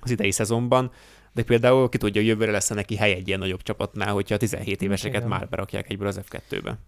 az 0.00 0.10
idei 0.10 0.30
szezonban, 0.30 0.92
de 1.32 1.42
például 1.42 1.88
ki 1.88 1.98
tudja, 1.98 2.20
hogy 2.20 2.30
jövőre 2.30 2.50
lesz 2.50 2.68
neki 2.68 2.96
hely 2.96 3.12
egy 3.12 3.28
ilyen 3.28 3.38
nagyobb 3.38 3.62
csapatnál, 3.62 4.12
hogyha 4.12 4.34
a 4.34 4.38
17 4.38 4.82
éveseket 4.82 5.16
Igen. 5.16 5.28
már 5.28 5.48
berakják 5.48 5.90
egyből 5.90 6.06
az 6.06 6.20
F2-be. 6.30 6.78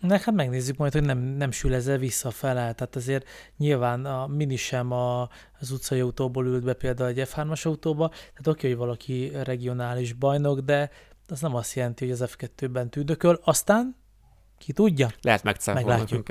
Ne, 0.00 0.18
hát 0.18 0.34
megnézzük 0.34 0.76
majd, 0.76 0.92
hogy 0.92 1.02
nem, 1.02 1.18
nem 1.18 1.50
sül 1.50 1.74
ezzel 1.74 1.98
visszafele. 1.98 2.72
Tehát 2.72 2.96
azért 2.96 3.28
nyilván 3.56 4.04
a 4.04 4.26
mini 4.26 4.56
sem 4.56 4.92
a, 4.92 5.28
az 5.60 5.70
utcai 5.70 6.00
autóból 6.00 6.46
ült 6.46 6.64
be 6.64 6.72
például 6.72 7.08
egy 7.08 7.28
F3-as 7.28 7.66
autóba, 7.66 8.08
tehát 8.08 8.46
oké, 8.46 8.68
hogy 8.68 8.76
valaki 8.76 9.32
regionális 9.44 10.12
bajnok, 10.12 10.60
de 10.60 10.90
az 11.28 11.40
nem 11.40 11.54
azt 11.54 11.74
jelenti, 11.74 12.04
hogy 12.04 12.20
az 12.20 12.36
F2-ben 12.36 12.90
tüdököl. 12.90 13.40
Aztán 13.44 13.96
ki 14.58 14.72
tudja? 14.72 15.08
Lehet 15.22 15.42
megcáfolni. 15.42 15.88
Meglátjuk. 15.88 16.26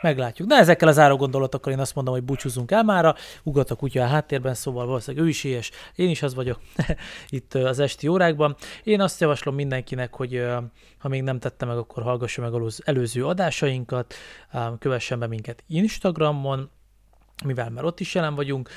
Meglátjuk. 0.00 0.48
De 0.48 0.54
ezekkel 0.54 0.88
az 0.88 1.16
gondolatokkal 1.16 1.72
én 1.72 1.78
azt 1.78 1.94
mondom, 1.94 2.14
hogy 2.14 2.22
búcsúzunk 2.22 2.70
el 2.70 2.82
mára. 2.82 3.14
Ugat 3.42 3.70
a 3.70 3.74
kutya 3.74 4.02
a 4.02 4.06
háttérben, 4.06 4.54
szóval 4.54 4.86
valószínűleg 4.86 5.26
ő 5.26 5.28
is 5.28 5.44
ilyes. 5.44 5.70
Én 5.94 6.10
is 6.10 6.22
az 6.22 6.34
vagyok 6.34 6.60
itt 7.28 7.54
az 7.54 7.78
esti 7.78 8.08
órákban. 8.08 8.56
Én 8.84 9.00
azt 9.00 9.20
javaslom 9.20 9.54
mindenkinek, 9.54 10.14
hogy 10.14 10.46
ha 10.98 11.08
még 11.08 11.22
nem 11.22 11.38
tette 11.38 11.66
meg, 11.66 11.76
akkor 11.76 12.02
hallgassa 12.02 12.42
meg 12.42 12.54
az 12.54 12.82
előző 12.84 13.26
adásainkat, 13.26 14.14
kövessen 14.78 15.18
be 15.18 15.26
minket 15.26 15.64
Instagramon, 15.66 16.70
mivel 17.44 17.70
már 17.70 17.84
ott 17.84 18.00
is 18.00 18.14
jelen 18.14 18.34
vagyunk. 18.34 18.68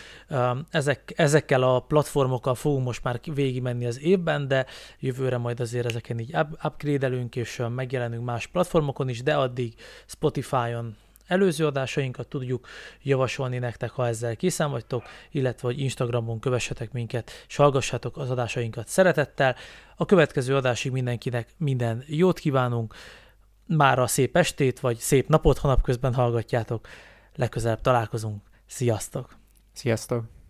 Ezek, 0.69 1.13
ezekkel 1.15 1.63
a 1.63 1.79
platformokkal 1.79 2.55
fogunk 2.55 2.85
most 2.85 3.03
már 3.03 3.19
végigmenni 3.33 3.85
az 3.85 3.99
évben, 4.01 4.47
de 4.47 4.65
jövőre 4.99 5.38
majd 5.38 5.59
azért 5.59 5.85
ezeken 5.85 6.19
így 6.19 6.35
upgrade-elünk, 6.63 7.35
és 7.35 7.61
megjelenünk 7.75 8.25
más 8.25 8.47
platformokon 8.47 9.09
is, 9.09 9.23
de 9.23 9.35
addig 9.35 9.73
Spotify-on 10.05 10.97
előző 11.27 11.65
adásainkat 11.65 12.27
tudjuk 12.27 12.67
javasolni 13.01 13.57
nektek, 13.57 13.89
ha 13.89 14.07
ezzel 14.07 14.35
készen 14.35 14.71
vagytok, 14.71 15.03
illetve 15.31 15.67
hogy 15.67 15.79
Instagramon 15.79 16.39
kövessetek 16.39 16.91
minket, 16.91 17.31
és 17.47 17.55
hallgassátok 17.55 18.17
az 18.17 18.31
adásainkat 18.31 18.88
szeretettel. 18.88 19.55
A 19.95 20.05
következő 20.05 20.55
adásig 20.55 20.91
mindenkinek 20.91 21.49
minden 21.57 22.03
jót 22.07 22.39
kívánunk, 22.39 22.95
már 23.65 23.99
a 23.99 24.07
szép 24.07 24.38
estét, 24.38 24.79
vagy 24.79 24.97
szép 24.97 25.27
napot, 25.27 25.57
ha 25.57 25.67
napközben 25.67 26.13
hallgatjátok. 26.13 26.88
Legközelebb 27.35 27.81
találkozunk. 27.81 28.41
Sziasztok! 28.72 29.35
Sziasztok! 29.73 30.40